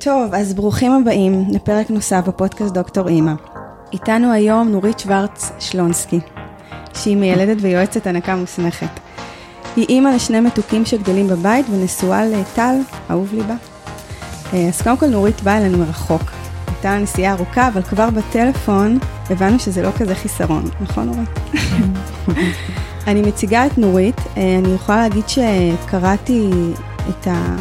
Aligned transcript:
טוב, 0.00 0.34
אז 0.34 0.54
ברוכים 0.54 0.92
הבאים 0.92 1.44
לפרק 1.52 1.90
נוסף 1.90 2.28
בפודקאסט 2.28 2.74
דוקטור 2.74 3.08
אימא. 3.08 3.32
איתנו 3.92 4.32
היום 4.32 4.68
נורית 4.68 4.98
שוורץ 4.98 5.52
שלונסקי, 5.58 6.20
שהיא 6.94 7.16
מיילדת 7.16 7.56
ויועצת 7.60 8.06
הנקה 8.06 8.36
מוסמכת. 8.36 9.00
היא 9.76 9.86
אימא 9.88 10.08
לשני 10.08 10.40
מתוקים 10.40 10.84
שגדלים 10.84 11.28
בבית 11.28 11.66
ונשואה 11.70 12.26
לטל, 12.26 12.74
אהוב 13.10 13.34
ליבה. 13.34 13.54
אה, 14.52 14.68
אז 14.68 14.82
קודם 14.82 14.96
כל 14.96 15.06
נורית 15.06 15.40
באה 15.40 15.58
אלינו 15.58 15.78
מרחוק. 15.78 16.22
הייתה 16.66 16.98
נסיעה 16.98 17.32
ארוכה, 17.32 17.68
אבל 17.68 17.82
כבר 17.82 18.10
בטלפון 18.10 18.98
הבנו 19.30 19.58
שזה 19.58 19.82
לא 19.82 19.90
כזה 19.98 20.14
חיסרון, 20.14 20.64
נכון 20.80 21.06
נורית? 21.06 21.28
אני 23.06 23.22
מציגה 23.22 23.66
את 23.66 23.78
נורית, 23.78 24.20
אה, 24.36 24.58
אני 24.58 24.74
יכולה 24.74 24.98
להגיד 24.98 25.24
שקראתי 25.28 26.50
את, 27.08 27.26
ה, 27.26 27.56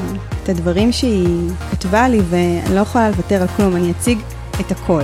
את 0.45 0.49
הדברים 0.49 0.91
שהיא 0.91 1.49
כתבה 1.71 2.07
לי 2.07 2.19
ואני 2.29 2.75
לא 2.75 2.79
יכולה 2.79 3.09
לוותר 3.09 3.41
על 3.41 3.47
כלום, 3.47 3.75
אני 3.75 3.91
אציג 3.91 4.19
את 4.61 4.71
הכל. 4.71 5.01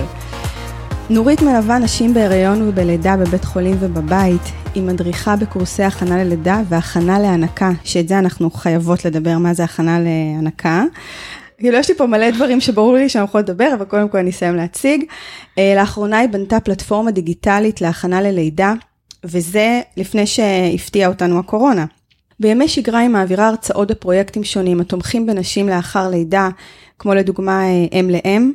נורית 1.10 1.42
מלווה 1.42 1.78
נשים 1.78 2.14
בהיריון 2.14 2.68
ובלידה 2.68 3.16
בבית 3.16 3.44
חולים 3.44 3.76
ובבית, 3.80 4.42
היא 4.74 4.82
מדריכה 4.82 5.36
בקורסי 5.36 5.82
הכנה 5.82 6.24
ללידה 6.24 6.60
והכנה 6.68 7.18
להנקה, 7.18 7.70
שאת 7.84 8.08
זה 8.08 8.18
אנחנו 8.18 8.50
חייבות 8.50 9.04
לדבר, 9.04 9.38
מה 9.38 9.54
זה 9.54 9.64
הכנה 9.64 9.98
להנקה. 10.00 10.84
כאילו 11.58 11.78
יש 11.78 11.88
לי 11.88 11.96
פה 11.96 12.06
מלא 12.06 12.30
דברים 12.30 12.60
שברור 12.60 12.94
לי 12.94 13.08
שאני 13.08 13.24
יכולה 13.24 13.42
לדבר, 13.42 13.70
אבל 13.74 13.84
קודם 13.84 14.08
כל 14.08 14.18
אני 14.18 14.30
אסיים 14.30 14.56
להציג. 14.56 15.04
אה, 15.58 15.74
לאחרונה 15.76 16.18
היא 16.18 16.28
בנתה 16.28 16.60
פלטפורמה 16.60 17.10
דיגיטלית 17.10 17.80
להכנה 17.80 18.22
ללידה, 18.22 18.72
וזה 19.24 19.80
לפני 19.96 20.26
שהפתיעה 20.26 21.08
אותנו 21.08 21.38
הקורונה. 21.38 21.84
בימי 22.42 22.68
שגרה 22.68 22.98
היא 22.98 23.08
מעבירה 23.08 23.48
הרצאות 23.48 23.90
בפרויקטים 23.90 24.44
שונים 24.44 24.80
התומכים 24.80 25.26
בנשים 25.26 25.68
לאחר 25.68 26.08
לידה, 26.08 26.48
כמו 26.98 27.14
לדוגמה 27.14 27.62
אה, 27.64 28.00
אם 28.00 28.10
לאם. 28.10 28.52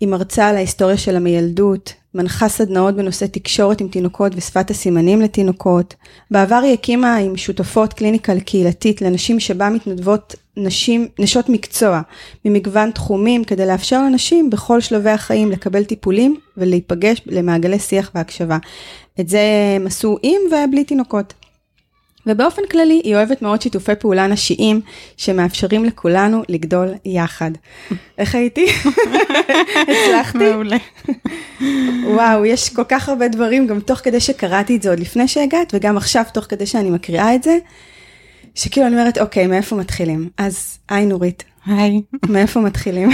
היא 0.00 0.08
מרצה 0.08 0.48
על 0.48 0.56
ההיסטוריה 0.56 0.96
של 0.96 1.16
המילדות, 1.16 1.92
מנחה 2.14 2.48
סדנאות 2.48 2.94
בנושא 2.94 3.26
תקשורת 3.26 3.80
עם 3.80 3.88
תינוקות 3.88 4.32
ושפת 4.36 4.70
הסימנים 4.70 5.20
לתינוקות. 5.20 5.94
בעבר 6.30 6.60
היא 6.64 6.72
הקימה 6.72 7.16
עם 7.16 7.36
שותפות 7.36 7.92
קליניקה 7.92 8.40
קהילתית 8.40 9.02
לנשים 9.02 9.40
שבה 9.40 9.70
מתנדבות 9.70 10.34
נשים, 10.56 11.08
נשות 11.18 11.48
מקצוע 11.48 12.00
ממגוון 12.44 12.90
תחומים 12.90 13.44
כדי 13.44 13.66
לאפשר 13.66 14.02
לנשים 14.02 14.50
בכל 14.50 14.80
שלבי 14.80 15.10
החיים 15.10 15.50
לקבל 15.50 15.84
טיפולים 15.84 16.36
ולהיפגש 16.56 17.20
למעגלי 17.26 17.78
שיח 17.78 18.10
והקשבה. 18.14 18.58
את 19.20 19.28
זה 19.28 19.40
הם 19.76 19.86
עשו 19.86 20.18
עם 20.22 20.40
ובלי 20.46 20.84
תינוקות. 20.84 21.34
ובאופן 22.26 22.62
כללי 22.70 23.00
היא 23.04 23.14
אוהבת 23.14 23.42
מאוד 23.42 23.62
שיתופי 23.62 23.94
פעולה 23.94 24.26
נשיים 24.26 24.80
שמאפשרים 25.16 25.84
לכולנו 25.84 26.42
לגדול 26.48 26.88
יחד. 27.04 27.50
איך 28.18 28.34
הייתי? 28.34 28.66
הצלחתי? 29.88 30.38
מעולה. 30.52 30.76
וואו, 32.04 32.44
יש 32.44 32.68
כל 32.68 32.84
כך 32.88 33.08
הרבה 33.08 33.28
דברים, 33.28 33.66
גם 33.66 33.80
תוך 33.80 33.98
כדי 33.98 34.20
שקראתי 34.20 34.76
את 34.76 34.82
זה 34.82 34.90
עוד 34.90 35.00
לפני 35.00 35.28
שהגעת, 35.28 35.74
וגם 35.74 35.96
עכשיו 35.96 36.24
תוך 36.32 36.44
כדי 36.44 36.66
שאני 36.66 36.90
מקריאה 36.90 37.34
את 37.34 37.42
זה, 37.42 37.58
שכאילו 38.54 38.86
אני 38.86 38.96
אומרת, 38.96 39.18
אוקיי, 39.18 39.46
מאיפה 39.46 39.76
מתחילים? 39.76 40.28
אז 40.38 40.78
היי 40.88 41.06
נורית, 41.06 41.44
היי. 41.66 42.02
מאיפה 42.28 42.60
מתחילים? 42.60 43.10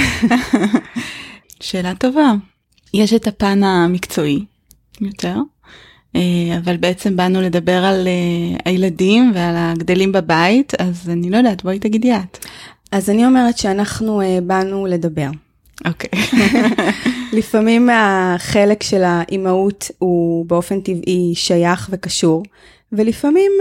שאלה 1.61 1.94
טובה. 1.94 2.33
יש 2.94 3.12
את 3.12 3.27
הפן 3.27 3.64
המקצועי 3.64 4.44
יותר, 5.00 5.36
אבל 6.56 6.77
בעצם 6.77 7.16
באנו 7.16 7.41
לדבר 7.41 7.84
על 7.84 8.08
אה, 8.08 8.56
הילדים 8.64 9.33
ועל 9.34 9.55
הגדלים 9.56 10.12
בבית, 10.12 10.72
אז 10.78 11.11
אני 11.11 11.30
לא 11.30 11.36
יודעת, 11.36 11.62
בואי 11.62 11.78
תגידי 11.78 12.14
את. 12.14 12.47
אז 12.92 13.11
אני 13.11 13.27
אומרת 13.27 13.58
שאנחנו 13.58 14.20
uh, 14.20 14.25
באנו 14.42 14.86
לדבר. 14.86 15.28
אוקיי. 15.86 16.11
לפעמים 17.38 17.88
החלק 17.92 18.83
של 18.83 19.03
האימהות 19.05 19.91
הוא 19.98 20.47
באופן 20.47 20.81
טבעי 20.81 21.33
שייך 21.34 21.88
וקשור, 21.92 22.42
ולפעמים 22.93 23.53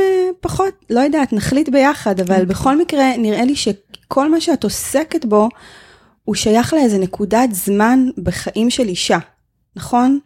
פחות, 0.41 0.73
לא 0.89 0.99
יודעת, 0.99 1.33
נחליט 1.33 1.69
ביחד, 1.69 2.19
אבל 2.19 2.45
בכל 2.45 2.77
מקרה 2.77 3.17
נראה 3.17 3.45
לי 3.45 3.55
שכל 3.55 4.31
מה 4.31 4.41
שאת 4.41 4.63
עוסקת 4.63 5.25
בו, 5.25 5.49
הוא 6.23 6.35
שייך 6.35 6.73
לאיזה 6.73 6.97
נקודת 6.97 7.49
זמן 7.51 8.05
בחיים 8.23 8.69
של 8.69 8.87
אישה, 8.87 9.17
נכון? 9.75 10.19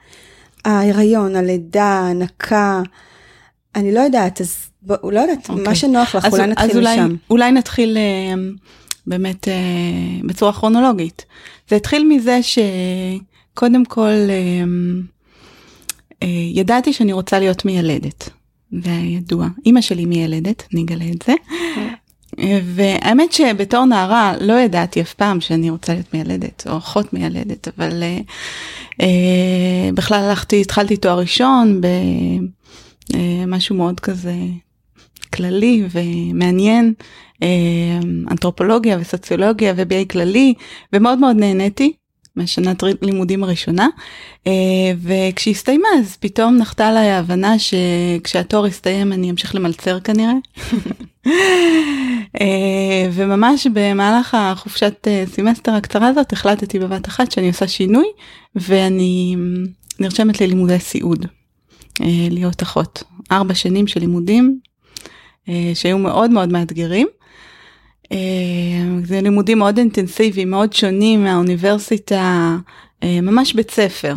ההיריון, 0.66 1.36
הלידה, 1.36 2.00
הנקה, 2.10 2.82
אני 3.76 3.94
לא 3.94 4.00
יודעת, 4.00 4.42
אז 4.42 4.56
בוא, 4.82 5.12
לא 5.12 5.20
יודעת, 5.20 5.50
אוקיי. 5.50 5.64
מה 5.64 5.76
שנוח 5.76 6.16
לך, 6.16 6.26
אז- 6.26 6.34
אולי 6.34 6.48
נתחיל 6.48 6.70
אז 6.70 6.76
אולי, 6.78 6.96
משם. 6.96 7.16
אולי 7.30 7.52
נתחיל 7.52 7.98
אה, 7.98 8.34
באמת 9.08 9.48
אה, 9.48 9.54
בצורה 10.28 10.54
כרונולוגית. 10.54 11.26
זה 11.70 11.76
התחיל 11.76 12.08
מזה 12.10 12.40
שקודם 12.44 13.86
כל 13.86 14.02
אה, 14.10 14.64
אה, 16.24 16.28
ידעתי 16.54 16.94
שאני 16.94 17.14
רוצה 17.14 17.40
להיות 17.40 17.66
מיילדת. 17.66 18.30
זה 18.84 18.90
היה 18.90 19.18
ידוע. 19.18 19.48
אימא 19.66 19.82
שלי 19.82 20.06
מיילדת, 20.06 20.64
אני 20.74 20.82
אגלה 20.84 21.06
את 21.16 21.22
זה. 21.28 21.34
אה, 22.40 22.60
והאמת 22.64 23.34
שבתור 23.34 23.86
נערה 23.86 24.34
לא 24.42 24.54
ידעתי 24.54 25.02
אף 25.02 25.14
פעם 25.14 25.42
שאני 25.42 25.70
רוצה 25.70 25.94
להיות 25.94 26.14
מיילדת 26.14 26.68
או 26.70 26.78
אחות 26.78 27.14
מיילדת 27.14 27.68
אבל 27.68 28.04
אה, 28.04 28.20
אה, 29.02 29.90
בכלל 29.94 30.24
הלכתי 30.24 30.62
התחלתי 30.62 30.98
תואר 30.98 31.20
ראשון 31.20 31.82
במשהו 33.14 33.76
מאוד 33.76 34.00
כזה 34.00 34.34
כללי 35.34 35.84
ומעניין 35.92 36.94
אה, 37.44 37.48
אנתרופולוגיה 38.32 38.98
וסוציולוגיה 39.00 39.74
ו-BA 39.78 40.12
כללי 40.12 40.54
ומאוד 40.94 41.20
מאוד 41.20 41.36
נהניתי 41.36 41.94
מהשנת 42.36 42.84
לימודים 43.02 43.44
הראשונה 43.44 43.88
אה, 44.48 44.52
וכשהסתיימה 45.02 45.88
אז 46.00 46.18
פתאום 46.20 46.58
נחתה 46.58 46.88
עליי 46.88 47.10
ההבנה 47.10 47.56
שכשהתואר 47.60 48.68
יסתיים 48.68 49.14
אני 49.14 49.32
אמשיך 49.32 49.56
למלצר 49.56 50.00
כנראה. 50.00 50.34
אה, 52.42 53.10
וממש 53.12 53.68
במהלך 53.74 54.36
החופשת 54.40 55.08
אה, 55.08 55.24
סמסטר 55.28 55.72
הקצרה 55.72 56.08
הזאת 56.08 56.34
החלטתי 56.34 56.80
בבת 56.80 57.08
אחת 57.08 57.32
שאני 57.32 57.48
עושה 57.48 57.68
שינוי 57.68 58.08
ואני 58.56 59.36
נרשמת 60.00 60.42
ללימודי 60.42 60.80
סיעוד 60.80 61.26
להיות 62.30 62.64
אחות. 62.64 63.04
ארבע 63.32 63.56
שנים 63.56 63.88
של 63.88 64.00
לימודים 64.00 64.60
שהיו 65.74 65.98
מאוד 65.98 66.32
מאוד 66.32 66.50
מאתגרים. 66.50 67.08
אה, 68.12 68.18
זה 69.04 69.22
לימודים 69.22 69.60
מאוד 69.60 69.78
אינטנסיביים, 69.78 70.50
מאוד 70.50 70.74
שונים 70.74 71.24
מהאוניברסיטה, 71.24 72.56
אה, 73.04 73.22
ממש 73.22 73.54
בית 73.54 73.72
ספר. 73.72 74.16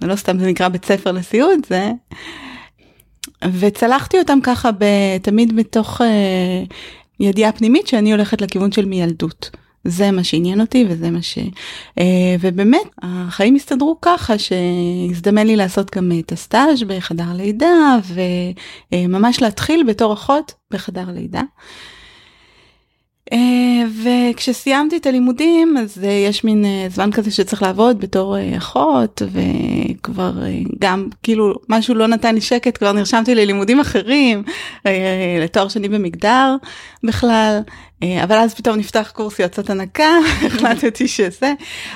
זה 0.00 0.06
לא 0.06 0.16
סתם 0.16 0.38
זה 0.38 0.46
נקרא 0.46 0.68
בית 0.68 0.84
ספר 0.84 1.12
לסיעוד, 1.12 1.58
זה... 1.68 1.90
וצלחתי 3.60 4.18
אותם 4.18 4.38
ככה 4.42 4.72
ב... 4.72 4.84
תמיד 5.22 5.56
בתוך 5.56 6.00
אה, 6.00 6.62
ידיעה 7.20 7.52
פנימית 7.52 7.86
שאני 7.86 8.12
הולכת 8.12 8.40
לכיוון 8.40 8.72
של 8.72 8.84
מיילדות. 8.84 9.50
זה 9.84 10.10
מה 10.10 10.24
שעניין 10.24 10.60
אותי 10.60 10.86
וזה 10.88 11.10
מה 11.10 11.22
ש... 11.22 11.38
אה, 11.98 12.36
ובאמת 12.40 12.88
החיים 13.02 13.54
הסתדרו 13.54 13.98
ככה 14.02 14.34
שהזדמן 14.38 15.46
לי 15.46 15.56
לעשות 15.56 15.96
גם 15.96 16.12
את 16.18 16.32
הסטאז' 16.32 16.82
בחדר 16.82 17.32
לידה 17.34 17.96
וממש 18.92 19.42
להתחיל 19.42 19.82
בתור 19.88 20.12
אחות 20.12 20.54
בחדר 20.70 21.04
לידה. 21.10 21.38
אה, 21.40 21.44
וכשסיימתי 24.02 24.96
את 24.96 25.06
הלימודים 25.06 25.76
אז 25.76 26.04
אה, 26.04 26.10
יש 26.10 26.44
מין 26.44 26.64
אה, 26.64 26.86
זמן 26.88 27.10
כזה 27.12 27.30
שצריך 27.30 27.62
לעבוד 27.62 28.00
בתור 28.00 28.36
אה, 28.36 28.56
אחות 28.56 29.22
וכבר 29.32 30.42
אה, 30.42 30.58
גם 30.78 31.08
כאילו 31.22 31.54
משהו 31.68 31.94
לא 31.94 32.06
נתן 32.06 32.34
לי 32.34 32.40
שקט 32.40 32.78
כבר 32.78 32.92
נרשמתי 32.92 33.34
ללימודים 33.34 33.80
אחרים 33.80 34.42
אה, 34.86 35.38
לתואר 35.40 35.68
שני 35.68 35.88
במגדר 35.88 36.56
בכלל 37.04 37.60
אה, 38.02 38.24
אבל 38.24 38.36
אז 38.36 38.54
פתאום 38.54 38.76
נפתח 38.76 39.12
קורס 39.14 39.38
יועצות 39.38 39.70
הנקה 39.70 40.10
החלטתי 40.46 41.08
שזה 41.08 41.52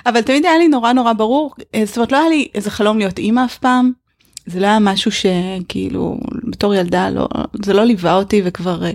אבל 0.07 0.21
תמיד 0.21 0.47
היה 0.47 0.59
לי 0.59 0.69
נורא 0.69 0.93
נורא 0.93 1.13
ברור 1.13 1.55
אה, 1.75 1.83
זאת 1.85 1.97
אומרת 1.97 2.13
לא 2.13 2.19
היה 2.19 2.29
לי 2.29 2.49
איזה 2.55 2.71
חלום 2.71 2.99
להיות 2.99 3.19
אימא 3.19 3.45
אף 3.45 3.59
פעם. 3.59 4.00
זה 4.51 4.61
לא 4.61 4.67
היה 4.67 4.79
משהו 4.79 5.11
שכאילו 5.11 6.19
בתור 6.45 6.75
ילדה 6.75 7.11
לא 7.11 7.29
זה 7.65 7.73
לא 7.73 7.85
ליווה 7.85 8.15
אותי 8.15 8.43
וכבר 8.45 8.85
אה, 8.85 8.91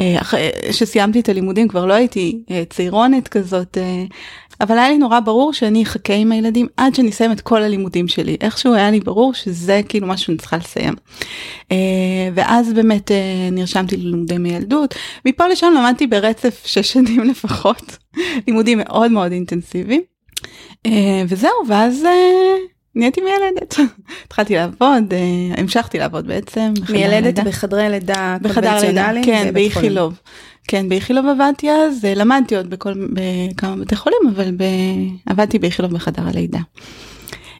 אה, 0.00 0.20
אחרי 0.20 0.50
שסיימתי 0.72 1.20
את 1.20 1.28
הלימודים 1.28 1.68
כבר 1.68 1.86
לא 1.86 1.94
הייתי 1.94 2.42
אה, 2.50 2.62
צעירונת 2.70 3.28
כזאת 3.28 3.78
אה, 3.78 4.04
אבל 4.60 4.78
היה 4.78 4.88
לי 4.88 4.98
נורא 4.98 5.20
ברור 5.20 5.52
שאני 5.52 5.82
אחכה 5.82 6.14
עם 6.14 6.32
הילדים 6.32 6.66
עד 6.76 6.94
שאני 6.94 7.10
אסיים 7.10 7.32
את 7.32 7.40
כל 7.40 7.62
הלימודים 7.62 8.08
שלי 8.08 8.36
איכשהו 8.40 8.74
היה 8.74 8.90
לי 8.90 9.00
ברור 9.00 9.34
שזה 9.34 9.80
כאילו 9.88 10.06
משהו 10.06 10.26
שאני 10.26 10.38
צריכה 10.38 10.56
לסיים. 10.56 10.94
אה, 11.72 11.76
ואז 12.34 12.72
באמת 12.72 13.10
אה, 13.10 13.48
נרשמתי 13.52 13.96
ללימודי 13.96 14.38
מילדות 14.38 14.94
מפה 15.24 15.46
לשם 15.46 15.72
למדתי 15.76 16.06
ברצף 16.06 16.62
שש 16.66 16.92
שנים 16.92 17.24
לפחות 17.30 17.98
לימודים 18.46 18.78
מאוד 18.78 19.10
מאוד 19.10 19.32
אינטנסיביים. 19.32 20.02
אה, 20.86 21.22
וזהו 21.28 21.50
ואז. 21.68 22.06
אה, 22.98 23.00
נהייתי 23.00 23.20
מיילדת, 23.20 23.76
התחלתי 24.26 24.54
לעבוד, 24.54 25.12
אה, 25.12 25.60
המשכתי 25.60 25.98
לעבוד 25.98 26.26
בעצם. 26.26 26.72
מיילדת. 26.88 27.44
בחדרי 27.44 27.88
לידה 27.88 28.36
קונבנציונליים? 28.42 29.24
כן. 29.24 29.50
באיכילוב. 29.52 30.20
כן, 30.68 30.88
באיכילוב 30.88 31.26
עבדתי 31.26 31.70
אז, 31.70 32.04
למדתי 32.16 32.56
עוד 32.56 32.70
בכל, 32.70 32.92
בכמה 33.12 33.76
בתי 33.76 33.96
חולים, 33.96 34.18
אבל 34.34 34.50
ב... 34.50 34.62
עבדתי 35.26 35.58
באיכילוב 35.58 35.94
בחדר 35.94 36.22
הלידה. 36.28 36.58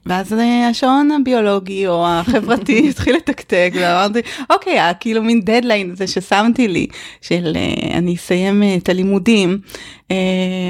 ואז 0.09 0.33
אה, 0.33 0.69
השעון 0.69 1.11
הביולוגי 1.11 1.87
או 1.87 2.07
החברתי 2.07 2.87
התחיל 2.91 3.17
לתקתק 3.17 3.71
ואמרתי 3.75 4.21
אוקיי 4.51 4.79
כאילו 5.01 5.23
מין 5.23 5.41
דדליין 5.41 5.95
זה 5.95 6.07
ששמתי 6.07 6.69
לי 6.69 6.87
של 7.23 7.53
אה, 7.57 7.99
אני 7.99 8.15
אסיים 8.15 8.63
אה, 8.63 8.77
את 8.77 8.89
הלימודים 8.89 9.59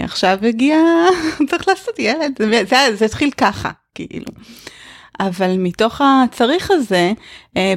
עכשיו 0.02 0.38
הגיע 0.43 0.76
צריך 1.50 1.69
לעשות 1.69 1.99
ילד 1.99 2.32
זה, 2.69 3.05
התחיל 3.05 3.31
ככה 3.31 3.70
כאילו. 3.94 4.26
אבל 5.20 5.56
מתוך 5.58 6.00
הצריך 6.05 6.70
הזה 6.70 7.12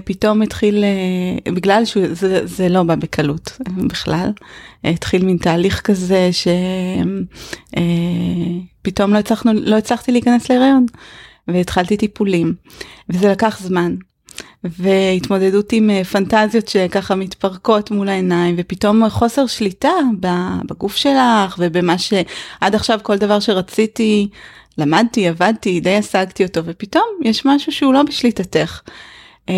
פתאום 0.04 0.42
התחיל 0.42 0.84
בגלל 1.46 1.86
שזה 1.86 2.48
זה 2.48 2.70
לא 2.70 2.84
בא 2.84 2.96
בקלות 2.96 3.58
בכלל 3.88 4.32
התחיל 4.84 5.26
מין 5.26 5.38
תהליך 5.38 5.82
כזה 5.82 6.30
שפתאום 8.82 9.14
לא 9.14 9.18
הצלחנו 9.18 9.52
לא 9.54 9.76
הצלחתי 9.76 10.12
להיכנס 10.12 10.50
להיריון. 10.50 10.86
והתחלתי 11.48 11.98
טיפולים, 11.98 12.54
וזה 13.10 13.32
לקח 13.32 13.60
זמן. 13.62 13.96
והתמודדות 14.64 15.74
עם 15.74 15.90
אה, 15.90 16.04
פנטזיות 16.04 16.68
שככה 16.68 17.16
מתפרקות 17.16 17.92
מול 17.92 18.10
העיניים 18.10 18.56
ופתאום 18.58 19.10
חוסר 19.10 19.48
שליטה 19.48 19.92
בגוף 20.66 20.96
שלך 20.96 21.56
ובמה 21.60 21.98
שעד 21.98 22.76
עכשיו 22.76 23.00
כל 23.04 23.18
דבר 23.18 23.40
שרציתי 23.40 24.30
למדתי 24.78 25.28
עבדתי 25.28 25.80
די 25.80 25.96
השגתי 25.96 26.46
אותו 26.46 26.62
ופתאום 26.66 27.06
יש 27.24 27.46
משהו 27.46 27.72
שהוא 27.72 27.94
לא 27.94 28.04
בשליטתך 28.04 28.82
אה, 29.50 29.56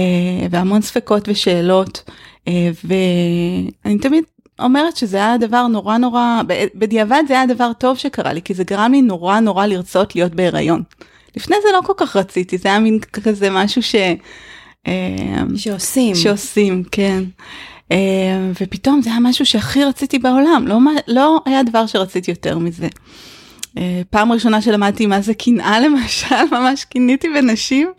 והמון 0.51 0.81
ספקות 0.81 1.29
ושאלות 1.29 2.09
אה, 2.47 2.69
ואני 2.83 3.97
תמיד 4.01 4.23
אומרת 4.59 4.97
שזה 4.97 5.17
היה 5.17 5.37
דבר 5.37 5.67
נורא 5.67 5.97
נורא 5.97 6.41
בדיעבד 6.75 7.23
זה 7.27 7.33
היה 7.33 7.45
דבר 7.45 7.71
טוב 7.73 7.97
שקרה 7.97 8.33
לי 8.33 8.41
כי 8.41 8.53
זה 8.53 8.63
גרם 8.63 8.91
לי 8.91 9.01
נורא 9.01 9.39
נורא 9.39 9.65
לרצות 9.65 10.15
להיות 10.15 10.35
בהיריון. 10.35 10.83
לפני 11.37 11.55
זה 11.63 11.69
לא 11.73 11.79
כל 11.85 11.93
כך 11.97 12.15
רציתי, 12.15 12.57
זה 12.57 12.69
היה 12.69 12.79
מין 12.79 12.99
כזה 12.99 13.49
משהו 13.49 13.81
ש... 13.83 13.95
אה, 14.87 15.43
שעושים. 15.55 16.15
שעושים, 16.15 16.83
כן. 16.91 17.23
אה, 17.91 18.51
ופתאום 18.61 19.01
זה 19.01 19.09
היה 19.09 19.19
משהו 19.19 19.45
שהכי 19.45 19.83
רציתי 19.83 20.19
בעולם, 20.19 20.65
לא, 20.67 20.77
לא 21.07 21.41
היה 21.45 21.63
דבר 21.63 21.85
שרציתי 21.85 22.31
יותר 22.31 22.59
מזה. 22.59 22.87
אה, 23.77 24.01
פעם 24.09 24.31
ראשונה 24.31 24.61
שלמדתי 24.61 25.05
מה 25.05 25.21
זה 25.21 25.33
קנאה 25.33 25.79
למשל, 25.79 26.43
ממש 26.51 26.85
קיניתי 26.85 27.27
בנשים. 27.29 27.91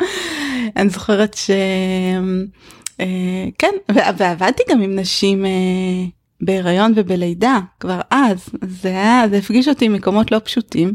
אני 0.76 0.88
זוכרת 0.88 1.34
ש... 1.34 1.50
כן, 3.58 3.70
ועבדתי 3.94 4.62
גם 4.70 4.82
עם 4.82 4.98
נשים 4.98 5.44
בהיריון 6.40 6.92
ובלידה 6.96 7.58
כבר 7.80 8.00
אז, 8.10 8.48
זה 8.68 8.88
היה, 8.88 9.24
זה 9.30 9.36
הפגיש 9.36 9.68
אותי 9.68 9.84
עם 9.84 9.92
מקומות 9.92 10.32
לא 10.32 10.40
פשוטים. 10.44 10.92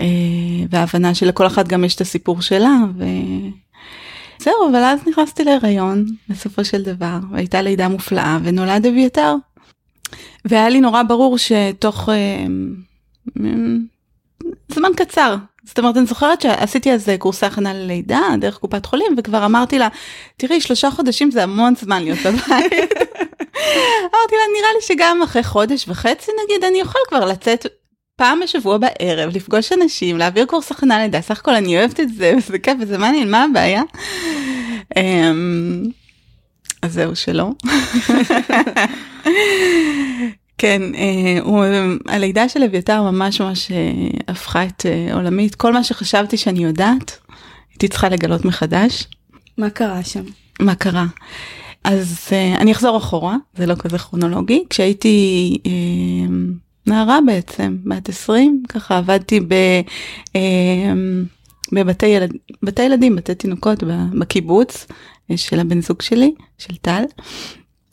אה, 0.00 0.66
וההבנה 0.70 1.14
שלכל 1.14 1.46
אחת 1.46 1.68
גם 1.68 1.84
יש 1.84 1.94
את 1.94 2.00
הסיפור 2.00 2.42
שלה 2.42 2.76
וזהו 2.96 4.70
אבל 4.70 4.84
אז 4.84 5.00
נכנסתי 5.06 5.44
להיריון 5.44 6.06
בסופו 6.28 6.64
של 6.64 6.82
דבר 6.82 7.18
והייתה 7.32 7.62
לידה 7.62 7.88
מופלאה 7.88 8.38
ונולד 8.42 8.86
אביתר. 8.86 9.34
והיה 10.44 10.68
לי 10.68 10.80
נורא 10.80 11.02
ברור 11.02 11.38
שתוך 11.38 12.08
אה, 12.08 12.46
זמן 14.68 14.90
קצר 14.96 15.36
זאת 15.64 15.78
אומרת 15.78 15.96
אני 15.96 16.06
זוכרת 16.06 16.40
שעשיתי 16.40 16.92
אז 16.92 17.08
קורסי 17.18 17.46
הכנה 17.46 17.74
ללידה 17.74 18.20
דרך 18.40 18.58
קופת 18.58 18.86
חולים 18.86 19.14
וכבר 19.18 19.44
אמרתי 19.44 19.78
לה 19.78 19.88
תראי 20.36 20.60
שלושה 20.60 20.90
חודשים 20.90 21.30
זה 21.30 21.42
המון 21.42 21.74
זמן 21.76 22.02
להיות 22.02 22.18
בבית. 22.18 22.92
אמרתי 24.06 24.34
לה 24.36 24.46
נראה 24.56 24.72
לי 24.74 24.82
שגם 24.82 25.22
אחרי 25.22 25.42
חודש 25.42 25.88
וחצי 25.88 26.30
נגיד 26.44 26.64
אני 26.64 26.82
אוכל 26.82 26.98
כבר 27.08 27.24
לצאת 27.24 27.66
פעם 28.20 28.40
בשבוע 28.42 28.78
בערב 28.78 29.36
לפגוש 29.36 29.72
אנשים 29.72 30.18
להעביר 30.18 30.44
קורס 30.46 30.70
הכנה 30.70 30.98
לידה 30.98 31.20
סך 31.20 31.38
הכל 31.38 31.54
אני 31.54 31.78
אוהבת 31.78 32.00
את 32.00 32.14
זה 32.14 32.34
וזה 32.38 32.58
כיף 32.58 32.76
וזה 32.80 32.98
מעניין 32.98 33.30
מה 33.30 33.44
הבעיה. 33.44 33.82
אמ, 34.96 35.82
אז 36.82 36.92
זהו 36.92 37.16
שלא. 37.16 37.50
כן, 40.58 40.82
אה, 40.94 41.38
הלידה 42.06 42.48
של 42.48 42.62
אביתר 42.62 43.02
ממש 43.02 43.40
ממש 43.40 43.70
אה, 43.70 43.76
הפכה 44.28 44.64
את 44.64 44.86
אה, 44.86 45.14
עולמי, 45.14 45.46
את 45.46 45.54
כל 45.54 45.72
מה 45.72 45.84
שחשבתי 45.84 46.36
שאני 46.36 46.64
יודעת, 46.64 47.18
הייתי 47.70 47.88
צריכה 47.88 48.08
לגלות 48.08 48.44
מחדש. 48.44 49.06
מה 49.58 49.70
קרה 49.70 50.04
שם? 50.04 50.24
מה 50.60 50.74
קרה? 50.74 51.06
אז 51.84 52.28
אני 52.56 52.72
אחזור 52.72 52.96
אחורה, 52.96 53.36
זה 53.54 53.66
לא 53.66 53.74
כזה 53.74 53.98
כרונולוגי, 53.98 54.64
כשהייתי 54.70 55.56
נערה 56.86 57.18
בעצם, 57.26 57.76
בת 57.84 58.08
20, 58.08 58.62
ככה 58.68 58.98
עבדתי 58.98 59.40
ב, 59.40 59.54
אה, 60.36 60.92
בבתי 61.72 62.06
ילד, 62.06 62.32
בתי 62.62 62.82
ילדים, 62.82 63.16
בתי 63.16 63.34
תינוקות 63.34 63.82
בקיבוץ 64.18 64.86
אה, 65.30 65.36
של 65.36 65.60
הבן 65.60 65.80
זוג 65.80 66.02
שלי, 66.02 66.34
של 66.58 66.76
טל. 66.76 67.02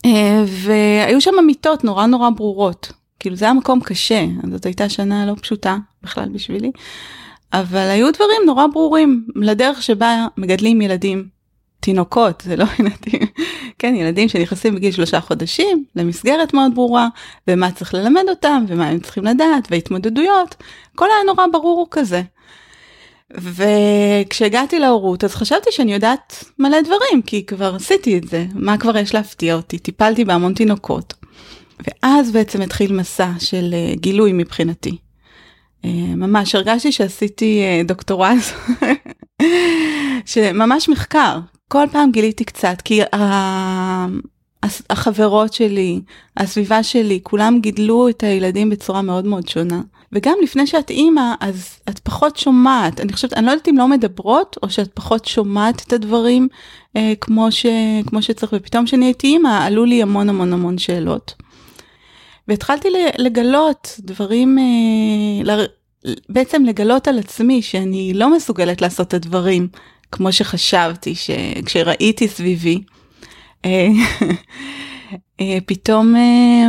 אה, 0.06 0.44
והיו 0.48 1.22
שם 1.22 1.32
מיטות 1.46 1.84
נורא 1.84 2.06
נורא 2.06 2.30
ברורות, 2.30 2.92
כאילו 3.20 3.36
זה 3.36 3.46
היה 3.46 3.54
מקום 3.54 3.80
קשה, 3.82 4.26
זאת 4.52 4.66
הייתה 4.66 4.90
שנה 4.90 5.26
לא 5.26 5.34
פשוטה 5.42 5.78
בכלל 6.04 6.30
בשבילי, 6.30 6.72
אבל 7.54 7.90
היו 7.90 8.12
דברים 8.14 8.42
נורא 8.46 8.68
ברורים. 8.68 9.28
לדרך 9.36 9.84
שבה 9.84 10.28
מגדלים 10.38 10.82
ילדים 10.82 11.37
תינוקות, 11.80 12.44
זה 12.46 12.56
לא 12.56 12.66
ילדים, 12.80 13.28
כן, 13.80 13.96
ילדים 13.96 14.30
שנכנסים 14.30 14.76
בגיל 14.76 14.92
שלושה 14.92 15.22
חודשים 15.22 15.86
למסגרת 15.96 16.54
מאוד 16.54 16.76
ברורה, 16.76 17.08
ומה 17.48 17.72
צריך 17.72 17.94
ללמד 17.94 18.24
אותם, 18.30 18.66
ומה 18.68 18.88
הם 18.88 19.00
צריכים 19.00 19.24
לדעת, 19.24 19.68
והתמודדויות, 19.72 20.56
הכל 20.94 21.06
היה 21.06 21.24
נורא 21.26 21.48
ברור 21.52 21.88
כזה. 21.92 22.22
וכשהגעתי 23.34 24.80
להורות 24.80 25.24
אז 25.24 25.36
חשבתי 25.36 25.72
שאני 25.72 25.94
יודעת 25.94 26.44
מלא 26.60 26.82
דברים, 26.82 27.22
כי 27.26 27.46
כבר 27.46 27.76
עשיתי 27.76 28.18
את 28.18 28.28
זה, 28.28 28.46
מה 28.54 28.78
כבר 28.78 28.98
יש 28.98 29.14
להפתיע 29.14 29.56
אותי, 29.56 29.80
טיפלתי 29.80 30.26
בהמון 30.26 30.54
תינוקות. 30.54 31.14
ואז 31.80 32.32
בעצם 32.32 32.62
התחיל 32.62 32.94
מסע 32.94 33.32
של 33.40 33.74
אה, 33.74 33.94
גילוי 33.96 34.34
מבחינתי. 34.34 34.98
אה, 35.86 35.90
ממש 36.16 36.56
הרגשתי 36.56 36.92
שעשיתי 36.92 37.62
אה, 37.62 37.82
דוקטורט, 37.86 38.38
שממש 40.26 40.90
מחקר, 40.90 41.40
כל 41.68 41.86
פעם 41.92 42.12
גיליתי 42.12 42.44
קצת, 42.44 42.82
כי 42.82 43.02
החברות 44.90 45.54
שלי, 45.54 46.02
הסביבה 46.38 46.84
שלי, 46.84 47.20
כולם 47.24 47.60
גידלו 47.62 48.10
את 48.10 48.24
הילדים 48.24 48.70
בצורה 48.70 49.02
מאוד 49.02 49.26
מאוד 49.26 49.48
שונה. 49.48 49.82
וגם 50.12 50.34
לפני 50.44 50.68
שאת 50.68 50.90
אימא, 50.90 51.34
אז 51.40 51.80
את 51.90 52.00
פחות 52.00 52.38
שומעת, 52.38 53.02
אני 53.02 53.14
חושבת, 53.14 53.34
אני 53.34 53.46
לא 53.46 53.52
יודעת 53.52 53.68
אם 53.68 53.78
לא 53.78 53.88
מדברות, 53.88 54.58
או 54.64 54.70
שאת 54.70 54.92
פחות 54.94 55.26
שומעת 55.26 55.84
את 55.88 55.94
הדברים 55.94 56.48
אה, 56.98 57.14
כמו, 57.22 57.52
ש, 57.52 57.66
כמו 58.08 58.22
שצריך, 58.22 58.54
ופתאום 58.56 58.86
כשאני 58.86 59.06
הייתי 59.06 59.28
אימא, 59.28 59.66
עלו 59.66 59.86
לי 59.86 60.02
המון 60.02 60.30
המון 60.30 60.54
המון 60.54 60.78
שאלות. 60.78 61.34
והתחלתי 62.48 62.88
לגלות 63.18 63.96
דברים, 64.00 64.58
אה, 64.60 65.66
בעצם 66.30 66.64
לגלות 66.66 67.08
על 67.08 67.20
עצמי 67.20 67.62
שאני 67.62 68.14
לא 68.14 68.36
מסוגלת 68.36 68.82
לעשות 68.82 69.08
את 69.08 69.14
הדברים 69.14 69.68
כמו 70.12 70.32
שחשבתי 70.32 71.16
שכשראיתי 71.16 72.28
סביבי, 72.28 72.82
אה, 73.66 73.88
אה, 75.42 75.58
פתאום 75.66 76.16
אה, 76.16 76.68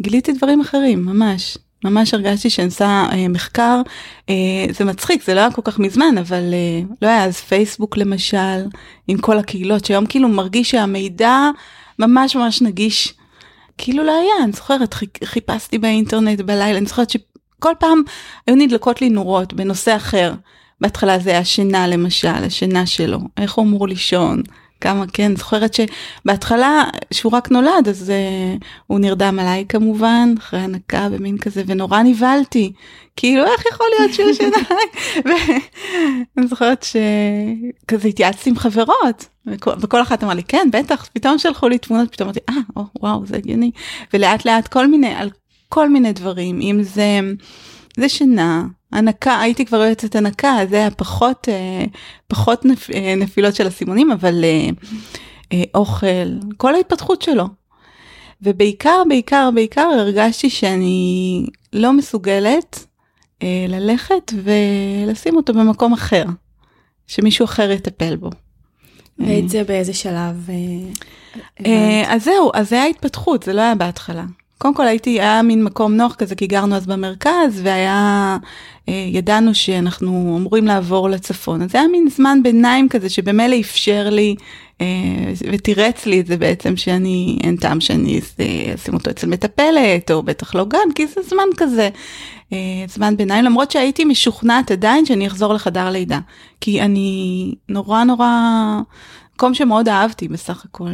גיליתי 0.00 0.32
דברים 0.32 0.60
אחרים, 0.60 1.04
ממש. 1.04 1.58
ממש 1.84 2.14
הרגשתי 2.14 2.50
שאני 2.50 2.66
עושה 2.66 3.08
מחקר, 3.28 3.80
זה 4.70 4.84
מצחיק, 4.84 5.24
זה 5.24 5.34
לא 5.34 5.40
היה 5.40 5.50
כל 5.50 5.62
כך 5.64 5.78
מזמן, 5.78 6.18
אבל 6.18 6.42
לא 7.02 7.08
היה 7.08 7.24
אז 7.24 7.40
פייסבוק 7.40 7.96
למשל, 7.96 8.66
עם 9.08 9.18
כל 9.18 9.38
הקהילות, 9.38 9.84
שהיום 9.84 10.06
כאילו 10.06 10.28
מרגיש 10.28 10.70
שהמידע 10.70 11.50
ממש 11.98 12.36
ממש 12.36 12.62
נגיש. 12.62 13.14
כאילו 13.78 14.04
לא 14.04 14.12
היה, 14.20 14.44
אני 14.44 14.52
זוכרת, 14.52 14.94
חיפשתי 15.24 15.78
באינטרנט 15.78 16.40
בלילה, 16.40 16.78
אני 16.78 16.86
זוכרת 16.86 17.10
שכל 17.10 17.72
פעם 17.78 18.02
היו 18.46 18.56
נדלקות 18.56 19.00
לי 19.00 19.08
נורות 19.08 19.52
בנושא 19.52 19.96
אחר. 19.96 20.32
בהתחלה 20.82 21.18
זה 21.18 21.30
היה 21.30 21.44
שינה 21.44 21.88
למשל, 21.88 22.28
השינה 22.28 22.86
שלו, 22.86 23.18
איך 23.36 23.52
הוא 23.52 23.64
אמור 23.64 23.88
לישון, 23.88 24.42
כמה 24.80 25.04
כן, 25.12 25.36
זוכרת 25.36 25.74
שבהתחלה 25.74 26.84
שהוא 27.10 27.32
רק 27.32 27.50
נולד 27.50 27.88
אז 27.88 28.12
uh, 28.60 28.64
הוא 28.86 28.98
נרדם 28.98 29.38
עליי 29.38 29.64
כמובן, 29.68 30.34
אחרי 30.38 30.60
הנקה 30.60 31.08
ומין 31.10 31.38
כזה, 31.38 31.62
ונורא 31.66 32.02
נבהלתי, 32.02 32.72
כאילו 33.16 33.44
איך 33.44 33.64
יכול 33.72 33.86
להיות 33.98 34.14
שהוא 34.14 34.30
ישן 34.30 34.44
עליי, 34.44 34.84
ואני 36.36 36.48
זוכרת 36.48 36.86
שכזה 37.84 38.08
התייעצתי 38.08 38.50
עם 38.50 38.56
חברות, 38.56 39.26
וכל, 39.46 40.02
אחת 40.02 40.24
אמרה 40.24 40.34
לי 40.34 40.42
כן 40.42 40.68
בטח, 40.72 41.08
פתאום 41.12 41.38
שלחו 41.38 41.68
לי 41.68 41.78
תמונות, 41.78 42.12
פתאום 42.12 42.28
אמרתי 42.28 42.40
אה, 42.48 42.54
oh, 42.78 42.82
וואו 43.00 43.26
זה 43.26 43.36
הגיוני, 43.36 43.70
ולאט 44.14 44.44
לאט 44.44 44.68
כל 44.68 44.86
מיני, 44.86 45.14
על 45.14 45.30
כל 45.68 45.88
מיני 45.88 46.12
דברים, 46.12 46.60
אם 46.60 46.82
זה, 46.82 47.20
זה 47.96 48.08
שינה. 48.08 48.64
הנקה, 48.92 49.40
הייתי 49.40 49.64
כבר 49.64 49.76
יועצת 49.76 50.16
הנקה, 50.16 50.56
זה 50.70 50.76
היה 50.76 50.90
פחות, 50.90 51.48
אה, 51.48 51.84
פחות 52.28 52.64
נפ, 52.64 52.90
אה, 52.90 53.14
נפילות 53.16 53.54
של 53.54 53.66
הסימונים, 53.66 54.12
אבל 54.12 54.44
אה, 54.44 55.62
אוכל, 55.74 56.06
כל 56.56 56.74
ההתפתחות 56.74 57.22
שלו. 57.22 57.44
ובעיקר, 58.42 59.02
בעיקר, 59.08 59.50
בעיקר 59.54 59.88
הרגשתי 59.98 60.50
שאני 60.50 61.46
לא 61.72 61.92
מסוגלת 61.92 62.86
ללכת 63.68 64.32
ולשים 64.42 65.36
אותו 65.36 65.52
במקום 65.54 65.92
אחר, 65.92 66.24
שמישהו 67.06 67.44
אחר 67.44 67.70
יטפל 67.70 68.16
בו. 68.16 68.30
ואת 69.18 69.48
זה 69.48 69.64
באיזה 69.64 69.94
שלב? 69.94 70.48
אז 72.06 72.24
זהו, 72.24 72.50
אז 72.54 72.68
זה 72.68 72.82
היה 72.82 72.90
התפתחות, 72.90 73.42
זה 73.42 73.52
לא 73.52 73.60
היה 73.60 73.74
בהתחלה. 73.74 74.24
קודם 74.62 74.74
כל 74.74 74.86
הייתי, 74.86 75.10
היה 75.20 75.42
מין 75.42 75.64
מקום 75.64 75.94
נוח 75.94 76.14
כזה, 76.14 76.34
כי 76.34 76.46
גרנו 76.46 76.76
אז 76.76 76.86
במרכז, 76.86 77.60
והיה, 77.62 78.38
אה, 78.88 79.08
ידענו 79.08 79.54
שאנחנו 79.54 80.36
אמורים 80.38 80.66
לעבור 80.66 81.10
לצפון. 81.10 81.62
אז 81.62 81.70
זה 81.70 81.78
היה 81.78 81.88
מין 81.88 82.08
זמן 82.10 82.38
ביניים 82.42 82.88
כזה, 82.88 83.08
שבמילא 83.08 83.56
אפשר 83.60 84.08
לי, 84.10 84.36
אה, 84.80 84.86
ותירץ 85.52 86.06
לי 86.06 86.20
את 86.20 86.26
זה 86.26 86.36
בעצם, 86.36 86.76
שאני, 86.76 87.38
אין 87.44 87.56
טעם 87.56 87.80
שאני 87.80 88.20
אה, 88.40 88.74
אשים 88.74 88.94
אותו 88.94 89.10
אצל 89.10 89.26
מטפלת, 89.26 90.10
או 90.10 90.22
בטח 90.22 90.54
לא 90.54 90.64
גן, 90.64 90.92
כי 90.94 91.06
זה 91.06 91.20
זמן 91.28 91.48
כזה, 91.56 91.88
זמן 92.88 93.16
ביניים, 93.16 93.44
למרות 93.44 93.70
שהייתי 93.70 94.04
משוכנעת 94.04 94.70
עדיין 94.70 95.06
שאני 95.06 95.26
אחזור 95.26 95.54
לחדר 95.54 95.90
לידה. 95.90 96.18
כי 96.60 96.80
אני 96.80 97.54
נורא 97.68 98.04
נורא, 98.04 98.28
מקום 99.34 99.54
שמאוד 99.54 99.88
אהבתי 99.88 100.28
בסך 100.28 100.64
הכל. 100.64 100.90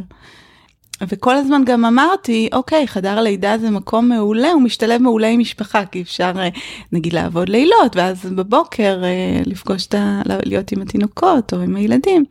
וכל 1.02 1.36
הזמן 1.36 1.62
גם 1.64 1.84
אמרתי, 1.84 2.48
אוקיי, 2.52 2.86
חדר 2.86 3.20
לידה 3.20 3.58
זה 3.58 3.70
מקום 3.70 4.08
מעולה, 4.08 4.52
הוא 4.52 4.62
משתלב 4.62 5.02
מעולה 5.02 5.28
עם 5.28 5.40
משפחה, 5.40 5.84
כי 5.86 6.02
אפשר 6.02 6.32
אה, 6.36 6.48
נגיד 6.92 7.12
לעבוד 7.12 7.48
לילות, 7.48 7.96
ואז 7.96 8.26
בבוקר 8.26 9.00
אה, 9.04 9.40
לפגוש 9.46 9.86
את 9.86 9.94
ה... 9.94 10.22
להיות 10.44 10.72
עם 10.72 10.82
התינוקות 10.82 11.52
או 11.52 11.60
עם 11.60 11.76
הילדים. 11.76 12.24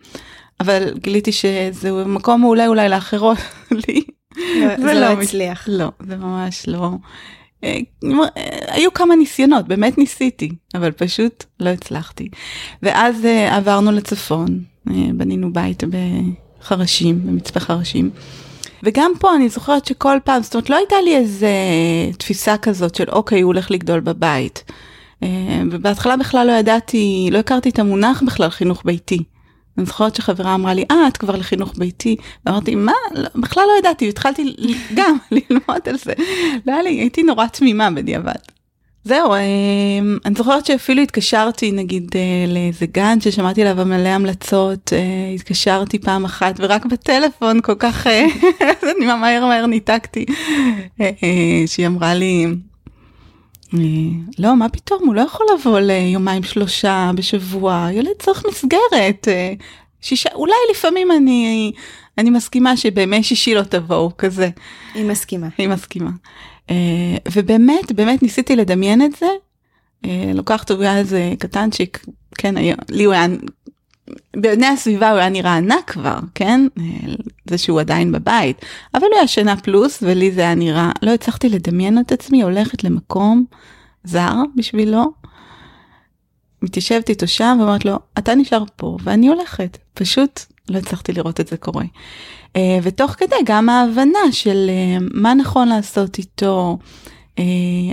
אבל 0.59 0.93
גיליתי 1.01 1.31
שזה 1.31 2.05
מקום 2.05 2.41
מעולה 2.41 2.67
אולי 2.67 2.89
לאחרות, 2.89 3.37
לי. 3.87 4.01
לא- 4.37 4.77
זה 4.77 4.93
לא 4.93 5.05
הצליח. 5.05 5.65
לא, 5.71 5.87
זה 6.07 6.15
ממש 6.17 6.67
לא. 6.67 6.91
אה, 7.63 7.79
היו 8.67 8.93
כמה 8.93 9.15
ניסיונות, 9.15 9.67
באמת 9.67 9.97
ניסיתי, 9.97 10.49
אבל 10.75 10.91
פשוט 10.91 11.43
לא 11.59 11.69
הצלחתי. 11.69 12.29
ואז 12.83 13.15
עברנו 13.49 13.91
לצפון, 13.91 14.59
בנינו 15.13 15.53
בית 15.53 15.83
בחרשים, 16.63 17.27
במצפה 17.27 17.59
חרשים. 17.59 18.09
וגם 18.83 19.11
פה 19.19 19.35
אני 19.35 19.49
זוכרת 19.49 19.85
שכל 19.85 20.17
פעם, 20.23 20.43
זאת 20.43 20.55
אומרת 20.55 20.69
לא 20.69 20.75
הייתה 20.75 20.95
לי 21.03 21.17
איזה 21.17 21.49
תפיסה 22.17 22.57
כזאת 22.57 22.95
של 22.95 23.09
אוקיי, 23.09 23.41
הוא 23.41 23.47
הולך 23.47 23.71
לגדול 23.71 23.99
בבית. 23.99 24.63
אה, 25.23 25.61
ובהתחלה 25.71 26.17
בכלל 26.17 26.47
לא 26.47 26.51
ידעתי, 26.51 27.29
לא 27.31 27.37
הכרתי 27.37 27.69
את 27.69 27.79
המונח 27.79 28.23
בכלל 28.23 28.49
חינוך 28.49 28.81
ביתי. 28.85 29.23
אני 29.77 29.85
זוכרת 29.85 30.15
שחברה 30.15 30.55
אמרה 30.55 30.73
לי, 30.73 30.85
אה, 30.91 31.07
את 31.07 31.17
כבר 31.17 31.35
לחינוך 31.35 31.73
ביתי. 31.77 32.15
ואמרתי, 32.45 32.75
מה? 32.75 32.91
לא, 33.13 33.29
בכלל 33.35 33.63
לא 33.67 33.79
ידעתי, 33.79 34.09
התחלתי 34.09 34.55
גם 34.93 35.17
ללמוד 35.31 35.81
על 35.85 35.97
זה. 35.97 36.13
לא 36.65 36.73
היה 36.73 36.81
לי, 36.81 36.89
הייתי 36.89 37.23
נורא 37.23 37.47
תמימה 37.47 37.91
בדיעבד. 37.91 38.56
זהו, 39.07 39.33
אה, 39.33 39.39
אני 40.25 40.35
זוכרת 40.37 40.65
שאפילו 40.65 41.01
התקשרתי 41.01 41.71
נגיד 41.71 42.11
אה, 42.15 42.53
לאיזה 42.53 42.85
גן 42.85 43.21
ששמעתי 43.21 43.63
עליו 43.63 43.85
מלא 43.85 44.09
המלצות, 44.09 44.93
אה, 44.93 45.31
התקשרתי 45.35 45.99
פעם 45.99 46.25
אחת 46.25 46.55
ורק 46.57 46.85
בטלפון 46.85 47.61
כל 47.61 47.75
כך, 47.79 48.07
אני 48.97 49.05
מהר 49.05 49.45
מהר 49.45 49.65
ניתקתי, 49.65 50.25
שהיא 51.65 51.87
אמרה 51.87 52.13
לי, 52.13 52.45
לא, 54.39 54.55
מה 54.55 54.69
פתאום, 54.69 54.99
הוא 55.05 55.15
לא 55.15 55.21
יכול 55.21 55.45
לבוא 55.53 55.79
ליומיים 55.79 56.43
שלושה 56.43 57.11
בשבוע, 57.15 57.87
ילד 57.91 58.11
צריך 58.19 58.43
מסגרת, 58.49 59.27
שישה, 60.01 60.29
אולי 60.35 60.53
לפעמים 60.71 61.11
אני, 61.11 61.71
אני 62.17 62.29
מסכימה 62.29 62.77
שבימי 62.77 63.23
שישי 63.23 63.55
לא 63.55 63.61
תבואו 63.61 64.11
כזה. 64.17 64.49
היא 64.93 65.05
מסכימה. 65.05 65.47
היא 65.57 65.67
מסכימה. 65.69 66.09
Uh, 66.67 66.71
ובאמת, 67.31 67.91
באמת 67.91 68.23
ניסיתי 68.23 68.55
לדמיין 68.55 69.01
את 69.01 69.11
זה. 69.15 69.27
Uh, 70.03 70.07
לוקחת 70.33 70.71
הוא 70.71 70.81
היה 70.81 70.97
איזה 70.97 71.33
קטנצ'יק, 71.39 72.05
כן, 72.37 72.55
לי 72.89 73.03
הוא 73.03 73.13
היה, 73.13 73.25
בעיני 74.35 74.67
הסביבה 74.67 75.11
הוא 75.11 75.19
היה 75.19 75.29
נראה 75.29 75.57
ענק 75.57 75.91
כבר, 75.91 76.19
כן? 76.35 76.67
זה 77.49 77.57
שהוא 77.57 77.79
עדיין 77.79 78.11
בבית. 78.11 78.65
אבל 78.93 79.03
הוא 79.03 79.15
היה 79.15 79.27
שנה 79.27 79.57
פלוס, 79.57 79.99
ולי 80.01 80.31
זה 80.31 80.41
היה 80.41 80.55
נראה, 80.55 80.91
לא 81.01 81.11
הצלחתי 81.13 81.49
לדמיין 81.49 81.99
את 81.99 82.11
עצמי 82.11 82.41
הולכת 82.43 82.83
למקום 82.83 83.45
זר 84.03 84.33
בשבילו. 84.55 85.11
מתיישבת 86.61 87.09
איתו 87.09 87.27
שם 87.27 87.57
ואומרת 87.59 87.85
לו, 87.85 87.99
אתה 88.17 88.35
נשאר 88.35 88.63
פה 88.75 88.97
ואני 89.03 89.27
הולכת. 89.27 89.77
פשוט 89.93 90.41
לא 90.69 90.77
הצלחתי 90.77 91.13
לראות 91.13 91.39
את 91.39 91.47
זה 91.47 91.57
קורה. 91.57 91.85
Uh, 92.47 92.59
ותוך 92.83 93.11
כדי 93.11 93.35
גם 93.45 93.69
ההבנה 93.69 94.31
של 94.31 94.69
uh, 94.69 95.03
מה 95.13 95.33
נכון 95.33 95.67
לעשות 95.67 96.17
איתו, 96.17 96.77
uh, 97.35 97.41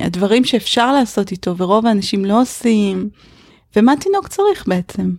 הדברים 0.03 0.45
שאפשר 0.45 0.93
לעשות 0.93 1.33
איתו 1.33 1.57
ורוב 1.57 1.87
האנשים 1.87 2.25
לא 2.25 2.43
עושים, 2.43 3.09
ומה 3.77 3.95
תינוק 4.01 4.29
צריך 4.29 4.69
בעצם. 4.69 5.11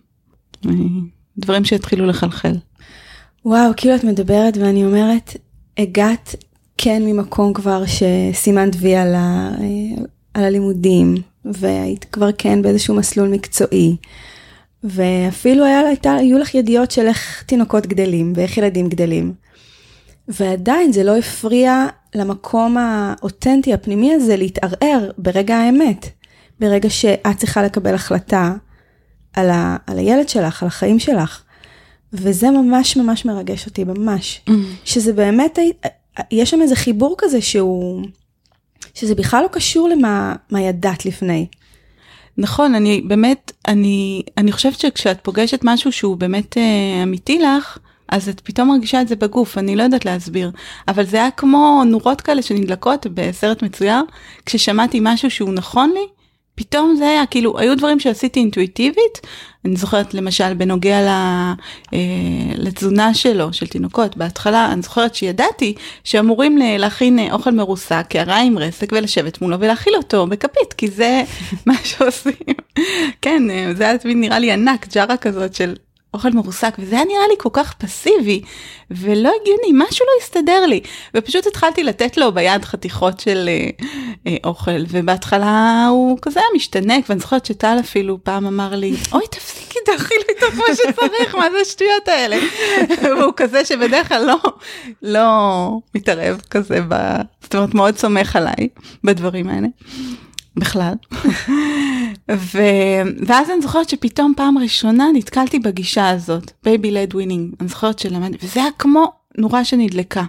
דברים 1.38 1.66
שהתחילו 1.66 2.06
לחלחל. 2.06 2.56
וואו, 3.46 3.72
כאילו 3.78 3.96
את 3.96 4.04
מדברת 4.04 4.58
ואני 4.58 4.86
אומרת, 4.86 5.38
הגעת 5.78 6.36
כן 6.78 7.04
ממקום 7.06 7.54
כבר 7.54 7.84
שסימנת 7.86 8.76
וי 8.80 8.96
על, 8.96 9.16
ה, 9.16 9.52
על 10.34 10.44
הלימודים, 10.44 11.16
והיית 11.46 12.06
כבר 12.12 12.30
כן 12.38 12.62
באיזשהו 12.62 12.96
מסלול 12.96 13.30
מקצועי. 13.30 13.96
ואפילו 14.86 15.66
היה, 15.66 15.80
הייתה, 15.80 16.16
היו 16.16 16.40
לך 16.40 16.56
ידיעות 16.56 16.92
של 16.92 17.08
איך 17.08 17.44
תינוקות 17.44 17.88
גדלים 17.88 18.34
ואיך 18.36 18.58
ילדים 18.58 18.90
גדלים. 18.90 19.34
ועדיין 20.28 20.92
זה 20.92 21.04
לא 21.04 21.18
הפריע 21.18 21.88
למקום 22.16 22.78
האותנטי 22.78 23.74
הפנימי 23.74 24.14
הזה 24.14 24.36
להתערער 24.36 25.12
ברגע 25.18 25.56
האמת. 25.58 26.10
ברגע 26.60 26.90
שאת 26.90 27.38
צריכה 27.38 27.64
לקבל 27.64 27.94
החלטה 27.94 28.54
על, 29.34 29.50
ה, 29.50 29.78
על 29.88 29.98
הילד 30.00 30.30
שלך, 30.30 30.64
על 30.64 30.68
החיים 30.68 31.00
שלך. 31.00 31.42
וזה 32.14 32.52
ממש 32.52 32.98
ממש 32.98 33.26
מרגש 33.26 33.66
אותי, 33.66 33.84
ממש. 33.84 34.42
Mm. 34.50 34.52
שזה 34.86 35.14
באמת, 35.14 35.60
יש 36.32 36.50
שם 36.50 36.62
איזה 36.62 36.76
חיבור 36.76 37.16
כזה 37.18 37.42
שהוא, 37.42 38.06
שזה 38.94 39.16
בכלל 39.16 39.44
לא 39.44 39.48
קשור 39.48 39.90
למה 39.90 40.36
מה 40.52 40.62
ידעת 40.62 41.06
לפני. 41.06 41.48
נכון, 42.38 42.76
אני 42.76 43.02
באמת, 43.02 43.52
אני, 43.68 44.24
אני 44.38 44.52
חושבת 44.52 44.80
שכשאת 44.80 45.18
פוגשת 45.24 45.60
משהו 45.64 45.92
שהוא 45.92 46.18
באמת 46.18 46.58
אה, 46.58 47.04
אמיתי 47.04 47.40
לך, 47.40 47.78
אז 48.10 48.30
את 48.30 48.40
פתאום 48.40 48.68
מרגישה 48.70 49.02
את 49.02 49.08
זה 49.08 49.16
בגוף, 49.16 49.58
אני 49.58 49.76
לא 49.76 49.84
יודעת 49.84 50.06
להסביר. 50.06 50.52
אבל 50.88 51.06
זה 51.06 51.18
היה 51.18 51.32
כמו 51.32 51.84
נורות 51.86 52.22
כאלה 52.22 52.42
שנדלקות 52.42 53.08
בסרט 53.14 53.64
מצויר, 53.64 54.02
כששמעתי 54.46 55.00
משהו 55.02 55.32
שהוא 55.32 55.54
נכון 55.54 55.92
לי, 55.94 56.08
פתאום 56.56 56.96
זה 56.96 57.10
היה, 57.10 57.26
כאילו, 57.26 57.60
היו 57.60 57.78
דברים 57.78 58.00
שעשיתי 58.00 58.40
אינטואיטיבית, 58.40 59.22
אני 59.66 59.76
זוכרת 59.76 60.14
למשל 60.14 60.54
בנוגע 60.54 61.02
ל, 61.02 61.08
אה, 61.94 62.00
לתזונה 62.56 63.14
שלו, 63.14 63.54
של 63.54 63.68
תינוקות, 63.68 64.18
בהתחלה 64.18 64.72
אני 64.74 64.82
זוכרת 64.82 65.16
שידעתי 65.16 65.76
שאמורים 66.04 66.58
ל- 66.58 66.78
להכין 66.78 67.20
אה, 67.20 67.32
אוכל 67.32 67.52
מרוסק, 67.52 68.06
קערה 68.10 68.42
עם 68.42 68.58
רסק 68.58 68.92
ולשבת 68.92 69.42
מולו 69.42 69.60
ולהאכיל 69.60 69.94
אותו 69.96 70.28
בכפית, 70.28 70.74
כי 70.78 70.88
זה 70.88 71.24
מה 71.66 71.74
שעושים. 71.84 72.34
כן, 73.22 73.44
אה, 73.50 73.72
זה 73.78 73.84
היה 73.84 73.98
נראה 74.06 74.40
לי 74.40 74.52
ענק, 74.52 74.88
ג'ארה 74.94 75.18
כזאת 75.18 75.56
של 75.56 75.76
אוכל 76.16 76.30
מרוסק, 76.30 76.76
וזה 76.80 76.96
היה 76.96 77.06
נראה 77.06 77.28
לי 77.30 77.36
כל 77.38 77.50
כך 77.54 77.74
פסיבי, 77.74 78.42
ולא 78.92 79.32
הגיוני, 79.42 79.86
משהו 79.88 80.06
לא 80.06 80.12
הסתדר 80.24 80.66
לי. 80.66 80.80
ופשוט 81.16 81.48
התחלתי 81.48 81.84
לתת 81.84 82.18
לו 82.18 82.32
ביד 82.32 82.66
חתיכות 82.66 83.20
של 83.20 83.50
אה, 83.50 83.70
אה, 84.28 84.38
אוכל, 84.44 84.84
ובהתחלה 84.90 85.88
הוא 85.92 86.18
כזה 86.22 86.40
היה 86.40 86.50
משתנק, 86.56 87.06
ואני 87.10 87.20
זוכרת 87.20 87.46
שטל 87.46 87.78
אפילו 87.80 88.18
פעם 88.24 88.46
אמר 88.46 88.76
לי, 88.76 88.94
אוי 89.14 89.24
תפסיקי 89.32 89.80
תאכיל 89.86 90.18
איתו 90.30 90.46
כמו 90.52 90.64
שצריך, 90.74 91.36
מה 91.36 91.52
זה 91.52 91.58
השטויות 91.62 92.08
האלה? 92.08 92.38
והוא 93.04 93.34
כזה 93.36 93.66
שבדרך 93.66 94.08
כלל 94.08 94.26
לא, 94.26 94.38
לא 95.02 95.80
מתערב 95.96 96.42
כזה, 96.50 96.80
ב... 96.88 96.96
זאת 97.42 97.56
אומרת 97.56 97.74
מאוד 97.74 97.98
סומך 97.98 98.36
עליי 98.36 98.70
בדברים 99.04 99.50
האלה. 99.50 99.68
בכלל. 100.58 100.94
ו... 102.32 102.60
ואז 103.26 103.50
אני 103.50 103.62
זוכרת 103.62 103.90
שפתאום 103.90 104.34
פעם 104.38 104.58
ראשונה 104.58 105.08
נתקלתי 105.14 105.60
בגישה 105.60 106.10
הזאת, 106.10 106.52
baby 106.64 106.92
led 106.92 107.16
weaning, 107.16 107.54
אני 107.60 107.68
זוכרת 107.68 108.00
שלמדתי, 108.00 108.46
וזה 108.46 108.60
היה 108.60 108.70
כמו 108.80 109.12
נורה 109.38 109.66
שנדלקה. 109.66 110.24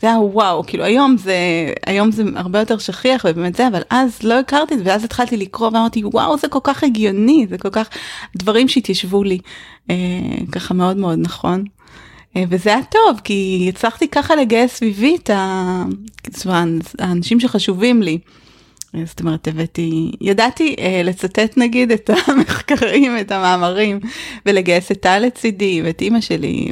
זה 0.00 0.06
היה 0.06 0.18
וואו, 0.20 0.64
כאילו 0.66 0.84
היום 0.84 1.16
זה, 1.18 1.36
היום 1.86 2.10
זה 2.10 2.22
הרבה 2.34 2.58
יותר 2.58 2.78
שכיח 2.78 3.26
ובאמת 3.28 3.54
זה, 3.54 3.68
אבל 3.68 3.82
אז 3.90 4.22
לא 4.22 4.38
הכרתי 4.38 4.74
את 4.74 4.78
זה, 4.78 4.84
ואז 4.86 5.04
התחלתי 5.04 5.36
לקרוא 5.36 5.66
ואמרתי 5.66 6.04
וואו 6.04 6.38
זה 6.38 6.48
כל 6.48 6.58
כך 6.64 6.84
הגיוני, 6.84 7.46
זה 7.50 7.58
כל 7.58 7.70
כך 7.70 7.88
דברים 8.36 8.68
שהתיישבו 8.68 9.24
לי 9.24 9.38
אה, 9.90 9.96
ככה 10.52 10.74
מאוד 10.74 10.96
מאוד 10.96 11.18
נכון. 11.18 11.64
אה, 12.36 12.44
וזה 12.48 12.70
היה 12.70 12.82
טוב 12.82 13.20
כי 13.24 13.66
הצלחתי 13.74 14.08
ככה 14.08 14.36
לגייס 14.36 14.74
סביבי 14.74 15.16
את 15.16 15.30
ה... 15.30 15.84
האנשים 16.98 17.40
שחשובים 17.40 18.02
לי. 18.02 18.18
זאת 19.04 19.20
אומרת, 19.20 19.48
הבאתי, 19.48 20.12
ידעתי 20.20 20.76
אה, 20.78 21.00
לצטט 21.04 21.56
נגיד 21.56 21.92
את 21.92 22.10
המחקרים, 22.26 23.18
את 23.20 23.32
המאמרים, 23.32 24.00
ולגייס 24.46 24.92
את 24.92 25.00
טל 25.00 25.18
לצידי 25.18 25.82
ואת 25.84 26.00
אימא 26.00 26.20
שלי 26.20 26.68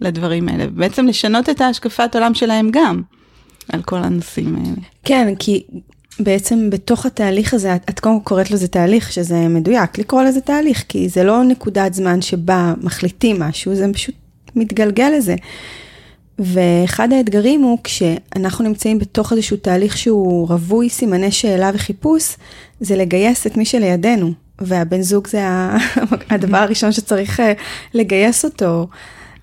ולדברים 0.00 0.48
האלה, 0.48 0.64
ובעצם 0.68 1.06
לשנות 1.06 1.48
את 1.48 1.60
ההשקפת 1.60 2.14
עולם 2.14 2.34
שלהם 2.34 2.68
גם. 2.72 3.02
על 3.68 3.82
כל 3.82 3.96
הנושאים 3.96 4.56
האלה. 4.56 4.76
כן, 5.04 5.34
כי 5.38 5.62
בעצם 6.20 6.70
בתוך 6.70 7.06
התהליך 7.06 7.54
הזה, 7.54 7.74
את, 7.74 8.00
קודם 8.00 8.20
כל 8.20 8.24
קוראת 8.24 8.50
לזה 8.50 8.68
תהליך, 8.68 9.12
שזה 9.12 9.48
מדויק 9.48 9.98
לקרוא 9.98 10.22
לזה 10.22 10.40
תהליך, 10.40 10.84
כי 10.88 11.08
זה 11.08 11.24
לא 11.24 11.44
נקודת 11.44 11.94
זמן 11.94 12.22
שבה 12.22 12.74
מחליטים 12.82 13.38
משהו, 13.38 13.74
זה 13.74 13.86
פשוט 13.92 14.14
מתגלגל 14.56 15.12
לזה. 15.16 15.34
ואחד 16.38 17.12
האתגרים 17.12 17.62
הוא 17.62 17.78
כשאנחנו 17.84 18.64
נמצאים 18.64 18.98
בתוך 18.98 19.32
איזשהו 19.32 19.56
תהליך 19.56 19.98
שהוא 19.98 20.48
רווי 20.48 20.88
סימני 20.88 21.32
שאלה 21.32 21.70
וחיפוש, 21.74 22.36
זה 22.80 22.96
לגייס 22.96 23.46
את 23.46 23.56
מי 23.56 23.64
שלידינו, 23.64 24.32
והבן 24.58 25.02
זוג 25.02 25.26
זה 25.26 25.42
הדבר 26.30 26.58
הראשון 26.58 26.92
שצריך 26.92 27.40
אה, 27.40 27.52
לגייס 27.94 28.44
אותו. 28.44 28.88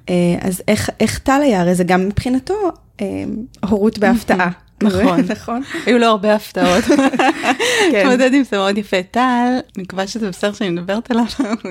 אה, 0.10 0.36
אז 0.42 0.62
איך, 0.68 0.90
איך 1.00 1.20
טל 1.20 1.42
היה? 1.44 1.62
הרי 1.62 1.76
זה 1.76 1.84
גם 1.84 2.08
מבחינתו 2.08 2.56
אה, 3.02 3.24
הורות 3.70 4.00
בהפתעה. 4.00 4.50
נכון, 4.84 5.20
נכון. 5.34 5.62
היו 5.86 5.98
לו 5.98 6.06
הרבה 6.06 6.36
הפתעות. 6.36 6.84
כן. 7.92 8.00
התמודד 8.00 8.34
עם 8.34 8.44
זה 8.44 8.58
מאוד 8.58 8.78
יפה. 8.78 9.04
טל, 9.12 9.60
מקווה 9.78 10.08
שזה 10.08 10.30
בסדר 10.30 10.54
שאני 10.54 10.70
מדברת 10.70 11.12
עליו. 11.12 11.26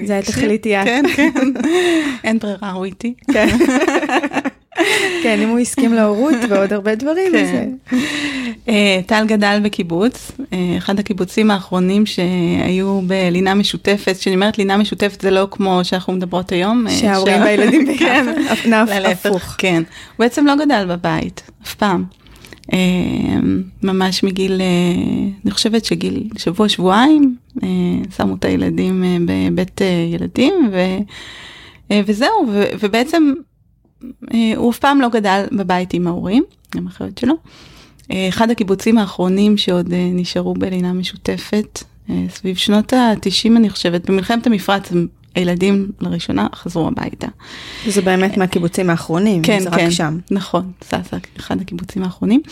זה 0.06 0.12
היה 0.12 0.22
תכליתי 0.22 0.76
את. 0.76 0.84
כן, 0.84 1.02
כן. 1.16 1.30
אין 2.24 2.38
ברירה, 2.38 2.70
הוא 2.70 2.84
איתי. 2.84 3.14
כן. 4.76 4.82
כן, 5.22 5.40
אם 5.40 5.48
הוא 5.48 5.58
הסכים 5.58 5.92
להורות 5.92 6.34
ועוד 6.48 6.72
הרבה 6.72 6.94
דברים. 6.94 7.32
כן. 7.32 7.70
אה, 8.68 9.00
טל 9.06 9.24
גדל 9.26 9.60
בקיבוץ, 9.64 10.30
אה, 10.52 10.74
אחד 10.78 10.98
הקיבוצים 10.98 11.50
האחרונים 11.50 12.06
שהיו 12.06 13.00
בלינה 13.06 13.54
משותפת, 13.54 14.16
כשאני 14.16 14.34
אומרת 14.36 14.58
לינה 14.58 14.76
משותפת 14.76 15.20
זה 15.20 15.30
לא 15.30 15.48
כמו 15.50 15.80
שאנחנו 15.82 16.12
מדברות 16.12 16.52
היום. 16.52 16.86
אה, 16.86 16.92
שההורים 16.92 17.42
והילדים 17.42 17.86
ביחד, 17.88 18.22
הפוך. 19.04 19.42
כן, 19.58 19.82
הוא 19.86 20.24
בעצם 20.24 20.46
לא 20.46 20.54
גדל 20.56 20.86
בבית, 20.88 21.42
אף 21.62 21.74
פעם. 21.74 22.04
ממש 23.82 24.22
מגיל, 24.24 24.60
אני 25.44 25.50
חושבת 25.50 25.84
שגיל 25.84 26.24
שבוע 26.36 26.68
שבועיים, 26.68 27.36
שמו 28.16 28.34
את 28.34 28.44
הילדים 28.44 29.04
בבית 29.26 29.80
ילדים 30.12 30.70
וזהו, 31.90 32.46
ובעצם 32.80 33.32
הוא 34.56 34.70
אף 34.70 34.78
פעם 34.78 35.00
לא 35.00 35.08
גדל 35.08 35.44
בבית 35.52 35.94
עם 35.94 36.06
ההורים, 36.06 36.44
עם 36.76 36.86
אחיות 36.86 37.18
שלו. 37.18 37.34
אה, 38.12 38.28
אחד 38.28 38.50
הקיבוצים 38.50 38.98
האחרונים 38.98 39.56
שעוד 39.56 39.92
אה, 39.92 40.10
נשארו 40.12 40.54
בלינה 40.54 40.92
משותפת, 40.92 41.84
סביב 42.28 42.56
שנות 42.56 42.92
ה-90 42.92 43.56
אני 43.56 43.70
חושבת, 43.70 44.10
במלחמת 44.10 44.46
המפרץ 44.46 44.92
הילדים 45.34 45.90
לראשונה 46.00 46.46
חזרו 46.54 46.88
הביתה. 46.88 47.26
זה 47.86 48.02
באמת 48.02 48.36
מהקיבוצים 48.36 48.90
האחרונים, 48.90 49.42
כן, 49.42 49.60
זה 49.60 49.70
כן, 49.70 49.86
רק 49.86 49.90
שם. 49.90 50.18
נכון, 50.30 50.72
זה 50.90 50.96
אחד 51.36 51.60
הקיבוצים 51.60 52.02
האחרונים. 52.02 52.42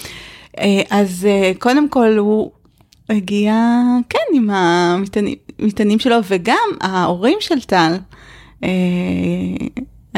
אז 0.90 1.28
קודם 1.58 1.88
כל 1.88 2.18
הוא 2.18 2.50
הגיע, 3.10 3.54
כן, 4.08 4.18
עם 4.34 4.50
המטענים 4.50 5.98
שלו, 5.98 6.16
וגם 6.28 6.68
ההורים 6.80 7.38
של 7.40 7.60
טל, 7.60 7.96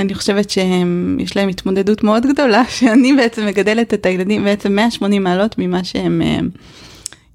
אני 0.01 0.15
חושבת 0.15 0.51
שיש 0.51 1.37
להם 1.37 1.49
התמודדות 1.49 2.05
מאוד 2.05 2.27
גדולה, 2.27 2.65
שאני 2.79 3.13
בעצם 3.13 3.47
מגדלת 3.47 3.95
את 3.95 4.07
הילדים 4.07 4.45
בעצם 4.45 4.73
180 4.73 5.25
מעלות 5.25 5.55
ממה 5.59 5.85
שהם 5.85 6.23
אה, 6.23 6.39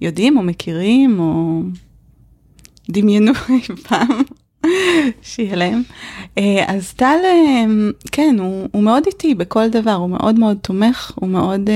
יודעים 0.02 0.38
או 0.38 0.44
מכירים 0.44 1.20
או 1.20 1.62
דמיינו 2.90 3.32
אי 3.50 3.76
פעם 3.84 4.22
שיהיה 5.22 5.56
להם. 5.56 5.82
אה, 6.38 6.66
אז 6.68 6.94
טל, 6.94 7.18
אה, 7.24 7.66
כן, 8.12 8.36
הוא, 8.40 8.68
הוא 8.72 8.84
מאוד 8.84 9.04
איטי 9.06 9.36
בכל 9.36 9.70
דבר, 9.70 9.94
הוא 9.94 10.10
מאוד 10.10 10.40
מאוד 10.40 10.58
תומך, 10.62 11.12
הוא 11.16 11.30
מאוד... 11.30 11.70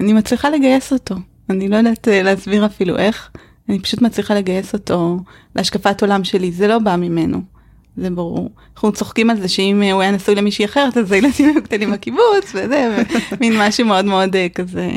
אני 0.00 0.12
מצליחה 0.12 0.50
לגייס 0.50 0.92
אותו, 0.92 1.14
אני 1.50 1.68
לא 1.68 1.76
יודעת 1.76 2.08
להסביר 2.10 2.66
אפילו 2.66 2.96
איך, 2.96 3.30
אני 3.68 3.78
פשוט 3.78 4.02
מצליחה 4.02 4.34
לגייס 4.34 4.74
אותו 4.74 5.18
להשקפת 5.56 6.02
עולם 6.02 6.24
שלי, 6.24 6.52
זה 6.52 6.68
לא 6.68 6.78
בא 6.78 6.96
ממנו. 6.96 7.55
זה 7.96 8.10
ברור. 8.10 8.50
אנחנו 8.74 8.92
צוחקים 8.92 9.30
על 9.30 9.40
זה 9.40 9.48
שאם 9.48 9.82
הוא 9.82 10.02
היה 10.02 10.10
נשוי 10.10 10.34
למישהי 10.34 10.64
אחרת, 10.64 10.96
אז 10.96 11.12
הילדים 11.12 11.48
היו 11.48 11.62
קטנים 11.62 11.92
בקיבוץ, 11.92 12.54
וזה, 12.54 13.04
מין 13.40 13.52
משהו 13.58 13.86
מאוד 13.86 14.04
מאוד 14.04 14.36
אה, 14.36 14.48
כזה. 14.54 14.90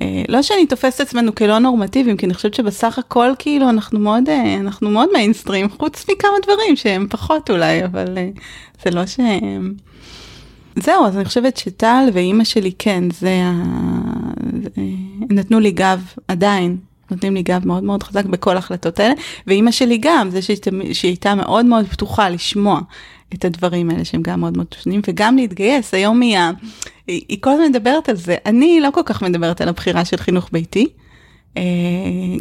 אה, 0.00 0.22
לא 0.28 0.42
שאני 0.42 0.66
תופסת 0.66 1.00
עצמנו 1.00 1.34
כלא 1.34 1.58
נורמטיביים, 1.58 2.16
כי 2.16 2.26
אני 2.26 2.34
חושבת 2.34 2.54
שבסך 2.54 2.98
הכל 2.98 3.30
כאילו 3.38 3.68
אנחנו 3.68 3.98
מאוד, 3.98 4.28
אה, 4.28 4.54
אנחנו 4.54 4.90
מאוד 4.90 5.08
מיינסטרים, 5.12 5.68
חוץ 5.68 6.06
מכמה 6.10 6.30
דברים 6.42 6.76
שהם 6.76 7.06
פחות 7.10 7.50
אולי, 7.50 7.84
אבל 7.84 8.18
זה 8.84 8.90
לא 8.90 9.06
שהם... 9.06 9.74
זהו, 10.76 11.06
אז 11.06 11.16
אני 11.16 11.24
חושבת 11.24 11.56
שטל 11.56 12.08
ואימא 12.12 12.44
שלי 12.44 12.72
כן, 12.78 13.04
זה 13.10 13.40
ה... 13.44 13.52
נתנו 15.30 15.60
לי 15.60 15.70
גב 15.70 16.00
עדיין 16.28 16.76
נותנים 17.10 17.34
לי 17.34 17.42
גב 17.42 17.66
מאוד 17.66 17.84
מאוד 17.84 18.02
חזק 18.02 18.24
בכל 18.24 18.56
ההחלטות 18.56 19.00
האלה, 19.00 19.14
ואימא 19.46 19.70
שלי 19.70 19.98
גם, 20.00 20.30
זה 20.30 20.42
שהיא 20.42 21.10
הייתה 21.10 21.34
מאוד 21.34 21.66
מאוד 21.66 21.86
פתוחה 21.86 22.28
לשמוע 22.30 22.80
את 23.34 23.44
הדברים 23.44 23.90
האלה 23.90 24.04
שהם 24.04 24.22
גם 24.22 24.40
מאוד 24.40 24.56
מאוד 24.56 24.66
שונים, 24.82 25.00
וגם 25.08 25.36
להתגייס, 25.36 25.94
היום 25.94 26.20
היא, 26.20 26.38
היא, 27.06 27.22
היא 27.28 27.38
כל 27.40 27.50
הזמן 27.50 27.68
מדברת 27.68 28.08
על 28.08 28.16
זה, 28.16 28.36
אני 28.46 28.80
לא 28.80 28.88
כל 28.94 29.02
כך 29.04 29.22
מדברת 29.22 29.60
על 29.60 29.68
הבחירה 29.68 30.04
של 30.04 30.16
חינוך 30.16 30.48
ביתי, 30.52 30.86
אה, 31.56 31.62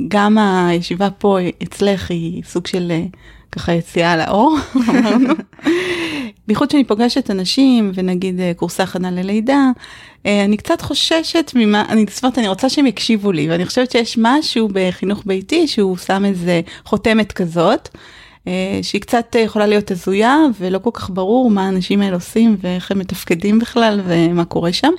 גם 0.07 0.37
הישיבה 0.37 1.09
פה 1.09 1.37
אצלך 1.63 2.11
היא 2.11 2.43
סוג 2.43 2.67
של 2.67 2.91
אה, 2.91 3.03
ככה 3.51 3.73
יציאה 3.73 4.17
לאור, 4.17 4.57
אמרנו. 4.89 5.33
בייחוד 6.47 6.71
שאני 6.71 6.83
פוגשת 6.83 7.31
אנשים 7.31 7.91
ונגיד 7.95 8.39
אה, 8.39 8.51
קורסי 8.55 8.83
הכנה 8.83 9.11
ללידה, 9.11 9.71
אה, 10.25 10.45
אני 10.45 10.57
קצת 10.57 10.81
חוששת 10.81 11.51
ממה, 11.55 11.85
אני 11.89 12.05
זאת 12.21 12.37
אני 12.37 12.47
רוצה 12.47 12.69
שהם 12.69 12.85
יקשיבו 12.85 13.31
לי, 13.31 13.49
ואני 13.49 13.65
חושבת 13.65 13.91
שיש 13.91 14.17
משהו 14.21 14.69
בחינוך 14.73 15.23
ביתי 15.25 15.67
שהוא 15.67 15.97
שם 15.97 16.25
איזה 16.25 16.61
חותמת 16.85 17.31
כזאת, 17.31 17.89
אה, 18.47 18.79
שהיא 18.81 19.01
קצת 19.01 19.35
יכולה 19.39 19.67
להיות 19.67 19.91
הזויה 19.91 20.37
ולא 20.59 20.79
כל 20.79 20.89
כך 20.93 21.09
ברור 21.09 21.51
מה 21.51 21.65
האנשים 21.65 22.01
האלה 22.01 22.15
עושים 22.15 22.57
ואיך 22.61 22.91
הם 22.91 22.99
מתפקדים 22.99 23.59
בכלל 23.59 24.01
ומה 24.05 24.45
קורה 24.45 24.73
שם. 24.73 24.91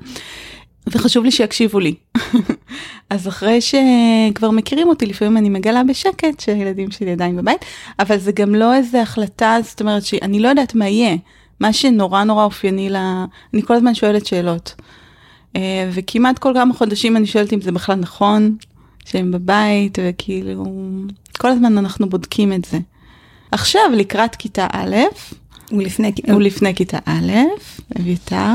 וחשוב 0.87 1.25
לי 1.25 1.31
שיקשיבו 1.31 1.81
לי. 1.81 1.95
אז 3.11 3.29
אחרי 3.29 3.59
שכבר 3.61 4.51
מכירים 4.51 4.89
אותי, 4.89 5.07
לפעמים 5.07 5.37
אני 5.37 5.49
מגלה 5.49 5.85
בשקט 5.85 6.41
שהילדים 6.41 6.91
שלי 6.91 7.13
עדיין 7.13 7.37
בבית, 7.37 7.65
אבל 7.99 8.19
זה 8.19 8.33
גם 8.33 8.55
לא 8.55 8.75
איזה 8.75 9.03
החלטה, 9.03 9.57
זאת 9.63 9.81
אומרת 9.81 10.03
שאני 10.05 10.41
לא 10.41 10.49
יודעת 10.49 10.75
מה 10.75 10.89
יהיה. 10.89 11.17
מה 11.61 11.73
שנורא 11.73 12.25
נורא 12.25 12.45
אופייני 12.45 12.91
לה, 12.91 13.25
אני 13.55 13.63
כל 13.63 13.75
הזמן 13.75 13.95
שואלת 13.95 14.27
שאלות. 14.27 14.75
אה, 15.57 15.91
וכמעט 15.93 16.39
כל 16.39 16.53
כמה 16.55 16.75
חודשים 16.75 17.17
אני 17.17 17.27
שואלת 17.27 17.53
אם 17.53 17.61
זה 17.61 17.73
בכלל 17.73 17.95
נכון, 17.95 18.57
שהם 19.05 19.31
בבית, 19.31 19.99
וכאילו, 20.03 20.65
כל 21.39 21.49
הזמן 21.49 21.79
אנחנו 21.79 22.09
בודקים 22.09 22.53
את 22.53 22.65
זה. 22.65 22.79
עכשיו, 23.53 23.83
לקראת 23.95 24.37
כיתה 24.37 24.67
א', 24.73 24.97
ולפני, 25.73 26.13
ולפני 26.29 26.75
כיתה 26.75 26.99
א', 27.07 27.33
אביתר. 28.01 28.53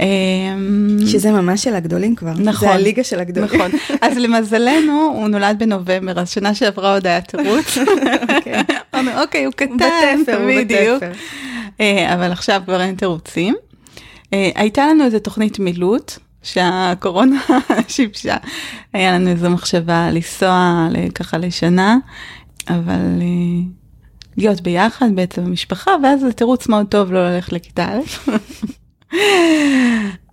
אמ, 0.00 0.98
שזה 1.06 1.32
ממש 1.32 1.64
של 1.64 1.74
הגדולים 1.74 2.14
כבר, 2.14 2.32
נכון, 2.32 2.68
זה 2.68 2.74
הליגה 2.74 3.04
של 3.04 3.20
הגדולים. 3.20 3.50
נכון, 3.54 3.70
אז 4.00 4.18
למזלנו 4.18 5.12
הוא 5.14 5.28
נולד 5.28 5.58
בנובמבר, 5.58 6.20
אז 6.20 6.30
שנה 6.30 6.54
שעברה 6.54 6.94
עוד 6.94 7.06
היה 7.06 7.20
תירוץ. 7.20 7.78
אוקיי. 8.36 8.62
אוקיי, 9.22 9.44
הוא 9.44 9.52
קטן, 9.52 9.76
בתפר, 9.76 10.42
הוא 10.42 10.60
בתפר. 10.60 10.98
אה, 11.02 11.12
אבל 12.14 12.32
עכשיו 12.32 12.62
כבר 12.64 12.80
אין 12.80 12.94
תירוצים. 12.94 13.54
אה, 14.32 14.50
הייתה 14.54 14.86
לנו 14.86 15.04
איזה 15.04 15.20
תוכנית 15.20 15.58
מילוט, 15.58 16.12
שהקורונה 16.42 17.40
שיבשה, 17.88 18.36
היה 18.92 19.12
לנו 19.12 19.30
איזו 19.30 19.50
מחשבה 19.50 20.10
לנסוע 20.10 20.88
ככה 21.14 21.38
לשנה, 21.38 21.96
אבל 22.68 23.20
אה, 23.20 23.66
להיות 24.36 24.60
ביחד 24.60 25.06
בעצם 25.14 25.44
במשפחה, 25.44 25.90
ואז 26.02 26.20
זה 26.20 26.32
תירוץ 26.32 26.68
מאוד 26.68 26.86
טוב 26.86 27.12
לא 27.12 27.30
ללכת 27.30 27.52
לכיתה 27.52 27.88
א'. 27.88 28.30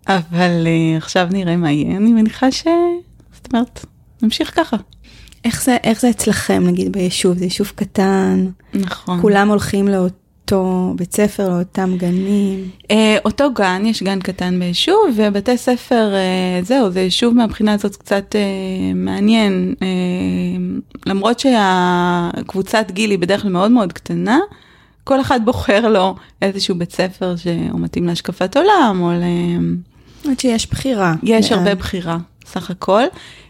אבל 0.07 0.67
עכשיו 0.97 1.27
נראה 1.31 1.55
מה 1.55 1.71
יהיה, 1.71 1.97
אני 1.97 2.13
מניחה 2.13 2.51
ש... 2.51 2.63
זאת 3.33 3.53
אומרת, 3.53 3.85
נמשיך 4.21 4.55
ככה. 4.55 4.77
איך 5.45 5.63
זה, 5.63 5.77
איך 5.83 6.01
זה 6.01 6.09
אצלכם, 6.09 6.63
נגיד, 6.67 6.91
ביישוב? 6.91 7.37
זה 7.37 7.43
יישוב 7.43 7.71
קטן. 7.75 8.45
נכון. 8.73 9.21
כולם 9.21 9.49
הולכים 9.49 9.87
לאותו... 9.87 10.24
אותו 10.45 10.93
בית 10.95 11.15
ספר, 11.15 11.49
לאותם 11.49 11.97
גנים? 11.97 12.69
Uh, 12.83 12.91
אותו 13.25 13.53
גן, 13.53 13.83
יש 13.85 14.03
גן 14.03 14.19
קטן 14.19 14.59
ביישוב, 14.59 14.97
ובתי 15.15 15.57
ספר, 15.57 16.13
uh, 16.13 16.65
זהו, 16.65 16.91
זה 16.91 17.01
יישוב 17.01 17.33
מהבחינה 17.33 17.73
הזאת 17.73 17.95
קצת 17.95 18.35
uh, 18.35 18.95
מעניין. 18.95 19.75
Uh, 19.79 19.83
למרות 21.05 21.39
שהקבוצת 21.39 22.91
גיל 22.91 23.11
היא 23.11 23.19
בדרך 23.19 23.41
כלל 23.41 23.51
מאוד 23.51 23.71
מאוד 23.71 23.93
קטנה, 23.93 24.39
כל 25.03 25.21
אחד 25.21 25.39
בוחר 25.45 25.89
לו 25.89 26.15
איזשהו 26.41 26.75
בית 26.75 26.91
ספר 26.91 27.35
שהוא 27.35 27.79
מתאים 27.79 28.07
להשקפת 28.07 28.57
עולם, 28.57 28.99
או 29.01 29.11
ל... 29.11 29.23
זאת 30.23 30.39
שיש 30.39 30.69
בחירה. 30.69 31.13
יש 31.23 31.51
הרבה 31.51 31.75
בחירה, 31.75 32.17
סך 32.45 32.69
הכל. 32.69 33.03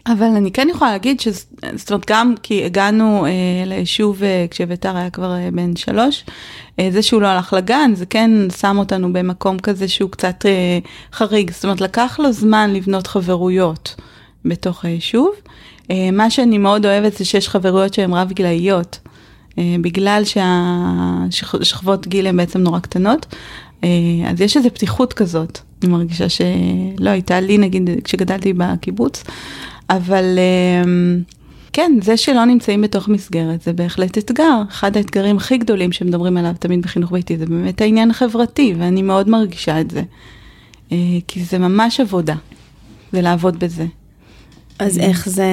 אבל 0.06 0.26
אני 0.26 0.52
כן 0.52 0.68
יכולה 0.70 0.90
להגיד 0.90 1.20
שזאת 1.20 1.90
אומרת 1.90 2.10
גם 2.10 2.34
כי 2.42 2.64
הגענו 2.64 3.26
אה, 3.26 3.30
ליישוב 3.66 4.22
אה, 4.22 4.46
כשביתר 4.50 4.96
היה 4.96 5.10
כבר 5.10 5.34
אה, 5.34 5.48
בן 5.52 5.76
שלוש, 5.76 6.24
אה, 6.28 6.32
זה 6.90 7.02
שהוא 7.02 7.22
לא 7.22 7.26
הלך 7.26 7.52
לגן 7.52 7.90
זה 7.94 8.06
כן 8.06 8.30
שם 8.60 8.78
אותנו 8.78 9.12
במקום 9.12 9.58
כזה 9.58 9.88
שהוא 9.88 10.10
קצת 10.10 10.46
אה, 10.46 10.78
חריג, 11.12 11.50
זאת 11.50 11.64
אומרת 11.64 11.80
לקח 11.80 12.20
לו 12.22 12.32
זמן 12.32 12.72
לבנות 12.72 13.06
חברויות 13.06 13.94
בתוך 14.44 14.84
היישוב. 14.84 15.30
אה, 15.90 16.10
מה 16.12 16.30
שאני 16.30 16.58
מאוד 16.58 16.86
אוהבת 16.86 17.16
זה 17.16 17.24
שיש 17.24 17.48
חברויות 17.48 17.94
שהן 17.94 18.12
רב 18.12 18.32
גילאיות. 18.32 18.98
אה, 19.58 19.76
בגלל 19.80 20.22
שהשכבות 21.30 22.06
גיל 22.06 22.26
הן 22.26 22.36
בעצם 22.36 22.60
נורא 22.60 22.78
קטנות, 22.78 23.26
אה, 23.84 23.88
אז 24.30 24.40
יש 24.40 24.56
איזו 24.56 24.70
פתיחות 24.70 25.12
כזאת, 25.12 25.58
אני 25.82 25.92
מרגישה 25.92 26.28
שלא 26.28 27.10
הייתה 27.10 27.40
לי 27.40 27.58
נגיד 27.58 27.90
כשגדלתי 28.04 28.52
בקיבוץ, 28.52 29.24
אבל 29.90 30.38
כן, 31.76 31.92
זה 32.02 32.16
שלא 32.16 32.44
נמצאים 32.44 32.82
בתוך 32.82 33.08
מסגרת 33.08 33.62
זה 33.62 33.72
בהחלט 33.72 34.18
אתגר. 34.18 34.62
אחד 34.68 34.96
האתגרים 34.96 35.36
הכי 35.36 35.58
גדולים 35.58 35.92
שמדברים 35.92 36.36
עליו 36.36 36.52
תמיד 36.58 36.82
בחינוך 36.82 37.12
ביתי 37.12 37.36
זה 37.36 37.46
באמת 37.46 37.80
העניין 37.80 38.10
החברתי, 38.10 38.74
ואני 38.78 39.02
מאוד 39.02 39.28
מרגישה 39.28 39.80
את 39.80 39.90
זה. 39.90 40.02
כי 41.28 41.44
זה 41.44 41.58
ממש 41.58 42.00
עבודה, 42.00 42.34
זה 43.12 43.20
לעבוד 43.20 43.58
בזה. 43.58 43.86
אז 44.78 44.98
איך 44.98 45.28
זה... 45.28 45.46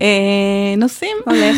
אה, 0.00 0.74
נוסעים. 0.76 1.16
הולך. 1.26 1.56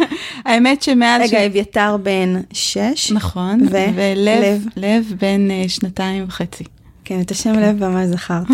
האמת 0.46 0.82
שמאז... 0.82 1.22
רגע, 1.22 1.46
אביתר 1.46 1.96
בן 1.96 2.40
שש. 2.52 3.12
נכון. 3.14 3.60
ולב 3.70 4.66
לב 4.76 5.12
בן 5.20 5.50
אה, 5.50 5.64
שנתיים 5.68 6.24
וחצי. 6.28 6.64
כן, 7.04 7.20
את 7.20 7.30
השם 7.30 7.52
לב 7.52 7.84
ממש 7.84 8.06
זכרת. 8.06 8.46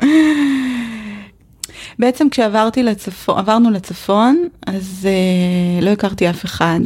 בעצם 1.98 2.28
כשעברתי 2.28 2.82
לצפון, 2.82 3.38
עברנו 3.38 3.70
לצפון, 3.70 4.48
אז 4.66 5.08
uh, 5.80 5.84
לא 5.84 5.90
הכרתי 5.90 6.30
אף 6.30 6.44
אחד, 6.44 6.80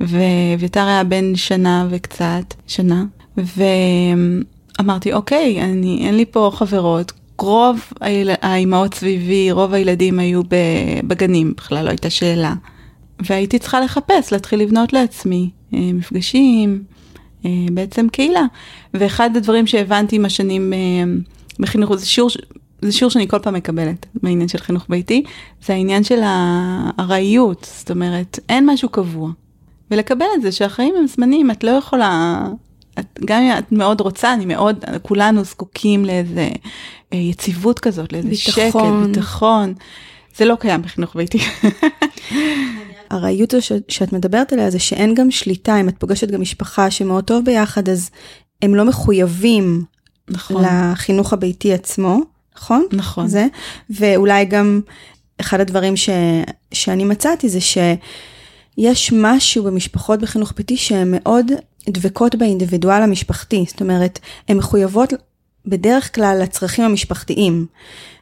ואביתר 0.00 0.86
היה 0.86 1.04
בן 1.04 1.36
שנה 1.36 1.86
וקצת, 1.90 2.54
שנה, 2.66 3.04
ואמרתי, 3.36 5.12
אוקיי, 5.12 5.62
אני, 5.62 6.06
אין 6.06 6.16
לי 6.16 6.24
פה 6.24 6.50
חברות, 6.54 7.12
רוב 7.38 7.80
האימהות 8.42 8.94
סביבי, 8.94 9.50
רוב 9.50 9.74
הילדים 9.74 10.18
היו 10.18 10.42
בגנים, 11.06 11.54
בכלל 11.56 11.84
לא 11.84 11.90
הייתה 11.90 12.10
שאלה. 12.10 12.54
והייתי 13.20 13.58
צריכה 13.58 13.80
לחפש, 13.80 14.32
להתחיל 14.32 14.60
לבנות 14.60 14.92
לעצמי 14.92 15.50
אה, 15.74 15.78
מפגשים, 15.94 16.82
אה, 17.44 17.50
בעצם 17.72 18.08
קהילה. 18.08 18.44
ואחד 18.94 19.36
הדברים 19.36 19.66
שהבנתי 19.66 20.16
עם 20.16 20.24
השנים 20.24 20.72
אה, 20.72 20.78
בחינוך, 21.58 21.94
זה 21.94 22.06
שיעור, 22.06 22.30
זה 22.84 22.92
שיעור 22.92 23.10
שאני 23.10 23.28
כל 23.28 23.38
פעם 23.38 23.54
מקבלת 23.54 24.06
בעניין 24.22 24.48
של 24.48 24.58
חינוך 24.58 24.84
ביתי, 24.88 25.24
זה 25.66 25.72
העניין 25.72 26.04
של 26.04 26.20
הארעיות, 26.24 27.72
זאת 27.78 27.90
אומרת, 27.90 28.38
אין 28.48 28.70
משהו 28.70 28.88
קבוע. 28.88 29.30
ולקבל 29.90 30.26
את 30.36 30.42
זה 30.42 30.52
שהחיים 30.52 30.94
הם 30.98 31.06
זמניים, 31.06 31.50
את 31.50 31.64
לא 31.64 31.70
יכולה 31.70 32.42
את, 32.98 33.20
גם 33.24 33.42
אם 33.42 33.58
את 33.58 33.72
מאוד 33.72 34.00
רוצה, 34.00 34.34
אני 34.34 34.46
מאוד, 34.46 34.84
כולנו 35.02 35.44
זקוקים 35.44 36.04
לאיזה 36.04 36.48
אה, 37.12 37.18
יציבות 37.18 37.78
כזאת, 37.78 38.12
לאיזה 38.12 38.28
ביטחון. 38.28 39.02
שקט, 39.02 39.08
ביטחון. 39.08 39.74
זה 40.36 40.44
לא 40.44 40.54
קיים 40.60 40.82
בחינוך 40.82 41.16
ביתי. 41.16 41.38
הרעיות 43.10 43.54
ש, 43.60 43.72
שאת 43.88 44.12
מדברת 44.12 44.52
עליה 44.52 44.70
זה 44.70 44.78
שאין 44.78 45.14
גם 45.14 45.30
שליטה, 45.30 45.80
אם 45.80 45.88
את 45.88 45.94
פוגשת 45.98 46.30
גם 46.30 46.40
משפחה 46.40 46.90
שמאוד 46.90 47.24
טוב 47.24 47.44
ביחד, 47.44 47.88
אז 47.88 48.10
הם 48.62 48.74
לא 48.74 48.84
מחויבים 48.84 49.84
נכון. 50.28 50.64
לחינוך 50.64 51.32
הביתי 51.32 51.72
עצמו, 51.72 52.20
נכון? 52.56 52.86
נכון. 52.92 53.28
זה, 53.28 53.46
ואולי 53.90 54.44
גם 54.44 54.80
אחד 55.40 55.60
הדברים 55.60 55.96
ש, 55.96 56.08
שאני 56.72 57.04
מצאתי 57.04 57.48
זה 57.48 57.60
שיש 57.60 59.12
משהו 59.12 59.64
במשפחות 59.64 60.20
בחינוך 60.20 60.52
ביתי 60.56 60.76
שהם 60.76 61.08
מאוד 61.16 61.52
דבקות 61.88 62.34
באינדיבידואל 62.34 63.02
המשפחתי, 63.02 63.64
זאת 63.68 63.80
אומרת, 63.80 64.18
הן 64.48 64.56
מחויבות 64.56 65.12
בדרך 65.66 66.14
כלל 66.14 66.38
לצרכים 66.42 66.84
המשפחתיים, 66.84 67.66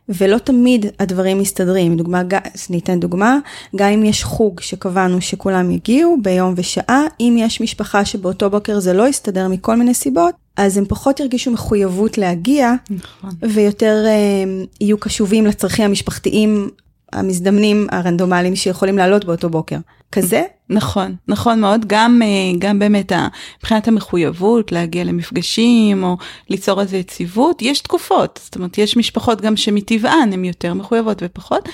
ולא 0.08 0.38
תמיד 0.38 0.86
הדברים 0.98 1.38
מסתדרים. 1.38 1.96
דוגמה, 1.96 2.22
אז 2.54 2.70
ניתן 2.70 3.00
דוגמה, 3.00 3.38
גם 3.76 3.88
אם 3.88 4.04
יש 4.04 4.24
חוג 4.24 4.60
שקבענו 4.60 5.20
שכולם 5.20 5.70
יגיעו 5.70 6.16
ביום 6.22 6.54
ושעה, 6.56 7.02
אם 7.20 7.36
יש 7.38 7.60
משפחה 7.60 8.04
שבאותו 8.04 8.50
בוקר 8.50 8.80
זה 8.80 8.92
לא 8.92 9.08
יסתדר 9.08 9.48
מכל 9.48 9.76
מיני 9.76 9.94
סיבות, 9.94 10.34
אז 10.56 10.76
הם 10.76 10.84
פחות 10.84 11.20
ירגישו 11.20 11.50
מחויבות 11.50 12.18
להגיע, 12.18 12.72
נכון. 12.90 13.30
ויותר 13.42 14.04
אה, 14.06 14.44
יהיו 14.80 14.98
קשובים 14.98 15.46
לצרכים 15.46 15.84
המשפחתיים 15.84 16.70
המזדמנים 17.12 17.86
הרנדומליים 17.90 18.56
שיכולים 18.56 18.98
לעלות 18.98 19.24
באותו 19.24 19.50
בוקר. 19.50 19.78
כזה? 20.12 20.42
נכון, 20.68 21.16
נכון 21.28 21.60
מאוד, 21.60 21.84
גם, 21.86 22.20
אה, 22.24 22.58
גם 22.58 22.78
באמת 22.78 23.12
מבחינת 23.58 23.88
המחויבות 23.88 24.72
להגיע 24.72 25.04
למפגשים 25.04 26.04
או 26.04 26.16
ליצור 26.50 26.80
איזו 26.80 26.96
יציבות, 26.96 27.62
יש 27.62 27.80
תקופות, 27.80 28.40
זאת 28.44 28.56
אומרת 28.56 28.78
יש 28.78 28.96
משפחות 28.96 29.40
גם 29.40 29.56
שמטבען 29.56 30.32
הן 30.32 30.44
יותר 30.44 30.74
מחויבות 30.74 31.22
ופחות, 31.24 31.68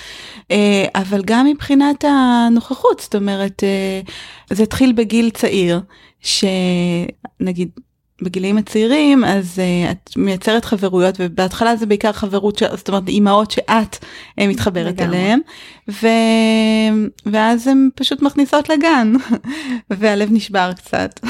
אה, 0.51 0.85
אבל 0.95 1.23
גם 1.25 1.47
מבחינת 1.47 2.05
הנוכחות, 2.09 3.01
זאת 3.01 3.15
אומרת 3.15 3.65
אה, 3.65 4.01
זה 4.51 4.63
התחיל 4.63 4.93
בגיל 4.93 5.31
צעיר, 5.31 5.81
שנגיד 6.21 7.71
בגילים 8.23 8.59
הצעירים 8.59 9.25
אז 9.25 9.59
uh, 9.59 9.91
את 9.91 10.17
מייצרת 10.17 10.65
חברויות 10.65 11.15
ובהתחלה 11.19 11.77
זה 11.77 11.87
בעיקר 11.87 12.13
חברות 12.13 12.59
ש... 12.59 12.63
זאת 12.63 12.89
אומרת 12.89 13.09
אימהות 13.09 13.51
שאת 13.51 13.97
uh, 13.97 14.45
מתחברת 14.47 15.01
אליהן 15.01 15.41
ו... 15.89 16.07
ואז 17.27 17.67
הן 17.67 17.89
פשוט 17.95 18.23
מכניסות 18.23 18.69
לגן 18.69 19.13
והלב 19.91 20.29
נשבר 20.33 20.73
קצת. 20.77 21.21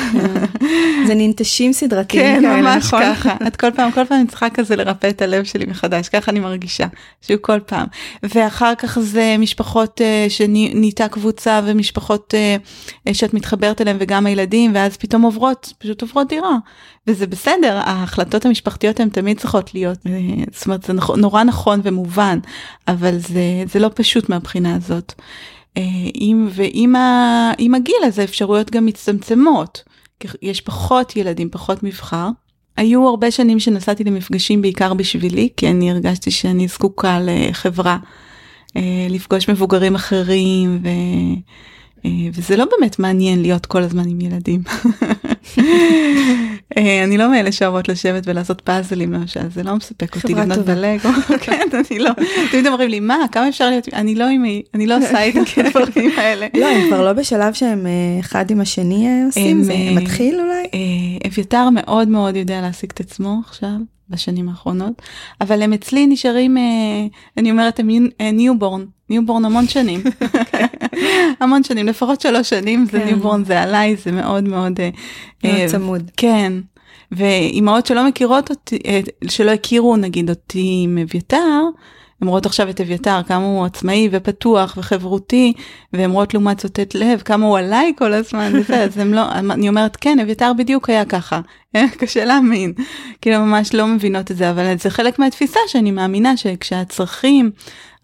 זה 1.06 1.14
ננטשים 1.14 1.72
סדרתיים 1.72 2.22
כן, 2.22 2.42
כאלה 2.42 2.62
ממש 2.62 2.84
נכון? 2.84 3.02
ככה 3.02 3.36
את 3.46 3.56
כל 3.56 3.70
פעם 3.70 3.90
כל 3.90 4.04
פעם 4.04 4.26
צריכה 4.26 4.50
כזה 4.50 4.76
לרפא 4.76 5.08
את 5.08 5.22
הלב 5.22 5.44
שלי 5.44 5.66
מחדש 5.66 6.08
ככה 6.08 6.30
אני 6.30 6.40
מרגישה 6.40 6.86
שהוא 7.22 7.38
כל 7.40 7.60
פעם 7.60 7.86
ואחר 8.22 8.74
כך 8.74 8.98
זה 8.98 9.36
משפחות 9.38 10.00
uh, 10.00 10.30
שנהייתה 10.30 11.08
קבוצה 11.08 11.60
ומשפחות 11.64 12.34
uh, 12.34 13.14
שאת 13.14 13.34
מתחברת 13.34 13.80
אליהם 13.80 13.96
וגם 14.00 14.26
הילדים 14.26 14.70
ואז 14.74 14.96
פתאום 14.96 15.22
עוברות 15.22 15.72
פשוט 15.78 16.02
עוברות 16.02 16.28
דירה. 16.28 16.56
וזה 17.06 17.26
בסדר, 17.26 17.80
ההחלטות 17.84 18.46
המשפחתיות 18.46 19.00
הן 19.00 19.08
תמיד 19.08 19.38
צריכות 19.38 19.74
להיות, 19.74 19.98
אה, 20.06 20.12
זאת 20.52 20.66
אומרת 20.66 20.82
זה 20.82 20.92
נורא 21.16 21.44
נכון 21.44 21.80
ומובן, 21.82 22.38
אבל 22.88 23.18
זה, 23.18 23.42
זה 23.66 23.78
לא 23.78 23.90
פשוט 23.94 24.28
מהבחינה 24.28 24.74
הזאת. 24.74 25.14
עם, 26.14 26.46
אה, 26.46 26.52
ועם 26.54 26.96
ה, 26.96 27.52
עם 27.58 27.74
הגיל 27.74 28.02
הזה 28.04 28.24
אפשרויות 28.24 28.70
גם 28.70 28.86
מצטמצמות, 28.86 29.82
יש 30.42 30.60
פחות 30.60 31.16
ילדים, 31.16 31.50
פחות 31.50 31.82
מבחר. 31.82 32.28
היו 32.76 33.08
הרבה 33.08 33.30
שנים 33.30 33.60
שנסעתי 33.60 34.04
למפגשים 34.04 34.62
בעיקר 34.62 34.94
בשבילי, 34.94 35.48
כי 35.56 35.70
אני 35.70 35.90
הרגשתי 35.90 36.30
שאני 36.30 36.68
זקוקה 36.68 37.18
לחברה, 37.22 37.98
אה, 38.76 39.06
לפגוש 39.10 39.48
מבוגרים 39.48 39.94
אחרים, 39.94 40.80
ו... 40.82 40.88
וזה 42.32 42.56
לא 42.56 42.64
באמת 42.78 42.98
מעניין 42.98 43.42
להיות 43.42 43.66
כל 43.66 43.82
הזמן 43.82 44.08
עם 44.08 44.20
ילדים. 44.20 44.62
אה, 46.78 47.04
אני 47.04 47.18
לא 47.18 47.30
מאלה 47.30 47.52
שאוהבות 47.52 47.88
לשבת 47.88 48.22
ולעשות 48.26 48.60
פאזלים 48.60 49.12
למשל, 49.12 49.40
זה 49.54 49.62
לא 49.62 49.76
מספק 49.76 50.16
אותי 50.16 50.34
לבנות 50.34 50.58
בלגו. 50.58 51.08
כן, 51.44 51.66
אני 51.72 51.98
לא, 51.98 52.10
תמיד 52.50 52.66
אומרים 52.66 52.90
לי, 52.90 53.00
מה, 53.00 53.16
כמה 53.32 53.48
אפשר 53.48 53.70
להיות, 53.70 53.88
אני 53.92 54.14
לא 54.14 54.24
עם, 54.24 54.44
אני 54.74 54.86
לא 54.86 54.96
עושה 54.96 55.28
את 55.28 55.34
הדברים 55.36 56.10
האלה. 56.18 56.46
לא, 56.54 56.66
הם 56.66 56.88
כבר 56.88 57.04
לא 57.04 57.12
בשלב 57.12 57.52
שהם 57.52 57.86
אה, 57.86 58.20
אחד 58.20 58.50
עם 58.50 58.60
השני 58.60 59.08
אה, 59.08 59.26
עושים, 59.26 59.62
זה 59.62 59.74
מתחיל 59.92 60.40
אולי? 60.40 60.66
אביתר 61.26 61.68
מאוד 61.70 62.08
מאוד 62.08 62.36
יודע 62.36 62.60
להשיג 62.60 62.90
את 62.94 63.00
עצמו 63.00 63.40
עכשיו. 63.46 63.97
בשנים 64.10 64.48
האחרונות, 64.48 65.02
אבל 65.40 65.62
הם 65.62 65.72
אצלי 65.72 66.06
נשארים, 66.06 66.56
אני 67.36 67.50
אומרת, 67.50 67.80
הם 67.80 67.88
newborn, 68.32 68.84
newborn 69.10 69.44
המון 69.44 69.68
שנים, 69.68 70.00
המון 71.40 71.64
שנים, 71.64 71.86
לפחות 71.86 72.20
שלוש 72.20 72.50
שנים, 72.50 72.86
זה 72.92 73.04
newborn, 73.04 73.44
זה 73.44 73.62
עליי, 73.62 73.96
זה 73.96 74.12
מאוד 74.12 74.44
מאוד 74.44 74.80
צמוד. 75.66 76.10
כן, 76.16 76.52
ואימהות 77.12 77.86
שלא 77.86 78.08
מכירות 78.08 78.50
אותי, 78.50 78.78
אה, 78.86 79.00
שלא 79.28 79.50
הכירו 79.50 79.96
נגיד 79.96 80.30
אותי 80.30 80.80
עם 80.84 80.98
אביתר, 80.98 81.62
הן 82.22 82.28
רואות 82.28 82.46
עכשיו 82.46 82.70
את 82.70 82.80
אביתר, 82.80 83.20
כמה 83.26 83.44
הוא 83.44 83.64
עצמאי 83.64 84.08
ופתוח 84.12 84.74
וחברותי, 84.78 85.52
והן 85.92 86.10
רואות 86.10 86.34
לעומת 86.34 86.60
זאת 86.60 86.80
את 86.80 86.94
לב, 86.94 87.20
כמה 87.20 87.46
הוא 87.46 87.58
עליי 87.58 87.92
כל 87.98 88.12
הזמן, 88.12 88.52
וזה, 88.54 88.82
אז 88.84 88.98
הם 88.98 89.14
לא, 89.14 89.32
אני 89.32 89.68
אומרת, 89.68 89.96
כן, 89.96 90.18
אביתר 90.20 90.52
בדיוק 90.58 90.90
היה 90.90 91.04
ככה, 91.04 91.40
אה, 91.76 91.84
קשה 92.00 92.24
להאמין, 92.24 92.72
כאילו 93.20 93.40
ממש 93.40 93.74
לא 93.74 93.86
מבינות 93.86 94.30
את 94.30 94.36
זה, 94.36 94.50
אבל 94.50 94.78
זה 94.78 94.90
חלק 94.90 95.18
מהתפיסה 95.18 95.60
שאני 95.66 95.90
מאמינה 95.90 96.36
שכשהצרכים 96.36 97.50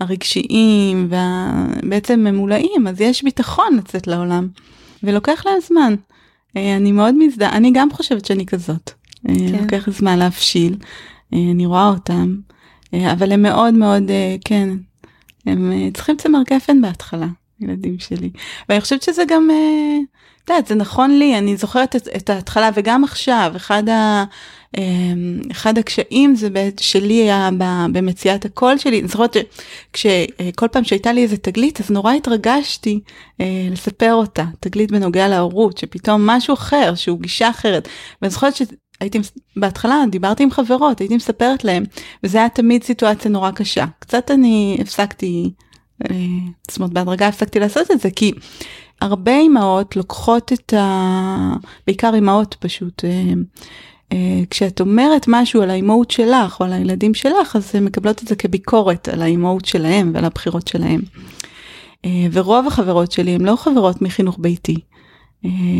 הרגשיים 0.00 1.08
ובעצם 1.10 2.20
ממולאים, 2.20 2.86
אז 2.88 3.00
יש 3.00 3.22
ביטחון 3.22 3.76
לצאת 3.76 4.06
לעולם, 4.06 4.48
ולוקח 5.02 5.46
להם 5.46 5.58
זמן. 5.68 5.94
אה, 6.56 6.76
אני 6.76 6.92
מאוד 6.92 7.14
מזדהה, 7.18 7.56
אני 7.56 7.70
גם 7.74 7.88
חושבת 7.92 8.24
שאני 8.24 8.46
כזאת. 8.46 8.90
אה, 9.28 9.34
כן. 9.34 9.62
לוקח 9.62 9.90
זמן 9.90 10.18
להבשיל, 10.18 10.76
אה, 11.34 11.38
אני 11.50 11.66
רואה 11.66 11.88
אותם. 11.88 12.36
אה, 12.94 13.12
אבל 13.12 13.32
הם 13.32 13.42
מאוד 13.42 13.74
מאוד, 13.74 14.10
אה, 14.10 14.36
כן, 14.44 14.68
הם 15.46 15.72
אה, 15.72 15.88
צריכים 15.94 16.16
צמר 16.16 16.38
גפן 16.50 16.80
בהתחלה, 16.80 17.26
ילדים 17.60 17.98
שלי. 17.98 18.30
ואני 18.68 18.80
חושבת 18.80 19.02
שזה 19.02 19.22
גם, 19.28 19.48
את 20.44 20.50
יודעת, 20.50 20.66
זה 20.66 20.74
נכון 20.74 21.18
לי, 21.18 21.38
אני 21.38 21.56
זוכרת 21.56 21.96
את, 21.96 22.08
את 22.16 22.30
ההתחלה 22.30 22.70
וגם 22.74 23.04
עכשיו, 23.04 23.52
אחד, 23.56 23.88
ה, 23.88 24.24
אה, 24.78 24.82
אחד 25.50 25.78
הקשיים 25.78 26.34
זה 26.34 26.50
בעת 26.50 26.78
שלי 26.78 27.14
היה 27.14 27.50
במציאת 27.92 28.44
הקול 28.44 28.78
שלי, 28.78 29.00
אני 29.00 29.08
זוכרת 29.08 29.36
שכל 29.96 30.68
פעם 30.68 30.84
שהייתה 30.84 31.12
לי 31.12 31.22
איזה 31.22 31.36
תגלית, 31.36 31.80
אז 31.80 31.90
נורא 31.90 32.12
התרגשתי 32.12 33.00
לספר 33.70 34.12
אותה, 34.12 34.44
תגלית 34.60 34.90
בנוגע 34.90 35.28
להורות, 35.28 35.78
שפתאום 35.78 36.26
משהו 36.26 36.54
אחר, 36.54 36.94
שהוא 36.94 37.20
גישה 37.20 37.50
אחרת. 37.50 37.88
ואני 38.22 38.30
זוכרת 38.30 38.56
שהייתי, 38.98 39.18
בהתחלה 39.56 40.04
דיברתי 40.10 40.42
עם 40.42 40.50
חברות, 40.50 41.00
הייתי 41.00 41.16
מספרת 41.16 41.64
להם, 41.64 41.84
וזה 42.24 42.38
היה 42.38 42.48
תמיד 42.48 42.84
סיטואציה 42.84 43.30
נורא 43.30 43.50
קשה. 43.50 43.84
קצת 43.98 44.30
אני 44.30 44.78
הפסקתי, 44.80 45.50
אה, 46.04 46.16
זאת 46.70 46.78
אומרת 46.78 46.92
בהדרגה 46.92 47.28
הפסקתי 47.28 47.60
לעשות 47.60 47.90
את 47.90 48.00
זה, 48.00 48.10
כי 48.10 48.32
הרבה 49.00 49.36
אימהות 49.38 49.96
לוקחות 49.96 50.52
את 50.52 50.74
ה... 50.74 51.52
בעיקר 51.86 52.14
אימהות 52.14 52.56
פשוט. 52.60 53.04
אה, 53.04 53.32
אה, 54.12 54.42
כשאת 54.50 54.80
אומרת 54.80 55.24
משהו 55.28 55.62
על 55.62 55.70
האימהות 55.70 56.10
שלך 56.10 56.60
או 56.60 56.64
על 56.64 56.72
הילדים 56.72 57.14
שלך, 57.14 57.56
אז 57.56 57.74
הן 57.74 57.84
מקבלות 57.84 58.22
את 58.22 58.28
זה 58.28 58.36
כביקורת 58.36 59.08
על 59.08 59.22
האימהות 59.22 59.64
שלהם 59.64 60.10
ועל 60.14 60.24
הבחירות 60.24 60.68
שלהם. 60.68 61.00
ורוב 62.32 62.66
החברות 62.66 63.12
שלי 63.12 63.30
הן 63.30 63.40
לא 63.40 63.56
חברות 63.56 64.02
מחינוך 64.02 64.36
ביתי, 64.40 64.76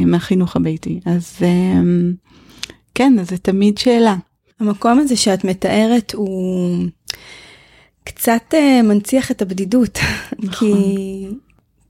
מהחינוך 0.07 0.57
הביתי. 0.57 1.01
אז 1.07 1.39
כן, 2.95 3.19
אז 3.21 3.29
זה 3.29 3.39
תמיד 3.39 3.79
שאלה. 3.79 4.17
המקום 4.61 4.99
הזה 4.99 5.17
שאת 5.17 5.45
מתארת 5.45 6.15
הוא 6.15 6.87
קצת 8.05 8.55
uh, 8.55 8.83
מנציח 8.83 9.31
את 9.31 9.43
הבדידות. 9.43 9.99
נכון. 10.39 10.69
כי, 10.69 11.27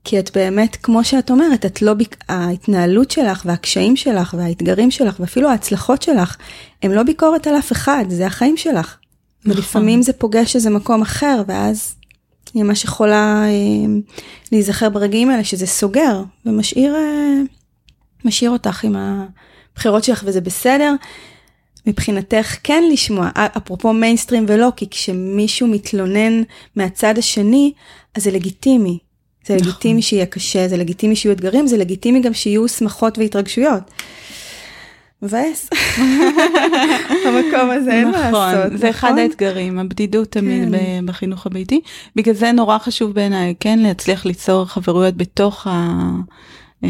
כי 0.03 0.19
את 0.19 0.37
באמת, 0.37 0.75
כמו 0.75 1.03
שאת 1.03 1.31
אומרת, 1.31 1.65
את 1.65 1.81
לא, 1.81 1.93
ההתנהלות 2.29 3.11
שלך 3.11 3.41
והקשיים 3.45 3.95
שלך 3.95 4.35
והאתגרים 4.37 4.91
שלך 4.91 5.19
ואפילו 5.19 5.49
ההצלחות 5.49 6.01
שלך, 6.01 6.37
הם 6.83 6.91
לא 6.91 7.03
ביקורת 7.03 7.47
על 7.47 7.57
אף 7.57 7.71
אחד, 7.71 8.05
זה 8.09 8.27
החיים 8.27 8.57
שלך. 8.57 8.97
נכון. 9.45 9.57
ולפעמים 9.57 10.01
זה 10.01 10.13
פוגש 10.13 10.55
איזה 10.55 10.69
מקום 10.69 11.01
אחר, 11.01 11.41
ואז 11.47 11.95
היא 12.53 12.63
ממש 12.63 12.83
יכולה 12.83 13.43
אה, 13.47 13.93
להיזכר 14.51 14.89
ברגעים 14.89 15.29
האלה 15.29 15.43
שזה 15.43 15.67
סוגר 15.67 16.23
ומשאיר 16.45 16.95
אה, 16.95 18.49
אותך 18.49 18.83
עם 18.83 18.95
הבחירות 19.75 20.03
שלך 20.03 20.23
וזה 20.25 20.41
בסדר. 20.41 20.93
מבחינתך 21.87 22.57
כן 22.63 22.83
לשמוע, 22.91 23.29
אפרופו 23.35 23.93
מיינסטרים 23.93 24.45
ולא, 24.47 24.69
כי 24.75 24.89
כשמישהו 24.89 25.67
מתלונן 25.67 26.43
מהצד 26.75 27.17
השני, 27.17 27.73
אז 28.15 28.23
זה 28.23 28.31
לגיטימי. 28.31 28.97
זה 29.47 29.55
נכון. 29.55 29.67
לגיטימי 29.67 30.01
שיהיה 30.01 30.25
קשה, 30.25 30.67
זה 30.67 30.77
לגיטימי 30.77 31.15
שיהיו 31.15 31.33
אתגרים, 31.33 31.67
זה 31.67 31.77
לגיטימי 31.77 32.21
גם 32.21 32.33
שיהיו 32.33 32.67
שמחות 32.67 33.17
והתרגשויות. 33.17 33.83
מבאס. 35.21 35.69
המקום 37.25 37.69
הזה 37.69 37.91
אין 37.91 38.11
מה 38.11 38.31
לעשות. 38.31 38.65
נכון, 38.65 38.77
זה 38.77 38.89
אחד 38.89 39.17
האתגרים, 39.17 39.79
הבדידות 39.79 40.31
תמיד 40.31 40.69
כן. 40.71 41.05
בחינוך 41.05 41.45
הביתי. 41.45 41.81
בגלל 42.15 42.35
זה 42.35 42.51
נורא 42.51 42.77
חשוב 42.77 43.13
בעיניי, 43.13 43.53
כן, 43.59 43.79
להצליח 43.79 44.25
ליצור 44.25 44.65
חברויות 44.65 45.17
בתוך 45.17 45.67
ה... 45.67 46.09
אה, 46.85 46.89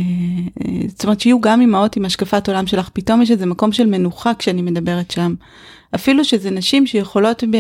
אה, 0.66 0.88
זאת 0.88 1.04
אומרת 1.04 1.20
שיהיו 1.20 1.42
גם 1.42 1.62
אימהות 1.62 1.96
עם 1.96 2.06
השקפת 2.06 2.48
עולם 2.48 2.68
שלך, 2.68 2.90
פתאום 2.94 3.22
יש 3.22 3.32
איזה 3.32 3.46
מקום 3.46 3.72
של 3.72 3.86
מנוחה 3.88 4.32
כשאני 4.40 4.62
מדברת 4.62 5.12
שם. 5.12 5.36
אפילו 5.96 6.26
שזה 6.26 6.52
נשים 6.52 6.88
שיכולות 6.88 7.44
ב... 7.44 7.56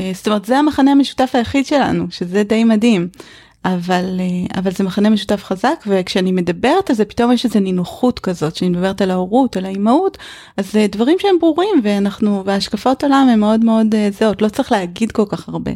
אה, 0.00 0.10
זאת 0.14 0.26
אומרת, 0.28 0.44
זה 0.44 0.58
המחנה 0.58 0.92
המשותף 0.92 1.30
היחיד 1.34 1.66
שלנו, 1.66 2.06
שזה 2.10 2.42
די 2.42 2.64
מדהים. 2.64 3.08
אבל, 3.64 4.20
אה, 4.20 4.60
אבל 4.60 4.70
זה 4.70 4.84
מחנה 4.84 5.10
משותף 5.10 5.44
חזק, 5.44 5.84
וכשאני 5.86 6.32
מדברת 6.32 6.90
על 6.90 6.96
זה, 6.96 7.04
פתאום 7.04 7.32
יש 7.32 7.44
איזו 7.44 7.60
נינוחות 7.60 8.18
כזאת, 8.18 8.56
שאני 8.56 8.70
מדברת 8.70 9.00
על 9.00 9.10
ההורות, 9.10 9.56
על 9.56 9.64
האימהות, 9.64 10.18
אז 10.56 10.72
זה 10.72 10.86
דברים 10.92 11.16
שהם 11.18 11.38
ברורים, 11.40 11.80
ואנחנו, 11.82 12.42
והשקפות 12.46 13.04
עולם 13.04 13.28
הן 13.32 13.40
מאוד 13.40 13.64
מאוד 13.64 13.94
אה, 13.94 14.08
זהות, 14.10 14.42
לא 14.42 14.48
צריך 14.48 14.72
להגיד 14.72 15.12
כל 15.12 15.24
כך 15.28 15.48
הרבה. 15.48 15.72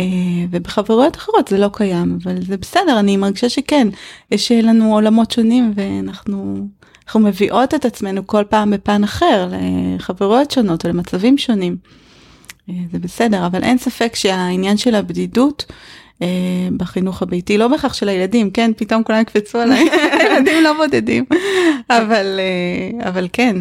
אה, 0.00 0.04
ובחברויות 0.50 1.16
אחרות 1.16 1.48
זה 1.48 1.58
לא 1.58 1.70
קיים, 1.72 2.18
אבל 2.22 2.42
זה 2.42 2.56
בסדר, 2.56 2.98
אני 2.98 3.16
מרגישה 3.16 3.48
שכן, 3.48 3.88
יש 4.30 4.52
לנו 4.52 4.94
עולמות 4.94 5.30
שונים, 5.30 5.72
ואנחנו 5.74 6.66
אנחנו 7.06 7.20
מביאות 7.20 7.74
את 7.74 7.84
עצמנו 7.84 8.26
כל 8.26 8.44
פעם 8.48 8.70
בפן 8.70 9.04
אחר, 9.04 9.48
לחברויות 9.96 10.50
שונות 10.50 10.84
או 10.84 10.90
למצבים 10.90 11.38
שונים. 11.38 11.76
אה, 12.70 12.74
זה 12.92 12.98
בסדר, 12.98 13.46
אבל 13.46 13.62
אין 13.62 13.78
ספק 13.78 14.14
שהעניין 14.14 14.76
של 14.76 14.94
הבדידות, 14.94 15.64
אה, 15.70 15.74
בחינוך 16.76 17.22
הביתי, 17.22 17.58
לא 17.58 17.68
בהכרח 17.68 17.94
של 17.94 18.08
הילדים, 18.08 18.50
כן, 18.50 18.70
פתאום 18.76 19.02
כולם 19.02 19.20
יקפצו 19.20 19.58
עליי, 19.58 19.88
הילדים 20.20 20.64
לא 20.64 20.72
בודדים, 20.72 21.24
אבל, 21.90 22.40
אה, 22.40 23.08
אבל 23.08 23.28
כן, 23.32 23.56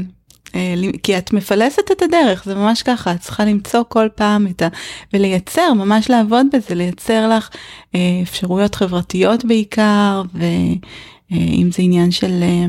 אה, 0.56 0.76
כי 1.04 1.18
את 1.18 1.34
מפלסת 1.34 1.92
את 1.92 2.02
הדרך, 2.02 2.44
זה 2.46 2.56
ממש 2.56 2.84
ככה, 2.84 3.12
את 3.12 3.20
צריכה 3.20 3.46
למצוא 3.46 3.84
כל 3.90 4.08
פעם 4.16 4.48
את 4.48 4.62
ה... 4.62 4.68
ולייצר, 5.14 5.74
ממש 5.74 6.10
לעבוד 6.10 6.46
בזה, 6.54 6.76
לייצר 6.76 7.30
לך 7.30 7.50
אה, 7.96 8.20
אפשרויות 8.24 8.76
חברתיות 8.76 9.46
בעיקר, 9.46 10.22
ואם 10.34 11.70
זה 11.72 11.82
עניין 11.84 12.12
של 12.12 12.44
אה, 12.44 12.66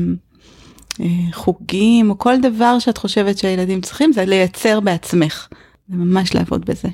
אה, 0.99 1.31
חוגים, 1.33 2.09
או 2.09 2.17
כל 2.17 2.41
דבר 2.41 2.79
שאת 2.79 2.97
חושבת 2.97 3.37
שהילדים 3.37 3.81
צריכים, 3.81 4.13
זה 4.13 4.25
לייצר 4.25 4.79
בעצמך, 4.79 5.47
זה 5.89 5.97
ממש 5.97 6.35
לעבוד 6.35 6.65
בזה. 6.65 6.89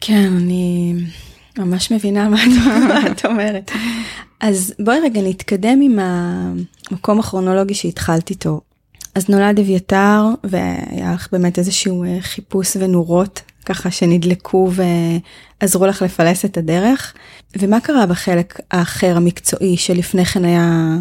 כן, 0.00 0.32
אני 0.36 0.94
ממש 1.58 1.92
מבינה 1.92 2.28
מה 2.28 2.36
את- 3.06 3.24
אומרת. 3.26 3.70
אז 4.40 4.74
בואי 4.78 5.00
רגע 5.00 5.20
נתקדם 5.22 5.80
עם 5.80 5.98
המקום 5.98 7.18
הכרונולוגי 7.20 7.74
שהתחלת 7.74 8.30
איתו. 8.30 8.60
אז 9.14 9.28
נולד 9.28 9.58
אביתר 9.58 10.24
והיה 10.44 11.12
לך 11.14 11.28
באמת 11.32 11.58
איזשהו 11.58 12.04
אה, 12.04 12.16
חיפוש 12.20 12.76
ונורות 12.80 13.42
ככה 13.66 13.90
שנדלקו 13.90 14.70
ועזרו 15.60 15.86
לך 15.86 16.02
לפלס 16.02 16.44
את 16.44 16.56
הדרך. 16.56 17.14
ומה 17.58 17.80
קרה 17.80 18.06
בחלק 18.06 18.60
האחר 18.70 19.16
המקצועי 19.16 19.76
שלפני 19.76 20.24
כן 20.24 20.44
היה 20.44 20.96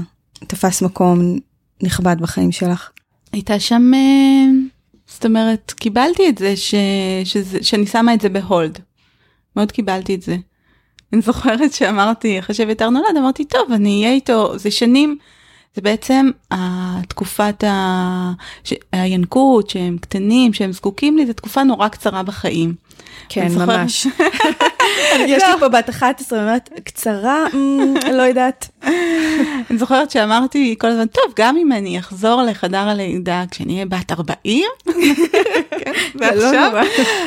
תפס 0.48 0.82
מקום 0.82 1.38
נכבד 1.84 2.16
בחיים 2.20 2.52
שלך? 2.52 2.90
הייתה 3.34 3.60
שם, 3.60 3.92
אה, 3.96 4.46
זאת 5.08 5.26
אומרת, 5.26 5.74
קיבלתי 5.78 6.30
את 6.30 6.38
זה, 6.38 6.56
ש, 6.56 6.76
שזה, 7.24 7.58
שאני 7.64 7.86
שמה 7.88 8.14
את 8.14 8.22
זה 8.22 8.30
בהולד. 8.30 8.80
מאוד 9.56 9.72
קיבלתי 9.72 10.16
את 10.16 10.22
זה. 10.22 10.38
אני 11.14 11.22
זוכרת 11.22 11.74
שאמרתי, 11.74 12.40
אחרי 12.40 12.56
שאביתר 12.56 12.90
נולד, 12.90 13.18
אמרתי, 13.18 13.46
טוב, 13.46 13.72
אני 13.72 14.04
אהיה 14.04 14.14
איתו, 14.16 14.58
זה 14.58 14.72
שנים, 14.72 15.18
זה 15.76 15.82
בעצם 15.82 16.30
התקופת 16.52 17.64
ה... 17.64 18.32
ש... 18.64 18.74
הינקות, 18.92 19.70
שהם 19.70 19.98
קטנים, 19.98 20.54
שהם 20.54 20.72
זקוקים 20.72 21.18
לי, 21.18 21.26
זו 21.26 21.34
תקופה 21.34 21.64
נורא 21.64 21.88
קצרה 21.88 22.24
בחיים. 22.24 22.76
כן, 23.30 23.48
ממש. 23.56 24.08
יש 25.28 25.44
לי 25.44 25.60
פה 25.60 25.68
בת 25.70 25.90
11, 25.90 26.40
אומרת, 26.40 26.70
קצרה, 26.84 27.46
אמ, 27.54 27.94
לא 28.14 28.22
יודעת. 28.22 28.70
אני 29.70 29.78
זוכרת 29.78 30.12
שאמרתי 30.12 30.76
כל 30.80 30.88
הזמן, 30.88 31.06
טוב, 31.08 31.24
גם 31.36 31.58
אם 31.58 31.72
אני 31.72 32.00
אחזור 32.00 32.42
לחדר 32.42 32.90
הלידה 32.90 33.44
כשאני 33.52 33.74
אהיה 33.74 33.86
בת 33.86 34.12
40, 34.12 34.64
כן, 35.80 35.92
לא 36.16 36.26
ועכשיו. 36.28 36.84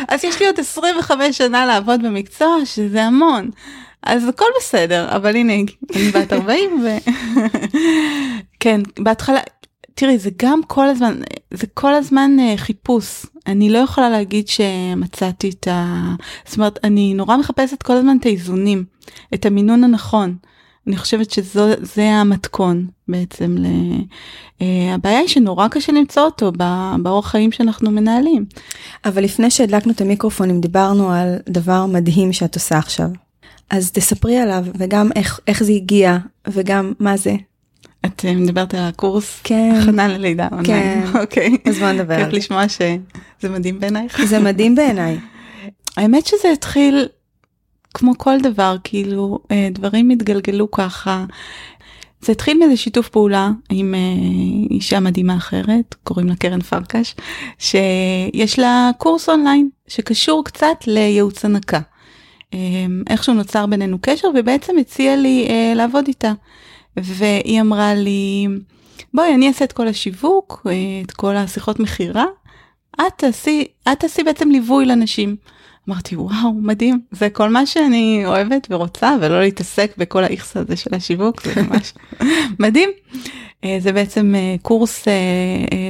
אז 0.09 0.25
יש 0.25 0.41
לי 0.41 0.47
עוד 0.47 0.61
25 0.61 1.39
שנה 1.39 1.67
לעבוד 1.67 2.03
במקצוע, 2.03 2.57
שזה 2.65 3.03
המון. 3.03 3.51
אז 4.03 4.29
הכל 4.29 4.45
בסדר, 4.61 5.07
אבל 5.17 5.37
הנה, 5.37 5.53
אני 5.53 6.11
בת 6.11 6.33
40 6.33 6.85
ו... 6.85 7.11
כן, 8.61 8.81
בהתחלה, 8.99 9.41
תראי, 9.99 10.19
זה 10.19 10.31
גם 10.37 10.61
כל 10.67 10.89
הזמן, 10.89 11.21
זה 11.55 11.67
כל 11.75 11.95
הזמן 11.95 12.37
אה, 12.41 12.55
חיפוש. 12.57 13.27
אני 13.47 13.71
לא 13.71 13.79
יכולה 13.79 14.11
להגיד 14.11 14.49
שמצאתי 14.49 15.51
את 15.51 15.69
ה... 15.69 16.03
זאת 16.47 16.57
אומרת, 16.57 16.79
אני 16.85 17.15
נורא 17.15 17.37
מחפשת 17.37 17.83
כל 17.83 17.93
הזמן 17.93 18.17
את 18.21 18.27
האיזונים, 18.27 18.85
את 19.35 19.47
המינון 19.47 19.85
הנכון. 19.85 20.37
אני 20.87 20.97
חושבת 20.97 21.31
שזה 21.31 22.05
המתכון 22.05 22.87
בעצם. 23.09 23.57
ל... 23.59 23.67
Uh, 24.59 24.65
הבעיה 24.95 25.19
היא 25.19 25.29
שנורא 25.29 25.69
קשה 25.69 25.93
למצוא 25.93 26.23
אותו 26.23 26.53
באורח 27.03 27.31
חיים 27.31 27.53
שאנחנו 27.53 27.91
מנהלים. 27.91 28.45
אבל 29.05 29.25
לפני 29.25 29.51
שהדלקנו 29.51 29.93
את 29.93 30.01
המיקרופונים, 30.01 30.61
דיברנו 30.61 31.13
על 31.13 31.37
דבר 31.49 31.87
מדהים 31.87 32.33
שאת 32.33 32.55
עושה 32.55 32.79
עכשיו. 32.79 33.09
אז 33.71 33.93
תספרי 33.93 34.37
עליו, 34.39 34.65
וגם 34.79 35.11
איך, 35.17 35.41
איך 35.47 35.63
זה 35.63 35.73
הגיע, 35.73 36.17
וגם 36.49 36.93
מה 37.01 37.17
זה. 37.17 37.37
את 38.07 38.21
uh, 38.21 38.37
מדברת 38.37 38.75
על 38.75 38.81
הקורס 38.81 39.41
כן, 39.45 39.79
הכנה 39.83 40.09
ללידה 40.09 40.49
אונליין. 40.53 41.07
כן. 41.07 41.19
אוקיי. 41.21 41.57
אז 41.65 41.79
בוא 41.79 41.93
נדבר 41.93 42.17
כיף 42.17 42.25
על 42.25 42.31
זה. 42.31 42.37
לשמוע 42.37 42.69
שזה 42.69 43.49
מדהים 43.49 43.81
בעינייך. 43.81 44.25
זה 44.31 44.39
מדהים 44.39 44.75
בעיניי. 44.75 45.19
האמת 45.97 46.27
שזה 46.27 46.49
התחיל 46.53 47.09
כמו 47.95 48.13
כל 48.19 48.41
דבר, 48.41 48.77
כאילו, 48.85 49.39
אה, 49.51 49.69
דברים 49.73 50.11
התגלגלו 50.11 50.71
ככה. 50.71 51.25
זה 52.21 52.33
התחיל 52.33 52.59
מאיזה 52.59 52.77
שיתוף 52.77 53.09
פעולה 53.09 53.51
עם 53.71 53.95
אה, 53.95 54.01
אישה 54.71 55.01
מדהימה 55.01 55.37
אחרת, 55.37 55.95
קוראים 56.05 56.27
לה 56.29 56.37
קרן 56.37 56.61
פרקש, 56.61 57.15
שיש 57.59 58.59
לה 58.59 58.91
קורס 58.99 59.29
אונליין 59.29 59.69
שקשור 59.89 60.45
קצת 60.45 60.77
לייעוץ 60.87 61.45
הנקה. 61.45 61.81
אה, 62.55 62.59
איכשהו 63.11 63.35
נוצר 63.35 63.67
בינינו 63.67 63.99
קשר 64.01 64.29
ובעצם 64.35 64.79
הציעה 64.79 65.17
לי 65.17 65.47
אה, 65.49 65.73
לעבוד 65.75 66.05
איתה. 66.09 66.33
והיא 66.97 67.61
אמרה 67.61 67.95
לי, 67.95 68.47
בואי 69.15 69.35
אני 69.35 69.49
אעשה 69.49 69.65
את 69.65 69.73
כל 69.73 69.89
השיווק, 69.89 70.67
את 71.05 71.13
כל 71.13 71.37
השיחות 71.37 71.81
מכירה, 71.81 72.25
את 72.95 73.13
תעשי, 73.17 73.65
את 73.93 74.01
תעשי 74.01 74.23
בעצם 74.23 74.51
ליווי 74.51 74.87
לנשים. 74.87 75.37
אמרתי 75.89 76.17
וואו 76.17 76.53
מדהים 76.53 77.01
זה 77.11 77.31
כל 77.31 77.49
מה 77.49 77.67
שאני 77.67 78.23
אוהבת 78.27 78.67
ורוצה 78.71 79.17
ולא 79.21 79.41
להתעסק 79.41 79.95
בכל 79.99 80.25
האיכס 80.25 80.57
הזה 80.57 80.77
של 80.77 80.95
השיווק 80.95 81.43
זה 81.43 81.63
ממש 81.63 81.95
מדהים. 82.61 82.91
אה, 83.65 83.77
זה 83.81 83.93
בעצם 83.93 84.35
אה, 84.35 84.57
קורס 84.63 85.09
אה, 85.09 85.15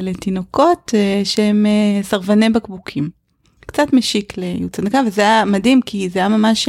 לתינוקות 0.02 0.94
שהם 1.24 1.66
סרבני 2.02 2.50
בקבוקים. 2.50 3.25
קצת 3.66 3.92
משיק 3.92 4.38
לייעוץ 4.38 4.78
הנקה 4.78 5.00
וזה 5.06 5.22
היה 5.22 5.44
מדהים 5.44 5.82
כי 5.82 6.08
זה 6.08 6.18
היה 6.18 6.28
ממש 6.28 6.68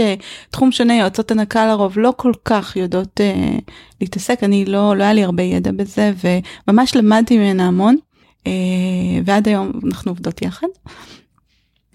תחום 0.50 0.72
שונה 0.72 0.98
יועצות 0.98 1.32
הנקה 1.32 1.68
לרוב 1.68 2.00
לא 2.00 2.14
כל 2.18 2.32
כך 2.46 2.76
יודעות 2.76 3.20
uh, 3.20 3.62
להתעסק. 4.02 4.44
אני 4.44 4.66
לא 4.66 4.96
לא 4.96 5.04
היה 5.04 5.14
לי 5.14 5.24
הרבה 5.24 5.44
ידע 5.44 5.72
בזה 5.72 6.12
וממש 6.68 6.96
למדתי 6.96 7.38
ממנה 7.38 7.68
המון 7.68 7.96
uh, 8.40 8.48
ועד 9.26 9.48
היום 9.48 9.72
אנחנו 9.86 10.12
עובדות 10.12 10.42
יחד. 10.42 10.68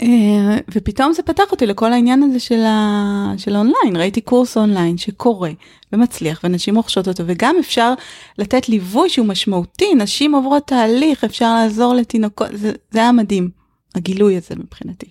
אה, 0.02 0.58
ופתאום 0.74 1.12
זה 1.12 1.22
פתח 1.22 1.44
אותי 1.52 1.66
לכל 1.66 1.92
העניין 1.92 2.22
הזה 2.22 2.40
של, 2.40 2.60
ה... 2.60 3.32
של 3.36 3.54
האונליין, 3.54 3.96
ראיתי 3.96 4.20
קורס 4.20 4.56
אונליין 4.56 4.98
שקורה 4.98 5.50
ומצליח 5.92 6.40
ונשים 6.44 6.76
רוכשות 6.76 7.08
אותו 7.08 7.22
וגם 7.26 7.56
אפשר 7.60 7.94
לתת 8.38 8.68
ליווי 8.68 9.08
שהוא 9.08 9.26
משמעותי, 9.26 9.94
נשים 9.94 10.34
עוברות 10.34 10.66
תהליך, 10.66 11.24
אפשר 11.24 11.54
לעזור 11.54 11.94
לתינוקות, 11.94 12.48
זה, 12.52 12.72
זה 12.90 12.98
היה 13.00 13.12
מדהים, 13.12 13.61
הגילוי 13.94 14.36
הזה 14.36 14.54
מבחינתי. 14.56 15.06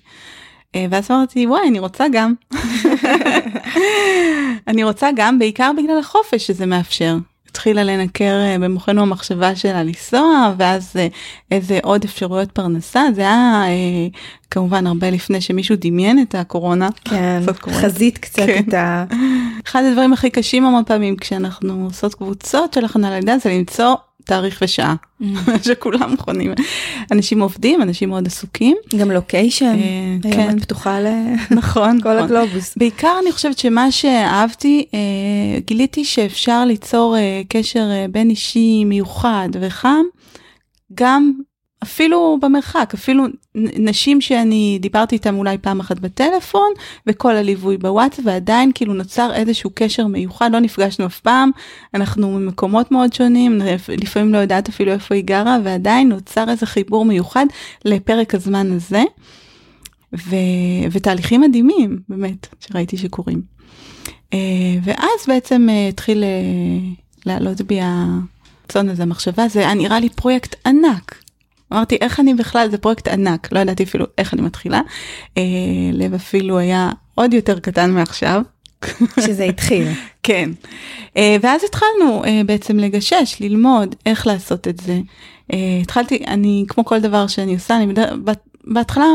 אה, 0.75 0.85
ואז 0.89 1.11
אמרתי 1.11 1.47
וואי 1.47 1.67
אני 1.67 1.79
רוצה 1.79 2.05
גם 2.11 2.33
אני 4.67 4.83
רוצה 4.83 5.09
גם 5.15 5.39
בעיקר 5.39 5.71
בגלל 5.77 5.99
החופש 5.99 6.47
שזה 6.47 6.65
מאפשר 6.65 7.17
התחילה 7.51 7.83
לנקר 7.83 8.43
אה, 8.45 8.55
במוחנו 8.59 9.01
המחשבה 9.01 9.55
שלה 9.55 9.83
לנסוע 9.83 10.53
ואז 10.57 10.93
אה, 10.95 11.07
איזה 11.51 11.79
עוד 11.83 12.03
אפשרויות 12.03 12.51
פרנסה 12.51 13.03
זה 13.15 13.21
היה 13.21 13.63
אה, 13.67 14.07
כמובן 14.51 14.87
הרבה 14.87 15.09
לפני 15.09 15.41
שמישהו 15.41 15.75
דמיין 15.79 16.21
את 16.21 16.35
הקורונה. 16.35 16.89
כן, 17.05 17.41
חזית 17.81 18.17
קצת 18.17 18.45
כן. 18.45 18.63
את 18.67 18.73
ה... 18.73 19.05
אחד 19.67 19.83
הדברים 19.83 20.13
הכי 20.13 20.29
קשים 20.29 20.65
המון 20.65 20.83
פעמים 20.83 21.17
כשאנחנו 21.17 21.85
עושות 21.85 22.15
קבוצות 22.15 22.73
של 22.73 22.85
הכנה 22.85 23.19
לידה 23.19 23.37
זה 23.37 23.49
למצוא 23.49 23.95
תאריך 24.25 24.59
ושעה 24.61 24.95
mm. 25.21 25.25
שכולם 25.65 26.13
מכונים 26.13 26.53
אנשים 27.11 27.41
עובדים 27.41 27.81
אנשים 27.81 28.09
מאוד 28.09 28.27
עסוקים 28.27 28.77
גם 28.99 29.11
לוקיישן 29.11 29.75
אה, 30.25 30.31
כן 30.31 30.59
פתוחה 30.59 30.99
ל... 30.99 31.07
נכון 31.59 32.01
כל 32.01 32.15
נכון. 32.15 32.17
הגלובוס 32.17 32.77
בעיקר 32.77 33.13
אני 33.23 33.31
חושבת 33.31 33.57
שמה 33.57 33.91
שאהבתי 33.91 34.85
אה, 34.93 35.59
גיליתי 35.65 36.05
שאפשר 36.05 36.65
ליצור 36.65 37.17
אה, 37.17 37.41
קשר 37.49 37.85
בין 38.11 38.29
אישי 38.29 38.85
מיוחד 38.85 39.49
וחם 39.61 40.03
גם 40.93 41.31
אפילו 41.83 42.37
במרחק, 42.41 42.91
אפילו 42.93 43.23
נשים 43.55 44.21
שאני 44.21 44.77
דיברתי 44.81 45.15
איתן 45.15 45.35
אולי 45.35 45.57
פעם 45.57 45.79
אחת 45.79 45.99
בטלפון, 45.99 46.69
וכל 47.07 47.35
הליווי 47.35 47.77
בוואטסאפ, 47.77 48.25
ועדיין 48.25 48.71
כאילו 48.75 48.93
נוצר 48.93 49.33
איזשהו 49.33 49.69
קשר 49.73 50.07
מיוחד, 50.07 50.49
לא 50.53 50.59
נפגשנו 50.59 51.05
אף 51.05 51.19
פעם, 51.19 51.51
אנחנו 51.93 52.39
ממקומות 52.39 52.91
מאוד 52.91 53.13
שונים, 53.13 53.61
לפעמים 53.87 54.33
לא 54.33 54.37
יודעת 54.37 54.69
אפילו 54.69 54.91
איפה 54.91 55.15
היא 55.15 55.23
גרה, 55.23 55.57
ועדיין 55.63 56.09
נוצר 56.09 56.49
איזה 56.49 56.65
חיבור 56.65 57.05
מיוחד 57.05 57.45
לפרק 57.85 58.35
הזמן 58.35 58.71
הזה, 58.71 59.03
ו... 60.13 60.35
ותהליכים 60.91 61.41
מדהימים, 61.41 61.99
באמת, 62.09 62.47
שראיתי 62.59 62.97
שקורים. 62.97 63.41
אה, 64.33 64.39
ואז 64.83 65.25
בעצם 65.27 65.67
אה, 65.69 65.87
התחיל 65.87 66.23
אה, 66.23 66.29
לעלות 67.25 67.61
בי 67.61 67.79
הרצון 67.81 68.89
הזה, 68.89 69.03
המחשבה, 69.03 69.47
זה 69.47 69.73
נראה 69.73 69.99
לי 69.99 70.09
פרויקט 70.09 70.55
ענק. 70.65 71.20
אמרתי 71.73 71.97
איך 72.01 72.19
אני 72.19 72.33
בכלל 72.33 72.67
זה 72.71 72.77
פרויקט 72.77 73.07
ענק 73.07 73.51
לא 73.51 73.59
ידעתי 73.59 73.83
אפילו 73.83 74.05
איך 74.17 74.33
אני 74.33 74.41
מתחילה. 74.41 74.81
אה, 75.37 75.43
לב 75.93 76.13
אפילו 76.13 76.57
היה 76.57 76.89
עוד 77.15 77.33
יותר 77.33 77.59
קטן 77.59 77.91
מעכשיו. 77.91 78.41
שזה 79.19 79.43
התחיל. 79.43 79.87
כן. 80.23 80.49
אה, 81.17 81.35
ואז 81.41 81.61
התחלנו 81.63 82.25
אה, 82.25 82.41
בעצם 82.45 82.79
לגשש 82.79 83.37
ללמוד 83.39 83.95
איך 84.05 84.27
לעשות 84.27 84.67
את 84.67 84.79
זה. 84.79 84.99
אה, 85.53 85.79
התחלתי 85.81 86.23
אני 86.27 86.65
כמו 86.67 86.85
כל 86.85 86.99
דבר 86.99 87.27
שאני 87.27 87.53
עושה 87.53 87.77
אני 87.77 87.87
בדרך, 87.87 88.13
בהתחלה 88.63 89.05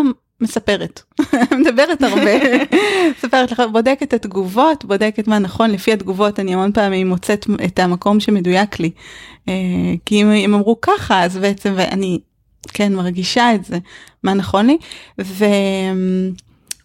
מספרת 0.41 1.03
מדברת 1.61 2.03
הרבה 2.03 2.31
מספרת 3.19 3.53
לך 3.53 3.63
בודקת 3.73 4.03
את 4.03 4.13
התגובות 4.15 4.85
בודקת 4.85 5.29
מה 5.29 5.39
נכון 5.39 5.71
לפי 5.71 5.93
התגובות 5.93 6.41
אני 6.41 6.55
המון 6.55 6.73
פעמים 6.73 7.09
מוצאת 7.09 7.47
את 7.65 7.79
המקום 7.79 8.21
שמדויק 8.21 8.81
לי 8.81 8.91
אה, 9.49 9.55
כי 10.07 10.23
אם 10.23 10.31
הם 10.31 10.55
אמרו 10.55 10.81
ככה 10.81 11.25
אז 11.25 11.37
בעצם 11.37 11.73
ואני 11.77 12.19
כן 12.73 12.95
מרגישה 12.95 13.55
את 13.55 13.65
זה 13.65 13.79
מה 14.23 14.35
נכון 14.35 14.67
לי 14.67 14.79
ו... 15.21 15.45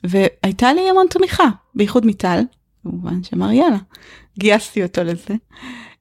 והייתה 0.03 0.73
לי 0.73 0.89
המון 0.89 1.05
תמיכה 1.09 1.49
בייחוד 1.75 2.05
מטל 2.05 2.41
כמובן 2.83 3.23
שאמר 3.23 3.51
יאללה 3.51 3.77
גייסתי 4.39 4.83
אותו 4.83 5.03
לזה. 5.03 5.33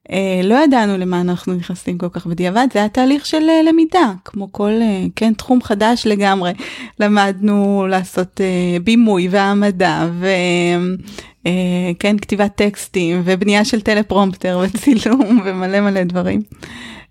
Uh, 0.07 0.13
לא 0.43 0.63
ידענו 0.63 0.97
למה 0.97 1.21
אנחנו 1.21 1.53
נכנסים 1.53 1.97
כל 1.97 2.09
כך 2.11 2.27
בדיעבד 2.27 2.67
זה 2.73 2.79
היה 2.79 2.89
תהליך 2.89 3.25
של 3.25 3.37
uh, 3.37 3.69
למידה 3.69 4.13
כמו 4.25 4.51
כל 4.51 4.71
uh, 4.79 5.09
כן 5.15 5.33
תחום 5.33 5.61
חדש 5.61 6.07
לגמרי 6.07 6.51
למדנו 6.99 7.85
לעשות 7.89 8.41
בימוי 8.83 9.27
והעמדה 9.27 10.09
וכן 11.41 12.17
כתיבת 12.17 12.55
טקסטים 12.55 13.21
ובנייה 13.25 13.65
של 13.65 13.81
טלפרומפטר 13.81 14.63
וצילום 14.63 15.39
ומלא 15.45 15.81
מלא 15.81 16.03
דברים. 16.03 16.41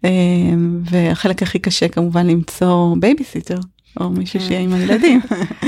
אמ, 0.05 0.81
והחלק 0.91 1.43
הכי 1.43 1.59
קשה 1.59 1.89
כמובן 1.89 2.27
למצוא 2.27 2.97
בייביסיטר 2.99 3.59
או 4.01 4.11
מישהו 4.11 4.41
שיהיה 4.41 4.61
עם 4.61 4.73
הילדים 4.73 5.21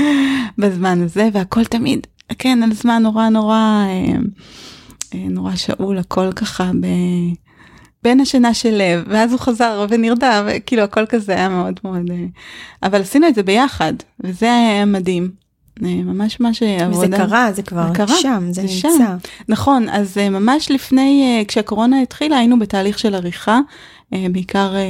בזמן 0.57 1.01
הזה 1.01 1.29
והכל 1.33 1.65
תמיד 1.65 2.07
כן 2.39 2.63
על 2.63 2.73
זמן 2.73 3.03
נורא 3.03 3.29
נורא 3.29 3.85
אמ, 3.89 4.23
אה, 5.13 5.25
נורא 5.29 5.55
שאולי 5.55 5.97
הכל 5.97 6.31
ככה 6.31 6.71
ב... 6.81 6.87
בין 8.03 8.19
השינה 8.19 8.53
של 8.53 8.71
לב 8.71 9.03
ואז 9.07 9.31
הוא 9.31 9.39
חזר 9.39 9.85
ונרדם 9.89 10.45
וכאילו 10.47 10.83
הכל 10.83 11.05
כזה 11.05 11.33
היה 11.33 11.49
מאוד 11.49 11.79
מאוד 11.83 12.11
אה, 12.11 12.25
אבל 12.83 13.01
עשינו 13.01 13.27
את 13.27 13.35
זה 13.35 13.43
ביחד 13.43 13.93
וזה 14.23 14.45
היה 14.45 14.85
מדהים 14.85 15.31
אה, 15.83 15.95
ממש 15.95 16.39
מה 16.39 16.53
שעבודה. 16.53 17.17
זה 17.17 17.17
קרה, 17.17 17.51
זה 17.51 17.61
כבר 17.61 17.87
זה 17.87 17.93
קרה, 17.93 18.15
שם, 18.21 18.43
זה, 18.47 18.53
זה 18.53 18.61
נמצא. 18.61 18.97
שם. 18.97 19.15
נכון, 19.47 19.89
אז 19.89 20.17
ממש 20.17 20.71
לפני, 20.71 21.43
כשהקורונה 21.47 22.01
התחילה, 22.01 22.37
היינו 22.37 22.59
בתהליך 22.59 22.99
של 22.99 23.15
עריכה 23.15 23.59
בעיקר 24.31 24.75
אה, 24.75 24.81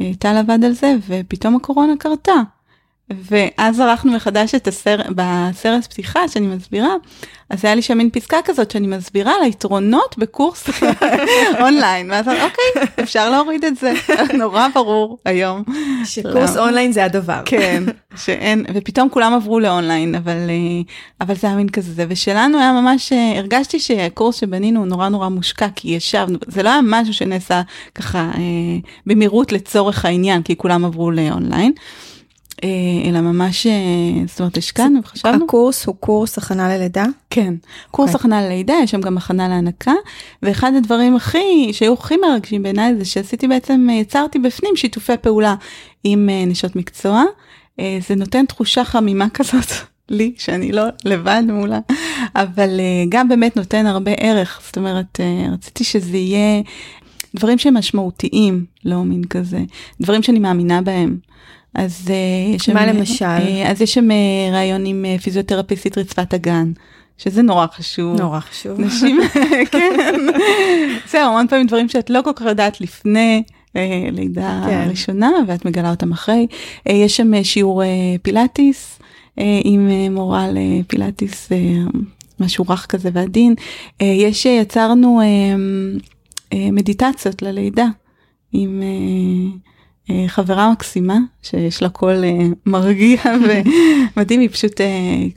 אה, 0.00 0.10
טל 0.18 0.36
עבד 0.36 0.64
על 0.64 0.72
זה, 0.72 0.94
ופתאום 1.08 1.56
הקורונה 1.56 1.92
קרתה. 1.98 2.42
ואז 3.10 3.80
ערכנו 3.80 4.12
מחדש 4.12 4.54
את 4.54 4.68
הסרט, 4.68 5.06
בסרט 5.10 5.84
פתיחה 5.84 6.28
שאני 6.28 6.46
מסבירה, 6.46 6.94
אז 7.50 7.64
היה 7.64 7.74
לי 7.74 7.82
שם 7.82 7.98
מין 7.98 8.10
פסקה 8.10 8.36
כזאת 8.44 8.70
שאני 8.70 8.86
מסבירה 8.86 9.32
על 9.36 9.42
היתרונות 9.42 10.18
בקורס 10.18 10.68
אונליין, 11.60 12.10
ואז 12.10 12.28
אוקיי, 12.28 12.82
אפשר 13.02 13.30
להוריד 13.30 13.64
את 13.64 13.76
זה, 13.76 13.92
נורא 14.38 14.68
ברור 14.74 15.18
היום. 15.24 15.62
שקורס 16.04 16.56
אונליין 16.56 16.92
זה 16.92 17.04
הדבר. 17.04 17.42
כן, 17.44 17.82
שאין, 18.16 18.64
ופתאום 18.74 19.08
כולם 19.08 19.34
עברו 19.34 19.60
לאונליין, 19.60 20.14
אבל, 20.14 20.50
אבל 21.20 21.34
זה 21.34 21.46
היה 21.46 21.56
מין 21.56 21.68
כזה, 21.68 22.06
ושלנו 22.08 22.58
היה 22.58 22.72
ממש, 22.72 23.12
הרגשתי 23.36 23.80
שהקורס 23.80 24.36
שבנינו 24.36 24.80
הוא 24.80 24.86
נורא 24.86 25.08
נורא 25.08 25.28
מושקע, 25.28 25.68
כי 25.76 25.88
ישבנו, 25.88 26.38
זה 26.46 26.62
לא 26.62 26.68
היה 26.70 26.80
משהו 26.84 27.14
שנעשה 27.14 27.62
ככה 27.94 28.30
במהירות 29.06 29.52
לצורך 29.52 30.04
העניין, 30.04 30.42
כי 30.42 30.56
כולם 30.56 30.84
עברו 30.84 31.10
לאונליין. 31.10 31.72
אה, 32.64 32.68
אלא 33.08 33.20
ממש, 33.20 33.66
אה, 33.66 33.72
זאת 34.26 34.40
אומרת, 34.40 34.56
השקענו 34.56 35.00
וחשבנו. 35.04 35.44
הקורס 35.44 35.86
הוא 35.86 35.96
קורס 35.96 36.38
הכנה 36.38 36.76
ללידה? 36.76 37.04
כן, 37.30 37.54
קורס 37.90 38.10
okay. 38.10 38.12
אוקיי. 38.12 38.20
הכנה 38.20 38.42
ללידה, 38.42 38.74
יש 38.82 38.90
שם 38.90 39.00
גם 39.00 39.16
הכנה 39.16 39.48
להנקה, 39.48 39.92
ואחד 40.42 40.72
הדברים 40.76 41.16
הכי, 41.16 41.72
שהיו 41.72 41.92
הכי 41.92 42.14
מרגשים 42.16 42.62
בעיניי 42.62 42.94
זה 42.98 43.04
שעשיתי 43.04 43.48
בעצם, 43.48 43.88
יצרתי 43.92 44.38
בפנים 44.38 44.76
שיתופי 44.76 45.16
פעולה 45.20 45.54
עם 46.04 46.28
אה, 46.30 46.44
נשות 46.46 46.76
מקצוע, 46.76 47.24
זה 48.08 48.14
נותן 48.14 48.46
תחושה 48.46 48.84
חמימה 48.84 49.28
כזאת. 49.34 49.72
לי 50.08 50.32
שאני 50.38 50.72
לא 50.72 50.82
לבד 51.04 51.42
מולה 51.48 51.78
אבל 52.34 52.80
גם 53.08 53.28
באמת 53.28 53.56
נותן 53.56 53.86
הרבה 53.86 54.10
ערך 54.10 54.60
זאת 54.66 54.76
אומרת 54.76 55.20
רציתי 55.52 55.84
שזה 55.84 56.16
יהיה 56.16 56.62
דברים 57.34 57.58
שמשמעותיים 57.58 58.64
לא 58.84 59.02
מין 59.02 59.24
כזה 59.24 59.60
דברים 60.00 60.22
שאני 60.22 60.38
מאמינה 60.38 60.82
בהם 60.82 61.18
אז 61.76 62.10
יש 62.54 62.64
שם, 62.64 62.74
מה 62.74 62.86
למשל? 62.86 63.24
אז 63.66 63.82
יש 63.82 63.94
שם 63.94 64.08
רעיון 64.52 64.86
עם 64.86 65.04
פיזיותרפיסטית 65.22 65.98
רצפת 65.98 66.34
הגן, 66.34 66.72
שזה 67.18 67.42
נורא 67.42 67.66
חשוב. 67.72 68.20
נורא 68.20 68.40
חשוב. 68.40 68.80
נשים, 68.80 69.20
כן. 69.72 70.14
זהו, 71.10 71.28
המון 71.28 71.48
פעמים 71.48 71.66
דברים 71.66 71.88
שאת 71.88 72.10
לא 72.10 72.20
כל 72.24 72.32
כך 72.34 72.44
יודעת 72.44 72.80
לפני. 72.80 73.42
אה, 73.76 74.08
לידה 74.12 74.62
כן. 74.66 74.86
ראשונה 74.90 75.30
ואת 75.46 75.64
מגלה 75.64 75.90
אותם 75.90 76.12
אחרי. 76.12 76.46
אה, 76.88 76.94
יש 76.94 77.16
שם 77.16 77.34
אה, 77.34 77.44
שיעור 77.44 77.82
אה, 77.82 77.88
פילאטיס 78.22 78.98
אה, 79.38 79.60
עם 79.64 79.88
אה, 79.90 80.10
מורה 80.10 80.46
לפילאטיס, 80.52 81.52
אה, 81.52 81.58
משהו 82.40 82.64
רך 82.68 82.86
כזה 82.86 83.10
ועדין. 83.12 83.54
אה, 84.02 84.06
יש, 84.06 84.46
אה, 84.46 84.52
יצרנו 84.52 85.20
אה, 85.20 85.26
אה, 86.52 86.70
מדיטציות 86.70 87.42
ללידה 87.42 87.86
עם 88.52 88.82
אה, 88.82 88.86
אה, 88.86 89.75
חברה 90.26 90.72
מקסימה 90.72 91.18
שיש 91.42 91.82
לה 91.82 91.88
קול 91.88 92.24
אה, 92.24 92.46
מרגיע 92.66 93.20
ומדהים, 94.16 94.40
היא 94.40 94.48
פשוט 94.48 94.80
אה, 94.80 94.86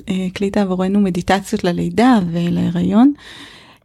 אה, 0.10 0.26
הקליטה 0.26 0.62
עבורנו 0.62 1.00
מדיטציות 1.00 1.64
ללידה 1.64 2.20
ולהיריון. 2.32 3.14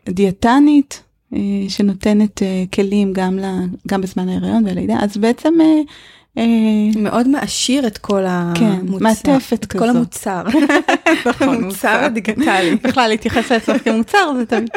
דיאטנית 0.08 1.02
אה, 1.34 1.38
שנותנת 1.68 2.42
אה, 2.42 2.64
כלים 2.74 3.12
גם, 3.12 3.38
ל, 3.38 3.44
גם 3.88 4.00
בזמן 4.00 4.28
ההיריון 4.28 4.66
והלידה, 4.66 4.96
אז 5.00 5.16
בעצם 5.16 5.54
אה, 5.60 5.80
אה, 6.38 6.44
מאוד 6.96 7.28
מעשיר 7.28 7.86
את 7.86 7.98
כל 7.98 8.24
כן, 8.54 8.64
המוצר. 8.64 9.04
מעטפת 9.04 9.64
את 9.64 9.72
כל 9.72 9.78
כזאת. 9.78 9.96
המוצר. 9.96 10.42
נכון, 11.26 11.48
המוצר 11.54 12.04
הדיגיטלי. 12.04 12.76
בכלל 12.82 13.08
להתייחס 13.08 13.52
לעצמך 13.52 13.84
כמוצר 13.84 14.32
זה 14.36 14.46
תמיד. 14.46 14.70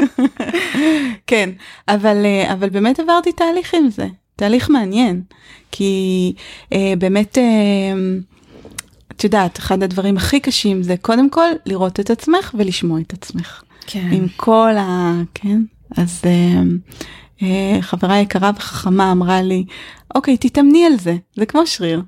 כן, 1.28 1.50
אבל, 1.88 2.26
אה, 2.26 2.54
אבל 2.54 2.70
באמת 2.70 3.00
עברתי 3.00 3.32
תהליך 3.32 3.74
עם 3.74 3.90
זה, 3.90 4.08
תהליך 4.38 4.70
מעניין, 4.70 5.22
כי 5.72 6.34
אה, 6.74 6.94
באמת, 6.98 7.38
אה, 7.38 7.44
את 9.12 9.24
יודעת, 9.24 9.60
אחד 9.60 9.84
הדברים 9.84 10.18
הכי 10.18 10.40
קשים 10.40 10.84
זה 10.84 10.96
קודם 11.02 11.30
כל 11.30 11.48
לראות 11.66 12.00
את 12.00 12.10
עצמך 12.10 12.56
ולשמוע 12.58 13.00
את 13.00 13.14
עצמך. 13.14 13.64
כן. 13.88 14.10
עם 14.12 14.28
כל 14.36 14.74
ה... 14.78 15.14
כן? 15.34 15.62
אז 15.98 16.22
אה, 16.26 16.62
אה, 17.42 17.82
חברה 17.82 18.20
יקרה 18.20 18.52
וחכמה 18.56 19.12
אמרה 19.12 19.42
לי, 19.42 19.66
אוקיי, 20.16 20.38
תתאמני 20.38 20.86
על 20.86 20.98
זה, 21.00 21.16
זה 21.36 21.46
כמו 21.46 21.68
שריר. 21.68 22.02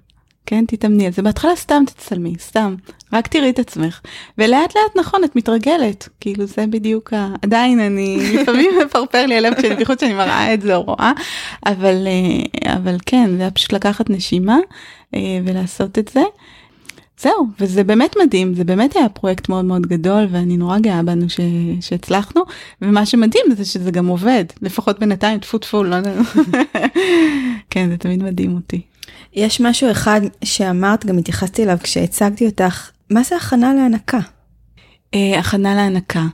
כן, 0.50 0.66
תתאמני 0.68 1.06
על 1.06 1.12
זה. 1.12 1.22
בהתחלה 1.22 1.56
סתם 1.56 1.84
תצלמי, 1.88 2.34
סתם. 2.40 2.76
רק 3.14 3.28
תראי 3.28 3.50
את 3.50 3.60
עצמך. 3.60 4.00
ולאט 4.38 4.76
לאט, 4.76 4.98
נכון, 4.98 5.24
את 5.24 5.36
מתרגלת. 5.36 6.10
כאילו, 6.20 6.46
זה 6.46 6.66
בדיוק 6.70 7.14
ה... 7.14 7.34
עדיין 7.42 7.80
אני, 7.80 8.18
לפעמים 8.34 8.72
מפרפר 8.86 9.26
לי 9.26 9.38
הלב, 9.38 9.54
כשאני- 9.54 9.76
בייחוד 9.76 10.00
שאני 10.00 10.14
מראה 10.14 10.54
את 10.54 10.62
זה 10.62 10.76
או 10.76 10.82
רואה. 10.82 11.12
אבל, 11.66 12.08
אה, 12.08 12.74
אבל 12.76 12.96
כן, 13.06 13.30
זה 13.36 13.42
היה 13.42 13.52
פשוט 13.52 13.74
לקחת 13.74 14.10
נשימה 14.10 14.58
אה, 15.16 15.20
ולעשות 15.46 16.00
את 16.00 16.08
זה. 16.14 16.22
זהו, 17.20 17.48
וזה 17.60 17.84
באמת 17.84 18.16
מדהים, 18.26 18.54
זה 18.54 18.64
באמת 18.64 18.96
היה 18.96 19.10
פרויקט 19.10 19.50
מאוד 19.50 19.66
מאוד 19.66 19.88
גדול, 19.88 20.28
ואני 20.32 20.58
נורא 20.58 20.80
גאה 20.80 21.04
בנו 21.04 21.30
ש... 21.30 21.40
שהצלחנו, 21.82 22.42
ומה 22.82 23.06
שמדהים 23.06 23.46
זה 23.58 23.66
שזה 23.66 23.92
גם 23.92 24.08
עובד, 24.08 24.46
לפחות 24.62 25.00
בינתיים, 25.00 25.40
טפו 25.40 25.58
טפו, 25.58 25.84
לא. 25.84 25.98
כן, 27.70 27.90
זה 27.90 27.98
תמיד 27.98 28.24
מדהים 28.24 28.56
אותי. 28.56 28.82
יש 29.34 29.62
משהו 29.62 29.92
אחד 29.92 30.22
שאמרת, 30.44 31.06
גם 31.06 31.18
התייחסתי 31.18 31.64
אליו 31.64 31.78
כשהצגתי 31.84 32.46
אותך, 32.46 32.90
מה 33.10 33.24
זה 33.24 33.36
הכנה 33.36 33.74
להנקה? 33.74 34.20
אה, 35.14 35.40
הכנה 35.40 35.76
להנקה. 35.76 36.26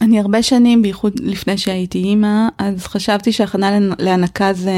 אני 0.00 0.20
הרבה 0.20 0.42
שנים, 0.42 0.82
בייחוד 0.82 1.20
לפני 1.22 1.58
שהייתי 1.58 1.98
אימא, 1.98 2.48
אז 2.58 2.86
חשבתי 2.86 3.32
שהכנה 3.32 3.70
להנ- 3.70 3.94
להנקה 3.98 4.52
זה, 4.52 4.72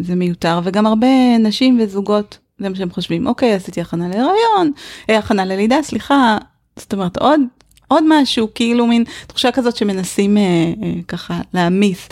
זה 0.00 0.14
מיותר, 0.14 0.60
וגם 0.64 0.86
הרבה 0.86 1.38
נשים 1.38 1.78
וזוגות, 1.80 2.38
זה 2.58 2.68
מה 2.68 2.76
שהם 2.76 2.90
חושבים, 2.90 3.26
אוקיי, 3.26 3.54
עשיתי 3.54 3.80
הכנה 3.80 4.08
להיריון, 4.08 4.72
אה, 5.10 5.18
הכנה 5.18 5.44
ללידה, 5.44 5.82
סליחה, 5.82 6.38
זאת 6.76 6.92
אומרת, 6.92 7.16
עוד, 7.16 7.40
עוד 7.88 8.04
משהו, 8.08 8.48
כאילו 8.54 8.86
מין 8.86 9.04
תחושה 9.26 9.52
כזאת 9.52 9.76
שמנסים 9.76 10.36
אה, 10.36 10.42
אה, 10.82 10.92
ככה 11.08 11.40
להעמיס. 11.54 12.08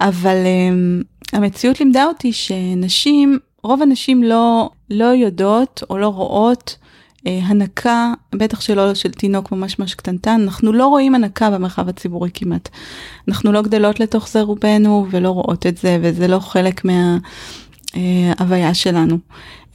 אבל 0.00 0.36
אה, 0.36 1.38
המציאות 1.38 1.80
לימדה 1.80 2.04
אותי 2.04 2.32
שנשים, 2.32 3.38
רוב 3.64 3.82
הנשים 3.82 4.22
לא, 4.22 4.70
לא 4.90 5.04
יודעות 5.04 5.82
או 5.90 5.98
לא 5.98 6.06
רואות 6.08 6.76
אה, 7.26 7.40
הנקה, 7.42 8.12
בטח 8.34 8.60
שלא 8.60 8.94
של 8.94 9.12
תינוק 9.12 9.52
ממש 9.52 9.78
ממש 9.78 9.94
קטנטן, 9.94 10.40
אנחנו 10.40 10.72
לא 10.72 10.86
רואים 10.86 11.14
הנקה 11.14 11.50
במרחב 11.50 11.88
הציבורי 11.88 12.30
כמעט. 12.34 12.68
אנחנו 13.28 13.52
לא 13.52 13.62
גדלות 13.62 14.00
לתוך 14.00 14.28
זה 14.28 14.40
רובנו 14.40 15.06
ולא 15.10 15.28
רואות 15.28 15.66
את 15.66 15.78
זה, 15.78 15.98
וזה 16.02 16.28
לא 16.28 16.38
חלק 16.38 16.84
מההוויה 17.96 18.74
שלנו. 18.74 19.18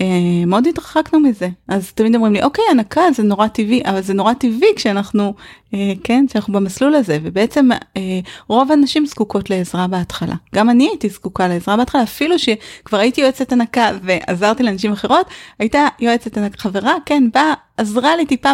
אה, 0.01 0.05
מאוד 0.47 0.67
התרחקנו 0.67 1.19
מזה, 1.19 1.49
אז 1.67 1.91
תמיד 1.91 2.15
אומרים 2.15 2.33
לי, 2.33 2.43
אוקיי, 2.43 2.63
הנקה 2.71 3.01
זה 3.15 3.23
נורא 3.23 3.47
טבעי, 3.47 3.81
אבל 3.85 4.01
זה 4.01 4.13
נורא 4.13 4.33
טבעי 4.33 4.69
כשאנחנו, 4.75 5.33
אה, 5.73 5.93
כן, 6.03 6.25
כשאנחנו 6.29 6.53
במסלול 6.53 6.95
הזה, 6.95 7.19
ובעצם 7.23 7.69
אה, 7.97 8.19
רוב 8.47 8.71
הנשים 8.71 9.05
זקוקות 9.05 9.49
לעזרה 9.49 9.87
בהתחלה. 9.87 10.35
גם 10.55 10.69
אני 10.69 10.87
הייתי 10.87 11.09
זקוקה 11.09 11.47
לעזרה 11.47 11.77
בהתחלה, 11.77 12.03
אפילו 12.03 12.39
שכבר 12.39 12.97
הייתי 12.97 13.21
יועצת 13.21 13.51
הנקה 13.51 13.91
ועזרתי 14.03 14.63
לנשים 14.63 14.91
אחרות, 14.91 15.25
הייתה 15.59 15.87
יועצת 15.99 16.37
הנקה, 16.37 16.57
חברה, 16.57 16.93
כן, 17.05 17.23
באה, 17.33 17.53
עזרה 17.77 18.15
לי 18.15 18.25
טיפה 18.25 18.49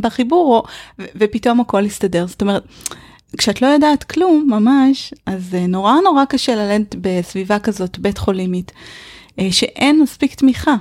בחיבור, 0.00 0.62
ופתאום 0.98 1.60
הכל 1.60 1.84
הסתדר. 1.84 2.26
זאת 2.26 2.42
אומרת, 2.42 2.62
כשאת 3.38 3.62
לא 3.62 3.66
יודעת 3.66 4.04
כלום, 4.04 4.46
ממש, 4.50 5.14
אז 5.26 5.54
אה, 5.54 5.66
נורא 5.66 5.94
נורא 6.04 6.24
קשה 6.24 6.54
ללדת 6.54 6.94
בסביבה 7.00 7.58
כזאת, 7.58 7.98
בית 7.98 8.18
חולימית, 8.18 8.72
אה, 9.38 9.48
שאין 9.52 10.00
מספיק 10.02 10.34
תמיכה. 10.34 10.76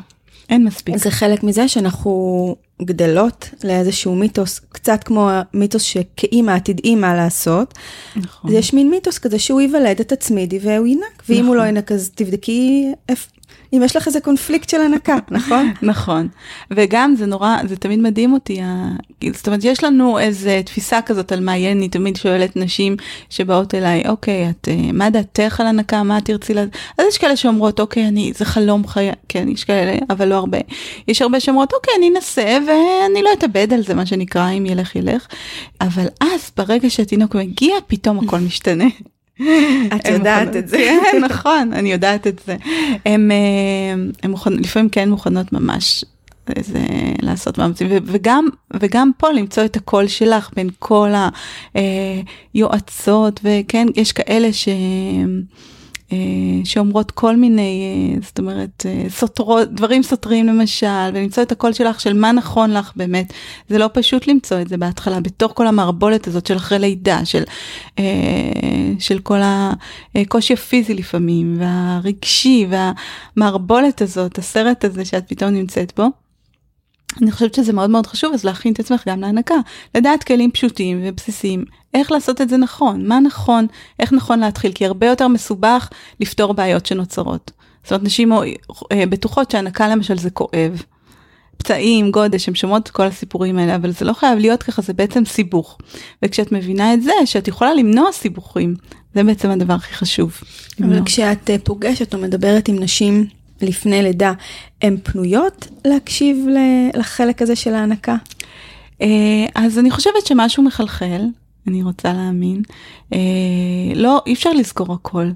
אין 0.50 0.64
מספיק. 0.64 0.96
זה 0.98 1.12
חלק 1.12 1.44
מזה 1.44 1.68
שאנחנו 1.68 2.56
גדלות 2.82 3.50
לאיזשהו 3.64 4.16
מיתוס, 4.16 4.60
קצת 4.70 5.04
כמו 5.04 5.30
המיתוס 5.32 5.82
שכאימא 5.82 6.58
תדעי 6.60 6.96
מה 6.96 7.16
לעשות. 7.16 7.74
נכון. 8.16 8.52
אז 8.52 8.58
יש 8.58 8.74
מין 8.74 8.90
מיתוס 8.90 9.18
כזה 9.18 9.40
שהוא 9.40 9.62
ייוולד, 9.62 10.00
את 10.02 10.14
תצמידי 10.14 10.60
והוא 10.62 10.88
ינק, 10.88 11.24
ואם 11.30 11.46
הוא 11.46 11.56
נכון. 11.56 11.58
לא 11.58 11.70
ינק 11.70 11.92
אז 11.92 12.12
תבדקי 12.16 12.92
איפ- 13.10 13.32
אם 13.78 13.84
יש 13.84 13.96
לך 13.96 14.08
איזה 14.08 14.20
קונפליקט 14.20 14.70
של 14.70 14.82
הנקה, 14.82 15.18
נכון? 15.32 15.74
נכון, 15.82 16.28
וגם 16.72 17.16
זה 17.16 17.26
נורא, 17.26 17.58
זה 17.68 17.76
תמיד 17.76 18.00
מדהים 18.00 18.34
אותי, 18.34 18.62
ה- 18.62 18.90
זאת 19.34 19.48
אומרת, 19.48 19.64
יש 19.64 19.84
לנו 19.84 20.20
איזה 20.20 20.62
תפיסה 20.66 21.02
כזאת 21.02 21.32
על 21.32 21.40
מה 21.40 21.58
יהיה, 21.58 21.72
אני 21.72 21.90
תמיד 21.90 22.16
שואלת 22.16 22.56
נשים 22.56 22.96
שבאות 23.30 23.76
אליי, 23.76 24.04
אוקיי, 24.08 24.50
את, 24.50 24.68
אה, 24.72 24.92
מה 24.94 25.10
דעתך 25.10 25.60
על 25.62 25.68
הנקה, 25.68 26.04
מה 26.04 26.22
תרצי 26.22 26.54
לה... 26.54 26.62
אז 26.98 27.06
יש 27.10 27.18
כאלה 27.18 27.36
שאומרות, 27.36 27.80
אוקיי, 27.80 28.08
אני, 28.08 28.32
זה 28.36 28.46
חלום 28.46 28.88
חיי, 28.88 29.12
כן, 29.30 29.50
יש 29.50 29.64
כאלה, 29.64 29.98
אבל 30.10 30.28
לא 30.28 30.36
הרבה. 30.36 30.58
יש 31.08 31.22
הרבה 31.22 31.40
שאומרות, 31.40 31.74
אוקיי, 31.74 31.94
אני 31.98 32.10
אנסה 32.16 32.58
ואני 32.68 33.22
לא 33.24 33.30
אתאבד 33.34 33.74
על 33.74 33.84
זה, 33.84 33.94
מה 33.94 34.06
שנקרא, 34.06 34.50
אם 34.50 34.66
ילך 34.66 34.96
ילך. 34.96 35.28
אבל 35.82 36.06
אז, 36.22 36.52
ברגע 36.58 36.90
שהתינוק 36.90 37.36
מגיע, 37.36 37.76
פתאום 37.88 38.20
הכל 38.28 38.40
משתנה. 38.40 38.86
את 39.96 40.08
יודעת 40.10 40.56
את 40.56 40.68
זה. 40.68 40.78
כן, 41.12 41.22
נכון, 41.24 41.74
אני 41.74 41.92
יודעת 41.92 42.28
את 42.28 42.42
זה. 42.46 42.56
הן 43.06 43.32
מוכנות, 44.30 44.60
לפעמים 44.60 44.90
כן 44.90 45.10
מוכנות 45.10 45.54
ממש 45.54 46.06
איזה, 46.56 46.80
לעשות 47.22 47.58
מאמצים, 47.58 47.88
וגם, 48.06 48.48
וגם 48.74 49.12
פה 49.18 49.32
למצוא 49.32 49.66
את 49.66 49.76
הקול 49.76 50.08
שלך 50.08 50.50
בין 50.56 50.70
כל 50.80 51.10
היועצות, 52.54 53.40
וכן, 53.44 53.88
יש 53.96 54.12
כאלה 54.12 54.54
ש... 54.54 54.70
אה, 56.12 56.18
שאומרות 56.64 57.12
כל 57.12 57.36
מיני, 57.36 57.84
אה, 58.16 58.22
זאת 58.22 58.40
אומרת, 58.40 58.86
אה, 58.86 59.10
סותרות, 59.10 59.74
דברים 59.74 60.04
סותרים 60.04 60.48
למשל, 60.48 61.10
ולמצוא 61.14 61.44
את 61.44 61.52
הקול 61.52 61.74
שלך 61.74 62.00
של 62.00 62.14
מה 62.14 62.32
נכון 62.32 62.72
לך 62.72 62.92
באמת. 62.96 63.34
זה 63.70 63.78
לא 63.78 63.90
פשוט 63.94 64.28
למצוא 64.28 64.62
את 64.62 64.68
זה 64.68 64.78
בהתחלה, 64.78 65.20
בתוך 65.20 65.52
כל 65.56 65.68
המערבולת 65.68 66.28
הזאת 66.28 66.46
של 66.46 66.58
אחרי 66.58 66.80
לידה, 66.80 67.26
של, 67.26 67.44
של 69.00 69.20
כל 69.20 69.40
הקושי 70.16 70.54
הפיזי 70.54 70.94
לפעמים, 70.94 71.56
והרגשי, 71.60 72.68
והמערבולת 72.70 74.02
הזאת, 74.02 74.38
הסרט 74.38 74.86
הזה 74.86 75.06
שאת 75.06 75.24
פתאום 75.28 75.52
נמצאת 75.52 75.94
בו. 75.98 76.25
אני 77.22 77.32
חושבת 77.32 77.54
שזה 77.54 77.74
מאוד 77.74 77.90
מאוד 77.90 78.08
חשוב, 78.08 78.34
אז 78.34 78.44
להכין 78.44 78.74
את 78.74 78.80
עצמך 78.80 79.08
גם 79.08 79.22
להנקה. 79.22 79.56
לדעת 79.96 80.24
כלים 80.24 80.52
פשוטים 80.52 81.02
ובסיסיים, 81.04 81.66
איך 81.94 82.12
לעשות 82.12 82.42
את 82.42 82.50
זה 82.50 82.58
נכון, 82.58 83.08
מה 83.08 83.20
נכון, 83.20 83.68
איך 84.00 84.14
נכון 84.14 84.40
להתחיל, 84.40 84.72
כי 84.72 84.86
הרבה 84.86 85.08
יותר 85.08 85.28
מסובך 85.28 85.90
לפתור 86.20 86.54
בעיות 86.54 86.86
שנוצרות. 86.86 87.52
זאת 87.84 87.92
אומרת, 87.92 88.04
נשים 88.04 88.34
אה, 88.34 89.06
בטוחות 89.10 89.52
שהנקה 89.52 89.88
למשל 89.88 90.18
זה 90.18 90.30
כואב. 90.30 90.84
פצעים, 91.58 92.12
גודש, 92.12 92.48
הן 92.48 92.56
שומעות 92.56 92.84
את 92.84 92.90
כל 92.92 93.04
הסיפורים 93.04 93.58
האלה, 93.58 93.76
אבל 93.76 93.92
זה 93.92 94.06
לא 94.06 94.14
חייב 94.14 94.40
להיות 94.40 94.64
ככה, 94.64 94.82
זה 94.82 94.94
בעצם 94.94 95.26
סיבוך. 95.26 95.78
וכשאת 96.24 96.52
מבינה 96.52 96.94
את 96.94 97.04
זה, 97.04 97.12
שאת 97.26 97.48
יכולה 97.48 97.74
למנוע 97.74 98.12
סיבוכים, 98.12 98.76
זה 99.16 99.24
בעצם 99.24 99.50
הדבר 99.50 99.74
הכי 99.74 99.94
חשוב. 99.94 100.38
אבל 100.80 100.88
למנוע. 100.88 101.06
כשאת 101.06 101.50
אה, 101.50 101.56
פוגשת 101.64 102.14
או 102.14 102.20
מדברת 102.20 102.68
עם 102.68 102.80
נשים 102.80 103.28
לפני 103.62 104.04
לידה, 104.04 104.34
הן 104.82 104.98
פנויות 105.04 105.68
להקשיב 105.86 106.48
לחלק 106.94 107.42
הזה 107.42 107.56
של 107.56 107.74
ההנקה? 107.74 108.16
אה, 109.02 109.46
אז 109.56 109.80
אני 109.80 109.92
חושבת 109.92 110.26
שמשהו 110.26 110.64
מחלחל, 110.64 111.22
אני 111.68 111.84
רוצה 111.84 112.14
להאמין. 112.14 112.62
אה, 113.14 113.20
לא, 113.96 114.22
אי 114.26 114.34
אפשר 114.34 114.54
לזכור 114.54 114.94
הכל, 114.94 115.30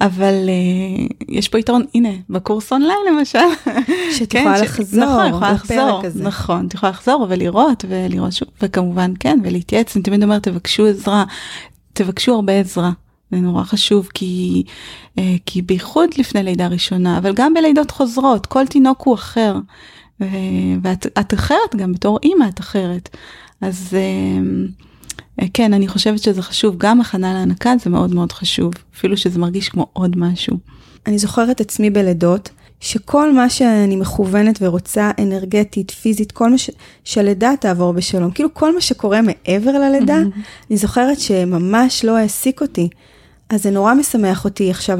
אבל 0.00 0.34
אה, 0.48 1.06
יש 1.28 1.48
פה 1.48 1.58
יתרון, 1.58 1.84
הנה, 1.94 2.08
בקורס 2.30 2.72
אונליין 2.72 2.98
למשל. 3.10 3.38
שאת 4.18 4.30
כן, 4.30 4.38
יכולה 4.38 4.60
לחזור 4.60 5.04
נכון, 5.04 5.26
יכולה 5.26 5.52
לחזור, 5.52 6.00
הזה. 6.04 6.24
נכון, 6.24 6.66
את 6.66 6.74
יכולה 6.74 6.92
לחזור 6.92 7.26
ולראות 7.28 7.84
ולראות 7.88 8.32
שוב, 8.32 8.48
וכמובן 8.62 9.12
כן, 9.20 9.38
ולהתייעץ, 9.42 9.96
אני 9.96 10.02
תמיד 10.02 10.22
אומרת, 10.22 10.42
תבקשו 10.42 10.86
עזרה, 10.86 11.24
תבקשו 11.92 12.34
הרבה 12.34 12.52
עזרה. 12.60 12.90
זה 13.32 13.40
נורא 13.40 13.64
חשוב 13.64 14.08
כי, 14.14 14.62
אה, 15.18 15.34
כי 15.46 15.62
בייחוד 15.62 16.08
לפני 16.18 16.42
לידה 16.42 16.66
ראשונה, 16.66 17.18
אבל 17.18 17.32
גם 17.34 17.54
בלידות 17.54 17.90
חוזרות, 17.90 18.46
כל 18.46 18.66
תינוק 18.66 19.02
הוא 19.02 19.14
אחר. 19.14 19.54
ואת 20.82 21.06
את 21.20 21.34
אחרת 21.34 21.76
גם 21.76 21.92
בתור 21.92 22.18
אימא 22.22 22.44
את 22.48 22.60
אחרת. 22.60 23.16
אז 23.60 23.96
אה, 25.40 25.46
כן, 25.54 25.72
אני 25.72 25.88
חושבת 25.88 26.18
שזה 26.18 26.42
חשוב, 26.42 26.74
גם 26.78 27.00
הכנה 27.00 27.34
להנקה 27.34 27.72
זה 27.84 27.90
מאוד 27.90 28.14
מאוד 28.14 28.32
חשוב, 28.32 28.72
אפילו 28.96 29.16
שזה 29.16 29.38
מרגיש 29.38 29.68
כמו 29.68 29.86
עוד 29.92 30.18
משהו. 30.18 30.56
אני 31.06 31.18
זוכרת 31.18 31.60
עצמי 31.60 31.90
בלידות, 31.90 32.50
שכל 32.80 33.32
מה 33.32 33.50
שאני 33.50 33.96
מכוונת 33.96 34.58
ורוצה 34.62 35.10
אנרגטית, 35.18 35.90
פיזית, 35.90 36.32
כל 36.32 36.50
מה 36.50 36.58
ש... 36.58 36.70
שהלידה 37.04 37.52
תעבור 37.60 37.92
בשלום, 37.92 38.30
כאילו 38.30 38.54
כל 38.54 38.74
מה 38.74 38.80
שקורה 38.80 39.20
מעבר 39.22 39.78
ללידה, 39.78 40.18
mm-hmm. 40.18 40.68
אני 40.70 40.76
זוכרת 40.76 41.20
שממש 41.20 42.04
לא 42.04 42.16
העסיק 42.16 42.60
אותי. 42.60 42.88
אז 43.52 43.62
זה 43.62 43.70
נורא 43.70 43.94
משמח 43.94 44.44
אותי 44.44 44.70
עכשיו 44.70 44.98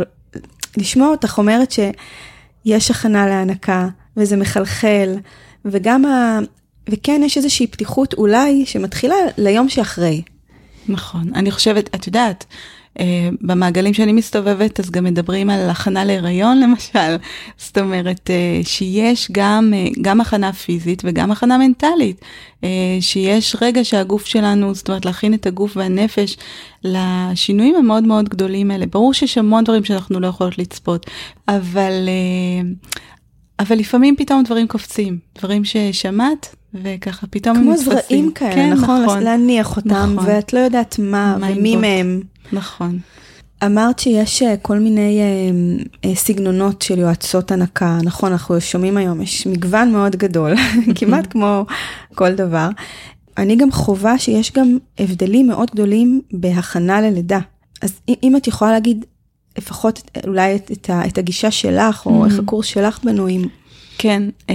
לשמוע 0.76 1.08
אותך 1.08 1.38
אומרת 1.38 1.72
שיש 1.72 2.90
הכנה 2.90 3.26
להנקה, 3.26 3.88
וזה 4.16 4.36
מחלחל, 4.36 5.16
וגם 5.64 6.04
ה... 6.04 6.38
וכן, 6.88 7.20
יש 7.24 7.36
איזושהי 7.36 7.66
פתיחות 7.66 8.14
אולי 8.14 8.66
שמתחילה 8.66 9.14
ליום 9.38 9.68
שאחרי. 9.68 10.22
נכון, 10.88 11.34
אני 11.34 11.50
חושבת, 11.50 11.94
את 11.94 12.06
יודעת, 12.06 12.44
במעגלים 13.40 13.94
שאני 13.94 14.12
מסתובבת 14.12 14.80
אז 14.80 14.90
גם 14.90 15.04
מדברים 15.04 15.50
על 15.50 15.70
הכנה 15.70 16.04
להיריון 16.04 16.60
למשל, 16.62 17.16
זאת 17.56 17.78
אומרת 17.78 18.30
אה, 18.30 18.60
שיש 18.64 19.28
גם, 19.32 19.72
אה, 19.74 19.88
גם 20.02 20.20
הכנה 20.20 20.52
פיזית 20.52 21.02
וגם 21.04 21.30
הכנה 21.30 21.58
מנטלית, 21.58 22.20
שיש 23.00 23.56
רגע 23.62 23.84
שהגוף 23.84 24.26
שלנו, 24.26 24.74
זאת 24.74 24.88
אומרת 24.88 25.04
להכין 25.04 25.34
את 25.34 25.46
הגוף 25.46 25.76
והנפש 25.76 26.36
לשינויים 26.84 27.76
המאוד 27.76 28.04
מאוד 28.04 28.28
גדולים 28.28 28.70
האלה. 28.70 28.86
ברור 28.86 29.14
שיש 29.14 29.38
המון 29.38 29.64
דברים 29.64 29.84
שאנחנו 29.84 30.20
לא 30.20 30.26
יכולות 30.26 30.58
לצפות, 30.58 31.06
אבל, 31.48 32.08
אבל 33.58 33.76
לפעמים 33.76 34.16
פתאום 34.16 34.42
דברים 34.42 34.68
קופצים, 34.68 35.18
דברים 35.38 35.64
ששמעת 35.64 36.56
וככה 36.74 37.26
פתאום 37.26 37.56
הם 37.56 37.70
נתפסים. 37.70 37.92
כמו 37.92 38.00
זרעים 38.00 38.32
כאלה, 38.32 38.54
כן, 38.54 38.72
נכון? 38.72 39.02
נכון. 39.04 39.22
להניח 39.22 39.76
אותם, 39.76 40.12
נכון. 40.14 40.30
ואת 40.30 40.52
לא 40.52 40.58
יודעת 40.58 40.98
מה, 40.98 41.36
מה 41.40 41.46
ומי 41.50 41.76
מהם. 41.76 42.20
נכון. 42.52 42.98
אמרת 43.64 43.98
שיש 43.98 44.42
אה, 44.42 44.56
כל 44.56 44.78
מיני 44.78 45.20
אה, 45.20 45.24
אה, 46.04 46.14
סגנונות 46.14 46.82
של 46.82 46.98
יועצות 46.98 47.50
הנקה, 47.50 47.98
נכון, 48.02 48.32
אנחנו 48.32 48.60
שומעים 48.60 48.96
היום, 48.96 49.22
יש 49.22 49.46
מגוון 49.46 49.92
מאוד 49.92 50.16
גדול, 50.16 50.54
כמעט 50.98 51.32
כמו 51.32 51.66
כל 52.14 52.34
דבר. 52.34 52.68
אני 53.38 53.56
גם 53.56 53.72
חווה 53.72 54.18
שיש 54.18 54.52
גם 54.52 54.78
הבדלים 54.98 55.46
מאוד 55.46 55.70
גדולים 55.70 56.20
בהכנה 56.32 57.00
ללידה. 57.00 57.38
אז 57.82 58.00
אם 58.22 58.36
את 58.36 58.46
יכולה 58.46 58.72
להגיד 58.72 59.04
לפחות 59.58 60.10
אולי 60.26 60.56
את, 60.56 60.70
את, 60.72 60.90
את 61.06 61.18
הגישה 61.18 61.50
שלך, 61.50 62.06
או 62.06 62.26
איך 62.26 62.38
הקורס 62.38 62.66
שלך 62.66 63.04
בנוי, 63.04 63.38
כן, 63.98 64.22
אה, 64.50 64.54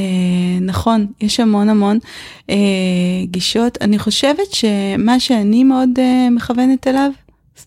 נכון, 0.61 1.07
יש 1.21 1.39
המון 1.39 1.69
המון 1.69 1.99
אה, 2.49 2.55
גישות. 3.23 3.77
אני 3.81 3.99
חושבת 3.99 4.51
שמה 4.51 5.19
שאני 5.19 5.63
מאוד 5.63 5.89
אה, 5.99 6.29
מכוונת 6.31 6.87
אליו, 6.87 7.11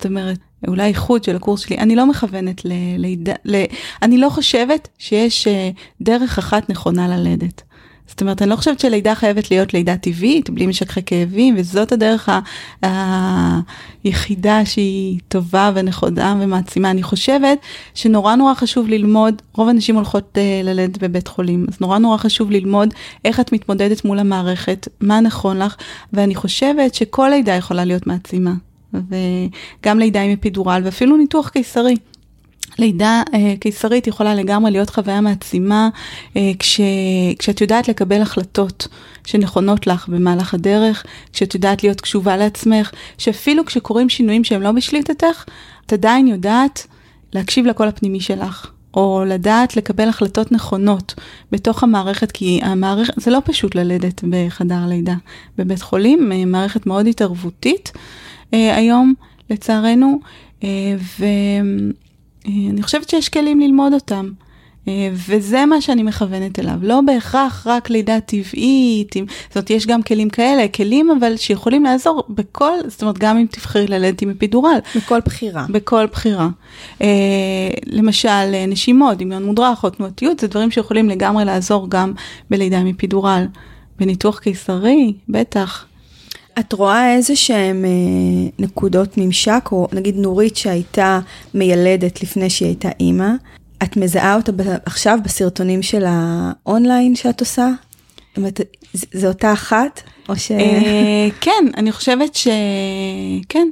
זאת 0.00 0.06
אומרת, 0.06 0.38
אולי 0.68 0.86
איחוד 0.86 1.24
של 1.24 1.36
הקורס 1.36 1.60
שלי, 1.60 1.78
אני 1.78 1.96
לא 1.96 2.06
מכוונת 2.06 2.62
ללידה, 2.64 3.32
ל, 3.44 3.64
אני 4.02 4.18
לא 4.18 4.28
חושבת 4.28 4.88
שיש 4.98 5.46
אה, 5.46 5.70
דרך 6.00 6.38
אחת 6.38 6.70
נכונה 6.70 7.08
ללדת. 7.08 7.62
זאת 8.06 8.20
אומרת, 8.20 8.42
אני 8.42 8.50
לא 8.50 8.56
חושבת 8.56 8.80
שלידה 8.80 9.14
חייבת 9.14 9.50
להיות 9.50 9.74
לידה 9.74 9.96
טבעית, 9.96 10.50
בלי 10.50 10.66
משככי 10.66 11.00
כאבים, 11.06 11.54
וזאת 11.58 11.92
הדרך 11.92 12.28
היחידה 14.04 14.64
שהיא 14.64 15.20
טובה 15.28 15.70
ונכונה 15.74 16.36
ומעצימה. 16.40 16.90
אני 16.90 17.02
חושבת 17.02 17.58
שנורא 17.94 18.34
נורא 18.34 18.54
חשוב 18.54 18.88
ללמוד, 18.88 19.42
רוב 19.54 19.68
הנשים 19.68 19.96
הולכות 19.96 20.38
uh, 20.38 20.64
ללדת 20.64 20.98
בבית 20.98 21.28
חולים, 21.28 21.66
אז 21.68 21.80
נורא 21.80 21.98
נורא 21.98 22.16
חשוב 22.16 22.50
ללמוד 22.50 22.94
איך 23.24 23.40
את 23.40 23.52
מתמודדת 23.52 24.04
מול 24.04 24.18
המערכת, 24.18 24.88
מה 25.00 25.20
נכון 25.20 25.58
לך, 25.58 25.76
ואני 26.12 26.34
חושבת 26.34 26.94
שכל 26.94 27.28
לידה 27.30 27.52
יכולה 27.52 27.84
להיות 27.84 28.06
מעצימה. 28.06 28.52
וגם 28.94 29.98
לידה 29.98 30.22
עם 30.22 30.32
אפידורל 30.32 30.82
ואפילו 30.84 31.16
ניתוח 31.16 31.48
קיסרי. 31.48 31.96
לידה 32.78 33.22
אה, 33.34 33.54
קיסרית 33.60 34.06
יכולה 34.06 34.34
לגמרי 34.34 34.70
להיות 34.70 34.90
חוויה 34.90 35.20
מעצימה 35.20 35.88
אה, 36.36 36.50
כש, 36.58 36.80
כשאת 37.38 37.60
יודעת 37.60 37.88
לקבל 37.88 38.22
החלטות 38.22 38.88
שנכונות 39.26 39.86
לך 39.86 40.08
במהלך 40.08 40.54
הדרך, 40.54 41.04
כשאת 41.32 41.54
יודעת 41.54 41.82
להיות 41.82 42.00
קשובה 42.00 42.36
לעצמך, 42.36 42.90
שאפילו 43.18 43.64
כשקורים 43.64 44.08
שינויים 44.08 44.44
שהם 44.44 44.62
לא 44.62 44.72
בשליטתך, 44.72 45.44
את 45.86 45.92
עדיין 45.92 46.26
יודעת 46.26 46.86
להקשיב 47.32 47.66
לקול 47.66 47.88
הפנימי 47.88 48.20
שלך. 48.20 48.70
או 48.94 49.24
לדעת 49.26 49.76
לקבל 49.76 50.08
החלטות 50.08 50.52
נכונות 50.52 51.14
בתוך 51.52 51.82
המערכת, 51.82 52.32
כי 52.32 52.60
המערכת, 52.62 53.14
זה 53.16 53.30
לא 53.30 53.38
פשוט 53.44 53.74
ללדת 53.74 54.24
בחדר 54.30 54.86
לידה. 54.88 55.14
בבית 55.58 55.82
חולים, 55.82 56.32
אה, 56.32 56.44
מערכת 56.44 56.86
מאוד 56.86 57.06
התערבותית 57.06 57.92
אה, 58.54 58.76
היום, 58.76 59.14
לצערנו, 59.50 60.20
אה, 60.64 60.68
ו... 61.18 61.24
אה, 62.46 62.70
אני 62.70 62.82
חושבת 62.82 63.08
שיש 63.08 63.28
כלים 63.28 63.60
ללמוד 63.60 63.92
אותם. 63.92 64.30
אה, 64.88 65.08
וזה 65.12 65.66
מה 65.66 65.80
שאני 65.80 66.02
מכוונת 66.02 66.58
אליו, 66.58 66.74
לא 66.82 67.00
בהכרח 67.06 67.66
רק 67.66 67.90
לידה 67.90 68.20
טבעית, 68.20 69.14
זאת 69.48 69.56
אומרת 69.56 69.70
יש 69.70 69.86
גם 69.86 70.02
כלים 70.02 70.30
כאלה, 70.30 70.68
כלים 70.68 71.10
אבל 71.10 71.36
שיכולים 71.36 71.84
לעזור 71.84 72.24
בכל, 72.28 72.72
זאת 72.86 73.02
אומרת 73.02 73.18
גם 73.18 73.36
אם 73.36 73.46
תבחרי 73.50 73.86
ללדת 73.86 74.22
עם 74.22 74.30
אפידורל. 74.30 74.78
בכל 74.96 75.20
בחירה. 75.24 75.66
בכל 75.68 76.06
בחירה. 76.06 76.48
אה, 77.02 77.06
למשל 77.86 78.66
נשימות, 78.68 79.18
דמיון 79.18 79.44
מודרך 79.44 79.84
או 79.84 79.90
תנועתיות, 79.90 80.40
זה 80.40 80.46
דברים 80.48 80.70
שיכולים 80.70 81.08
לגמרי 81.08 81.44
לעזור 81.44 81.86
גם 81.90 82.12
בלידה 82.50 82.78
עם 82.78 82.86
אפידורל. 82.86 83.46
בניתוח 83.98 84.38
קיסרי, 84.38 85.12
בטח. 85.28 85.86
את 86.58 86.72
רואה 86.72 87.14
איזה 87.14 87.36
שהם 87.36 87.84
אה, 87.84 88.50
נקודות 88.58 89.16
ממשק, 89.16 89.68
או 89.72 89.88
נגיד 89.92 90.16
נורית 90.16 90.56
שהייתה 90.56 91.20
מיילדת 91.54 92.22
לפני 92.22 92.50
שהיא 92.50 92.68
הייתה 92.68 92.88
אימא, 93.00 93.30
את 93.82 93.96
מזהה 93.96 94.36
אותה 94.36 94.52
עכשיו 94.84 95.18
בסרטונים 95.24 95.82
של 95.82 96.04
האונליין 96.06 97.16
שאת 97.16 97.40
עושה? 97.40 97.68
זאת 98.28 98.36
אומרת, 98.36 98.60
זו 98.92 99.28
אותה 99.28 99.52
אחת? 99.52 100.02
או 100.28 100.36
ש... 100.36 100.50
אה, 100.50 101.28
כן, 101.40 101.64
אני 101.76 101.92
חושבת 101.92 102.34
שכן. 102.34 103.68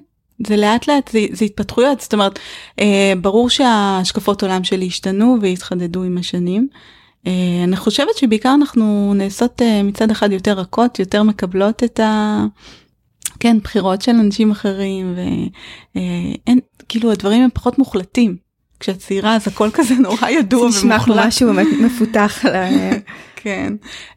זה 0.47 0.57
לאט 0.57 0.89
לאט, 0.89 1.11
זה, 1.12 1.18
זה 1.33 1.45
התפתחויות, 1.45 2.01
זאת 2.01 2.12
אומרת, 2.12 2.39
אה, 2.81 3.12
ברור 3.20 3.51
שהשקפות 3.51 4.43
עולם 4.43 4.64
שלי 4.64 4.87
השתנו 4.87 5.37
והתחדדו 5.43 6.03
עם 6.03 6.18
השנים. 6.18 6.68
אה, 7.29 7.64
אני 7.64 7.76
חושבת 7.76 8.16
שבעיקר 8.16 8.55
אנחנו 8.55 9.14
נעשות 9.16 9.62
אה, 9.62 9.83
מצד 9.83 10.11
אחד 10.11 10.33
יותר 10.33 10.53
רכות, 10.53 10.99
יותר 10.99 11.22
מקבלות 11.22 11.85
את 11.85 12.01
ה... 12.01 12.45
כן, 13.41 13.59
בחירות 13.59 14.03
של 14.03 14.12
אנשים 14.12 14.51
אחרים, 14.51 15.14
ואין, 15.16 15.49
אה, 16.49 16.53
כאילו 16.89 17.12
הדברים 17.12 17.43
הם 17.43 17.51
פחות 17.55 17.79
מוחלטים. 17.79 18.37
כשאת 18.81 18.99
צעירה 18.99 19.37
אז 19.37 19.49
הכל 19.49 19.68
כזה 19.72 19.95
נורא 19.95 20.29
ידוע 20.29 20.61
ומוחלט. 20.61 20.81
זה 20.81 20.87
נשמע 20.87 21.05
כמו 21.05 21.14
משהו 21.18 21.47
באמת 21.47 21.66
מפותח. 21.81 22.45
כן, 23.41 23.72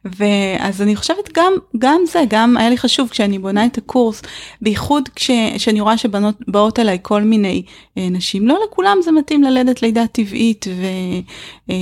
ואז 0.05 0.82
אני 0.82 0.95
חושבת 0.95 1.30
גם, 1.34 1.53
גם 1.78 2.01
זה, 2.11 2.24
גם 2.30 2.57
היה 2.57 2.69
לי 2.69 2.78
חשוב 2.78 3.09
כשאני 3.09 3.39
בונה 3.39 3.65
את 3.65 3.78
הקורס, 3.78 4.22
בייחוד 4.61 5.09
כשאני 5.15 5.82
רואה 5.82 5.97
שבנות 5.97 6.36
באות 6.47 6.80
אליי 6.80 6.97
כל 7.01 7.22
מיני 7.22 7.63
אה, 7.97 8.07
נשים, 8.11 8.47
לא 8.47 8.59
לכולם 8.67 8.97
זה 9.03 9.11
מתאים 9.11 9.43
ללדת 9.43 9.82
לידה 9.82 10.07
טבעית 10.07 10.65
ואת 10.67 11.26
אה, 11.69 11.76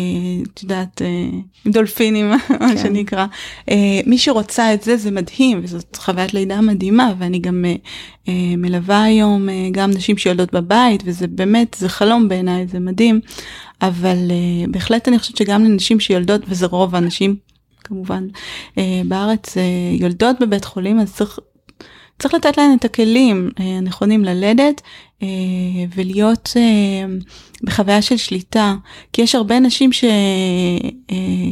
יודעת, 0.64 1.02
אה, 1.02 1.40
דולפינים, 1.72 2.32
כן. 2.48 2.56
מה 2.60 2.78
שנקרא. 2.78 3.26
אה, 3.70 3.76
מי 4.06 4.18
שרוצה 4.18 4.74
את 4.74 4.84
זה 4.84 4.98
זה 4.98 5.12
מדהים, 5.12 5.60
וזאת 5.64 5.96
חוויית 5.96 6.34
לידה 6.34 6.62
מדהימה, 6.62 7.14
ואני 7.20 7.40
גם 7.40 7.66
אה, 7.66 7.76
אה, 8.28 8.56
מלווה 8.58 9.04
היום 9.04 9.50
אה, 9.50 9.70
גם 9.72 9.92
נשים 9.92 10.18
שיולדות 10.18 10.54
בבית, 10.54 11.04
וזה 11.06 11.28
באמת, 11.28 11.76
זה 11.80 11.90
חלום 11.90 12.28
בעיניי, 12.28 12.68
זה 12.68 12.80
מדהים. 12.80 13.20
אבל 13.82 14.18
uh, 14.30 14.72
בהחלט 14.72 15.08
אני 15.08 15.20
חושבת 15.20 15.38
שגם 15.38 15.66
לנשים 15.66 16.00
שיולדות, 16.00 16.42
וזה 16.48 16.66
רוב 16.66 16.96
האנשים 16.96 17.36
כמובן 17.84 18.28
uh, 18.76 18.80
בארץ, 19.06 19.58
uh, 19.58 19.60
יולדות 20.02 20.40
בבית 20.40 20.66
חולים, 20.66 21.00
אז 21.00 21.14
צריך, 21.14 21.40
צריך 22.20 22.34
לתת 22.34 22.58
להן 22.58 22.78
את 22.78 22.86
הכלים 22.86 23.50
הנכונים 23.58 24.26
ללדת, 24.26 24.82
ולהיות 25.96 26.50
בחוויה 27.64 28.02
של 28.02 28.18
שליטה, 28.18 28.76
כי 29.14 29.22
יש 29.22 29.36
הרבה 29.36 29.60
נשים 29.60 29.90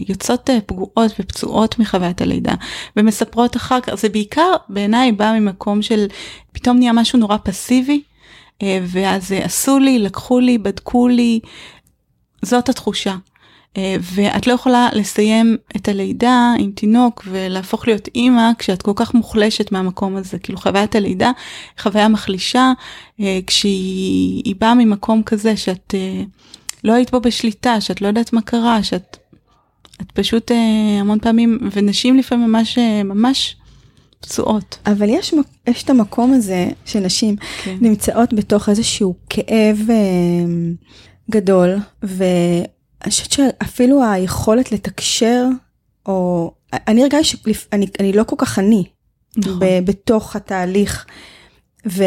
שיוצאות 0.07 0.49
פגועות 0.65 1.11
ופצועות 1.19 1.79
מחוויית 1.79 2.21
הלידה 2.21 2.53
ומספרות 2.97 3.55
אחר 3.55 3.81
כך, 3.81 3.95
זה 3.95 4.09
בעיקר 4.09 4.51
בעיניי 4.69 5.11
בא 5.11 5.33
ממקום 5.39 5.81
של 5.81 6.05
פתאום 6.51 6.77
נהיה 6.77 6.93
משהו 6.93 7.19
נורא 7.19 7.37
פסיבי, 7.43 8.01
ואז 8.63 9.31
עשו 9.31 9.79
לי, 9.79 9.99
לקחו 9.99 10.39
לי, 10.39 10.57
בדקו 10.57 11.07
לי, 11.07 11.39
זאת 12.41 12.69
התחושה. 12.69 13.15
אה, 13.77 13.95
ואת 14.01 14.47
לא 14.47 14.53
יכולה 14.53 14.89
לסיים 14.93 15.57
את 15.75 15.87
הלידה 15.87 16.53
עם 16.59 16.71
תינוק 16.71 17.23
ולהפוך 17.27 17.87
להיות 17.87 18.09
אימא 18.15 18.51
כשאת 18.57 18.81
כל 18.81 18.91
כך 18.95 19.13
מוחלשת 19.13 19.71
מהמקום 19.71 20.15
הזה. 20.15 20.39
כאילו 20.39 20.57
חוויית 20.57 20.95
הלידה 20.95 21.31
חוויה 21.79 22.07
מחלישה 22.07 22.71
אה, 23.19 23.39
כשהיא 23.47 24.55
באה 24.59 24.75
ממקום 24.75 25.23
כזה 25.23 25.57
שאת 25.57 25.95
אה, 25.97 26.23
לא 26.83 26.93
היית 26.93 27.11
בו 27.11 27.19
בשליטה, 27.19 27.81
שאת 27.81 28.01
לא 28.01 28.07
יודעת 28.07 28.33
מה 28.33 28.41
קרה, 28.41 28.83
שאת 28.83 29.17
את 30.01 30.11
פשוט 30.11 30.51
המון 30.99 31.19
פעמים, 31.19 31.59
ונשים 31.71 32.17
לפעמים 32.17 32.51
ממש 32.51 32.77
ממש 33.05 33.55
פצועות. 34.19 34.77
אבל 34.85 35.09
יש, 35.09 35.33
יש 35.67 35.83
את 35.83 35.89
המקום 35.89 36.33
הזה 36.33 36.67
שנשים 36.85 37.35
כן. 37.63 37.77
נמצאות 37.81 38.33
בתוך 38.33 38.69
איזשהו 38.69 39.15
כאב 39.29 39.79
גדול, 41.31 41.75
ו... 42.05 42.23
אני 43.03 43.11
חושבת 43.11 43.31
שאפילו 43.31 44.03
היכולת 44.03 44.71
לתקשר, 44.71 45.45
או 46.05 46.51
אני 46.73 47.01
הרגשתי 47.01 47.53
שאני 47.53 47.87
אני 47.99 48.13
לא 48.13 48.23
כל 48.23 48.35
כך 48.39 48.59
אני, 48.59 48.83
נכון. 49.37 49.59
ב, 49.59 49.65
בתוך 49.85 50.35
התהליך. 50.35 51.05
ו, 51.87 52.03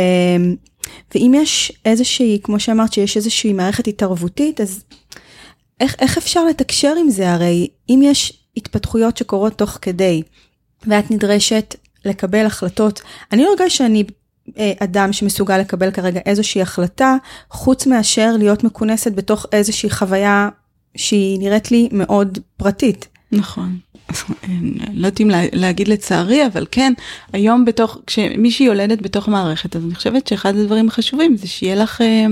ואם 1.15 1.33
יש 1.37 1.73
איזושהי, 1.85 2.39
כמו 2.43 2.61
שאמרת, 2.61 2.93
שיש 2.93 3.17
איזושהי 3.17 3.53
מערכת 3.53 3.87
התערבותית, 3.87 4.61
אז 4.61 4.85
איך, 5.81 5.97
איך 5.99 6.19
אפשר 6.19 6.45
לתקשר 6.45 6.95
עם 7.01 7.11
זה? 7.11 7.33
הרי 7.33 7.69
אם 7.89 8.01
יש 8.05 8.47
התפתחויות 8.57 9.17
שקורות 9.17 9.53
תוך 9.53 9.79
כדי, 9.83 10.23
ואת 10.87 11.11
נדרשת 11.11 11.75
לקבל 12.05 12.47
החלטות, 12.47 13.03
אני 13.33 13.43
לא 13.45 13.49
הרגשתי 13.49 13.71
שאני 13.79 14.05
אדם 14.81 15.13
שמסוגל 15.13 15.59
לקבל 15.59 15.91
כרגע 15.91 16.21
איזושהי 16.27 16.63
החלטה, 16.63 17.17
חוץ 17.51 17.87
מאשר 17.87 18.35
להיות 18.39 18.65
מכונסת 18.65 19.13
בתוך 19.13 19.47
איזושהי 19.53 19.91
חוויה 19.91 20.49
שהיא 20.97 21.39
נראית 21.39 21.71
לי 21.71 21.89
מאוד 21.93 22.39
פרטית. 22.57 23.09
נכון. 23.33 23.79
לא 24.95 25.07
יודעים 25.07 25.31
להגיד 25.53 25.89
לצערי, 25.89 26.47
אבל 26.47 26.67
כן, 26.71 26.93
היום 27.33 27.65
בתוך, 27.65 27.99
כשמישהי 28.07 28.67
יולדת 28.67 29.03
בתוך 29.03 29.29
מערכת, 29.29 29.77
אז 29.77 29.85
אני 29.85 29.95
חושבת 29.95 30.27
שאחד 30.27 30.57
הדברים 30.57 30.89
החשובים 30.89 31.37
זה 31.37 31.47
שיהיה 31.47 31.75
לך, 31.75 32.01
אה, 32.01 32.27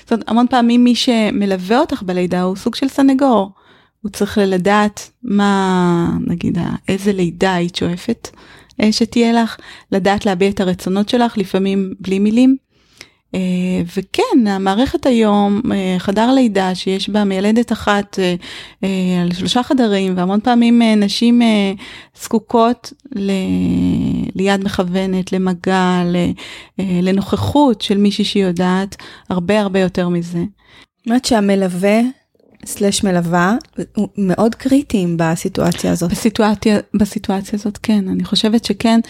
זאת 0.00 0.12
אומרת, 0.12 0.30
המון 0.30 0.46
פעמים 0.50 0.84
מי 0.84 0.94
שמלווה 0.94 1.78
אותך 1.78 2.02
בלידה 2.02 2.42
הוא 2.42 2.56
סוג 2.56 2.74
של 2.74 2.88
סנגור. 2.88 3.52
הוא 4.02 4.10
צריך 4.10 4.38
לדעת 4.38 5.10
מה, 5.22 6.08
נגיד, 6.26 6.58
איזה 6.88 7.12
לידה 7.12 7.54
היית 7.54 7.76
שואפת 7.76 8.28
אה, 8.34 8.40
שתהיה 8.90 9.32
לך, 9.32 9.56
לדעת 9.92 10.26
להביע 10.26 10.48
את 10.48 10.60
הרצונות 10.60 11.08
שלך, 11.08 11.38
לפעמים 11.38 11.94
בלי 12.00 12.18
מילים. 12.18 12.56
אה, 13.34 13.40
וכן, 13.96 14.46
המערכת 14.46 15.06
היום, 15.06 15.60
אה, 15.72 15.96
חדר 15.98 16.32
לידה 16.32 16.74
שיש 16.74 17.08
בה 17.08 17.24
מיילדת 17.24 17.72
אחת 17.72 18.18
אה, 18.18 19.22
על 19.22 19.34
שלושה 19.34 19.62
חדרים, 19.62 20.16
והמון 20.16 20.40
פעמים 20.40 20.82
נשים 20.82 21.42
זקוקות 22.22 22.92
ל... 23.14 23.32
ליד 24.34 24.64
מכוונת, 24.64 25.32
למגע, 25.32 26.02
לנוכחות 26.78 27.80
של 27.80 27.98
מישהי 27.98 28.24
שיודעת 28.24 28.96
הרבה 29.28 29.60
הרבה 29.60 29.80
יותר 29.80 30.08
מזה. 30.08 30.38
זאת 30.38 31.06
אומרת 31.06 31.24
שהמלווה 31.24 32.00
סלש 32.64 33.04
מלווה 33.04 33.56
מאוד 34.18 34.54
קריטיים 34.54 35.16
בסיטואציה 35.18 35.92
הזאת. 35.92 36.10
בסיטואציה, 36.10 36.78
בסיטואציה 36.94 37.58
הזאת 37.58 37.78
כן, 37.82 38.08
אני 38.08 38.24
חושבת 38.24 38.64
שכן. 38.64 39.00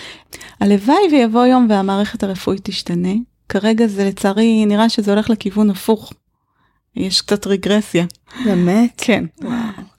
הלוואי 0.61 0.97
ויבוא 1.13 1.47
יום 1.47 1.67
והמערכת 1.71 2.23
הרפואית 2.23 2.61
תשתנה. 2.65 3.13
כרגע 3.49 3.87
זה 3.87 4.05
לצערי 4.05 4.67
נראה 4.67 4.89
שזה 4.89 5.13
הולך 5.13 5.31
לכיוון 5.31 5.71
הפוך. 5.71 6.13
יש 6.97 7.21
קצת 7.21 7.47
רגרסיה. 7.47 8.05
באמת? 8.45 8.91
כן. 8.97 9.25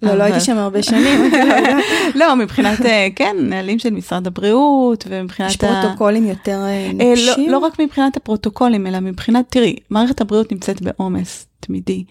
לא, 0.02 0.16
לא 0.16 0.24
הייתי 0.24 0.40
שם 0.40 0.58
הרבה 0.58 0.84
שנים. 0.84 1.32
לא, 2.20 2.36
מבחינת, 2.36 2.82
אה, 2.86 3.08
כן, 3.16 3.36
נהלים 3.40 3.80
של 3.80 3.90
משרד 3.90 4.28
הבריאות 4.28 5.06
ומבחינת... 5.10 5.50
יש 5.50 5.58
פרוטוקולים 5.58 6.26
יותר 6.26 6.62
אה, 6.62 6.68
אה, 6.68 7.14
לא, 7.16 7.26
נוקשים? 7.26 7.50
לא 7.52 7.58
רק 7.58 7.80
מבחינת 7.80 8.18
הפרוטוקולים, 8.18 8.88
אלא 8.88 9.00
מבחינת, 9.00 9.46
תראי, 9.50 9.76
מערכת 9.90 10.22
הבריאות 10.22 10.52
נמצאת 10.52 10.82
בעומס 10.82 11.48
תמידי. 11.60 12.04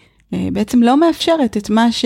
בעצם 0.51 0.83
לא 0.83 0.99
מאפשרת 0.99 1.57
את 1.57 1.69
מה 1.69 1.91
ש... 1.91 2.05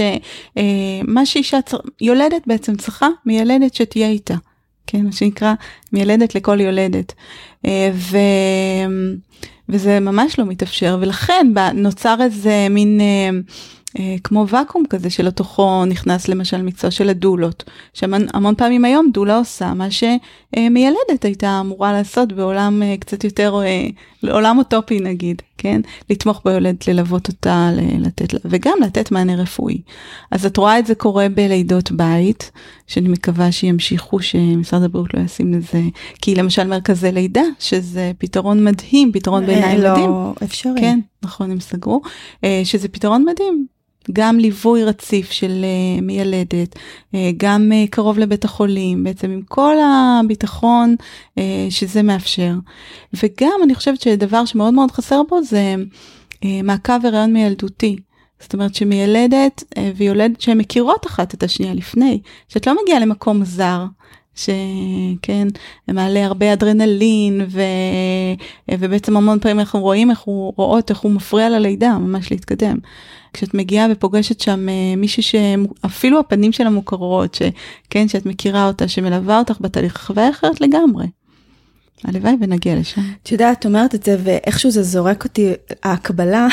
מה 1.08 1.26
שאישה 1.26 1.60
יולדת 2.02 2.42
בעצם 2.48 2.76
צריכה 2.76 3.08
מיילדת 3.26 3.74
שתהיה 3.74 4.10
איתה. 4.10 4.36
כן, 4.88 5.06
מה 5.06 5.12
שנקרא 5.12 5.54
מיילדת 5.94 6.36
לכל 6.36 6.62
יולדת. 6.62 7.14
ו... 7.94 8.18
וזה 9.70 10.00
ממש 10.00 10.40
לא 10.40 10.46
מתאפשר, 10.46 10.98
ולכן 11.02 11.48
נוצר 11.74 12.16
איזה 12.22 12.68
מין 12.70 13.02
אה, 13.02 13.30
אה, 14.00 14.16
כמו 14.24 14.46
ואקום 14.48 14.84
כזה 14.90 15.10
שלתוכו 15.10 15.86
נכנס 15.86 16.28
למשל 16.28 16.62
מקצוע 16.62 16.92
של 16.92 17.10
הדולות, 17.10 17.64
שהמון 17.94 18.56
פעמים 18.58 18.86
היום 18.86 19.10
דולה 19.14 19.38
עושה 19.38 19.74
מה 19.74 19.88
שמיילדת 19.92 21.24
הייתה 21.26 21.60
אמורה 21.60 21.94
לעשות 21.94 22.34
בעולם 22.34 22.84
אה, 22.84 22.96
קצת 23.00 23.24
יותר, 23.24 23.62
אה, 23.64 23.88
עולם 24.32 24.58
אוטופי 24.58 25.00
נגיד, 25.00 25.42
כן? 25.58 25.82
לתמוך 26.10 26.42
ביולדת, 26.46 26.88
ללוות 26.88 27.28
אותה, 27.28 27.70
לתת 28.00 28.34
לה, 28.34 28.40
וגם 28.46 28.78
לתת 28.82 29.12
מענה 29.12 29.36
רפואי. 29.36 29.82
אז 30.32 30.46
את 30.46 30.58
רואה 30.58 30.80
את 30.80 30.86
זה 30.86 30.96
קורה 30.96 31.30
בלידות 31.30 31.92
בית, 31.92 32.52
שאני 32.88 33.10
מקווה 33.10 33.52
שימשיכו, 33.52 34.20
שמשרד 34.20 34.84
הבריאות 34.84 35.14
לא 35.14 35.20
ישים 35.20 35.54
לזה, 35.54 35.82
כי 36.22 36.36
למשל 36.36 36.68
מרכזי 36.68 37.12
לידה, 37.12 37.44
שזה 37.60 38.12
פתרון 38.18 38.64
מדהים, 38.64 39.12
פתרון 39.12 39.46
בעיניי 39.46 39.78
לא 39.78 39.92
מדהים. 39.92 40.10
לא 40.10 40.34
אפשרי. 40.44 40.82
כן, 40.82 41.00
נכון, 41.24 41.52
הם 41.52 41.60
סגרו, 41.60 42.02
שזה 42.64 42.88
פתרון 42.88 43.26
מדהים. 43.30 43.68
גם 44.14 44.40
ליווי 44.40 44.84
רציף 44.84 45.32
של 45.32 45.66
uh, 45.66 46.02
מיילדת, 46.02 46.76
uh, 46.76 47.18
גם 47.38 47.72
uh, 47.72 47.90
קרוב 47.90 48.20
לבית 48.20 48.46
החולים, 48.46 49.04
בעצם 49.04 49.32
עם 49.32 49.42
כל 49.42 49.76
הביטחון 49.80 50.96
uh, 51.00 51.42
שזה 51.70 52.04
מאפשר. 52.04 52.54
וגם 53.14 53.60
אני 53.64 53.76
חושבת 53.76 54.02
שדבר 54.02 54.46
שמאוד 54.46 54.74
מאוד 54.74 54.92
חסר 54.92 55.22
בו 55.30 55.44
זה 55.44 55.76
uh, 56.36 56.46
מעקב 56.64 57.06
הריון 57.06 57.34
מילדותי. 57.34 57.96
זאת 58.40 58.54
אומרת 58.54 58.76
שמיילדת 58.76 59.64
uh, 59.76 59.80
ויולדת 59.96 60.42
שהן 60.42 60.58
מכירות 60.58 61.06
אחת 61.08 61.34
את 61.34 61.44
השנייה 61.44 61.74
לפני, 61.74 62.20
שאת 62.50 62.68
לא 62.68 62.76
מגיעה 62.84 63.00
למקום 63.00 63.46
זר. 63.46 63.86
שכן, 64.38 65.48
מעלה 65.88 66.26
הרבה 66.26 66.54
אדרנלין 66.54 67.42
ו... 67.50 67.62
ובעצם 68.72 69.18
המון 69.18 69.40
פעמים 69.40 69.60
אנחנו 69.60 69.80
רואים 69.82 70.12
איך 70.12 70.20
הוא 70.20 70.54
רואות 70.56 70.90
איך 70.90 71.00
הוא 71.00 71.12
מפריע 71.12 71.50
ללידה 71.50 71.98
ממש 71.98 72.32
להתקדם. 72.32 72.78
כשאת 73.38 73.54
מגיעה 73.54 73.88
ופוגשת 73.92 74.40
שם 74.40 74.70
אה, 74.70 74.96
מישהי 74.98 75.24
שאפילו 75.24 76.20
הפנים 76.20 76.52
שלה 76.52 76.70
מוכרות, 76.70 77.34
שכן, 77.36 78.08
שאת 78.08 78.26
מכירה 78.26 78.68
אותה, 78.68 78.88
שמלווה 78.88 79.40
אותך 79.40 79.58
בתהליך, 79.62 79.98
חוויה 79.98 80.30
אחרת 80.30 80.62
לגמרי. 80.62 81.06
הלוואי 82.04 82.34
ונגיע 82.42 82.76
לשם. 82.76 83.02
את 83.24 83.32
יודעת, 83.32 83.60
את 83.60 83.66
אומרת 83.66 83.96
את 83.96 84.04
זה, 84.04 84.18
ואיכשהו 84.24 84.72
זה 84.72 84.84
זורק 84.84 85.24
אותי, 85.24 85.54
ההקבלה 85.84 86.48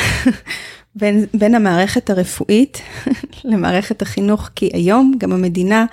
בין, 1.00 1.26
בין 1.34 1.54
המערכת 1.54 2.10
הרפואית 2.10 2.80
למערכת 3.44 4.02
החינוך, 4.02 4.50
כי 4.54 4.70
היום 4.72 5.14
גם 5.18 5.32
המדינה, 5.32 5.86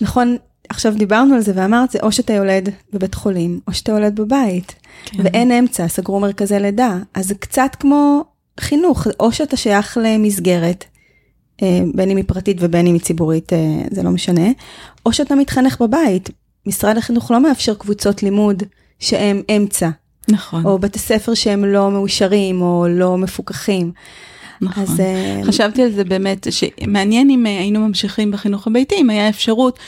נכון, 0.00 0.36
עכשיו 0.68 0.94
דיברנו 0.94 1.34
על 1.34 1.40
זה 1.40 1.52
ואמרת, 1.54 1.90
זה 1.90 1.98
או 2.02 2.12
שאתה 2.12 2.32
יולד 2.32 2.68
בבית 2.92 3.14
חולים, 3.14 3.60
או 3.66 3.72
שאתה 3.72 3.92
יולד 3.92 4.20
בבית, 4.20 4.74
כן. 5.04 5.22
ואין 5.24 5.52
אמצע, 5.52 5.88
סגרו 5.88 6.20
מרכזי 6.20 6.58
לידה, 6.58 6.98
אז 7.14 7.28
זה 7.28 7.34
קצת 7.34 7.76
כמו 7.80 8.24
חינוך, 8.60 9.06
או 9.20 9.32
שאתה 9.32 9.56
שייך 9.56 9.98
למסגרת, 10.02 10.84
אה, 11.62 11.80
בין 11.94 12.10
אם 12.10 12.16
היא 12.16 12.24
פרטית 12.26 12.56
ובין 12.60 12.86
אם 12.86 12.94
היא 12.94 13.00
ציבורית, 13.00 13.52
אה, 13.52 13.58
זה 13.90 14.02
לא 14.02 14.10
משנה, 14.10 14.48
או 15.06 15.12
שאתה 15.12 15.34
מתחנך 15.34 15.82
בבית. 15.82 16.30
משרד 16.66 16.96
החינוך 16.96 17.30
לא 17.30 17.40
מאפשר 17.40 17.74
קבוצות 17.74 18.22
לימוד 18.22 18.62
שהם 18.98 19.42
אמצע. 19.56 19.88
נכון. 20.28 20.66
או 20.66 20.78
בתי 20.78 20.98
ספר 20.98 21.34
שהם 21.34 21.64
לא 21.64 21.90
מאושרים 21.90 22.62
או 22.62 22.86
לא 22.88 23.18
מפוקחים. 23.18 23.92
נכון. 24.60 24.82
אז, 24.82 25.00
אה, 25.00 25.40
חשבתי 25.44 25.82
על 25.82 25.92
זה 25.92 26.04
באמת, 26.04 26.46
שמעניין 26.50 27.30
אם 27.30 27.46
היינו 27.46 27.80
ממשיכים 27.80 28.30
בחינוך 28.30 28.66
הביתי, 28.66 28.94
אם 28.94 29.10
היה 29.10 29.28
אפשרות, 29.28 29.78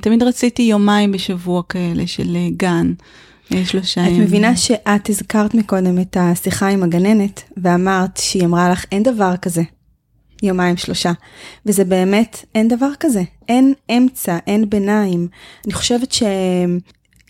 תמיד 0.00 0.22
רציתי 0.22 0.62
יומיים 0.62 1.12
בשבוע 1.12 1.62
כאלה 1.68 2.06
של 2.06 2.36
גן. 2.56 2.92
שלושה 3.64 4.00
ימים. 4.00 4.22
את 4.22 4.26
מבינה 4.26 4.56
שאת 4.56 5.08
הזכרת 5.08 5.54
מקודם 5.54 6.00
את 6.00 6.16
השיחה 6.20 6.68
עם 6.68 6.82
הגננת, 6.82 7.42
ואמרת 7.56 8.16
שהיא 8.16 8.44
אמרה 8.44 8.70
לך, 8.70 8.84
אין 8.92 9.02
דבר 9.02 9.36
כזה. 9.36 9.62
יומיים 10.42 10.76
שלושה. 10.76 11.12
וזה 11.66 11.84
באמת, 11.84 12.44
אין 12.54 12.68
דבר 12.68 12.90
כזה. 13.00 13.22
אין 13.48 13.74
אמצע, 13.90 14.38
אין 14.46 14.70
ביניים. 14.70 15.28
אני 15.66 15.72
חושבת 15.72 16.12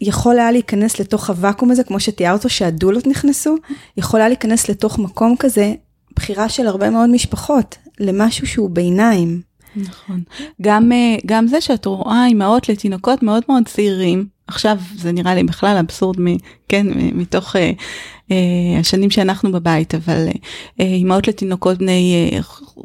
יכול 0.00 0.38
היה 0.38 0.52
להיכנס 0.52 1.00
לתוך 1.00 1.30
הוואקום 1.30 1.70
הזה, 1.70 1.84
כמו 1.84 2.00
שתיארת, 2.00 2.50
שהדולות 2.50 3.06
נכנסו, 3.06 3.56
יכול 3.96 4.20
היה 4.20 4.28
להיכנס 4.28 4.68
לתוך 4.68 4.98
מקום 4.98 5.34
כזה, 5.38 5.74
בחירה 6.16 6.48
של 6.48 6.66
הרבה 6.66 6.90
מאוד 6.90 7.10
משפחות, 7.10 7.76
למשהו 8.00 8.46
שהוא 8.46 8.70
ביניים. 8.70 9.40
נכון. 9.76 10.22
גם, 10.62 10.92
אה, 10.92 11.16
גם 11.26 11.46
זה 11.46 11.60
שאת 11.60 11.86
רואה 11.86 12.26
אימהות 12.26 12.68
לתינוקות 12.68 13.22
מאוד 13.22 13.42
מאוד 13.48 13.68
צעירים, 13.68 14.26
עכשיו 14.48 14.78
זה 14.96 15.12
נראה 15.12 15.34
לי 15.34 15.44
בכלל 15.44 15.76
אבסורד, 15.76 16.20
מ, 16.20 16.26
כן, 16.68 16.86
מתוך 16.94 17.56
אה, 17.56 17.70
אה, 18.30 18.80
השנים 18.80 19.10
שאנחנו 19.10 19.52
בבית, 19.52 19.94
אבל 19.94 20.28
אה, 20.80 20.84
אימהות 20.84 21.28
לתינוקות 21.28 21.78
בני 21.78 22.30
אה, 22.32 22.40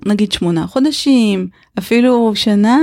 נגיד 0.05 0.31
שמונה 0.31 0.67
חודשים, 0.67 1.47
אפילו 1.79 2.31
שנה, 2.35 2.79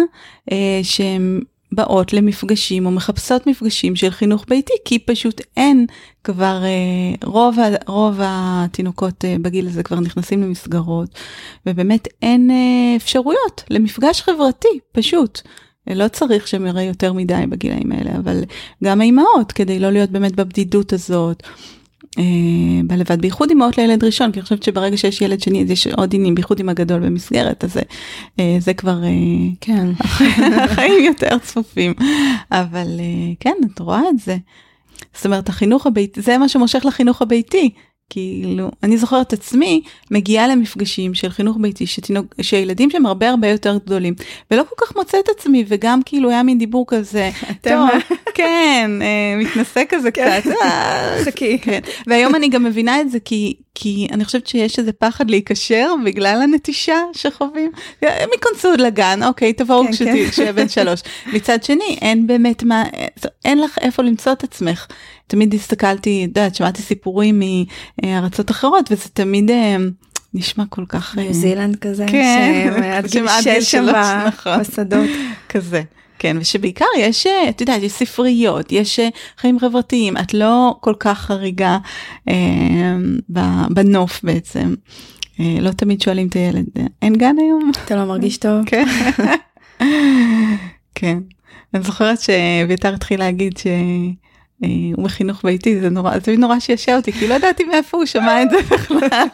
אה, 0.52 0.80
שהם 0.82 1.40
באות 1.72 2.12
למפגשים 2.12 2.86
או 2.86 2.90
מחפשות 2.90 3.46
מפגשים 3.46 3.96
של 3.96 4.10
חינוך 4.10 4.44
ביתי, 4.48 4.72
כי 4.84 4.98
פשוט 4.98 5.40
אין 5.56 5.86
כבר, 6.24 6.62
אה, 6.64 7.28
רוב, 7.28 7.56
רוב 7.86 8.16
התינוקות 8.22 9.24
אה, 9.24 9.36
בגיל 9.42 9.66
הזה 9.66 9.82
כבר 9.82 10.00
נכנסים 10.00 10.42
למסגרות, 10.42 11.08
ובאמת 11.66 12.08
אין 12.22 12.50
אה, 12.50 12.96
אפשרויות 12.96 13.64
למפגש 13.70 14.22
חברתי, 14.22 14.78
פשוט. 14.92 15.40
לא 15.94 16.08
צריך 16.08 16.48
שהם 16.48 16.66
יראה 16.66 16.82
יותר 16.82 17.12
מדי 17.12 17.44
בגילאים 17.48 17.92
האלה, 17.92 18.10
אבל 18.18 18.42
גם 18.84 19.00
האימהות, 19.00 19.52
כדי 19.52 19.78
לא 19.78 19.90
להיות 19.90 20.10
באמת 20.10 20.36
בבדידות 20.36 20.92
הזאת. 20.92 21.42
אה, 22.18 22.24
בלבד, 22.84 23.20
בייחוד 23.20 23.50
אימהות 23.50 23.78
לילד 23.78 24.04
ראשון, 24.04 24.32
כי 24.32 24.38
אני 24.38 24.42
חושבת 24.42 24.62
שברגע 24.62 24.96
שיש 24.96 25.22
ילד 25.22 25.40
שני 25.40 25.62
אז 25.62 25.70
יש 25.70 25.86
עוד 25.86 26.14
עניינים, 26.14 26.34
בייחוד 26.34 26.60
עם 26.60 26.68
הגדול 26.68 27.00
במסגרת, 27.00 27.64
אז 27.64 27.72
זה, 27.72 27.82
אה, 28.40 28.56
זה 28.60 28.74
כבר, 28.74 29.04
אה, 29.04 29.10
כן, 29.60 29.88
החיים 30.64 31.04
יותר 31.04 31.38
צפופים, 31.38 31.94
אבל 32.50 32.86
כן, 33.40 33.54
את 33.74 33.78
רואה 33.78 34.02
את 34.08 34.18
זה. 34.18 34.36
זאת 35.14 35.26
אומרת, 35.26 35.48
החינוך 35.48 35.86
הביתי, 35.86 36.22
זה 36.22 36.38
מה 36.38 36.48
שמושך 36.48 36.84
לחינוך 36.86 37.22
הביתי, 37.22 37.70
כאילו, 38.10 38.70
אני 38.82 38.98
זוכרת 38.98 39.32
עצמי 39.32 39.82
מגיעה 40.10 40.48
למפגשים 40.48 41.14
של 41.14 41.28
חינוך 41.28 41.56
ביתי, 41.60 41.86
שתינוק, 41.86 42.34
שילדים 42.40 42.90
שהם 42.90 43.06
הרבה 43.06 43.30
הרבה 43.30 43.48
יותר 43.48 43.78
גדולים, 43.84 44.14
ולא 44.50 44.62
כל 44.68 44.86
כך 44.86 44.96
מוצאת 44.96 45.28
עצמי, 45.28 45.64
וגם 45.68 46.02
כאילו 46.02 46.30
היה 46.30 46.42
מין 46.42 46.58
דיבור 46.58 46.84
כזה, 46.88 47.30
טוב, 47.68 47.88
כן, 48.34 48.90
אה, 49.02 49.36
מתנשא 49.36 49.82
כזה 49.88 50.10
כן. 50.10 50.40
קצת, 50.40 50.50
אה, 50.62 51.16
חכי. 51.24 51.58
כן, 51.58 51.80
והיום 52.06 52.34
אני 52.34 52.48
גם 52.48 52.64
מבינה 52.64 53.00
את 53.00 53.10
זה 53.10 53.20
כי, 53.20 53.54
כי 53.74 54.08
אני 54.12 54.24
חושבת 54.24 54.46
שיש 54.46 54.78
איזה 54.78 54.92
פחד 54.92 55.30
להיקשר 55.30 55.92
בגלל 56.04 56.42
הנטישה 56.42 56.98
שחווים. 57.12 57.70
מכנסו 58.02 58.72
לגן, 58.78 59.20
אוקיי, 59.22 59.52
תבואו 59.52 59.84
כן, 59.84 59.92
כשתהיי 59.92 60.30
כן. 60.30 60.52
בן 60.54 60.68
שלוש. 60.68 61.00
מצד 61.32 61.62
שני, 61.62 61.98
אין 62.00 62.26
באמת 62.26 62.62
מה, 62.62 62.84
אין 63.44 63.60
לך 63.60 63.78
איפה 63.80 64.02
למצוא 64.02 64.32
את 64.32 64.44
עצמך. 64.44 64.86
תמיד 65.30 65.54
הסתכלתי, 65.54 66.24
את 66.24 66.28
יודעת, 66.28 66.54
שמעתי 66.54 66.82
סיפורים 66.82 67.42
מארצות 68.02 68.50
אחרות, 68.50 68.92
וזה 68.92 69.08
תמיד 69.12 69.50
אה, 69.50 69.76
נשמע 70.34 70.64
כל 70.68 70.84
כך... 70.88 71.18
אה, 71.18 71.22
ניו 71.22 71.34
זילנד 71.34 71.76
כזה, 71.76 72.06
כן, 72.08 72.70
שהם 72.72 72.82
עד 72.82 73.06
גיל 73.06 73.28
שש 73.40 73.70
שם 73.70 73.86
נכון. 74.26 74.60
בשדות. 74.60 75.10
כזה. 75.48 75.82
כן, 76.18 76.36
ושבעיקר 76.40 76.84
יש, 76.98 77.26
אה, 77.26 77.48
את 77.48 77.60
יודעת, 77.60 77.82
יש 77.82 77.92
ספריות, 77.92 78.72
יש 78.72 79.00
אה, 79.00 79.08
חיים 79.38 79.58
חברתיים, 79.58 80.16
את 80.16 80.34
לא 80.34 80.76
כל 80.80 80.94
כך 81.00 81.18
חריגה 81.18 81.78
אה, 82.28 82.96
בנוף 83.70 84.20
בעצם. 84.22 84.74
אה, 85.40 85.56
לא 85.60 85.70
תמיד 85.70 86.00
שואלים 86.00 86.26
את 86.26 86.34
הילד, 86.34 86.64
אה, 86.78 86.82
אין 87.02 87.14
גן 87.14 87.36
היום? 87.38 87.70
אתה 87.84 87.96
לא 87.96 88.04
מרגיש 88.04 88.36
טוב? 88.36 88.64
כן. 88.66 88.86
כן. 90.94 91.18
אני 91.74 91.82
זוכרת 91.82 92.20
שאביתר 92.20 92.94
התחיל 92.94 93.20
להגיד 93.20 93.58
שהוא 94.64 95.04
בחינוך 95.04 95.40
ביתי, 95.44 95.80
זה 95.80 95.90
נורא, 95.90 96.18
זה 96.24 96.36
נורא 96.36 96.58
שישע 96.58 96.96
אותי, 96.96 97.12
כי 97.12 97.28
לא 97.28 97.34
ידעתי 97.34 97.64
מאיפה 97.64 97.96
הוא 97.96 98.06
שמע 98.06 98.42
את 98.42 98.50
זה 98.50 98.56
בכלל. 98.70 99.26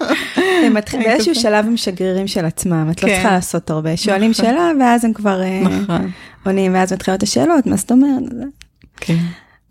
הם 0.64 0.74
מתחילים 0.74 1.07
באיזשהו. 1.07 1.35
שלב 1.35 1.66
הם 1.66 1.77
שגרירים 1.77 2.27
של 2.27 2.45
עצמם, 2.45 2.89
את 2.91 3.03
לא 3.03 3.09
כן. 3.09 3.14
צריכה 3.14 3.33
לעשות 3.33 3.70
הרבה. 3.70 3.97
שואלים 3.97 4.31
נכון. 4.31 4.45
שאלה 4.45 4.70
ואז 4.81 5.05
הם 5.05 5.12
כבר 5.12 5.43
אה, 5.43 5.61
נכון. 5.61 6.11
עונים, 6.47 6.74
ואז 6.74 6.93
מתחילות 6.93 7.22
השאלות, 7.22 7.66
מה 7.66 7.77
זאת 7.77 7.93
אומרת? 7.93 8.22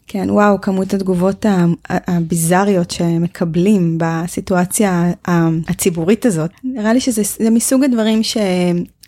כן. 0.08 0.30
וואו, 0.30 0.62
כמות 0.62 0.94
התגובות 0.94 1.46
הביזריות 1.90 2.92
שמקבלים 2.92 3.98
בסיטואציה 3.98 5.12
הציבורית 5.68 6.26
הזאת. 6.26 6.52
נראה 6.64 6.94
לי 6.94 7.00
שזה 7.00 7.22
זה 7.40 7.50
מסוג 7.50 7.84
הדברים 7.84 8.24
ש, 8.24 8.38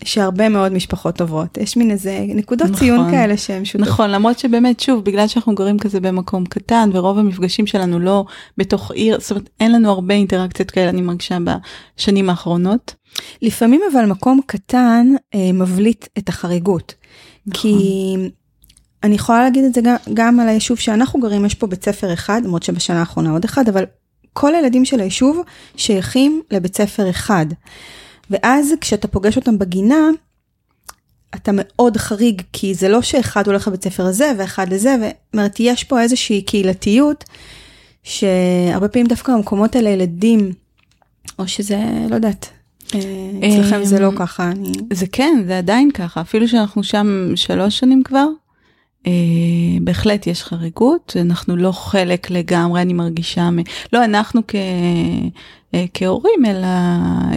שהרבה 0.03 0.49
מאוד 0.49 0.73
משפחות 0.73 1.21
עוברות. 1.21 1.57
יש 1.57 1.77
מין 1.77 1.91
איזה 1.91 2.25
נקודות 2.27 2.67
נכון. 2.67 2.79
ציון 2.79 3.11
כאלה 3.11 3.37
שהם 3.37 3.65
שותפות. 3.65 3.87
נכון, 3.87 4.09
למרות 4.09 4.39
שבאמת, 4.39 4.79
שוב, 4.79 5.03
בגלל 5.03 5.27
שאנחנו 5.27 5.55
גרים 5.55 5.79
כזה 5.79 5.99
במקום 5.99 6.45
קטן, 6.45 6.89
ורוב 6.93 7.17
המפגשים 7.17 7.67
שלנו 7.67 7.99
לא 7.99 8.25
בתוך 8.57 8.91
עיר, 8.91 9.19
זאת 9.19 9.31
אומרת, 9.31 9.49
אין 9.59 9.71
לנו 9.71 9.91
הרבה 9.91 10.13
אינטראקציות 10.13 10.71
כאלה, 10.71 10.89
אני 10.89 11.01
מרגישה 11.01 11.37
בשנים 11.97 12.29
האחרונות. 12.29 12.95
לפעמים 13.41 13.81
אבל 13.91 14.05
מקום 14.05 14.39
קטן 14.45 15.07
אה, 15.35 15.51
מבליט 15.53 16.05
את 16.17 16.29
החריגות. 16.29 16.93
נכון. 17.47 17.61
כי 17.61 18.15
אני 19.03 19.15
יכולה 19.15 19.43
להגיד 19.43 19.63
את 19.63 19.73
זה 19.73 19.81
גם, 19.81 19.95
גם 20.13 20.39
על 20.39 20.47
היישוב 20.47 20.79
שאנחנו 20.79 21.19
גרים, 21.19 21.45
יש 21.45 21.55
פה 21.55 21.67
בית 21.67 21.85
ספר 21.85 22.13
אחד, 22.13 22.41
למרות 22.43 22.63
שבשנה 22.63 22.99
האחרונה 22.99 23.31
עוד 23.31 23.43
אחד, 23.43 23.69
אבל 23.69 23.83
כל 24.33 24.55
הילדים 24.55 24.85
של 24.85 24.99
היישוב 24.99 25.41
שייכים 25.75 26.41
לבית 26.51 26.75
ספר 26.75 27.09
אחד. 27.09 27.45
ואז 28.29 28.73
כשאתה 28.81 29.07
פוגש 29.07 29.35
אותם 29.35 29.57
בגינה, 29.57 30.09
אתה 31.35 31.51
מאוד 31.53 31.97
חריג, 31.97 32.41
כי 32.53 32.73
זה 32.73 32.89
לא 32.89 33.01
שאחד 33.01 33.47
הולך 33.47 33.67
לבית 33.67 33.83
ספר 33.83 34.05
הזה 34.05 34.31
ואחד 34.37 34.73
לזה, 34.73 34.95
זאת 34.99 35.13
אומרת, 35.33 35.55
יש 35.59 35.83
פה 35.83 36.01
איזושהי 36.01 36.41
קהילתיות, 36.41 37.23
שהרבה 38.03 38.87
פעמים 38.87 39.07
דווקא 39.07 39.33
במקומות 39.33 39.75
האלה 39.75 39.89
ילדים, 39.89 40.51
או 41.39 41.47
שזה, 41.47 41.77
לא 42.09 42.15
יודעת, 42.15 42.49
אה, 42.95 42.99
אצלכם 43.39 43.85
זה 43.85 43.99
לא 43.99 44.07
אמ, 44.07 44.17
ככה, 44.17 44.51
אני... 44.51 44.71
זה 44.93 45.05
כן, 45.11 45.43
זה 45.47 45.57
עדיין 45.57 45.91
ככה, 45.91 46.21
אפילו 46.21 46.47
שאנחנו 46.47 46.83
שם 46.83 47.31
שלוש 47.35 47.79
שנים 47.79 48.03
כבר, 48.03 48.25
בהחלט 49.81 50.27
יש 50.27 50.43
חריגות, 50.43 51.17
אנחנו 51.21 51.55
לא 51.55 51.71
חלק 51.71 52.31
לגמרי, 52.31 52.81
אני 52.81 52.93
מרגישה, 52.93 53.49
מ... 53.49 53.57
לא 53.93 54.05
אנחנו 54.05 54.41
כ... 54.47 54.55
אה, 55.73 55.85
כהורים, 55.93 56.45
אלא 56.45 56.67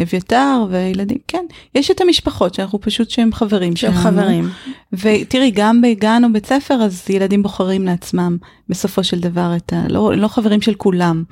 אביתר 0.02 0.64
וילדים, 0.70 1.18
כן, 1.28 1.44
יש 1.74 1.90
את 1.90 2.00
המשפחות 2.00 2.54
שאנחנו 2.54 2.80
פשוט 2.80 3.10
שהם 3.10 3.32
חברים 3.32 3.76
שהם 3.76 3.92
שלנו. 3.92 4.04
חברים. 4.04 4.48
ותראי, 4.92 5.50
גם 5.54 5.80
בגן 5.80 6.22
או 6.24 6.32
בית 6.32 6.46
ספר, 6.46 6.74
אז 6.74 7.10
ילדים 7.10 7.42
בוחרים 7.42 7.84
לעצמם 7.84 8.36
בסופו 8.68 9.04
של 9.04 9.20
דבר 9.20 9.52
את 9.56 9.72
ה... 9.72 9.88
לא, 9.88 10.16
לא 10.16 10.28
חברים 10.28 10.60
של 10.60 10.74
כולם. 10.74 11.24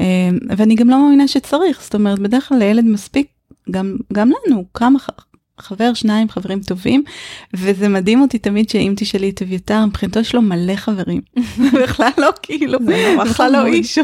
אה, 0.00 0.06
ואני 0.56 0.74
גם 0.74 0.90
לא 0.90 1.02
מאמינה 1.02 1.28
שצריך, 1.28 1.82
זאת 1.82 1.94
אומרת, 1.94 2.18
בדרך 2.18 2.48
כלל 2.48 2.58
לילד 2.58 2.84
מספיק, 2.84 3.26
גם, 3.70 3.96
גם 4.12 4.30
לנו, 4.30 4.64
כמה 4.74 4.98
חבר, 5.60 5.94
שניים, 5.94 6.28
חברים 6.28 6.60
טובים, 6.60 7.02
וזה 7.54 7.88
מדהים 7.88 8.20
אותי 8.20 8.38
תמיד 8.38 8.68
שאם 8.68 8.94
תשאלי 8.96 9.30
את 9.30 9.42
אביתר, 9.42 9.86
מבחינתו 9.86 10.20
יש 10.20 10.34
לו 10.34 10.42
מלא 10.42 10.76
חברים. 10.76 11.20
בכלל 11.82 12.10
לא 12.18 12.30
כאילו, 12.42 12.78
בכלל 13.20 13.52
לא. 13.52 13.66
אישו. 13.66 14.02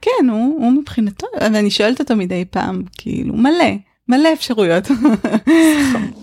כן, 0.00 0.28
הוא, 0.30 0.64
הוא 0.64 0.72
מבחינתו, 0.72 1.26
ואני 1.40 1.70
שואלת 1.70 2.00
אותו 2.00 2.16
מדי 2.16 2.44
פעם, 2.50 2.82
כאילו, 2.98 3.34
מלא, 3.34 3.72
מלא 4.08 4.28
אפשרויות. 4.32 4.88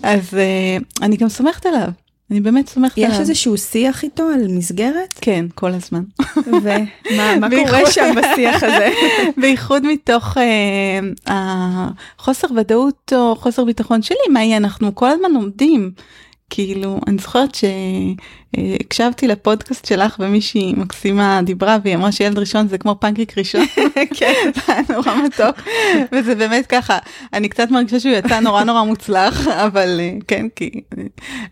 אז 0.02 0.34
אה, 0.34 0.76
אני 1.02 1.16
גם 1.16 1.28
סומכת 1.28 1.66
עליו, 1.66 1.88
אני 2.30 2.40
באמת 2.40 2.68
סומכת 2.68 2.98
עליו. 2.98 3.10
יש 3.10 3.20
איזשהו 3.20 3.58
שיח 3.58 4.02
איתו 4.02 4.22
על 4.22 4.46
מסגרת? 4.48 5.14
כן, 5.20 5.46
כל 5.54 5.72
הזמן. 5.72 6.02
ומה 6.46 7.36
מה 7.40 7.48
קורה 7.66 7.90
שם 7.90 8.14
בשיח 8.16 8.62
הזה? 8.62 8.88
בייחוד 9.40 9.86
מתוך 9.86 10.36
אה, 10.38 11.00
החוסר 12.18 12.48
ודאות 12.56 13.12
או 13.16 13.36
חוסר 13.36 13.64
ביטחון 13.64 14.02
שלי, 14.02 14.16
מה 14.32 14.44
יהיה, 14.44 14.56
אנחנו 14.56 14.94
כל 14.94 15.08
הזמן 15.08 15.32
לומדים. 15.32 15.90
כאילו, 16.50 17.00
אני 17.06 17.18
זוכרת 17.18 17.54
שהקשבתי 18.56 19.28
לפודקאסט 19.28 19.84
שלך 19.84 20.16
ומישהי 20.18 20.74
מקסימה 20.76 21.40
דיברה 21.44 21.78
והיא 21.82 21.94
אמרה 21.94 22.12
שילד 22.12 22.38
ראשון 22.38 22.68
זה 22.68 22.78
כמו 22.78 22.96
פנקיק 23.00 23.38
ראשון. 23.38 23.66
כן, 24.18 24.34
זה 24.54 24.72
היה 24.72 24.82
נורא 24.88 25.14
מתוק. 25.24 25.68
וזה 26.12 26.34
באמת 26.34 26.66
ככה, 26.66 26.98
אני 27.32 27.48
קצת 27.48 27.70
מרגישה 27.70 28.00
שהוא 28.00 28.12
יצא 28.12 28.40
נורא 28.40 28.64
נורא 28.64 28.82
מוצלח, 28.82 29.48
אבל 29.66 30.00
אה, 30.00 30.12
כן, 30.28 30.46
כי 30.56 30.70
אה, 30.98 31.02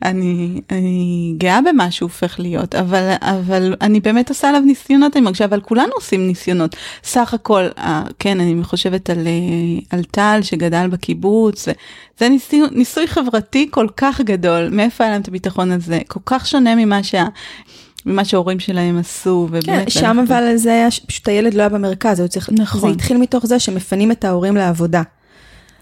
אני, 0.02 0.60
אני 0.70 1.34
גאה 1.38 1.60
במה 1.60 1.90
שהוא 1.90 2.06
הופך 2.06 2.40
להיות, 2.40 2.74
אבל, 2.74 3.12
אבל 3.20 3.74
אני 3.80 4.00
באמת 4.00 4.28
עושה 4.28 4.48
עליו 4.48 4.60
ניסיונות, 4.60 5.16
אני 5.16 5.24
מרגישה, 5.24 5.44
אבל 5.44 5.60
כולנו 5.60 5.92
עושים 5.94 6.26
ניסיונות. 6.26 6.76
סך 7.04 7.34
הכל, 7.34 7.68
אה, 7.78 8.02
כן, 8.18 8.40
אני 8.40 8.64
חושבת 8.64 9.10
על, 9.10 9.26
על 9.90 10.04
טל 10.04 10.40
שגדל 10.42 10.88
בקיבוץ, 10.88 11.68
זה 12.18 12.28
ניסוי, 12.28 12.60
ניסוי 12.72 13.06
חברתי 13.06 13.68
כל 13.70 13.86
כך 13.96 14.20
גדול, 14.20 14.68
מאיפה 14.72 15.04
היה 15.04 15.12
להם 15.12 15.22
את 15.22 15.28
הביטחון 15.28 15.72
הזה, 15.72 16.00
כל 16.08 16.20
כך 16.26 16.46
שונה 16.46 16.74
ממה 16.88 17.02
שה... 17.02 17.26
ממה 18.06 18.24
שההורים 18.24 18.60
שלהם 18.60 18.98
עשו, 18.98 19.48
כן. 19.64 19.84
שם 19.88 20.24
אבל 20.28 20.56
זה 20.56 20.72
היה, 20.72 20.88
פשוט 21.06 21.28
הילד 21.28 21.54
לא 21.54 21.62
היה 21.62 21.68
במרכז, 21.68 22.22
צריך, 22.28 22.50
נכון. 22.52 22.80
זה 22.80 22.86
התחיל 22.86 23.16
מתוך 23.16 23.46
זה 23.46 23.58
שמפנים 23.58 24.12
את 24.12 24.24
ההורים 24.24 24.56
לעבודה. 24.56 25.02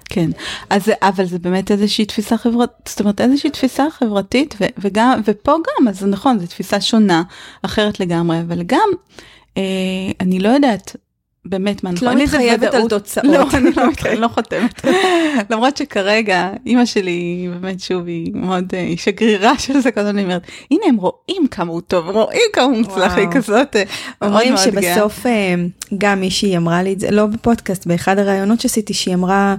כן, 0.08 0.30
אז 0.70 0.90
אבל 1.02 1.24
זה 1.24 1.38
באמת 1.38 1.70
איזושהי 1.70 2.04
תפיסה 2.04 2.36
חברתית, 2.38 2.88
זאת 2.88 3.00
אומרת 3.00 3.20
איזושהי 3.20 3.50
תפיסה 3.50 3.84
חברתית, 3.90 4.54
ו, 4.60 4.64
וגם, 4.78 5.20
ופה 5.24 5.52
גם, 5.52 5.88
אז 5.88 6.04
נכון, 6.04 6.38
זו 6.38 6.46
תפיסה 6.46 6.80
שונה, 6.80 7.22
אחרת 7.62 8.00
לגמרי, 8.00 8.40
אבל 8.40 8.62
גם, 8.62 8.88
אה, 9.56 9.62
אני 10.20 10.38
לא 10.38 10.48
יודעת, 10.48 10.96
באמת 11.48 11.84
מה 11.84 11.90
נכון, 11.90 12.08
את 12.08 12.14
לא 12.14 12.22
מתחייבת 12.24 12.74
על 12.74 12.88
תוצאות. 12.88 13.26
לא, 13.26 13.46
אני 13.54 13.70
לא, 13.76 13.82
okay. 13.92 14.14
לא 14.14 14.28
חותמת. 14.28 14.86
למרות 15.50 15.76
שכרגע 15.76 16.50
אימא 16.66 16.84
שלי 16.84 17.48
באמת 17.50 17.80
שוב 17.80 18.06
היא 18.06 18.32
מאוד 18.34 18.64
אה, 18.74 18.80
היא 18.80 18.96
שגרירה 18.96 19.58
של 19.64 19.80
זה 19.80 19.90
כזאת 19.90 20.10
אני 20.10 20.22
אומרת 20.22 20.42
הנה 20.70 20.82
הם 20.88 20.96
רואים 20.96 21.46
כמה 21.50 21.72
הוא 21.72 21.80
טוב 21.80 22.08
רואים 22.08 22.40
כמה 22.52 22.64
הוא 22.64 22.76
מוצלח 22.76 23.12
היא 23.16 23.28
כזאת 23.32 23.76
אה, 23.76 24.28
רואים 24.28 24.56
שבסוף 24.56 25.26
אה, 25.26 25.54
גם 25.98 26.20
מישהי 26.20 26.56
אמרה 26.56 26.82
לי 26.82 26.92
את 26.92 27.00
זה 27.00 27.10
לא 27.10 27.26
בפודקאסט 27.26 27.86
באחד 27.86 28.18
הראיונות 28.18 28.60
שעשיתי 28.60 28.94
שהיא 28.94 29.14
אמרה 29.14 29.54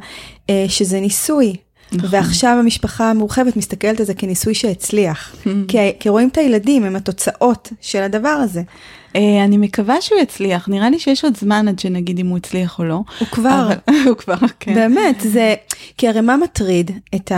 שזה 0.68 1.00
ניסוי. 1.00 1.56
נכון. 1.92 2.10
ועכשיו 2.12 2.58
המשפחה 2.60 3.10
המורחבת 3.10 3.58
מסתכלת 3.58 4.00
על 4.00 4.06
זה 4.06 4.14
כניסוי 4.14 4.54
שהצליח. 4.54 5.36
כי, 5.68 5.78
כי 6.00 6.10
רואים 6.10 6.28
את 6.28 6.38
הילדים, 6.38 6.84
הם 6.84 6.96
התוצאות 6.96 7.74
של 7.82 8.04
הדבר 8.04 8.30
הזה. 8.30 8.62
אה, 9.18 9.44
אני 9.44 9.58
מקווה 9.58 10.02
שהוא 10.02 10.20
יצליח, 10.20 10.70
נראה 10.70 10.90
לי 10.90 11.00
שיש 11.00 11.24
עוד 11.24 11.38
זמן 11.38 11.68
עד 11.68 11.80
שנגיד 11.80 12.20
אם 12.20 12.28
הוא 12.28 12.38
הצליח 12.38 12.80
או 12.80 12.84
לא. 12.84 13.02
הוא 13.20 13.28
כבר. 13.28 13.70
הוא 14.08 14.16
כבר, 14.16 14.36
כן. 14.60 14.74
באמת, 14.74 15.16
זה, 15.22 15.56
כי 15.98 16.08
הרי 16.08 16.22
מה 16.22 16.38
מטריד 16.38 16.92
את 17.16 17.32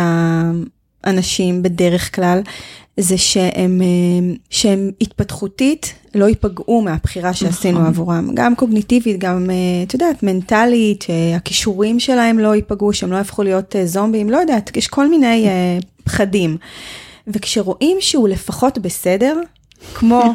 האנשים 1.04 1.64
בדרך 1.64 2.16
כלל, 2.16 2.42
זה 2.98 3.18
שהם, 3.18 3.82
אה, 3.82 4.36
שהם 4.50 4.92
התפתחותית 5.02 5.94
לא 6.16 6.26
ייפגעו 6.26 6.82
מהבחירה 6.82 7.34
שעשינו 7.34 7.78
נכון. 7.78 7.90
עבורם, 7.90 8.30
גם 8.34 8.56
קוגניטיבית, 8.56 9.20
גם, 9.20 9.50
אה, 9.50 9.84
את 9.88 9.94
יודעת, 9.94 10.24
מנטלית, 10.24 11.02
שהכישורים 11.02 12.00
שלהם 12.00 12.40
לא 12.40 12.56
ייפגעו, 12.56 12.94
שהם 12.94 13.12
לא 13.12 13.18
יהפכו 13.18 13.44
להיות 13.44 13.76
זומבים, 13.86 14.30
לא 14.30 14.38
יודעת, 14.38 14.78
יש 14.78 14.88
כל 14.88 15.10
מיני 15.10 15.48
פחדים. 16.04 16.58
וכשרואים 17.28 17.98
שהוא 18.00 18.28
לפחות 18.30 18.78
בסדר, 18.78 19.42
כמו 19.94 20.34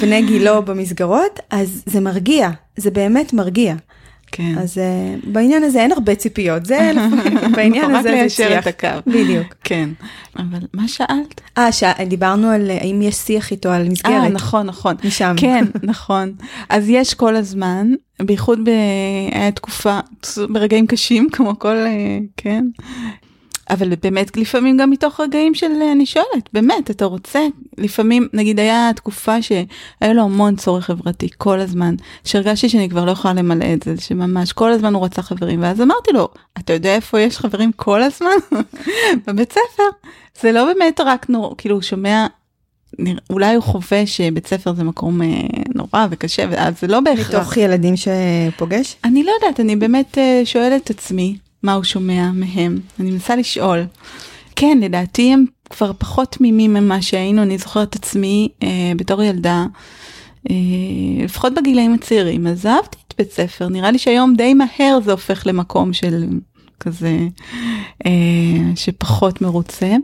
בני 0.00 0.22
גילו 0.22 0.62
במסגרות, 0.62 1.40
אז 1.50 1.82
זה 1.86 2.00
מרגיע, 2.00 2.50
זה 2.76 2.90
באמת 2.90 3.32
מרגיע. 3.32 3.74
כן. 4.32 4.58
אז 4.58 4.78
uh, 4.78 5.26
בעניין 5.32 5.62
הזה 5.62 5.80
אין 5.80 5.92
הרבה 5.92 6.14
ציפיות, 6.14 6.66
זה 6.66 6.90
בעניין 7.56 7.94
הזה 7.94 8.08
זה 8.08 8.22
הצליח. 8.24 8.46
רק 8.46 8.52
ליישר 8.52 8.58
את 8.58 8.66
הקו. 8.66 9.10
בדיוק. 9.10 9.54
כן. 9.64 9.88
אבל 10.36 10.58
מה 10.74 10.88
שאלת? 10.88 11.40
אה, 11.58 11.72
ש... 11.72 11.82
דיברנו 12.08 12.48
על 12.48 12.70
אה, 12.70 12.78
האם 12.80 13.02
יש 13.02 13.14
שיח 13.14 13.50
איתו 13.50 13.68
על 13.68 13.88
מסגרת. 13.88 14.12
אה, 14.12 14.28
נכון, 14.28 14.66
נכון. 14.66 14.96
משם. 15.04 15.34
כן, 15.36 15.64
נכון. 15.82 16.32
אז 16.68 16.88
יש 16.88 17.14
כל 17.14 17.36
הזמן, 17.36 17.92
בייחוד 18.22 18.68
היה 19.32 19.50
תקופה, 19.50 19.98
ברגעים 20.48 20.86
קשים, 20.86 21.28
כמו 21.32 21.58
כל, 21.58 21.76
אה, 21.76 22.18
כן, 22.36 22.64
אבל 23.70 23.94
באמת 24.02 24.36
לפעמים 24.36 24.76
גם 24.76 24.90
מתוך 24.90 25.20
רגעים 25.20 25.54
של 25.54 25.66
אני 25.92 26.06
שואלת 26.06 26.48
באמת 26.52 26.90
אתה 26.90 27.04
רוצה 27.04 27.46
לפעמים 27.78 28.28
נגיד 28.32 28.60
היה 28.60 28.90
תקופה 28.96 29.42
שהיה 29.42 30.12
לו 30.14 30.22
המון 30.22 30.56
צורך 30.56 30.84
חברתי 30.84 31.28
כל 31.38 31.60
הזמן 31.60 31.94
שהרגשתי 32.24 32.68
שאני 32.68 32.88
כבר 32.88 33.04
לא 33.04 33.10
יכולה 33.10 33.34
למלא 33.34 33.66
את 33.74 33.82
זה 33.82 33.94
שממש 34.00 34.52
כל 34.52 34.72
הזמן 34.72 34.94
הוא 34.94 35.04
רצה 35.04 35.22
חברים 35.22 35.62
ואז 35.62 35.80
אמרתי 35.80 36.12
לו 36.12 36.28
אתה 36.58 36.72
יודע 36.72 36.94
איפה 36.94 37.20
יש 37.20 37.38
חברים 37.38 37.72
כל 37.72 38.02
הזמן 38.02 38.36
בבית 39.26 39.52
ספר 39.52 39.88
זה 40.40 40.52
לא 40.52 40.64
באמת 40.64 41.00
רק 41.04 41.30
נור 41.30 41.54
כאילו 41.58 41.74
הוא 41.74 41.82
שומע 41.82 42.26
אולי 43.30 43.54
הוא 43.54 43.62
חווה 43.62 44.06
שבית 44.06 44.46
ספר 44.46 44.74
זה 44.74 44.84
מקום 44.84 45.22
אה, 45.22 45.26
נורא 45.74 46.06
וקשה 46.10 46.44
ואז 46.50 46.80
זה 46.80 46.86
לא 46.86 47.00
בהכרח. 47.00 47.34
מתוך 47.34 47.56
ילדים 47.56 47.94
שפוגש? 47.96 48.96
אני 49.04 49.24
לא 49.24 49.32
יודעת 49.42 49.60
אני 49.60 49.76
באמת 49.76 50.18
אה, 50.18 50.42
שואלת 50.44 50.84
את 50.84 50.90
עצמי 50.90 51.36
מה 51.62 51.72
הוא 51.72 51.84
שומע 51.84 52.30
מהם. 52.34 52.78
אני 53.00 53.10
מנסה 53.10 53.36
לשאול. 53.36 53.84
כן, 54.56 54.78
לדעתי 54.82 55.32
הם 55.32 55.44
כבר 55.70 55.92
פחות 55.98 56.32
תמימים 56.32 56.74
ממה 56.74 57.02
שהיינו, 57.02 57.42
אני 57.42 57.58
זוכרת 57.58 57.88
את 57.88 57.94
עצמי 57.94 58.48
אה, 58.62 58.92
בתור 58.96 59.22
ילדה, 59.22 59.66
אה, 60.50 60.54
לפחות 61.24 61.52
בגילאים 61.54 61.94
הצעירים, 61.94 62.46
עזבתי 62.46 62.98
את 63.08 63.14
בית 63.18 63.32
ספר, 63.32 63.68
נראה 63.68 63.90
לי 63.90 63.98
שהיום 63.98 64.34
די 64.36 64.54
מהר 64.54 64.98
זה 65.04 65.10
הופך 65.10 65.42
למקום 65.46 65.92
של 65.92 66.24
כזה, 66.80 67.18
אה, 68.06 68.10
שפחות 68.76 69.42
מרוצה. 69.42 69.96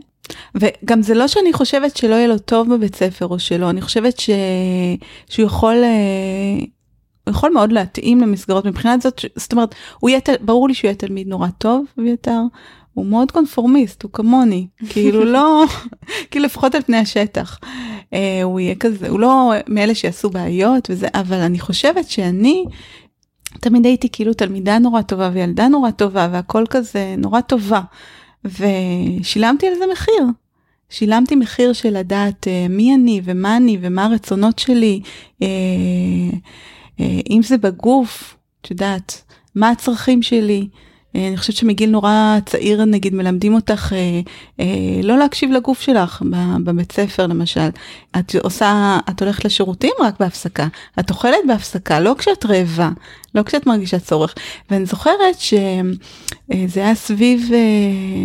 וגם 0.55 1.01
זה 1.01 1.13
לא 1.13 1.27
שאני 1.27 1.53
חושבת 1.53 1.97
שלא 1.97 2.15
יהיה 2.15 2.27
לו 2.27 2.37
טוב 2.37 2.73
בבית 2.73 2.95
ספר 2.95 3.27
או 3.27 3.39
שלא, 3.39 3.69
אני 3.69 3.81
חושבת 3.81 4.19
ש... 4.19 4.29
שהוא 5.29 5.45
יכול 5.45 5.75
אה, 5.83 6.65
הוא 7.25 7.31
יכול 7.31 7.51
מאוד 7.53 7.71
להתאים 7.71 8.21
למסגרות 8.21 8.65
מבחינת 8.65 9.01
זאת, 9.01 9.25
זאת 9.35 9.51
אומרת, 9.51 9.75
הוא 9.99 10.09
יהיה, 10.09 10.19
ברור 10.41 10.67
לי 10.67 10.73
שהוא 10.73 10.87
יהיה 10.87 10.95
תלמיד 10.95 11.27
נורא 11.27 11.47
טוב, 11.57 11.85
אביתר, 11.99 12.41
הוא 12.93 13.05
מאוד 13.05 13.31
קונפורמיסט, 13.31 14.03
הוא 14.03 14.11
כמוני, 14.11 14.67
כאילו 14.89 15.25
לא, 15.25 15.63
כאילו 16.31 16.45
לפחות 16.45 16.75
על 16.75 16.81
פני 16.81 16.97
השטח. 16.97 17.59
אה, 18.13 18.43
הוא 18.43 18.59
יהיה 18.59 18.75
כזה, 18.75 19.09
הוא 19.09 19.19
לא 19.19 19.53
מאלה 19.67 19.95
שיעשו 19.95 20.29
בעיות 20.29 20.89
וזה, 20.89 21.07
אבל 21.13 21.37
אני 21.37 21.59
חושבת 21.59 22.09
שאני 22.09 22.65
תמיד 23.59 23.85
הייתי 23.85 24.09
כאילו 24.11 24.33
תלמידה 24.33 24.79
נורא 24.79 25.01
טובה 25.01 25.29
וילדה 25.33 25.67
נורא 25.67 25.91
טובה 25.91 26.27
והכל 26.31 26.63
כזה 26.69 27.15
נורא 27.17 27.41
טובה. 27.41 27.81
ושילמתי 28.45 29.67
על 29.67 29.73
זה 29.79 29.85
מחיר. 29.91 30.23
שילמתי 30.89 31.35
מחיר 31.35 31.73
של 31.73 31.97
לדעת 31.97 32.47
uh, 32.47 32.71
מי 32.71 32.95
אני 32.95 33.21
ומה 33.23 33.57
אני 33.57 33.77
ומה 33.81 34.05
הרצונות 34.05 34.59
שלי. 34.59 35.01
Uh, 35.41 35.45
אם 37.29 37.41
זה 37.43 37.57
בגוף, 37.57 38.35
את 38.61 38.71
יודעת, 38.71 39.23
מה 39.55 39.69
הצרכים 39.69 40.21
שלי. 40.21 40.67
אה, 41.15 41.27
אני 41.27 41.37
חושבת 41.37 41.55
שמגיל 41.55 41.89
נורא 41.89 42.37
צעיר 42.45 42.85
נגיד 42.85 43.15
מלמדים 43.15 43.53
אותך 43.53 43.93
אה, 43.93 44.21
אה, 44.59 45.01
לא 45.03 45.17
להקשיב 45.17 45.51
לגוף 45.51 45.81
שלך 45.81 46.21
בבית 46.63 46.91
ספר 46.91 47.27
למשל. 47.27 47.69
את 48.19 48.35
עושה, 48.35 48.97
את 49.09 49.21
הולכת 49.21 49.45
לשירותים 49.45 49.91
רק 49.99 50.19
בהפסקה, 50.19 50.67
את 50.99 51.09
אוכלת 51.09 51.37
בהפסקה, 51.47 51.99
לא 51.99 52.15
כשאת 52.17 52.45
רעבה, 52.45 52.89
לא 53.35 53.43
כשאת 53.43 53.67
מרגישה 53.67 53.99
צורך. 53.99 54.35
ואני 54.69 54.85
זוכרת 54.85 55.39
שזה 55.39 56.81
אה, 56.81 56.85
היה 56.85 56.95
סביב 56.95 57.49
אה, 57.53 57.59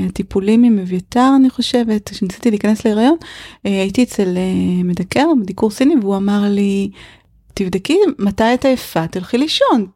הטיפולים 0.09 0.65
עם 0.65 0.79
אביתר 0.79 1.31
אני 1.37 1.51
חושבת, 1.51 2.09
כשניסיתי 2.09 2.51
להיכנס 2.51 2.85
להיריון, 2.85 3.17
אה, 3.67 3.81
הייתי 3.81 4.03
אצל 4.03 4.37
אה, 4.37 4.83
מדקר, 4.85 5.27
בדיקור 5.43 5.71
סיני, 5.71 5.95
והוא 6.01 6.17
אמר 6.17 6.43
לי, 6.49 6.91
תבדקי 7.55 7.99
מתי 8.19 8.55
את 8.55 8.65
עייפה, 8.65 9.07
תלכי 9.07 9.39
לישון. 9.39 9.87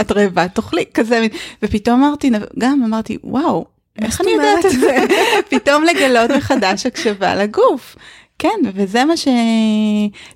את 0.00 0.12
רעבה, 0.12 0.48
תאכלי, 0.48 0.84
כזה, 0.94 1.26
ופתאום 1.62 2.04
אמרתי, 2.04 2.30
גם 2.58 2.82
אמרתי, 2.84 3.18
וואו, 3.24 3.64
איך 3.98 4.20
אני 4.20 4.30
יודעת 4.30 4.66
את 4.66 4.80
זה? 4.80 4.96
פתאום 5.50 5.84
לגלות 5.84 6.30
מחדש 6.30 6.86
הקשבה 6.86 7.34
לגוף. 7.34 7.96
כן, 8.38 8.58
וזה 8.74 9.04
מה 9.04 9.16
ש... 9.16 9.28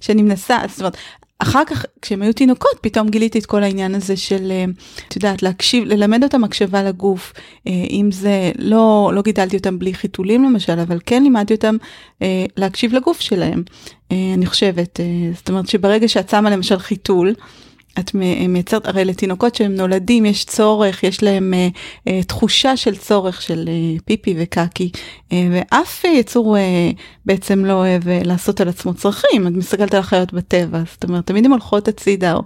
שאני 0.00 0.22
מנסה, 0.22 0.58
זאת 0.68 0.78
אומרת, 0.78 0.96
אחר 1.38 1.62
כך 1.66 1.84
כשהם 2.02 2.22
היו 2.22 2.32
תינוקות 2.32 2.78
פתאום 2.80 3.08
גיליתי 3.08 3.38
את 3.38 3.46
כל 3.46 3.62
העניין 3.62 3.94
הזה 3.94 4.16
של 4.16 4.50
אה, 4.50 4.64
את 5.08 5.16
יודעת 5.16 5.42
להקשיב 5.42 5.84
ללמד 5.84 6.24
אותם 6.24 6.44
הקשבה 6.44 6.82
לגוף 6.82 7.32
אה, 7.66 7.72
אם 7.90 8.08
זה 8.12 8.52
לא 8.58 9.10
לא 9.14 9.22
גידלתי 9.22 9.56
אותם 9.56 9.78
בלי 9.78 9.94
חיתולים 9.94 10.44
למשל 10.44 10.80
אבל 10.80 10.98
כן 11.06 11.22
לימדתי 11.22 11.54
אותם 11.54 11.76
אה, 12.22 12.44
להקשיב 12.56 12.94
לגוף 12.94 13.20
שלהם 13.20 13.62
אני 14.10 14.46
חושבת 14.46 15.00
זאת 15.34 15.48
אומרת 15.48 15.68
שברגע 15.68 16.08
שאת 16.08 16.28
שמה 16.28 16.50
למשל 16.50 16.78
חיתול. 16.78 17.34
את 17.98 18.14
מייצרת, 18.48 18.86
הרי 18.86 19.04
לתינוקות 19.04 19.54
שהם 19.54 19.74
נולדים 19.74 20.26
יש 20.26 20.44
צורך, 20.44 21.02
יש 21.04 21.22
להם 21.22 21.54
אה, 21.54 21.68
אה, 22.08 22.22
תחושה 22.22 22.76
של 22.76 22.96
צורך 22.96 23.42
של 23.42 23.68
אה, 23.68 23.98
פיפי 24.04 24.34
וקקי, 24.38 24.90
אה, 25.32 25.48
ואף 25.52 26.04
יצור 26.04 26.56
אה, 26.56 26.90
בעצם 27.26 27.64
לא 27.64 27.72
אוהב 27.72 28.08
אה, 28.08 28.20
לעשות 28.24 28.60
על 28.60 28.68
עצמו 28.68 28.94
צרכים, 28.94 29.46
את 29.46 29.52
מסתכלת 29.52 29.94
על 29.94 30.00
החיות 30.00 30.32
בטבע, 30.32 30.82
זאת 30.92 31.04
אומרת 31.04 31.26
תמיד 31.26 31.44
הן 31.44 31.50
הולכות 31.50 31.88
הצידה, 31.88 32.36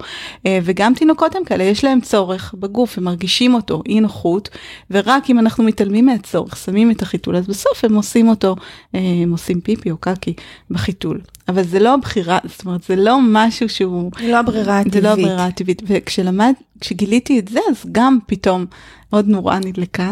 אה, 0.46 0.58
וגם 0.62 0.94
תינוקות 0.94 1.36
הם 1.36 1.44
כאלה, 1.44 1.64
יש 1.64 1.84
להם 1.84 2.00
צורך 2.00 2.54
בגוף, 2.58 2.98
הם 2.98 3.04
מרגישים 3.04 3.54
אותו, 3.54 3.82
אי 3.86 4.00
נוחות, 4.00 4.48
ורק 4.90 5.30
אם 5.30 5.38
אנחנו 5.38 5.64
מתעלמים 5.64 6.06
מהצורך, 6.06 6.56
שמים 6.56 6.90
את 6.90 7.02
החיתול, 7.02 7.36
אז 7.36 7.46
בסוף 7.46 7.84
הם 7.84 7.94
עושים 7.94 8.28
אותו, 8.28 8.56
אה, 8.94 9.00
הם 9.22 9.30
עושים 9.30 9.60
פיפי 9.60 9.90
או 9.90 9.96
קקי 9.96 10.34
בחיתול. 10.70 11.20
אבל 11.48 11.62
זה 11.62 11.78
לא 11.78 11.96
בחירה, 11.96 12.38
זאת 12.44 12.64
אומרת, 12.64 12.82
זה 12.82 12.96
לא 12.96 13.18
משהו 13.22 13.68
שהוא... 13.68 14.10
זה 14.20 14.30
לא 14.30 14.36
הברירה 14.36 14.78
הטבעית. 14.78 14.92
זה 14.94 15.00
לא 15.00 15.08
הברירה 15.08 15.39
הטבעית. 15.46 15.82
וכשלמד, 15.86 16.52
כשגיליתי 16.80 17.38
את 17.38 17.48
זה, 17.48 17.60
אז 17.70 17.86
גם 17.92 18.18
פתאום 18.26 18.66
עוד 19.10 19.28
נורא 19.28 19.58
נדלקה, 19.58 20.10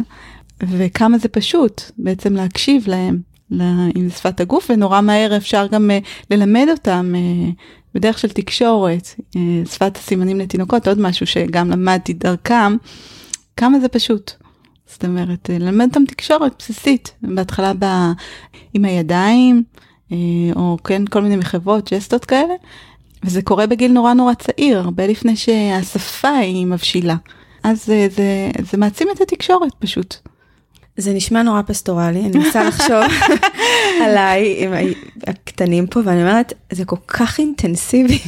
וכמה 0.62 1.18
זה 1.18 1.28
פשוט 1.28 1.82
בעצם 1.98 2.34
להקשיב 2.34 2.84
להם, 2.88 3.20
עם 3.94 4.10
שפת 4.10 4.40
הגוף, 4.40 4.70
ונורא 4.70 5.00
מהר 5.00 5.36
אפשר 5.36 5.66
גם 5.66 5.90
uh, 5.90 6.06
ללמד 6.30 6.66
אותם 6.70 7.14
uh, 7.14 7.52
בדרך 7.94 8.18
של 8.18 8.28
תקשורת, 8.28 9.14
uh, 9.18 9.38
שפת 9.70 9.96
הסימנים 9.96 10.38
לתינוקות, 10.38 10.88
עוד 10.88 11.00
משהו 11.00 11.26
שגם 11.26 11.70
למדתי 11.70 12.12
דרכם, 12.12 12.76
כמה 13.56 13.80
זה 13.80 13.88
פשוט. 13.88 14.32
זאת 14.86 15.04
אומרת, 15.04 15.50
ללמד 15.52 15.86
אותם 15.88 16.04
תקשורת 16.04 16.54
בסיסית, 16.58 17.14
בהתחלה 17.22 17.74
בא 17.74 18.12
עם 18.74 18.84
הידיים, 18.84 19.62
או 20.56 20.76
כן 20.84 21.06
כל 21.06 21.22
מיני 21.22 21.36
מחוות, 21.36 21.92
ג'סטות 21.92 22.24
כאלה, 22.24 22.54
וזה 23.24 23.42
קורה 23.42 23.66
בגיל 23.66 23.92
נורא 23.92 24.12
נורא 24.12 24.34
צעיר, 24.34 24.78
הרבה 24.78 25.06
לפני 25.06 25.36
שהשפה 25.36 26.28
היא 26.28 26.66
מבשילה. 26.66 27.16
אז 27.62 27.86
זה, 27.86 28.08
זה, 28.10 28.50
זה 28.70 28.76
מעצים 28.76 29.08
את 29.14 29.20
התקשורת 29.20 29.72
פשוט. 29.78 30.16
זה 30.96 31.12
נשמע 31.12 31.42
נורא 31.42 31.62
פסטורלי, 31.62 32.20
אני 32.20 32.38
מנסה 32.38 32.64
לחשוב 32.64 33.04
עליי 34.04 34.64
עם 34.64 34.72
הקטנים 35.26 35.86
פה, 35.86 36.00
ואני 36.04 36.22
אומרת, 36.22 36.52
זה 36.72 36.84
כל 36.84 36.96
כך 37.06 37.38
אינטנסיבי. 37.38 38.18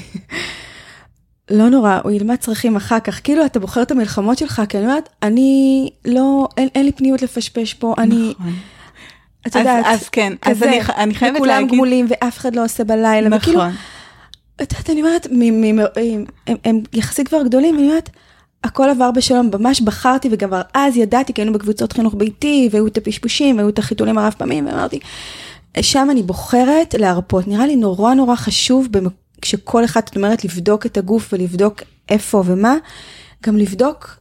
לא 1.51 1.68
נורא, 1.68 1.99
הוא 2.03 2.12
ילמד 2.12 2.36
צרכים 2.36 2.76
אחר 2.76 3.01
כך, 3.01 3.20
כאילו 3.24 3.45
אתה 3.45 3.61
בוחר 3.61 3.82
את 3.82 3.91
המלחמות 3.91 4.38
שלך, 4.38 4.62
כי 4.68 4.78
אני 4.78 4.86
אומרת, 4.86 5.09
אני 5.22 5.91
לא, 6.05 6.49
אין, 6.57 6.68
אין 6.74 6.84
לי 6.84 6.93
פניות 6.93 7.22
לפשפש 7.22 7.74
פה, 7.74 7.95
אני... 7.99 8.34
נכון. 8.38 8.55
את 9.47 9.57
יודעת, 9.57 9.84
אז, 9.86 10.01
אז 10.01 10.09
כן, 10.09 10.32
אז 10.43 10.57
כזה, 10.57 10.68
אני, 10.68 10.80
אני 10.97 11.14
חייבת 11.14 11.36
וכולם 11.36 11.62
להגיד, 11.62 11.70
גמולים 11.70 12.07
ואף 12.09 12.38
אחד 12.38 12.57
לא 12.57 12.64
עושה 12.64 12.84
בלילה, 12.84 13.28
נכון, 13.28 13.38
וכאילו, 13.38 13.62
את 14.63 14.73
יודעת, 14.73 14.91
אני 14.91 15.01
אומרת, 15.01 15.27
הם, 16.65 16.83
יחסית 16.93 17.29
כבר 17.29 17.43
גדולים, 17.43 17.79
אני 17.79 17.89
אומרת, 17.89 18.11
הכל 18.65 18.91
עבר 18.91 19.11
בשלום, 19.11 19.51
ממש 19.59 19.81
בחרתי 19.81 20.29
וגם 20.33 20.51
אז 20.75 20.97
ידעתי, 20.97 21.33
כי 21.33 21.41
היינו 21.41 21.53
בקבוצות 21.53 21.93
חינוך 21.93 22.15
ביתי, 22.15 22.69
והיו 22.73 22.87
את 22.87 22.97
הפשפושים, 22.97 23.57
והיו 23.57 23.69
את 23.69 23.79
החיתולים 23.79 24.19
הרב 24.19 24.35
פעמים, 24.39 24.67
ואמרתי, 24.67 25.01
שם 25.81 26.09
אני 26.11 26.23
בוחרת 26.23 26.95
להרפות. 26.99 27.49
נראה 27.49 27.67
לי 27.67 27.77
נורא 27.77 28.15
נורא 28.15 28.37
חשוב, 28.37 28.89
כשכל 29.43 29.85
אחד, 29.85 30.01
את 30.11 30.17
אומרת, 30.17 30.45
לבדוק 30.45 30.87
את 30.87 30.97
הגוף 30.97 31.33
ולבדוק 31.33 31.83
איפה 32.09 32.43
ומה, 32.47 32.77
גם 33.47 33.57
לבדוק 33.57 34.20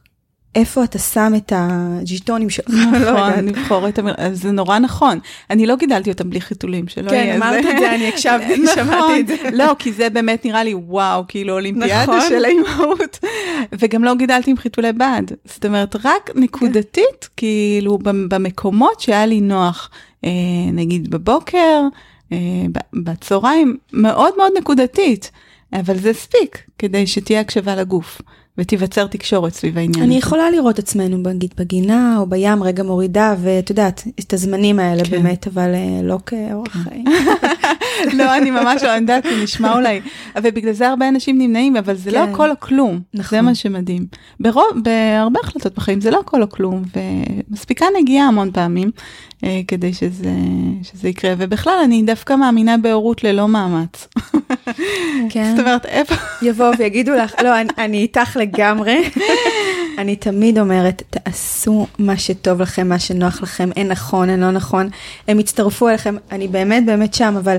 איפה 0.54 0.84
אתה 0.84 0.98
שם 0.98 1.32
את 1.36 1.52
הג'יטונים 1.56 2.50
שלך. 2.50 2.68
לא 2.74 2.84
נכון, 2.90 3.00
יודעת. 3.38 3.44
לבחור 3.44 3.88
את. 3.88 3.98
אז 4.18 4.42
זה 4.42 4.50
נורא 4.50 4.78
נכון. 4.78 5.18
אני 5.50 5.66
לא 5.66 5.76
גידלתי 5.76 6.10
אותם 6.10 6.30
בלי 6.30 6.40
חיתולים, 6.40 6.88
שלא 6.88 7.10
כן, 7.10 7.16
יהיה 7.16 7.36
אמרת 7.36 7.64
את 7.66 7.78
זה, 7.78 7.94
אני 7.94 8.08
הקשבתי, 8.08 8.54
נכון. 8.62 8.74
שמעתי 8.74 9.20
את 9.20 9.26
זה. 9.26 9.36
לא, 9.52 9.76
כי 9.78 9.92
זה 9.92 10.10
באמת 10.10 10.44
נראה 10.44 10.64
לי 10.64 10.74
וואו, 10.74 11.24
כאילו 11.28 11.52
אולימפיאדה 11.54 12.02
נכון. 12.02 12.28
של 12.28 12.44
האימהות. 12.44 13.18
וגם 13.78 14.04
לא 14.04 14.14
גידלתי 14.14 14.50
עם 14.50 14.56
חיתולי 14.56 14.92
בד. 14.92 15.22
זאת 15.44 15.66
אומרת, 15.66 15.96
רק 16.04 16.30
נקודתית, 16.34 17.28
כאילו 17.36 17.98
במ- 17.98 18.28
במקומות 18.28 19.00
שהיה 19.00 19.26
לי 19.26 19.40
נוח, 19.40 19.90
אה, 20.24 20.30
נגיד 20.72 21.10
בבוקר, 21.10 21.80
אה, 22.32 22.36
בצהריים, 22.92 23.76
מאוד 23.92 24.32
מאוד 24.36 24.52
נקודתית. 24.58 25.30
אבל 25.72 25.96
זה 25.98 26.10
הספיק 26.10 26.58
כדי 26.78 27.06
שתהיה 27.06 27.40
הקשבה 27.40 27.76
לגוף 27.76 28.22
ותיווצר 28.58 29.06
תקשורת 29.06 29.54
סביב 29.54 29.78
העניין. 29.78 30.04
אני. 30.04 30.16
יכולה 30.16 30.50
לראות 30.50 30.78
עצמנו 30.78 31.18
נגיד 31.18 31.54
בגינה 31.58 32.16
או 32.18 32.26
בים 32.26 32.62
רגע 32.62 32.82
מורידה 32.82 33.34
ואת 33.42 33.70
יודעת 33.70 34.02
את 34.20 34.32
הזמנים 34.32 34.78
האלה 34.78 35.04
כן. 35.04 35.10
באמת 35.10 35.46
אבל 35.46 35.74
אה, 35.74 36.00
לא 36.02 36.18
כאורח 36.26 36.72
חיים. 36.72 37.04
לא, 38.18 38.36
אני 38.36 38.50
ממש 38.50 38.82
לא 38.82 38.88
יודעת, 38.88 39.22
זה 39.22 39.42
נשמע 39.42 39.72
אולי, 39.72 40.00
ובגלל 40.36 40.72
זה 40.72 40.88
הרבה 40.88 41.08
אנשים 41.08 41.38
נמנעים, 41.38 41.76
אבל 41.76 41.94
זה 41.94 42.10
לא 42.10 42.26
כן. 42.26 42.32
הכל 42.32 42.50
או 42.50 42.54
כלום, 42.58 43.00
נכון. 43.14 43.38
זה 43.38 43.42
מה 43.42 43.54
שמדהים. 43.54 44.06
ברוב, 44.40 44.70
בהרבה 44.82 45.40
החלטות 45.44 45.74
בחיים 45.74 46.00
זה 46.00 46.10
לא 46.10 46.20
הכל 46.20 46.42
או 46.42 46.48
כלום, 46.50 46.82
ומספיקה 47.50 47.86
נגיעה 48.00 48.28
המון 48.28 48.50
פעמים 48.52 48.90
אה, 49.44 49.60
כדי 49.68 49.92
שזה, 49.92 50.30
שזה 50.82 51.08
יקרה, 51.08 51.34
ובכלל 51.38 51.78
אני 51.84 52.02
דווקא 52.02 52.36
מאמינה 52.36 52.78
בהורות 52.78 53.24
ללא 53.24 53.48
מאמץ. 53.48 54.08
כן. 55.30 55.50
זאת 55.56 55.58
אומרת, 55.58 55.86
איפה, 55.86 56.14
יבואו 56.42 56.78
ויגידו 56.78 57.12
לך 57.12 57.34
לא 57.44 57.60
אני, 57.60 57.68
אני 57.78 57.98
איתך 57.98 58.36
לגמרי. 58.40 59.02
אני 60.00 60.16
תמיד 60.16 60.58
אומרת 60.58 61.02
תעשו 61.10 61.86
מה 61.98 62.18
שטוב 62.18 62.62
לכם 62.62 62.88
מה 62.88 62.98
שנוח 62.98 63.42
לכם 63.42 63.70
אין 63.76 63.88
נכון 63.88 64.30
אין 64.30 64.40
לא 64.40 64.50
נכון 64.50 64.88
הם 65.28 65.40
יצטרפו 65.40 65.88
אליכם 65.88 66.16
אני 66.32 66.48
באמת 66.48 66.86
באמת 66.86 67.14
שם 67.14 67.34
אבל. 67.38 67.56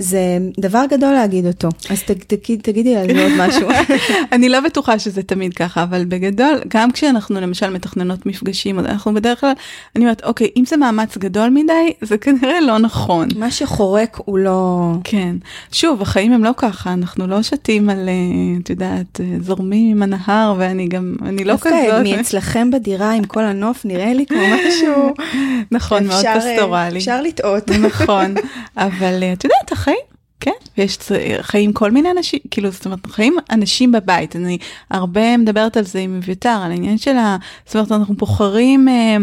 זה 0.00 0.38
דבר 0.58 0.82
גדול 0.90 1.12
להגיד 1.12 1.46
אותו 1.46 1.68
אז 1.90 2.02
ת, 2.02 2.10
תגיד, 2.10 2.60
תגידי 2.62 2.96
על 2.96 3.06
זה 3.14 3.22
עוד 3.22 3.32
משהו. 3.48 3.68
אני 4.32 4.48
לא 4.48 4.60
בטוחה 4.60 4.98
שזה 4.98 5.22
תמיד 5.22 5.54
ככה, 5.54 5.82
אבל 5.82 6.04
בגדול, 6.04 6.60
גם 6.68 6.90
כשאנחנו 6.90 7.40
למשל 7.40 7.70
מתכננות 7.70 8.26
מפגשים, 8.26 8.78
אנחנו 8.78 9.14
בדרך 9.14 9.40
כלל, 9.40 9.52
אני 9.96 10.04
אומרת, 10.04 10.24
אוקיי, 10.24 10.48
אם 10.56 10.64
זה 10.66 10.76
מאמץ 10.76 11.18
גדול 11.18 11.50
מדי, 11.50 11.92
זה 12.02 12.18
כנראה 12.18 12.60
לא 12.60 12.78
נכון. 12.78 13.28
מה 13.36 13.50
שחורק 13.50 14.18
הוא 14.24 14.38
לא 14.38 14.92
כן. 15.04 15.36
שוב, 15.72 16.02
החיים 16.02 16.32
הם 16.32 16.44
לא 16.44 16.50
ככה, 16.56 16.92
אנחנו 16.92 17.26
לא 17.26 17.42
שתים 17.42 17.90
על, 17.90 18.08
אה, 18.08 18.60
את 18.62 18.70
יודעת, 18.70 19.20
אה, 19.20 19.36
זורמים 19.40 19.90
עם 19.90 20.02
הנהר, 20.02 20.54
ואני 20.58 20.88
גם, 20.88 21.16
אני 21.22 21.44
לא 21.44 21.52
דווקא 21.52 21.70
כזאת. 21.86 22.16
מאצלכם 22.16 22.70
בדירה 22.70 23.12
עם 23.12 23.24
כל 23.24 23.44
הנוף 23.44 23.84
נראה 23.84 24.12
לי 24.12 24.26
כמו 24.26 24.42
משהו. 24.68 25.14
נכון, 25.72 26.06
מאוד 26.06 26.24
אה, 26.26 26.40
פסטורלי. 26.40 26.98
אפשר 26.98 27.22
לטעות. 27.22 27.70
נכון, 27.70 28.34
אבל 28.76 29.24
את 29.32 29.44
יודעת, 29.44 29.72
החיים, 29.90 30.10
כן, 30.40 30.50
ויש 30.78 30.98
חיים 31.40 31.72
כל 31.72 31.90
מיני 31.90 32.10
אנשים, 32.10 32.40
כאילו, 32.50 32.70
זאת 32.70 32.84
אומרת, 32.84 33.06
חיים 33.06 33.36
אנשים 33.50 33.92
בבית, 33.92 34.36
אני 34.36 34.58
הרבה 34.90 35.36
מדברת 35.36 35.76
על 35.76 35.84
זה 35.84 35.98
עם 35.98 36.16
אביתר, 36.16 36.60
על 36.64 36.70
העניין 36.70 36.98
של 36.98 37.16
ה... 37.16 37.36
זאת 37.66 37.74
אומרת, 37.74 37.92
אנחנו 37.92 38.14
בוחרים, 38.14 38.88
אה, 38.88 39.16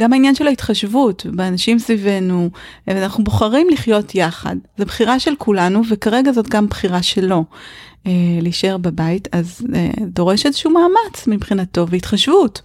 גם 0.00 0.12
העניין 0.12 0.34
של 0.34 0.46
ההתחשבות 0.46 1.26
באנשים 1.26 1.78
סביבנו, 1.78 2.50
ואנחנו 2.86 3.24
בוחרים 3.24 3.68
לחיות 3.70 4.14
יחד, 4.14 4.56
זו 4.78 4.84
בחירה 4.84 5.20
של 5.20 5.34
כולנו, 5.38 5.82
וכרגע 5.88 6.32
זאת 6.32 6.48
גם 6.48 6.66
בחירה 6.66 7.02
שלו. 7.02 7.44
אה, 8.06 8.12
להישאר 8.40 8.76
בבית, 8.76 9.28
אז 9.32 9.66
אה, 9.74 9.88
דורש 10.00 10.46
איזשהו 10.46 10.70
מאמץ 10.70 11.26
מבחינתו 11.26 11.86
והתחשבות. 11.88 12.60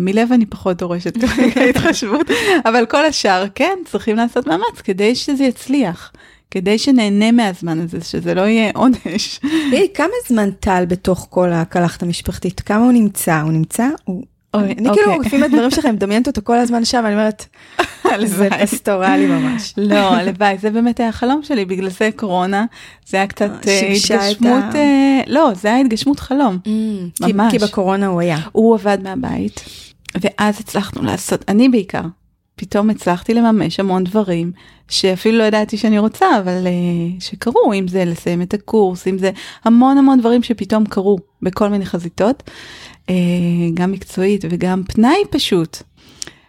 מלב 0.00 0.32
אני 0.32 0.46
פחות 0.46 0.76
דורשת 0.76 1.14
כרגע 1.16 1.64
התחשבות, 1.70 2.26
אבל 2.64 2.86
כל 2.86 3.04
השאר 3.04 3.44
כן 3.54 3.78
צריכים 3.84 4.16
לעשות 4.16 4.46
מאמץ 4.46 4.80
כדי 4.84 5.14
שזה 5.14 5.44
יצליח, 5.44 6.12
כדי 6.50 6.78
שנהנה 6.78 7.32
מהזמן 7.32 7.80
הזה, 7.80 7.98
שזה 8.00 8.34
לא 8.34 8.40
יהיה 8.40 8.70
עונש. 8.74 9.40
תראי, 9.70 9.88
כמה 9.94 10.06
זמן 10.28 10.50
טל 10.50 10.84
בתוך 10.88 11.26
כל 11.30 11.52
הקלחת 11.52 12.02
המשפחתית? 12.02 12.60
כמה 12.60 12.84
הוא 12.84 12.92
נמצא? 12.92 13.40
הוא 13.40 13.52
נמצא? 13.52 13.88
הוא... 14.04 14.24
אוי, 14.54 14.64
אני 14.64 14.88
כאילו. 14.94 15.20
לפי 15.22 15.44
הדברים 15.44 15.70
שלכם, 15.70 15.94
מדמיינת 15.94 16.26
אותו 16.26 16.40
כל 16.44 16.58
הזמן 16.58 16.84
שם, 16.84 17.02
אני 17.06 17.14
אומרת, 17.14 17.46
זה. 18.24 18.48
פסטורלי 18.62 19.26
ממש. 19.26 19.74
לא, 19.76 19.94
הלוואי, 20.14 20.58
זה 20.58 20.70
באמת 20.70 21.00
היה 21.00 21.08
החלום 21.08 21.40
שלי, 21.42 21.64
בגלל 21.64 21.90
זה 21.90 22.10
קורונה, 22.16 22.64
זה 23.06 23.16
היה 23.16 23.26
קצת 23.26 23.50
אה, 23.68 23.72
אה, 23.72 23.92
התגשמות, 23.92 24.74
אה, 24.74 25.20
לא, 25.26 25.50
זה 25.54 25.68
היה 25.68 25.78
התגשמות 25.78 26.20
חלום. 26.20 26.58
כי- 27.24 27.32
ממש. 27.32 27.52
כי 27.52 27.58
בקורונה 27.58 28.06
הוא 28.06 28.20
היה. 28.20 28.38
הוא 28.52 28.74
עבד 28.74 28.98
מהבית, 29.02 29.60
ואז 30.20 30.60
הצלחנו 30.60 31.02
לעשות, 31.02 31.44
אני 31.48 31.68
בעיקר, 31.68 32.02
פתאום 32.56 32.90
הצלחתי 32.90 33.34
לממש 33.34 33.80
המון 33.80 34.04
דברים 34.04 34.52
שאפילו 34.88 35.38
לא 35.38 35.44
ידעתי 35.44 35.76
שאני 35.76 35.98
רוצה, 35.98 36.26
אבל 36.38 36.66
uh, 36.66 37.24
שקרו, 37.24 37.72
אם 37.74 37.88
זה 37.88 38.04
לסיים 38.04 38.42
את 38.42 38.54
הקורס, 38.54 39.06
אם 39.06 39.18
זה 39.18 39.30
המון 39.64 39.98
המון 39.98 40.20
דברים 40.20 40.42
שפתאום 40.42 40.86
קרו 40.86 41.18
בכל 41.42 41.68
מיני 41.68 41.86
חזיתות, 41.86 42.42
uh, 43.06 43.10
גם 43.74 43.92
מקצועית 43.92 44.44
וגם 44.50 44.82
פנאי 44.84 45.22
פשוט, 45.30 45.82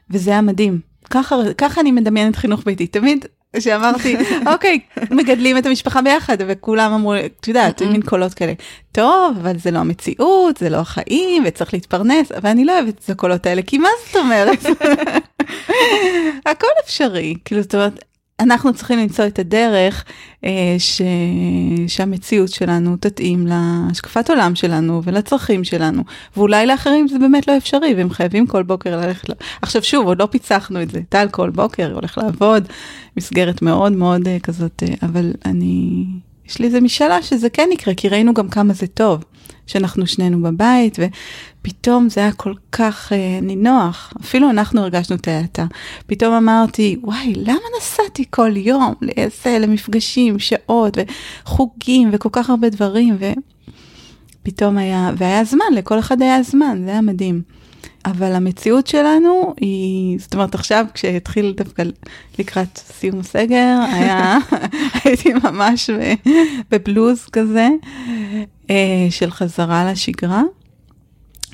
וזה 0.10 0.32
היה 0.32 0.41
מדהים. 0.41 0.80
ככה, 1.10 1.36
ככה 1.58 1.82
אני 1.82 1.91
מדמיינת 1.91 2.36
חינוך 2.36 2.64
ביתי, 2.66 2.88
תמיד 2.88 3.26
שאמרתי, 3.59 4.15
אוקיי, 4.53 4.79
מגדלים 5.11 5.57
את 5.57 5.65
המשפחה 5.65 6.01
ביחד, 6.01 6.37
וכולם 6.47 6.93
אמרו, 6.93 7.15
את 7.15 7.47
יודעת, 7.47 7.81
מין 7.81 8.01
קולות 8.01 8.33
כאלה, 8.33 8.53
טוב, 8.91 9.37
אבל 9.41 9.57
זה 9.57 9.71
לא 9.71 9.79
המציאות, 9.79 10.57
זה 10.57 10.69
לא 10.69 10.77
החיים, 10.77 11.43
וצריך 11.45 11.73
להתפרנס, 11.73 12.31
אבל 12.31 12.49
אני 12.49 12.65
לא 12.65 12.73
אוהבת 12.79 12.99
את 13.05 13.09
הקולות 13.09 13.45
האלה, 13.45 13.61
כי 13.61 13.77
מה 13.77 13.89
זאת 14.05 14.15
אומרת? 14.15 14.65
הכל 16.51 16.67
אפשרי, 16.83 17.35
כאילו, 17.45 17.61
זאת 17.61 17.75
אומרת, 17.75 18.05
אנחנו 18.39 18.73
צריכים 18.73 18.99
למצוא 18.99 19.27
את 19.27 19.39
הדרך 19.39 20.05
אה, 20.45 20.75
ש... 20.77 21.01
שהמציאות 21.88 22.49
שלנו 22.49 22.97
תתאים 22.97 23.47
להשקפת 23.47 24.29
עולם 24.29 24.55
שלנו 24.55 25.01
ולצרכים 25.03 25.63
שלנו, 25.63 26.03
ואולי 26.38 26.65
לאחרים 26.65 27.07
זה 27.07 27.19
באמת 27.19 27.47
לא 27.47 27.57
אפשרי, 27.57 27.93
והם 27.93 28.09
חייבים 28.09 28.47
כל 28.47 28.63
בוקר 28.63 29.01
ללכת. 29.01 29.29
ל... 29.29 29.33
עכשיו 29.61 29.83
שוב, 29.83 30.07
עוד 30.07 30.21
לא 30.21 30.25
פיצחנו 30.25 30.81
את 30.81 30.89
זה, 30.89 31.01
טל 31.09 31.27
כל 31.31 31.49
בוקר 31.49 31.93
הולך 31.93 32.17
לעבוד, 32.17 32.67
מסגרת 33.17 33.61
מאוד 33.61 33.91
מאוד 33.91 34.27
אה, 34.27 34.39
כזאת, 34.39 34.83
אה, 34.83 34.93
אבל 35.03 35.33
אני, 35.45 36.05
יש 36.47 36.59
לי 36.59 36.65
איזה 36.65 36.81
משאלה 36.81 37.21
שזה 37.21 37.49
כן 37.49 37.69
יקרה, 37.73 37.93
כי 37.93 38.09
ראינו 38.09 38.33
גם 38.33 38.49
כמה 38.49 38.73
זה 38.73 38.88
טוב, 38.88 39.23
שאנחנו 39.68 40.07
שנינו 40.07 40.41
בבית, 40.41 40.97
ופתאום 40.99 42.09
זה 42.09 42.22
היה 42.22 42.32
כל 42.32 42.53
כך 42.72 43.13
אה, 43.13 43.39
נינוח, 43.41 44.13
אפילו 44.22 44.49
אנחנו 44.49 44.82
הרגשנו 44.82 45.15
את 45.15 45.28
ההאטה. 45.28 45.65
פתאום 46.07 46.34
אמרתי, 46.34 46.97
וואי, 47.03 47.34
למה 47.36 47.59
נסעתי 47.78 48.24
כל 48.30 48.51
יום 48.55 48.93
לאיזה, 49.01 49.59
למפגשים, 49.59 50.39
שעות, 50.39 50.97
וחוגים, 50.97 52.09
וכל 52.11 52.30
כך 52.32 52.49
הרבה 52.49 52.70
דברים, 52.70 53.18
ופתאום 54.41 54.78
היה, 54.78 55.11
והיה 55.18 55.43
זמן, 55.43 55.65
לכל 55.76 55.99
אחד 55.99 56.22
היה 56.22 56.43
זמן, 56.43 56.82
זה 56.86 56.91
היה 56.91 57.01
מדהים. 57.01 57.41
אבל 58.05 58.35
המציאות 58.35 58.88
שלנו 58.88 59.53
היא, 59.57 60.19
זאת 60.19 60.33
אומרת 60.33 60.55
עכשיו 60.55 60.85
כשהתחיל 60.93 61.53
דווקא 61.57 61.83
לקראת 62.39 62.77
סיום 62.77 63.19
הסגר, 63.19 63.79
היה, 63.93 64.38
הייתי 65.03 65.33
ממש 65.43 65.89
בבלוז 66.71 67.25
כזה 67.31 67.69
אה, 68.69 69.07
של 69.09 69.31
חזרה 69.31 69.91
לשגרה 69.91 70.43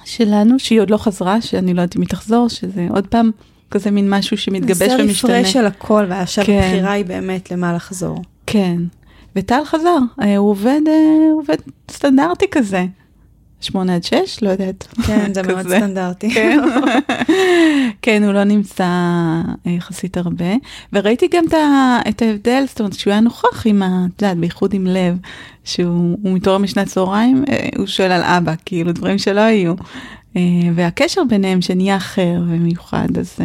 שלנו, 0.05 0.59
שהיא 0.59 0.81
עוד 0.81 0.89
לא 0.89 0.97
חזרה, 0.97 1.41
שאני 1.41 1.73
לא 1.73 1.81
יודעת 1.81 1.95
אם 1.95 2.01
היא 2.01 2.09
תחזור, 2.09 2.47
שזה 2.47 2.88
עוד 2.89 3.07
פעם 3.07 3.31
כזה 3.71 3.91
מין 3.91 4.09
משהו 4.09 4.38
שמתגבש 4.38 4.89
זה 4.89 4.97
ומשתנה. 4.99 5.31
רפרש 5.31 5.53
של 5.53 5.65
הכל, 5.65 6.05
ועכשיו 6.09 6.45
כן. 6.45 6.61
הבחירה 6.63 6.91
היא 6.91 7.05
באמת 7.05 7.51
למה 7.51 7.73
לחזור. 7.73 8.21
כן, 8.45 8.77
וטל 9.36 9.65
חזר, 9.65 9.97
אה, 10.21 10.38
הוא 10.38 10.49
עובד, 10.49 10.81
אה, 10.88 11.31
הוא 11.31 11.41
עובד 11.41 11.57
סטנדרטי 11.91 12.45
כזה, 12.51 12.86
8 13.64 13.95
עד 13.95 14.03
6, 14.03 14.14
לא 14.43 14.49
יודעת. 14.49 14.88
כן, 15.07 15.34
זה 15.34 15.43
מאוד. 15.47 15.68
סטנדרטי. 15.68 16.30
כן. 16.30 16.59
כן, 18.01 18.24
הוא 18.24 18.34
לא 18.34 18.43
נמצא 18.43 18.84
אה, 18.84 19.43
יחסית 19.72 20.18
הרבה. 20.18 20.45
וראיתי 20.93 21.28
גם 21.34 21.43
את 21.47 21.53
ה- 21.53 21.99
ההבדל, 22.28 22.64
זאת 22.68 22.80
אומרת, 22.80 22.93
שהוא 22.93 23.11
היה 23.11 23.20
נוכח 23.22 23.68
עם 23.68 23.84
ה... 23.84 24.05
את 24.16 24.22
יודעת, 24.22 24.38
בייחוד 24.38 24.74
עם 24.74 24.88
לב, 24.88 25.18
שהוא 25.64 26.18
הוא 26.24 26.34
מתעורר 26.34 26.57
משנת 26.57 26.88
צהריים, 26.88 27.43
אה, 27.49 27.70
הוא 27.78 27.86
שואל 27.88 28.11
על 28.11 28.22
אבא, 28.24 28.53
כאילו, 28.66 28.91
דברים 28.91 29.18
שלא 29.18 29.41
היו. 29.41 29.74
אה, 30.38 30.41
והקשר 30.76 31.22
ביניהם 31.30 31.61
שנהיה 31.61 31.97
אחר 31.97 32.41
ומיוחד, 32.47 33.07
אז 33.20 33.36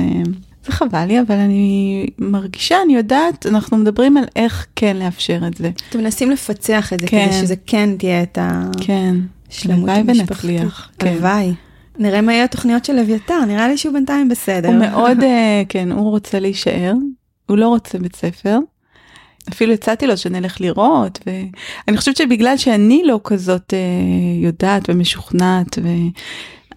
זה 0.66 0.73
חבל 0.73 1.05
לי, 1.05 1.21
אבל 1.21 1.35
אני 1.37 2.07
מרגישה, 2.19 2.77
אני 2.85 2.97
יודעת, 2.97 3.47
אנחנו 3.47 3.77
מדברים 3.77 4.16
על 4.16 4.25
איך 4.37 4.66
כן 4.77 4.97
לאפשר 4.97 5.41
את 5.47 5.55
זה. 5.57 5.71
אתם 5.91 5.99
מנסים 5.99 6.31
לפצח 6.31 6.93
את 6.93 7.01
זה, 7.01 7.07
כן. 7.07 7.27
כדי 7.27 7.41
שזה 7.41 7.55
כן 7.66 7.91
תהיה 7.99 8.23
את 8.23 8.39
כן. 8.81 9.16
השלמות 9.51 9.88
הלוואי 9.88 10.01
המשפחתית. 10.01 10.51
ונצליח, 10.51 10.90
כן. 10.99 11.09
הלוואי. 11.09 11.55
נראה 11.99 12.20
מה 12.20 12.32
יהיה 12.32 12.44
התוכניות 12.44 12.84
של 12.84 12.99
אביתר, 12.99 13.44
נראה 13.44 13.68
לי 13.68 13.76
שהוא 13.76 13.92
בינתיים 13.92 14.28
בסדר. 14.28 14.68
הוא 14.68 14.76
מאוד, 14.76 15.22
אה, 15.22 15.62
כן, 15.68 15.92
הוא 15.92 16.11
רוצה 16.11 16.40
להישאר, 16.40 16.92
הוא 17.46 17.59
לא 17.59 17.68
רוצה 17.68 17.99
בית 17.99 18.16
ספר. 18.16 18.59
אפילו 19.49 19.72
הצעתי 19.72 20.07
לו 20.07 20.16
שנלך 20.16 20.61
לראות, 20.61 21.18
ואני 21.26 21.96
חושבת 21.96 22.16
שבגלל 22.16 22.57
שאני 22.57 23.03
לא 23.05 23.20
כזאת 23.24 23.74
אה, 23.74 23.78
יודעת 24.46 24.82
ומשוכנעת, 24.88 25.78
ו... 25.82 25.88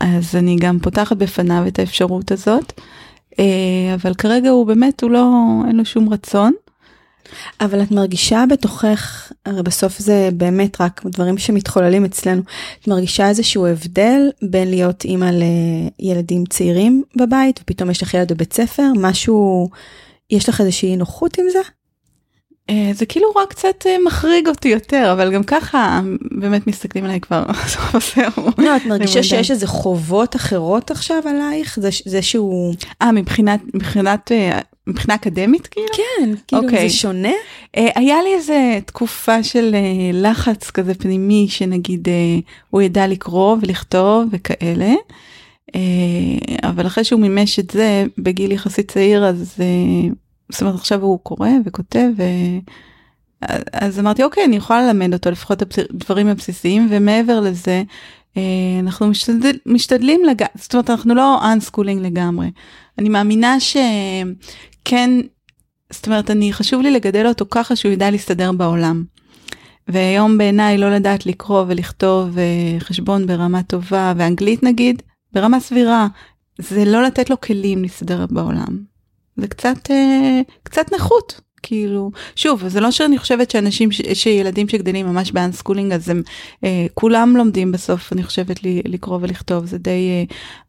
אז 0.01 0.35
אני 0.35 0.55
גם 0.55 0.79
פותחת 0.79 1.17
בפניו 1.17 1.63
את 1.67 1.79
האפשרות 1.79 2.31
הזאת. 2.31 2.73
אה, 3.39 3.93
אבל 3.93 4.13
כרגע 4.13 4.49
הוא 4.49 4.67
באמת, 4.67 5.01
הוא 5.01 5.11
לא, 5.11 5.29
אין 5.67 5.75
לו 5.75 5.85
שום 5.85 6.09
רצון. 6.09 6.53
אבל 7.61 7.81
את 7.81 7.91
מרגישה 7.91 8.43
בתוכך, 8.49 9.31
הרי 9.45 9.63
בסוף 9.63 9.99
זה 9.99 10.29
באמת 10.33 10.81
רק 10.81 11.01
דברים 11.05 11.37
שמתחוללים 11.37 12.05
אצלנו, 12.05 12.41
את 12.81 12.87
מרגישה 12.87 13.29
איזשהו 13.29 13.67
הבדל 13.67 14.29
בין 14.41 14.69
להיות 14.69 15.05
אימא 15.05 15.31
לילדים 15.99 16.45
צעירים 16.45 17.03
בבית, 17.15 17.59
ופתאום 17.63 17.89
יש 17.89 18.03
לך 18.03 18.13
ילד 18.13 18.31
בבית 18.31 18.53
ספר, 18.53 18.91
משהו, 18.95 19.69
יש 20.29 20.49
לך 20.49 20.61
איזושהי 20.61 20.95
נוחות 20.95 21.37
עם 21.37 21.45
זה? 21.51 21.59
אה, 22.69 22.91
זה 22.93 23.05
כאילו 23.05 23.27
רק 23.35 23.49
קצת 23.49 23.85
אה, 23.85 23.95
מחריג 24.05 24.47
אותי 24.47 24.69
יותר, 24.69 25.09
אבל 25.13 25.33
גם 25.33 25.43
ככה 25.43 26.01
באמת 26.39 26.67
מסתכלים 26.67 27.05
עליי 27.05 27.19
כבר, 27.19 27.43
זהו. 28.15 28.45
לא, 28.57 28.75
את 28.75 28.85
מרגישה 28.85 29.23
שיש 29.23 29.51
איזה 29.51 29.67
חובות 29.67 30.35
אחרות 30.35 30.91
עכשיו 30.91 31.23
עלייך? 31.25 31.79
זה, 31.81 31.89
זה 32.05 32.21
שהוא... 32.21 32.73
אה, 33.01 33.11
מבחינת, 33.11 33.59
מבחינת, 33.73 34.31
אה, 34.31 34.59
מבחינה 34.87 35.15
אקדמית 35.15 35.67
כאילו? 35.67 35.87
כן, 35.93 36.29
כאילו 36.47 36.63
אוקיי. 36.63 36.89
זה 36.89 36.95
שונה? 36.95 37.31
אה, 37.77 37.89
היה 37.95 38.21
לי 38.21 38.33
איזה 38.33 38.79
תקופה 38.85 39.43
של 39.43 39.75
אה, 39.75 40.11
לחץ 40.13 40.71
כזה 40.71 40.93
פנימי, 40.93 41.47
שנגיד 41.49 42.09
אה, 42.09 42.39
הוא 42.69 42.81
ידע 42.81 43.07
לקרוא 43.07 43.57
ולכתוב 43.61 44.29
וכאלה, 44.31 44.93
אה, 45.75 46.69
אבל 46.69 46.87
אחרי 46.87 47.03
שהוא 47.03 47.21
מימש 47.21 47.59
את 47.59 47.71
זה 47.71 48.05
בגיל 48.17 48.51
יחסית 48.51 48.91
צעיר, 48.91 49.25
אז 49.25 49.55
אה, 49.59 50.09
זאת 50.49 50.61
אומרת 50.61 50.75
עכשיו 50.75 51.01
הוא 51.01 51.19
קורא 51.23 51.49
וכותב, 51.65 52.07
ו... 52.17 52.23
אז 53.73 53.99
אמרתי 53.99 54.23
אוקיי 54.23 54.45
אני 54.45 54.55
יכולה 54.55 54.81
ללמד 54.81 55.13
אותו 55.13 55.31
לפחות 55.31 55.61
הדברים 55.61 56.27
הבסיסיים 56.27 56.87
ומעבר 56.89 57.39
לזה 57.39 57.83
אנחנו 58.79 59.07
משתדל, 59.07 59.57
משתדלים 59.65 60.25
לג... 60.25 60.43
זאת 60.55 60.73
אומרת 60.73 60.89
אנחנו 60.89 61.15
לא 61.15 61.51
unschooling 61.53 62.05
לגמרי. 62.05 62.47
אני 62.97 63.09
מאמינה 63.09 63.57
שכן 63.59 65.09
זאת 65.91 66.07
אומרת 66.07 66.31
אני 66.31 66.53
חשוב 66.53 66.81
לי 66.81 66.91
לגדל 66.91 67.27
אותו 67.27 67.45
ככה 67.51 67.75
שהוא 67.75 67.91
ידע 67.91 68.11
להסתדר 68.11 68.51
בעולם. 68.51 69.03
והיום 69.87 70.37
בעיניי 70.37 70.77
לא 70.77 70.91
לדעת 70.91 71.25
לקרוא 71.25 71.63
ולכתוב 71.67 72.37
אה, 72.37 72.79
חשבון 72.79 73.27
ברמה 73.27 73.63
טובה 73.63 74.13
ואנגלית 74.17 74.63
נגיד 74.63 75.01
ברמה 75.33 75.59
סבירה 75.59 76.07
זה 76.57 76.85
לא 76.85 77.03
לתת 77.03 77.29
לו 77.29 77.41
כלים 77.41 77.81
להסתדר 77.81 78.25
בעולם. 78.29 78.83
זה 79.37 79.47
קצת 79.47 79.91
אה, 79.91 80.41
קצת 80.63 80.93
נכות 80.93 81.41
כאילו 81.63 82.11
שוב 82.35 82.67
זה 82.67 82.79
לא 82.79 82.91
שאני 82.91 83.17
חושבת 83.17 83.51
שאנשים 83.51 83.91
ש- 83.91 84.01
שילדים 84.13 84.69
שגדלים 84.69 85.05
ממש 85.05 85.31
ב 85.31 85.36
unschooling 85.36 85.91
אז 85.91 86.09
הם 86.09 86.21
אה, 86.63 86.85
כולם 86.93 87.37
לומדים 87.37 87.71
בסוף 87.71 88.13
אני 88.13 88.23
חושבת 88.23 88.63
לי, 88.63 88.81
לקרוא 88.85 89.19
ולכתוב 89.21 89.65
זה 89.65 89.77
די 89.77 89.89
אה, 90.09 90.23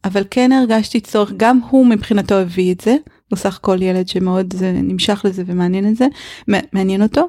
אבל 0.05 0.25
כן 0.31 0.53
הרגשתי 0.53 1.01
צורך 1.01 1.33
גם 1.37 1.61
הוא 1.71 1.87
מבחינתו 1.87 2.35
הביא 2.35 2.73
את 2.75 2.81
זה 2.81 2.97
הוא 3.31 3.37
סך 3.37 3.57
הכל 3.57 3.83
ילד 3.83 4.09
שמאוד 4.09 4.53
זה, 4.57 4.73
נמשך 4.73 5.23
לזה 5.25 5.43
ומעניין 5.47 5.89
את 5.89 5.97
זה 5.97 6.07
מעניין 6.73 7.03
אותו. 7.03 7.29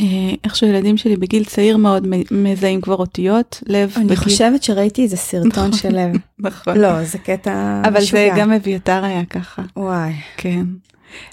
אה, 0.00 0.04
איכשהו 0.44 0.66
ילדים 0.66 0.96
שלי 0.96 1.16
בגיל 1.16 1.44
צעיר 1.44 1.76
מאוד 1.76 2.06
מזהים 2.30 2.80
כבר 2.80 2.94
אותיות 2.96 3.62
לב 3.66 3.92
אני 3.96 4.04
בגיל- 4.04 4.16
חושבת 4.16 4.62
שראיתי 4.62 5.02
איזה 5.02 5.16
סרטון 5.16 5.48
נכון. 5.48 5.72
של 5.72 5.88
לב. 5.96 6.16
נכון 6.38 6.76
לא, 6.78 7.04
זה 7.04 7.18
קטע 7.18 7.82
אבל 7.84 7.92
זה 7.92 7.98
משוגע. 7.98 8.34
גם 8.38 8.52
אביתר 8.52 9.04
היה 9.04 9.24
ככה 9.24 9.62
וואי. 9.76 10.12
כן. 10.36 10.64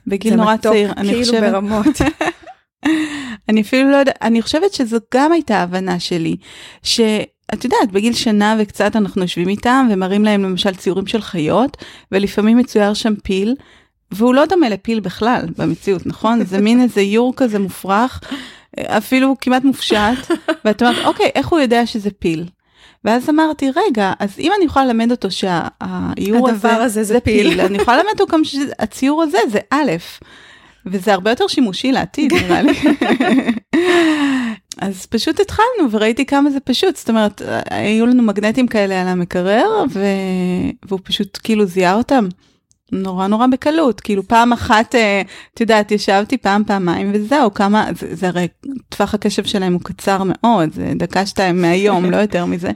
בגיל 0.08 0.32
זה 0.32 0.38
נורא 0.38 0.54
מתוק, 0.54 0.72
צעיר 0.72 0.92
אני 0.98 1.08
כאילו 1.08 1.26
חושבת 1.26 1.52
ברמות. 1.52 1.86
אני 3.50 3.62
אפילו 3.62 3.92
לא 3.92 3.96
יודעת 3.96 4.18
אני 4.22 4.42
חושבת 4.42 4.74
שזו 4.74 4.98
גם 5.14 5.32
הייתה 5.32 5.62
הבנה 5.62 6.00
שלי 6.00 6.36
שאת 6.84 7.64
יודעת 7.64 7.92
בגיל 7.92 8.14
שנה 8.14 8.56
וקצת 8.60 8.96
אנחנו 8.96 9.22
יושבים 9.22 9.48
איתם 9.48 9.88
ומראים 9.92 10.26
להם 10.26 10.44
למשל 10.44 10.76
ציורים 10.76 11.08
של 11.08 11.22
חיות 11.22 11.78
ולפעמים 12.12 12.58
מצויר 12.58 12.94
שם 12.94 13.16
פיל. 13.16 13.56
והוא 14.12 14.34
לא 14.34 14.46
דומה 14.46 14.70
לפיל 14.70 15.00
בכלל 15.00 15.46
במציאות 15.58 16.06
נכון 16.06 16.46
זה 16.46 16.62
מין 16.62 16.82
איזה 16.82 17.02
איור 17.02 17.34
כזה 17.36 17.60
מופרך 17.60 18.22
אפילו 18.80 19.36
כמעט 19.42 19.64
מופשט 19.64 20.32
ואת 20.66 20.82
אומרת 20.82 21.06
אוקיי 21.06 21.32
איך 21.36 21.48
הוא 21.48 21.60
יודע 21.60 21.86
שזה 21.86 22.10
פיל. 22.20 22.46
ואז 23.06 23.30
אמרתי 23.30 23.72
רגע 23.76 24.14
אז 24.20 24.40
אם 24.40 24.52
אני 24.58 24.66
יכולה 24.66 24.86
ללמד 24.86 25.12
אותו 25.12 25.32
שהאיור 25.32 26.50
הזה, 26.50 26.76
הזה 26.76 27.04
זה 27.04 27.20
פיל. 27.20 27.62
אני 27.62 27.78
יכולה 27.78 27.98
ללמד 27.98 28.20
אותו 28.20 28.34
גם 28.34 28.44
שהציור 28.44 29.24
הזה 29.24 29.38
זה 29.52 29.60
א' 29.72 29.92
וזה 30.86 31.14
הרבה 31.14 31.30
יותר 31.30 31.48
שימושי 31.48 31.92
לעתיד 31.92 32.34
נראה 32.34 32.62
לי. 32.62 32.74
אז 34.82 35.06
פשוט 35.06 35.40
התחלנו 35.40 35.92
וראיתי 35.92 36.26
כמה 36.26 36.50
זה 36.50 36.60
פשוט 36.60 36.96
זאת 36.96 37.10
אומרת 37.10 37.42
היו 37.70 38.06
לנו 38.06 38.24
מגנטים 38.24 38.68
כאלה 38.68 39.02
על 39.02 39.08
המקרר 39.08 39.84
ו... 39.94 40.06
והוא 40.86 41.00
פשוט 41.04 41.40
כאילו 41.44 41.66
זיהה 41.66 41.96
אותם. 41.96 42.28
נורא 42.92 43.28
נורא 43.28 43.48
בקלות 43.48 44.02
כאילו 44.02 44.24
פעם 44.24 44.54
אחת 44.54 44.96
אה, 44.96 45.22
את 45.54 45.62
יודעת 45.62 45.92
ישבתי 45.92 46.38
פעם 46.38 46.64
פעמיים 46.68 47.12
וזהו 47.14 47.54
כמה 47.54 47.88
זה, 48.00 48.16
זה 48.16 48.28
הרי 48.28 48.48
טווח 48.90 49.14
הקשב 49.14 49.44
שלהם 49.44 49.74
הוא 49.74 49.82
קצר 49.82 50.22
מאוד 50.26 50.74
זה 50.74 50.92
דקה 50.96 51.26
שתיים 51.26 51.62
מהיום 51.62 52.06
לא 52.06 52.18
יותר 52.18 52.46
מזה. 52.46 52.72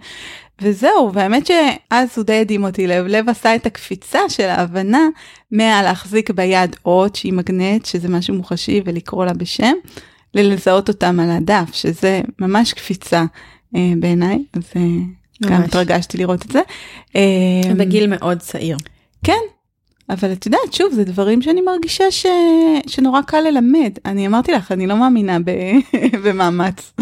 וזהו 0.61 1.11
והאמת 1.13 1.45
שאז 1.45 2.09
הוא 2.15 2.25
די 2.25 2.33
הדהים 2.33 2.63
אותי 2.63 2.87
לב 2.87 3.05
לב 3.05 3.29
עשה 3.29 3.55
את 3.55 3.65
הקפיצה 3.65 4.19
של 4.29 4.49
ההבנה 4.49 5.07
מהלהחזיק 5.51 6.29
ביד 6.29 6.75
אות 6.85 7.15
שהיא 7.15 7.33
מגנט 7.33 7.85
שזה 7.85 8.09
משהו 8.09 8.33
מוחשי 8.33 8.81
ולקרוא 8.85 9.25
לה 9.25 9.33
בשם 9.33 9.73
ללזהות 10.33 10.87
אותם 10.87 11.19
על 11.19 11.31
הדף 11.31 11.73
שזה 11.73 12.21
ממש 12.39 12.73
קפיצה 12.73 13.25
אה, 13.75 13.93
בעיניי 13.99 14.43
אז 14.53 14.63
אה, 14.75 14.81
גם 15.43 15.57
ממש. 15.57 15.65
התרגשתי 15.65 16.17
לראות 16.17 16.45
את 16.45 16.51
זה. 16.51 16.61
אה, 17.15 17.73
בגיל 17.77 18.07
מאוד 18.07 18.37
צעיר. 18.37 18.77
כן, 19.23 19.39
אבל 20.09 20.31
את 20.31 20.45
יודעת, 20.45 20.73
שוב, 20.73 20.93
זה 20.93 21.03
דברים 21.03 21.41
שאני 21.41 21.61
מרגישה 21.61 22.11
ש... 22.11 22.25
שנורא 22.87 23.21
קל 23.21 23.41
ללמד. 23.41 23.91
אני 24.05 24.27
אמרתי 24.27 24.51
לך, 24.51 24.71
אני 24.71 24.87
לא 24.87 24.97
מאמינה 24.97 25.37
ב... 25.39 25.51
במאמץ. 26.23 26.93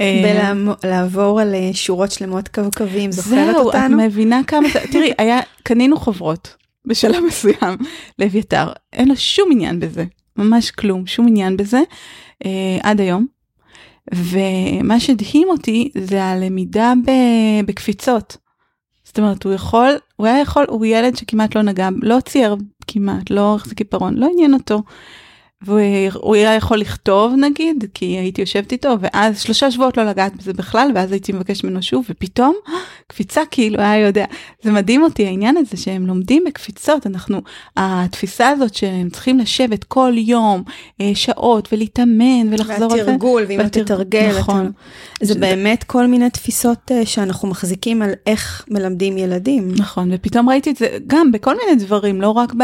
אה, 0.00 0.44
בלעבור 0.82 1.40
על 1.40 1.54
אה, 1.54 1.70
שורות 1.72 2.12
שלמות 2.12 2.48
קווקווים, 2.48 3.12
זוכרת 3.12 3.54
זהו, 3.54 3.66
אותנו? 3.66 4.00
את 4.00 4.06
מבינה 4.06 4.40
כמה. 4.46 4.68
תראי, 4.92 5.12
היה, 5.18 5.40
קנינו 5.62 5.96
חוברות 5.96 6.56
בשלב 6.86 7.24
מסוים 7.26 7.76
לאביתר, 8.18 8.72
אין 8.92 9.08
לו 9.08 9.16
שום 9.16 9.48
עניין 9.52 9.80
בזה, 9.80 10.04
ממש 10.36 10.70
כלום, 10.70 11.06
שום 11.06 11.28
עניין 11.28 11.56
בזה, 11.56 11.80
אה, 12.44 12.78
עד 12.82 13.00
היום. 13.00 13.26
ומה 14.14 15.00
שהדהים 15.00 15.48
אותי 15.48 15.90
זה 15.98 16.24
הלמידה 16.24 16.92
ב... 17.06 17.10
בקפיצות. 17.66 18.36
זאת 19.04 19.18
אומרת, 19.18 19.44
הוא 19.44 19.52
יכול, 19.52 19.98
הוא 20.20 20.26
היה 20.26 20.40
יכול, 20.40 20.66
הוא 20.68 20.86
ילד 20.86 21.16
שכמעט 21.16 21.56
לא 21.56 21.62
נגע, 21.62 21.88
לא 22.02 22.20
צייר 22.20 22.56
כמעט, 22.86 23.30
לא 23.30 23.54
החזיק 23.54 23.78
עיפרון, 23.78 24.14
לא 24.14 24.28
עניין 24.32 24.54
אותו. 24.54 24.82
והוא 25.62 26.34
היה 26.34 26.54
יכול 26.54 26.78
לכתוב 26.78 27.34
נגיד, 27.36 27.84
כי 27.94 28.04
הייתי 28.04 28.40
יושבת 28.40 28.72
איתו, 28.72 28.94
ואז 29.00 29.40
שלושה 29.40 29.70
שבועות 29.70 29.96
לא 29.96 30.04
לגעת 30.04 30.36
בזה 30.36 30.52
בכלל, 30.52 30.90
ואז 30.94 31.12
הייתי 31.12 31.32
מבקשת 31.32 31.64
ממנו 31.64 31.82
שוב, 31.82 32.04
ופתאום 32.10 32.54
קפיצה 33.06 33.40
כאילו 33.50 33.80
היה 33.80 34.06
יודע. 34.06 34.24
זה 34.62 34.72
מדהים 34.72 35.02
אותי 35.02 35.26
העניין 35.26 35.56
הזה 35.56 35.76
שהם 35.76 36.06
לומדים 36.06 36.42
בקפיצות, 36.46 37.06
אנחנו, 37.06 37.40
התפיסה 37.76 38.48
הזאת 38.48 38.74
שהם 38.74 39.10
צריכים 39.10 39.38
לשבת 39.38 39.84
כל 39.84 40.12
יום 40.16 40.62
אה, 41.00 41.10
שעות 41.14 41.68
ולהתאמן 41.72 42.48
ולחזור 42.52 42.92
על 42.92 42.98
זה. 42.98 43.06
והתרגול, 43.06 43.44
ואם 43.48 43.60
אתה 43.60 43.68
והתרג- 43.68 43.84
תתרגל, 43.84 44.38
נכון. 44.38 44.72
אתה... 45.18 45.26
זה 45.26 45.34
באמת 45.34 45.84
כל 45.84 46.06
מיני 46.06 46.30
תפיסות 46.30 46.78
אה, 46.92 47.06
שאנחנו 47.06 47.48
מחזיקים 47.48 48.02
על 48.02 48.10
איך 48.26 48.64
מלמדים 48.70 49.18
ילדים. 49.18 49.72
נכון, 49.76 50.10
ופתאום 50.12 50.48
ראיתי 50.48 50.70
את 50.70 50.76
זה 50.76 50.86
גם 51.06 51.32
בכל 51.32 51.56
מיני 51.56 51.84
דברים, 51.84 52.20
לא 52.20 52.30
רק, 52.30 52.54
ב, 52.54 52.62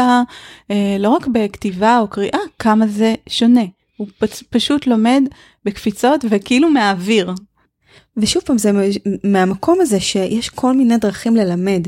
אה, 0.71 0.95
לא 0.99 1.09
רק 1.09 1.27
בכתיבה 1.27 1.99
או 1.99 2.07
קריאה, 2.07 2.39
כמה 2.59 2.86
זה 2.89 3.15
שונה. 3.29 3.63
הוא 3.97 4.07
פשוט 4.49 4.87
לומד 4.87 5.23
בקפיצות 5.65 6.25
וכאילו 6.29 6.69
מהאוויר. 6.69 7.33
ושוב 8.17 8.43
פעם, 8.43 8.57
זה 8.57 8.71
מהמקום 9.23 9.81
הזה 9.81 9.99
שיש 9.99 10.49
כל 10.49 10.73
מיני 10.73 10.97
דרכים 10.97 11.35
ללמד. 11.35 11.87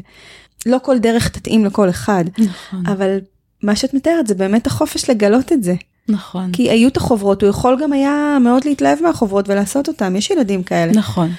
לא 0.66 0.78
כל 0.84 0.98
דרך 0.98 1.30
תתאים 1.30 1.66
לכל 1.66 1.90
אחד, 1.90 2.24
נכון. 2.38 2.86
אבל 2.88 3.18
מה 3.64 3.76
שאת 3.76 3.94
מתארת 3.94 4.28
זה 4.28 4.36
באמת 4.36 4.68
החופש 4.68 5.10
לגלות 5.10 5.52
את 5.52 5.64
זה. 5.64 5.76
נכון. 6.10 6.52
כי 6.52 6.70
היו 6.70 6.88
את 6.88 6.98
החוברות, 6.98 7.42
הוא 7.42 7.50
יכול 7.50 7.78
גם 7.82 7.94
היה 7.94 8.38
מאוד 8.42 8.66
להתלהב 8.66 9.02
מהחוברות 9.02 9.50
ולעשות 9.50 9.88
אותם, 9.88 10.16
יש 10.16 10.30
ילדים 10.30 10.64
כאלה. 10.64 10.92
נכון. 10.92 11.32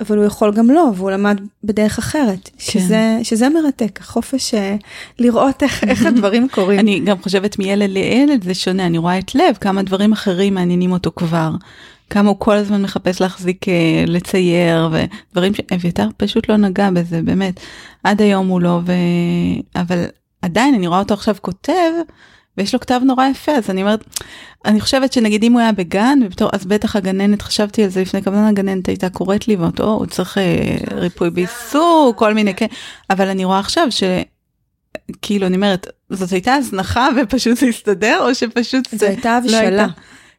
אבל 0.00 0.18
הוא 0.18 0.26
יכול 0.26 0.52
גם 0.54 0.70
לא, 0.70 0.90
והוא 0.96 1.10
למד 1.10 1.40
בדרך 1.64 1.98
אחרת, 1.98 2.50
שזה, 2.58 3.18
שזה 3.22 3.48
מרתק, 3.48 4.00
החופש 4.00 4.54
אה, 4.54 4.76
לראות 5.18 5.62
איך, 5.62 5.84
איך 5.84 6.06
הדברים 6.06 6.48
קורים. 6.48 6.78
אני 6.78 7.00
גם 7.00 7.22
חושבת 7.22 7.58
מילד 7.58 7.90
לילד 7.90 8.44
זה 8.44 8.54
שונה, 8.54 8.86
אני 8.86 8.98
רואה 8.98 9.18
את 9.18 9.34
לב, 9.34 9.56
כמה 9.60 9.82
דברים 9.82 10.12
אחרים 10.12 10.54
מעניינים 10.54 10.92
אותו 10.92 11.10
כבר. 11.16 11.50
כמה 12.10 12.28
הוא 12.28 12.36
כל 12.38 12.56
הזמן 12.56 12.82
מחפש 12.82 13.20
להחזיק, 13.20 13.68
אה, 13.68 14.04
לצייר 14.06 14.88
ודברים 14.92 15.54
שאביתר 15.54 16.08
פשוט 16.16 16.48
לא 16.48 16.56
נגע 16.56 16.90
בזה, 16.90 17.22
באמת. 17.22 17.60
עד 18.04 18.22
היום 18.22 18.48
הוא 18.48 18.60
לא, 18.60 18.80
ו... 18.86 18.92
אבל 19.76 20.04
עדיין 20.42 20.74
אני 20.74 20.86
רואה 20.86 20.98
אותו 20.98 21.14
עכשיו 21.14 21.34
כותב, 21.40 21.92
ויש 22.58 22.74
לו 22.74 22.80
כתב 22.80 23.00
נורא 23.04 23.26
יפה, 23.26 23.52
אז 23.52 23.70
אני 23.70 23.82
אומרת, 23.82 24.04
אני 24.64 24.80
חושבת 24.80 25.12
שנגיד 25.12 25.42
אם 25.42 25.52
הוא 25.52 25.60
היה 25.60 25.72
בגן, 25.72 26.18
ובתור, 26.24 26.50
אז 26.52 26.66
בטח 26.66 26.96
הגננת, 26.96 27.42
חשבתי 27.42 27.84
על 27.84 27.90
זה 27.90 28.00
לפני 28.00 28.22
כמה 28.22 28.36
זמן 28.36 28.46
הגננת 28.46 28.88
הייתה 28.88 29.10
קוראת 29.10 29.48
לי, 29.48 29.56
ואומרת, 29.56 29.80
או, 29.80 29.86
הוא 29.86 30.06
צריך 30.06 30.38
אה, 30.38 30.76
ריפוי 30.94 31.30
בעיסוק, 31.30 32.18
כל 32.18 32.34
מיני, 32.34 32.54
כן, 32.54 32.66
אבל 33.10 33.28
אני 33.28 33.44
רואה 33.44 33.58
עכשיו 33.58 33.86
ש... 33.90 34.02
כאילו, 35.22 35.46
אני 35.46 35.56
אומרת, 35.56 35.86
זאת 36.10 36.32
הייתה 36.32 36.54
הזנחה 36.54 37.08
ופשוט 37.16 37.56
זה 37.56 37.66
הסתדר, 37.66 38.18
או 38.20 38.34
שפשוט 38.34 38.88
זו 38.92 39.06
הייתה 39.06 39.30
הבשלה. 39.30 39.62
לא 39.62 39.66
הייתה... 39.66 39.86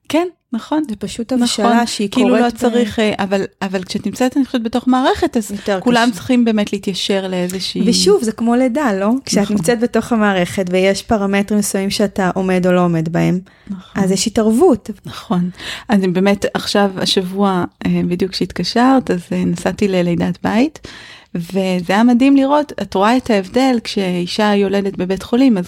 כן, 0.10 0.28
נכון. 0.54 0.84
זה 0.90 0.96
פשוט 0.96 1.32
הבשלה 1.32 1.74
נכון, 1.74 1.88
שהיא 1.88 2.10
כאילו 2.12 2.28
קורית. 2.28 2.44
לא 2.44 2.50
צריך, 2.50 3.00
ב... 3.00 3.14
אבל, 3.18 3.44
אבל 3.62 3.84
כשאת 3.84 4.06
נמצאת, 4.06 4.38
אני 4.38 4.46
חושבת, 4.46 4.62
בתוך 4.62 4.88
מערכת, 4.88 5.38
אז 5.38 5.52
כולם 5.80 6.08
קשה. 6.10 6.16
צריכים 6.16 6.46
באמת 6.46 6.74
להתיישר 6.74 7.28
לאיזושהי... 7.28 7.90
ושוב, 7.90 8.24
זה 8.24 8.32
כמו 8.32 8.56
לידה, 8.56 8.94
לא? 8.94 9.08
נכון. 9.08 9.20
כשאת 9.26 9.52
נמצאת 9.52 9.80
בתוך 9.80 10.12
המערכת 10.12 10.66
ויש 10.72 11.04
פרמטרים 11.04 11.60
מסוימים 11.60 11.90
שאתה 11.90 12.32
עומד 12.36 12.68
או 12.68 12.72
לא 12.72 12.84
עומד 12.84 13.10
בהם, 13.10 13.40
נכון. 13.70 14.04
אז 14.04 14.12
יש 14.12 14.28
התערבות. 14.28 14.90
נכון. 15.06 15.50
אז 15.90 16.02
באמת, 16.14 16.46
עכשיו, 16.54 16.92
השבוע, 16.98 17.64
אה, 17.86 18.02
בדיוק 18.08 18.32
כשהתקשרת, 18.32 19.12
אז 19.12 19.20
אה, 19.32 19.46
נסעתי 19.46 19.88
ללידת 19.88 20.38
בית. 20.44 20.88
וזה 21.36 21.94
היה 21.94 22.04
מדהים 22.04 22.36
לראות, 22.36 22.74
את 22.82 22.94
רואה 22.94 23.18
את 23.18 23.30
ההבדל 23.30 23.80
כשאישה 23.84 24.56
יולדת 24.56 24.98
בבית 24.98 25.24
חולים, 25.24 25.58
אז 25.58 25.66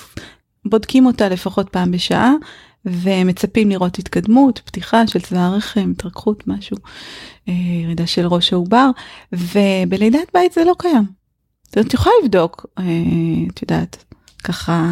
בודקים 0.66 1.06
אותה 1.06 1.30
לפחות 1.30 1.70
פעם 1.70 1.92
בשעה, 1.92 2.34
ומצפים 2.86 3.70
לראות 3.70 4.00
התקדמות, 4.00 4.60
פתיחה 4.66 5.08
של 5.08 5.20
צבא 5.20 5.40
הרחם, 5.40 5.92
התרככות, 5.92 6.48
משהו, 6.48 6.78
אה, 7.50 7.54
ירידה 7.84 8.08
של 8.08 8.28
ראש 8.28 8.54
העובר, 8.54 8.90
ובלידת 9.32 10.34
בית 10.34 10.54
זה 10.54 10.64
לא 10.64 10.74
קיים. 10.78 11.04
זאת 11.64 11.76
אומרת, 11.78 11.88
את 11.88 11.94
יכולה 11.94 12.16
לבדוק, 12.24 12.66
אה, 12.80 12.84
את 13.54 13.62
יודעת, 13.62 14.04
ככה 14.44 14.86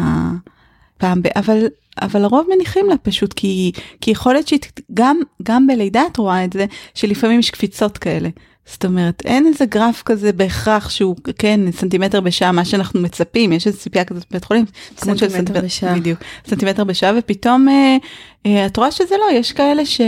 פעם, 0.98 1.22
ב... 1.22 1.26
אבל, 1.36 1.66
אבל 2.02 2.22
לרוב 2.22 2.46
מניחים 2.54 2.86
לה 2.88 2.98
פשוט, 2.98 3.32
כי, 3.32 3.72
כי 4.00 4.10
יכול 4.10 4.32
להיות 4.32 4.48
שגם 4.48 5.20
גם 5.42 5.66
בלידה 5.66 6.02
את 6.12 6.16
רואה 6.16 6.44
את 6.44 6.52
זה, 6.52 6.66
שלפעמים 6.94 7.40
יש 7.40 7.50
קפיצות 7.50 7.98
כאלה. 7.98 8.28
זאת 8.66 8.84
אומרת, 8.84 9.22
אין 9.24 9.46
איזה 9.46 9.66
גרף 9.66 10.02
כזה 10.02 10.32
בהכרח 10.32 10.90
שהוא, 10.90 11.16
כן, 11.38 11.60
סנטימטר 11.72 12.20
בשעה, 12.20 12.52
מה 12.52 12.64
שאנחנו 12.64 13.00
מצפים, 13.00 13.52
יש 13.52 13.66
איזו 13.66 13.78
ציפייה 13.78 14.04
כזאת 14.04 14.24
בבית 14.30 14.44
חולים. 14.44 14.64
סנטימטר 14.96 15.28
סנטימטר 15.28 15.60
בשעה. 15.64 15.94
בדיוק, 15.94 16.18
סנטימטר 16.46 16.84
בשעה, 16.84 17.12
ופתאום 17.18 17.68
אה, 17.68 17.96
אה, 18.46 18.66
את 18.66 18.76
רואה 18.76 18.90
שזה 18.90 19.14
לא, 19.18 19.38
יש 19.38 19.52
כאלה 19.52 19.86
ש, 19.86 20.00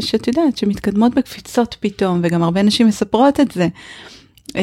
שאת 0.00 0.26
יודעת, 0.26 0.56
שמתקדמות 0.56 1.14
בקפיצות 1.14 1.76
פתאום, 1.80 2.20
וגם 2.22 2.42
הרבה 2.42 2.62
נשים 2.62 2.86
מספרות 2.86 3.40
את 3.40 3.50
זה. 3.50 3.68
אה, 4.56 4.62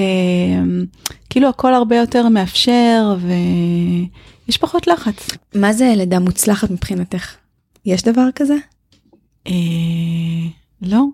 כאילו 1.29 1.49
הכל 1.49 1.73
הרבה 1.73 1.95
יותר 1.95 2.29
מאפשר, 2.29 3.15
ויש 4.47 4.57
פחות 4.57 4.87
לחץ. 4.87 5.27
מה 5.55 5.73
זה 5.73 5.93
לידה 5.95 6.19
מוצלחת 6.19 6.71
מבחינתך? 6.71 7.35
יש 7.85 8.03
דבר 8.03 8.27
כזה? 8.35 8.55
אה, 9.47 9.53
לא. 10.81 11.05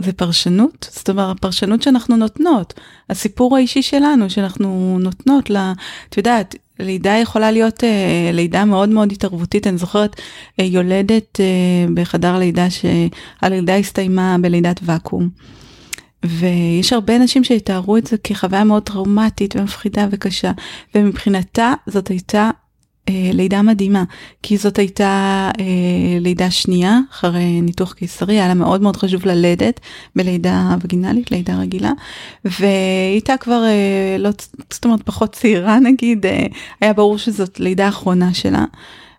זה 0.00 0.12
פרשנות, 0.12 0.88
זאת 0.92 1.10
אומרת, 1.10 1.36
הפרשנות 1.36 1.82
שאנחנו 1.82 2.16
נותנות, 2.16 2.74
הסיפור 3.10 3.56
האישי 3.56 3.82
שלנו 3.82 4.30
שאנחנו 4.30 4.98
נותנות, 5.00 5.50
לה, 5.50 5.72
את 6.08 6.16
יודעת, 6.16 6.54
לידה 6.78 7.16
יכולה 7.22 7.50
להיות 7.50 7.84
אה, 7.84 8.30
לידה 8.32 8.64
מאוד 8.64 8.88
מאוד 8.88 9.12
התערבותית, 9.12 9.66
אני 9.66 9.78
זוכרת 9.78 10.16
אה, 10.60 10.64
יולדת 10.64 11.40
אה, 11.40 11.46
בחדר 11.94 12.38
לידה 12.38 12.66
שהלידה 12.70 13.76
הסתיימה 13.76 14.36
בלידת 14.40 14.80
ואקום. 14.82 15.28
ויש 16.24 16.92
הרבה 16.92 17.16
אנשים 17.16 17.44
שיתארו 17.44 17.96
את 17.96 18.06
זה 18.06 18.16
כחוויה 18.24 18.64
מאוד 18.64 18.82
טראומטית 18.82 19.56
ומפחידה 19.56 20.06
וקשה, 20.10 20.52
ומבחינתה 20.94 21.72
זאת 21.86 22.08
הייתה 22.08 22.50
אה, 23.08 23.30
לידה 23.32 23.62
מדהימה, 23.62 24.04
כי 24.42 24.56
זאת 24.56 24.78
הייתה 24.78 25.50
אה, 25.60 25.64
לידה 26.20 26.50
שנייה 26.50 26.98
אחרי 27.10 27.60
ניתוח 27.60 27.92
קיסרי, 27.92 28.34
היה 28.34 28.48
לה 28.48 28.54
מאוד 28.54 28.82
מאוד 28.82 28.96
חשוב 28.96 29.26
ללדת 29.26 29.80
בלידה 30.16 30.76
וגינלית, 30.80 31.30
לידה 31.30 31.56
רגילה, 31.56 31.92
והיא 32.44 33.12
הייתה 33.12 33.36
כבר, 33.36 33.64
אה, 33.64 34.16
לא, 34.18 34.30
זאת 34.72 34.84
אומרת 34.84 35.02
פחות 35.02 35.32
צעירה 35.32 35.78
נגיד, 35.78 36.26
אה, 36.26 36.46
היה 36.80 36.92
ברור 36.92 37.18
שזאת 37.18 37.60
לידה 37.60 37.88
אחרונה 37.88 38.34
שלה. 38.34 38.64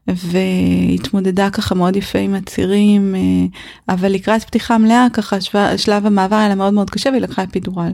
והתמודדה 0.08 1.50
ככה 1.50 1.76
מאוד 1.76 1.96
יפה 1.96 2.20
עם 2.20 2.36
הצירים, 2.36 3.16
אה, 3.16 3.94
אבל 3.94 4.12
לקראת 4.12 4.44
פתיחה 4.44 4.78
מלאה 4.78 5.08
ככה 5.14 5.38
שלב 5.78 6.06
המעבר 6.06 6.36
היה 6.36 6.50
לה 6.50 6.56
מאוד 6.56 6.74
מאוד 6.74 6.90
קשה 6.90 7.10
והיא 7.10 7.22
לקחה 7.22 7.44
אפידורל. 7.44 7.92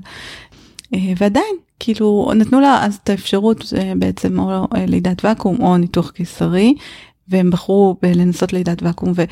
אה, 0.94 1.14
ועדיין 1.18 1.56
כאילו 1.84 2.32
נתנו 2.36 2.60
לה 2.60 2.86
אז 2.86 3.00
את 3.04 3.10
האפשרות 3.10 3.74
אה, 3.78 3.94
בעצם 3.96 4.40
או 4.40 4.68
אה, 4.76 4.86
לידת 4.86 5.26
ואקום 5.26 5.62
או 5.62 5.78
ניתוח 5.78 6.12
קיסרי. 6.12 6.76
והם 7.28 7.50
בחרו 7.52 7.96
לנסות 8.04 8.54
לידת 8.54 8.84
ואקום 8.84 9.12
ו, 9.16 9.24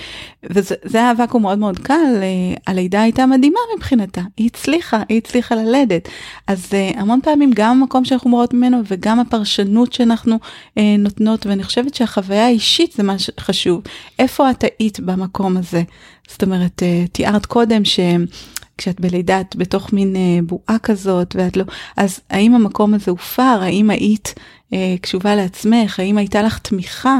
וזה 0.44 0.76
היה 0.94 1.14
ואקום 1.18 1.42
מאוד 1.42 1.60
מאוד 1.60 1.80
קל 1.80 2.24
הלידה 2.68 3.02
הייתה 3.02 3.26
מדהימה 3.26 3.60
מבחינתה 3.78 4.22
היא 4.38 4.50
הצליחה 4.54 5.04
היא 5.10 5.18
הצליחה 5.18 5.56
ללדת 5.56 6.10
אז 6.48 6.70
המון 6.96 7.20
פעמים 7.24 7.52
גם 7.56 7.82
המקום 7.82 8.06
שאנחנו 8.06 8.30
מורות 8.30 8.54
ממנו 8.54 8.82
וגם 8.88 9.20
הפרשנות 9.20 9.94
שאנחנו 9.94 10.40
נותנות 11.00 11.46
ואני 11.46 11.64
חושבת 11.64 11.96
שהחוויה 11.96 12.46
האישית 12.46 12.92
זה 12.92 13.04
מה 13.04 13.20
שחשוב 13.20 13.82
איפה 14.20 14.52
את 14.52 14.64
היית 14.80 15.00
במקום 15.00 15.58
הזה 15.58 15.84
זאת 16.30 16.44
אומרת 16.44 16.84
תיארת 17.12 17.46
קודם 17.46 17.86
שהם. 17.86 18.26
כשאת 18.82 19.02
בלידה 19.02 19.42
את 19.42 19.56
בתוך 19.56 19.94
מין 19.94 20.16
אה, 20.16 20.40
בועה 20.44 20.80
כזאת 20.84 21.36
ואת 21.38 21.58
לא, 21.58 21.64
אז 21.98 22.20
האם 22.30 22.56
המקום 22.56 22.94
הזה 22.94 23.12
הופר, 23.12 23.60
האם 23.62 23.90
היית 23.90 24.34
אה, 24.74 24.96
קשובה 25.02 25.36
לעצמך, 25.36 26.00
האם 26.00 26.18
הייתה 26.18 26.42
לך 26.42 26.60
תמיכה 26.60 27.20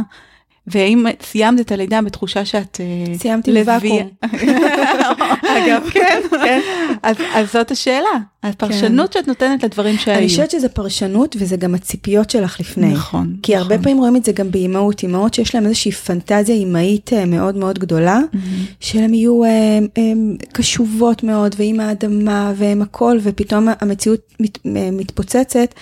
והאם 0.68 1.06
סיימת 1.22 1.60
את 1.60 1.72
הלידה 1.72 2.02
בתחושה 2.02 2.46
שאת 2.46 2.82
אה, 2.82 3.18
סיימתי 3.18 3.52
בוואקום. 3.52 4.10
אגב, 5.58 5.90
כן, 5.92 6.22
כן. 6.32 6.60
אז, 7.04 7.16
אז 7.34 7.52
זאת 7.54 7.72
השאלה, 7.72 8.10
הפרשנות 8.44 9.14
כן. 9.14 9.20
שאת 9.20 9.28
נותנת 9.28 9.64
לדברים 9.64 9.98
שהיו. 9.98 10.18
אני 10.18 10.28
חושבת 10.28 10.52
שזה 10.52 10.70
פרשנות 10.70 11.36
וזה 11.40 11.58
גם 11.58 11.76
הציפיות 11.76 12.30
שלך 12.30 12.60
לפני. 12.60 12.94
נכון. 12.94 13.36
כי 13.44 13.56
נכון. 13.56 13.62
הרבה 13.62 13.84
פעמים 13.84 13.98
רואים 13.98 14.16
את 14.16 14.26
זה 14.26 14.32
גם 14.32 14.52
באימהות, 14.52 15.04
אימהות 15.04 15.34
שיש 15.34 15.56
להם 15.56 15.66
איזושהי 15.66 15.92
פנטזיה 15.92 16.56
אימהית 16.56 17.14
אה, 17.14 17.26
מאוד 17.26 17.56
מאוד 17.58 17.80
גדולה, 17.80 18.20
mm-hmm. 18.20 18.38
שהן 18.80 19.14
יהיו 19.14 19.46
הם, 19.46 19.88
אה, 19.98 20.12
הם, 20.12 20.38
קשובות 20.52 21.24
מאוד 21.24 21.56
ועם 21.58 21.80
האדמה 21.80 22.54
והם 22.56 22.82
הכל, 22.82 23.18
ופתאום 23.22 23.68
המציאות 23.82 24.20
מת, 24.40 24.58
מתפוצצת. 24.92 25.74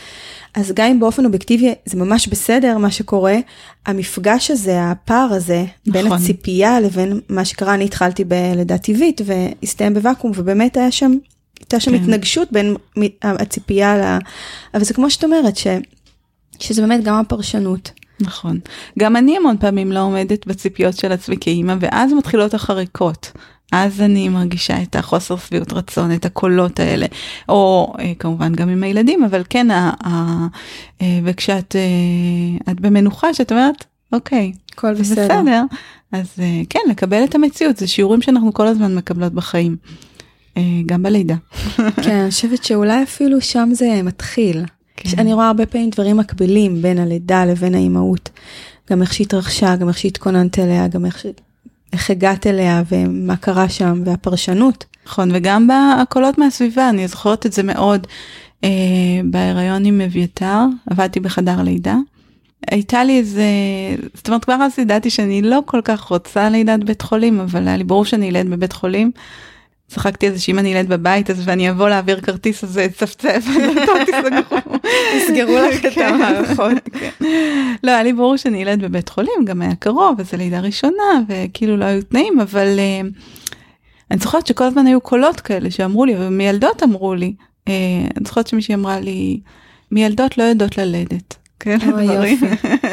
אז 0.55 0.71
גם 0.75 0.87
אם 0.87 0.99
באופן 0.99 1.25
אובייקטיבי 1.25 1.73
זה 1.85 1.97
ממש 1.97 2.27
בסדר 2.27 2.77
מה 2.77 2.91
שקורה, 2.91 3.37
המפגש 3.85 4.51
הזה, 4.51 4.83
הפער 4.83 5.29
הזה, 5.31 5.65
נכון. 5.87 6.03
בין 6.03 6.11
הציפייה 6.11 6.79
לבין 6.79 7.19
מה 7.29 7.45
שקרה, 7.45 7.73
אני 7.73 7.85
התחלתי 7.85 8.23
בלידה 8.23 8.77
טבעית 8.77 9.21
והסתיים 9.25 9.93
בוואקום, 9.93 10.31
ובאמת 10.35 10.77
היה 10.77 10.91
שם, 10.91 11.11
הייתה 11.59 11.79
שם 11.79 11.91
כן. 11.91 12.03
התנגשות 12.03 12.51
בין 12.51 12.75
הציפייה 13.21 13.97
ל... 13.97 14.17
אבל 14.73 14.83
זה 14.83 14.93
כמו 14.93 15.09
שאת 15.09 15.23
אומרת, 15.23 15.57
ש, 15.57 15.67
שזה 16.59 16.81
באמת 16.81 17.03
גם 17.03 17.15
הפרשנות. 17.15 17.91
נכון. 18.19 18.59
גם 18.99 19.15
אני 19.15 19.37
המון 19.37 19.57
פעמים 19.59 19.91
לא 19.91 19.99
עומדת 19.99 20.47
בציפיות 20.47 20.97
של 20.97 21.11
עצמי 21.11 21.35
כאימא, 21.41 21.75
ואז 21.79 22.13
מתחילות 22.13 22.53
החריקות. 22.53 23.31
אז 23.71 24.01
אני 24.01 24.29
מרגישה 24.29 24.81
את 24.81 24.95
החוסר 24.95 25.37
שביעות 25.37 25.73
רצון, 25.73 26.13
את 26.13 26.25
הקולות 26.25 26.79
האלה, 26.79 27.05
או 27.49 27.93
אה, 27.99 28.13
כמובן 28.19 28.55
גם 28.55 28.69
עם 28.69 28.83
הילדים, 28.83 29.23
אבל 29.23 29.43
כן, 29.49 29.71
ה, 29.71 29.91
ה, 30.03 30.47
אה, 31.01 31.19
וכשאת 31.23 31.75
אה, 31.75 32.71
את 32.71 32.79
במנוחה, 32.79 33.33
שאת 33.33 33.51
אומרת, 33.51 33.85
אוקיי, 34.13 34.51
הכל 34.73 34.93
בסדר. 34.93 35.25
בסדר, 35.25 35.63
אז 36.11 36.27
כן, 36.69 36.79
לקבל 36.89 37.23
את 37.23 37.35
המציאות, 37.35 37.77
זה 37.77 37.87
שיעורים 37.87 38.21
שאנחנו 38.21 38.53
כל 38.53 38.67
הזמן 38.67 38.95
מקבלות 38.95 39.33
בחיים, 39.33 39.75
גם 40.85 41.03
בלידה. 41.03 41.35
כן, 42.03 42.15
אני 42.15 42.31
חושבת 42.31 42.63
שאולי 42.63 43.03
אפילו 43.03 43.41
שם 43.41 43.69
זה 43.71 44.01
מתחיל. 44.03 44.65
כן. 44.95 45.09
אני 45.17 45.33
רואה 45.33 45.47
הרבה 45.47 45.65
פעמים 45.65 45.89
דברים 45.89 46.17
מקבילים 46.17 46.81
בין 46.81 46.97
הלידה 46.97 47.45
לבין 47.45 47.75
האימהות. 47.75 48.29
גם 48.91 49.01
איך 49.01 49.13
שהתרחשה, 49.13 49.75
גם 49.75 49.87
איך 49.87 49.97
שהתכוננת 49.97 50.59
אליה, 50.59 50.87
גם 50.87 51.05
איך. 51.05 51.25
איך 51.93 52.09
הגעת 52.09 52.47
אליה 52.47 52.83
ומה 52.89 53.35
קרה 53.35 53.69
שם 53.69 54.01
והפרשנות. 54.05 54.85
נכון, 55.05 55.29
וגם 55.33 55.67
בקולות 55.67 56.37
מהסביבה, 56.37 56.89
אני 56.89 57.07
זוכרת 57.07 57.45
את 57.45 57.53
זה 57.53 57.63
מאוד. 57.63 58.07
אה, 58.63 58.69
בהיריון 59.23 59.85
עם 59.85 60.01
אביתר, 60.01 60.59
עבדתי 60.89 61.19
בחדר 61.19 61.61
לידה. 61.61 61.95
הייתה 62.71 63.03
לי 63.03 63.17
איזה, 63.17 63.43
זאת 64.13 64.27
אומרת 64.27 64.45
כבר 64.45 64.53
אז 64.53 64.79
ידעתי 64.79 65.09
שאני 65.09 65.41
לא 65.41 65.59
כל 65.65 65.81
כך 65.83 66.01
רוצה 66.01 66.49
לידת 66.49 66.83
בית 66.83 67.01
חולים, 67.01 67.39
אבל 67.39 67.67
היה 67.67 67.77
לי 67.77 67.83
ברור 67.83 68.05
שאני 68.05 68.29
אלד 68.29 68.49
בבית 68.49 68.73
חולים. 68.73 69.11
צחקתי 69.89 70.27
על 70.27 70.33
זה 70.33 70.39
שאם 70.39 70.59
אני 70.59 70.75
אלד 70.79 70.89
בבית 70.89 71.29
אז 71.29 71.41
ואני 71.45 71.69
אבוא 71.69 71.89
להעביר 71.89 72.21
כרטיס 72.21 72.63
אז 72.63 72.79
צפצף, 72.97 73.45
יסגרו 75.15 75.57
לך 75.57 75.85
את 75.85 75.93
כן. 75.93 76.13
המערכות. 76.13 76.89
כן. 76.99 77.09
לא, 77.83 77.91
היה 77.91 78.03
לי 78.03 78.13
ברור 78.13 78.37
שאני 78.37 78.61
ילד 78.61 78.81
בבית 78.81 79.09
חולים, 79.09 79.45
גם 79.45 79.61
היה 79.61 79.75
קרוב, 79.75 80.15
וזו 80.17 80.37
לידה 80.37 80.59
ראשונה, 80.59 81.21
וכאילו 81.27 81.77
לא 81.77 81.85
היו 81.85 82.01
תנאים, 82.01 82.39
אבל 82.39 82.79
uh, 82.79 83.53
אני 84.11 84.19
זוכרת 84.19 84.47
שכל 84.47 84.63
הזמן 84.63 84.87
היו 84.87 85.01
קולות 85.01 85.41
כאלה 85.41 85.71
שאמרו 85.71 86.05
לי, 86.05 86.15
ומילדות 86.19 86.83
אמרו 86.83 87.15
לי, 87.15 87.33
uh, 87.39 87.69
אני 88.17 88.25
זוכרת 88.25 88.47
שמישהי 88.47 88.75
אמרה 88.75 88.99
לי, 88.99 89.39
מילדות 89.91 90.37
לא 90.37 90.43
יודעות 90.43 90.77
ללדת. 90.77 91.35
כן, 91.59 91.77
אוי, 91.93 92.07
דברים. 92.07 92.39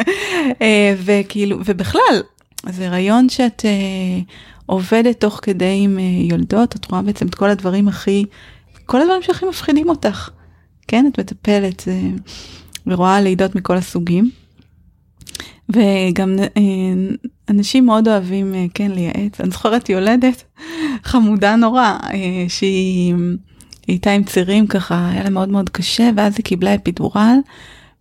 אה, 0.62 0.94
וכאילו, 1.05 1.59
ובכלל, 1.64 2.23
זה 2.68 2.89
רעיון 2.89 3.28
שאת 3.28 3.64
uh, 3.64 4.32
עובדת 4.66 5.20
תוך 5.20 5.40
כדי 5.43 5.78
עם 5.82 5.98
uh, 5.98 6.30
יולדות, 6.30 6.76
את 6.76 6.90
רואה 6.90 7.02
בעצם 7.02 7.26
את 7.26 7.34
כל 7.34 7.51
הדברים 7.51 7.88
הכי, 7.88 8.24
כל 8.86 9.01
הדברים 9.01 9.22
שהכי 9.22 9.47
מפחידים 9.47 9.88
אותך. 9.88 10.30
כן, 10.88 11.06
את 11.12 11.20
מטפלת 11.20 11.80
uh, 11.80 12.32
ורואה 12.86 13.20
לידות 13.20 13.55
מכל 13.55 13.76
הסוגים. 13.76 14.30
וגם 15.68 16.36
uh, 16.38 17.28
אנשים 17.48 17.86
מאוד 17.86 18.09
אוהבים 18.09 18.55
כן 18.74 18.90
לייעץ. 18.90 19.40
אני 19.40 19.51
זוכרת 19.51 19.88
יולדת 19.88 20.44
חמודה 21.10 21.56
נורא, 21.56 21.98
שהיא 22.48 23.14
הייתה 23.86 24.10
עם 24.10 24.24
צירים 24.24 24.66
ככה, 24.66 25.10
היה 25.10 25.24
לה 25.24 25.30
מאוד 25.30 25.48
מאוד 25.48 25.70
קשה, 25.70 26.10
ואז 26.16 26.34
היא 26.36 26.44
קיבלה 26.44 26.74
אפידורל. 26.74 27.38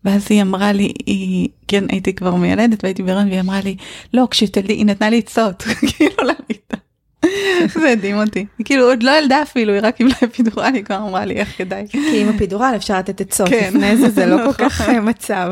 ואז 0.05 0.27
היא 0.29 0.41
אמרה 0.41 0.71
לי, 0.71 0.93
היא, 1.05 1.49
כן 1.67 1.83
הייתי 1.89 2.13
כבר 2.13 2.35
מיילדת 2.35 2.83
והייתי 2.83 3.03
בהיריון 3.03 3.27
והיא 3.27 3.39
אמרה 3.39 3.59
לי, 3.61 3.75
לא 4.13 4.27
כשתלדי, 4.31 4.73
היא 4.73 4.85
נתנה 4.85 5.09
לי 5.09 5.19
עצות, 5.19 5.63
כאילו 5.97 6.15
למיטה. 6.21 6.77
זה 7.81 7.91
הדהים 7.91 8.17
אותי, 8.17 8.45
כאילו 8.65 8.89
עוד 8.89 9.03
לא 9.03 9.11
ילדה 9.11 9.41
אפילו, 9.41 9.73
היא 9.73 9.81
רק 9.83 9.95
קיבלה 9.95 10.15
אפידורל, 10.25 10.71
היא 10.73 10.83
כבר 10.83 10.97
אמרה 10.97 11.25
לי 11.25 11.33
איך 11.33 11.57
כדאי. 11.57 11.87
כי 11.91 12.21
עם 12.21 12.29
אפידורל 12.29 12.73
אפשר 12.75 12.99
לתת 12.99 13.21
עצות, 13.21 13.49
כן. 13.49 13.67
לפני 13.67 13.97
זה 13.97 14.09
זה 14.09 14.25
לא 14.25 14.37
כל. 14.45 14.53
כך 14.53 14.89
אה, 14.89 15.01
מצב. 15.01 15.51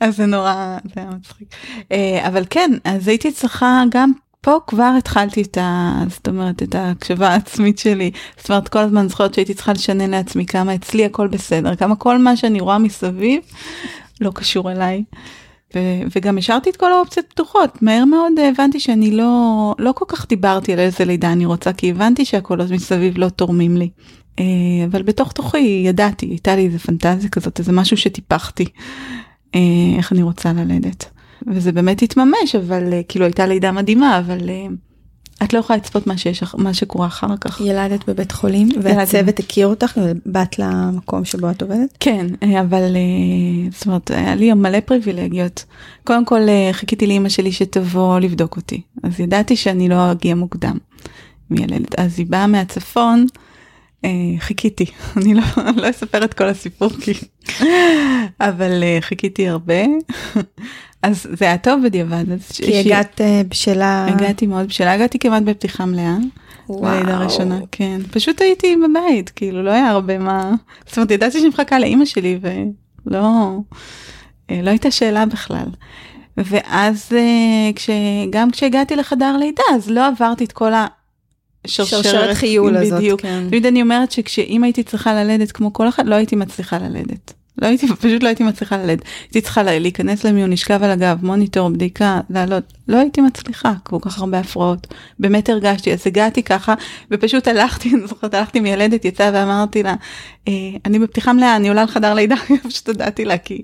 אז 0.00 0.16
זה 0.16 0.26
נורא, 0.26 0.78
זה 0.94 1.00
היה 1.00 1.10
מצחיק. 1.10 1.48
אה, 1.92 2.28
אבל 2.28 2.44
כן, 2.50 2.70
אז 2.84 3.08
הייתי 3.08 3.32
צריכה 3.32 3.82
גם 3.90 4.12
פה 4.40 4.56
כבר 4.66 4.94
התחלתי 4.98 5.42
את 5.42 5.58
ה... 5.58 5.92
זאת 6.08 6.28
אומרת, 6.28 6.62
את 6.62 6.74
ההקשבה 6.74 7.28
העצמית 7.28 7.78
שלי. 7.78 8.10
זאת 8.36 8.50
אומרת, 8.50 8.68
כל 8.68 8.78
הזמן 8.78 9.08
זוכרת 9.08 9.34
שהייתי 9.34 9.54
צריכה 9.54 9.72
לשנן 9.72 10.10
לעצמי 10.10 10.46
כמה 10.46 10.74
אצלי 10.74 11.04
הכל 11.04 11.28
בסדר, 11.28 11.74
כמה 11.76 11.96
כל 11.96 12.18
מה 12.18 12.36
שאני 12.36 12.60
רואה 12.60 12.78
מסביב 12.78 13.42
לא 14.20 14.30
קשור 14.34 14.72
אליי. 14.72 15.04
ו- 15.74 16.02
וגם 16.16 16.38
השארתי 16.38 16.70
את 16.70 16.76
כל 16.76 16.92
האופציות 16.92 17.26
פתוחות. 17.26 17.82
מהר 17.82 18.04
מאוד 18.04 18.32
הבנתי 18.38 18.80
שאני 18.80 19.10
לא, 19.10 19.74
לא 19.78 19.92
כל 19.92 20.04
כך 20.08 20.28
דיברתי 20.28 20.72
על 20.72 20.78
איזה 20.78 21.04
לידה 21.04 21.32
אני 21.32 21.46
רוצה, 21.46 21.72
כי 21.72 21.90
הבנתי 21.90 22.24
שהקולות 22.24 22.70
מסביב 22.70 23.18
לא 23.18 23.28
תורמים 23.28 23.76
לי. 23.76 23.90
אה, 24.38 24.44
אבל 24.90 25.02
בתוך 25.02 25.32
תוכי 25.32 25.82
ידעתי, 25.86 26.26
הייתה 26.26 26.56
לי 26.56 26.66
איזה 26.66 26.78
פנטזיה 26.78 27.30
כזאת, 27.30 27.58
איזה 27.58 27.72
משהו 27.72 27.96
שטיפחתי, 27.96 28.64
אה, 29.54 29.60
איך 29.96 30.12
אני 30.12 30.22
רוצה 30.22 30.52
ללדת. 30.52 31.15
וזה 31.46 31.72
באמת 31.72 32.02
התממש, 32.02 32.54
אבל 32.54 32.92
אה, 32.92 33.00
כאילו 33.08 33.24
הייתה 33.24 33.46
לידה 33.46 33.72
מדהימה, 33.72 34.18
אבל 34.18 34.50
אה, 34.50 34.66
את 35.42 35.52
לא 35.52 35.58
יכולה 35.58 35.76
לצפות 35.76 36.06
מה 36.06 36.18
שיש, 36.18 36.42
מה 36.58 36.74
שקורה 36.74 37.06
אחר 37.06 37.36
כך. 37.40 37.60
ילדת 37.60 38.08
בבית 38.08 38.32
חולים 38.32 38.68
והצוות 38.82 39.38
הכיר 39.38 39.66
אותך 39.66 39.98
ובאת 40.02 40.58
למקום 40.58 41.24
שבו 41.24 41.50
את 41.50 41.62
עובדת? 41.62 41.96
כן, 42.00 42.26
אה, 42.42 42.60
אבל 42.60 42.96
זאת 43.70 43.86
אומרת, 43.86 44.10
היה 44.10 44.34
לי 44.34 44.54
מלא 44.54 44.80
פריבילגיות. 44.80 45.64
קודם 46.04 46.24
כל 46.24 46.40
חיכיתי 46.72 47.06
לאמא 47.06 47.28
שלי 47.28 47.52
שתבוא 47.52 48.18
לבדוק 48.18 48.56
אותי, 48.56 48.80
אז 49.02 49.20
ידעתי 49.20 49.56
שאני 49.56 49.88
לא 49.88 50.12
אגיע 50.12 50.34
מוקדם 50.34 50.76
מילדת. 51.50 51.98
אז 51.98 52.18
היא 52.18 52.26
באה 52.26 52.46
מהצפון, 52.46 53.26
חיכיתי, 54.38 54.84
אני 55.16 55.34
לא, 55.34 55.42
לא 55.76 55.90
אספר 55.90 56.24
את 56.24 56.34
כל 56.34 56.44
הסיפור 56.44 56.90
כי... 57.00 57.12
אבל 58.40 58.82
חיכיתי 59.00 59.48
הרבה, 59.48 59.82
אז 61.06 61.26
זה 61.32 61.44
היה 61.44 61.58
טוב 61.58 61.80
בדיעבד. 61.84 62.24
ש- 62.52 62.60
כי 62.60 62.78
הגעת 62.78 63.20
אה, 63.20 63.42
בשלה... 63.48 64.06
הגעתי 64.08 64.46
מאוד 64.46 64.66
בשלה, 64.68 64.92
הגעתי 64.92 65.18
כמעט 65.18 65.42
בפתיחה 65.42 65.86
מלאה. 65.86 66.16
בלידה 66.68 67.16
הראשונה, 67.16 67.58
כן. 67.72 68.00
פשוט 68.10 68.40
הייתי 68.40 68.76
בבית, 68.76 69.30
כאילו 69.30 69.62
לא 69.62 69.70
היה 69.70 69.90
הרבה 69.90 70.18
מה... 70.18 70.52
זאת 70.86 70.96
אומרת, 70.96 71.10
ידעתי 71.10 71.38
שאני 71.38 71.48
מחכה 71.48 71.78
לאימא 71.78 72.04
שלי 72.04 72.38
ולא... 73.06 73.58
אה, 74.50 74.60
לא 74.62 74.70
הייתה 74.70 74.90
שאלה 74.90 75.26
בכלל. 75.26 75.66
ואז 76.36 77.08
אה, 77.12 77.70
כש... 77.74 77.90
גם 78.30 78.50
כשהגעתי 78.50 78.96
לחדר 78.96 79.36
לידה, 79.36 79.62
אז 79.74 79.90
לא 79.90 80.06
עברתי 80.06 80.44
את 80.44 80.52
כל 80.52 80.72
השרשרת 81.64 82.04
שרשרת 82.04 82.36
חיול 82.36 82.76
הזאת, 82.76 82.98
בדיוק. 82.98 83.20
כן. 83.20 83.44
תמיד 83.48 83.66
אני 83.66 83.82
אומרת 83.82 84.12
שכשאם 84.12 84.64
הייתי 84.64 84.82
צריכה 84.82 85.14
ללדת 85.14 85.52
כמו 85.52 85.72
כל 85.72 85.88
אחד, 85.88 86.06
לא 86.06 86.14
הייתי 86.14 86.36
מצליחה 86.36 86.78
ללדת. 86.78 87.32
לא 87.62 87.66
הייתי, 87.66 87.86
פשוט 87.88 88.22
לא 88.22 88.28
הייתי 88.28 88.44
מצליחה 88.44 88.76
ללדת. 88.76 89.02
הייתי 89.22 89.40
צריכה 89.40 89.62
לה- 89.62 89.78
להיכנס 89.78 90.24
למיון, 90.24 90.50
לשכב 90.50 90.82
על 90.82 90.90
הגב, 90.90 91.18
מוניטור, 91.22 91.68
בדיקה, 91.68 92.20
לעלות. 92.30 92.72
לא 92.88 92.96
הייתי 92.96 93.20
מצליחה, 93.20 93.72
כל 93.82 93.96
כך 94.02 94.18
הרבה 94.18 94.38
הפרעות. 94.38 94.86
באמת 95.18 95.48
הרגשתי, 95.48 95.92
אז 95.92 96.06
הגעתי 96.06 96.42
ככה, 96.42 96.74
ופשוט 97.10 97.48
הלכתי, 97.48 97.90
אני 97.94 98.06
זוכרת, 98.06 98.34
הלכתי 98.34 98.60
מיילדת, 98.60 99.04
יצאה 99.04 99.30
ואמרתי 99.34 99.82
לה, 99.82 99.94
אה, 100.48 100.52
אני 100.84 100.98
בפתיחה 100.98 101.32
מלאה, 101.32 101.56
אני 101.56 101.68
עולה 101.68 101.84
לחדר 101.84 102.14
לידה, 102.14 102.34
פשוט 102.68 102.88
הודעתי 102.88 103.24
לה, 103.24 103.38
כי... 103.38 103.62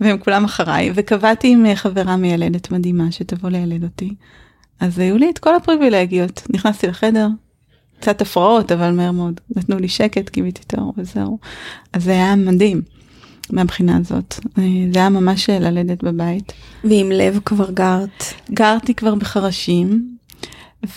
והם 0.00 0.18
כולם 0.18 0.44
אחריי, 0.44 0.90
וקבעתי 0.94 1.48
עם 1.52 1.66
אה, 1.66 1.76
חברה 1.76 2.16
מיילדת 2.16 2.70
מדהימה 2.70 3.12
שתבוא 3.12 3.50
לילד 3.50 3.84
אותי. 3.84 4.14
אז 4.80 4.98
היו 4.98 5.18
לי 5.18 5.30
את 5.30 5.38
כל 5.38 5.54
הפריבילגיות. 5.56 6.42
נכנסתי 6.50 6.86
לחדר, 6.86 7.28
קצת 8.00 8.20
הפרעות, 8.20 8.72
אבל 8.72 8.90
מהר 8.90 9.10
מאוד 9.12 9.40
נתנו 9.56 9.78
לי 9.78 9.88
שקט, 9.88 10.28
קיוויתי 10.28 10.60
את 10.66 10.74
האור 10.78 10.94
וזהו. 10.96 11.38
אז 11.92 12.04
זה 12.04 12.10
היה 12.12 12.36
מדהים 12.36 12.82
מהבחינה 13.52 13.96
הזאת. 13.96 14.34
אה, 14.58 14.62
זה 14.92 14.98
היה 14.98 15.08
ממש 15.08 15.50
ללדת 15.50 16.04
בבית. 16.04 16.52
ועם 16.84 17.12
לב 17.12 17.40
כבר 17.44 17.70
גרת. 17.70 18.24
גרתי 18.50 18.94
כבר 18.94 19.14
בחרשים, 19.14 20.02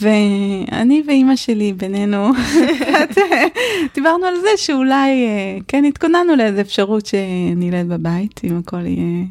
ואני 0.01 1.03
ואימא 1.07 1.35
שלי 1.35 1.73
בינינו, 1.73 2.17
אה, 3.17 3.45
דיברנו 3.95 4.25
על 4.25 4.35
זה 4.41 4.49
שאולי, 4.57 5.25
אה, 5.25 5.57
כן, 5.67 5.85
התכוננו 5.85 6.35
לאיזה 6.35 6.61
אפשרות 6.61 7.05
שנלד 7.05 7.87
בבית, 7.87 8.41
אם 8.43 8.57
הכל 8.57 8.85
יהיה... 8.85 9.25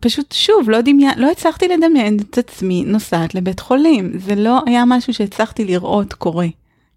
פשוט 0.00 0.32
שוב, 0.32 0.70
לא 0.70 0.80
דמיין, 0.80 1.10
לא 1.16 1.30
הצלחתי 1.30 1.68
לדמיין 1.68 2.16
את 2.30 2.38
עצמי 2.38 2.84
נוסעת 2.86 3.34
לבית 3.34 3.60
חולים. 3.60 4.12
זה 4.18 4.34
לא 4.34 4.60
היה 4.66 4.84
משהו 4.86 5.14
שהצלחתי 5.14 5.64
לראות 5.64 6.12
קורה. 6.12 6.46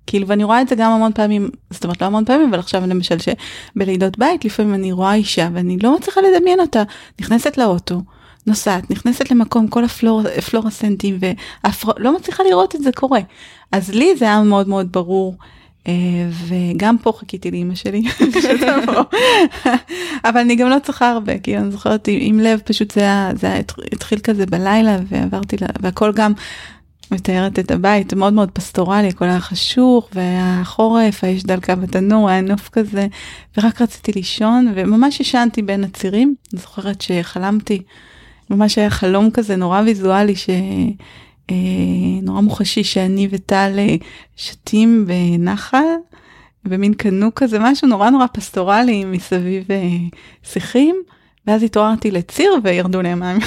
כאילו, 0.08 0.28
ואני 0.28 0.44
רואה 0.44 0.62
את 0.62 0.68
זה 0.68 0.76
גם 0.76 0.92
המון 0.92 1.12
פעמים, 1.14 1.50
זאת 1.70 1.84
אומרת 1.84 2.02
לא 2.02 2.08
המון 2.08 2.26
פעמים, 2.26 2.50
אבל 2.50 2.60
עכשיו 2.60 2.84
למשל 2.88 3.16
שבלידות 3.20 4.18
בית, 4.18 4.46
לפעמים 4.46 4.74
אני 4.74 4.92
רואה 4.92 5.14
אישה 5.14 5.50
ואני 5.54 5.78
לא 5.84 5.96
מצליחה 5.96 6.22
לדמיין 6.22 6.60
אותה, 6.60 6.84
נכנסת 7.22 7.58
לאוטו, 7.58 8.02
נוסעת, 8.48 8.92
נכנסת 8.92 9.32
למקום, 9.32 9.68
כל 9.68 9.84
הפלורסנטים, 10.38 11.18
ולא 11.20 12.16
מצליחה 12.16 12.44
לראות 12.44 12.76
את 12.76 12.84
זה 12.84 12.92
קורה. 12.92 13.20
אז 13.72 13.90
לי 13.90 14.16
זה 14.16 14.26
היה 14.26 14.42
מאוד 14.42 14.68
מאוד 14.68 14.92
ברור. 14.92 15.36
אה, 15.88 15.94
וגם 16.48 16.98
פה 16.98 17.12
חיכיתי 17.20 17.52
לאמא 17.52 17.76
שלי. 17.76 18.04
אבל 20.26 20.40
אני 20.40 20.56
גם 20.56 20.70
לא 20.70 20.78
צריכה 20.84 21.12
הרבה 21.12 21.40
כי 21.40 21.58
אני 21.58 21.72
זוכרת 21.72 22.08
עם, 22.08 22.18
עם 22.22 22.40
לב 22.40 22.62
פשוט 22.66 22.92
זה 22.92 23.02
היה, 23.02 23.32
זה 23.36 23.48
היה, 23.48 23.60
התחיל 23.94 24.20
כזה 24.20 24.46
בלילה 24.46 24.98
ועברתי 25.08 25.56
לה, 25.62 25.68
והכל 25.82 26.14
גם 26.14 26.34
מתארת 27.12 27.60
את 27.60 27.72
הבית 27.72 28.14
מאוד 28.14 28.34
מאוד 28.34 28.52
פסטורלי 28.52 29.08
הכל 29.08 29.26
היה 29.26 29.40
חשוך 29.40 30.10
והיה 30.14 30.62
חורף 30.64 31.24
האש 31.24 31.44
דלקה 31.44 31.76
בתנור 31.76 32.30
היה 32.30 32.42
נוף 32.42 32.70
כזה 32.70 33.08
ורק 33.58 33.82
רציתי 33.82 34.12
לישון 34.12 34.74
וממש 34.76 35.20
ישנתי 35.20 35.62
בין 35.62 35.84
הצירים. 35.84 36.36
אני 36.54 36.62
זוכרת 36.62 37.02
שחלמתי 37.02 37.82
ממש 38.50 38.78
היה 38.78 38.90
חלום 38.90 39.32
כזה 39.32 39.56
נורא 39.56 39.82
ויזואלי 39.82 40.36
ש... 40.36 40.50
אה, 41.52 41.56
נורא 42.22 42.42
מוחשי 42.42 42.84
שאני 42.84 43.28
וטל 43.32 43.76
אה, 43.78 43.96
שתים 44.36 45.08
בנחל 45.08 45.84
במין 46.64 46.94
קנו 46.94 47.36
כזה 47.36 47.58
משהו 47.60 47.88
נורא 47.88 48.10
נורא 48.10 48.26
פסטורלי 48.34 49.06
מסביב 49.06 49.72
אה, 49.72 49.88
שיחים 50.44 50.96
ואז 51.48 51.64
התעוררתי 51.64 52.12
לציר 52.12 52.54
וירדו 52.64 53.02
לי 53.02 53.10
המים 53.10 53.38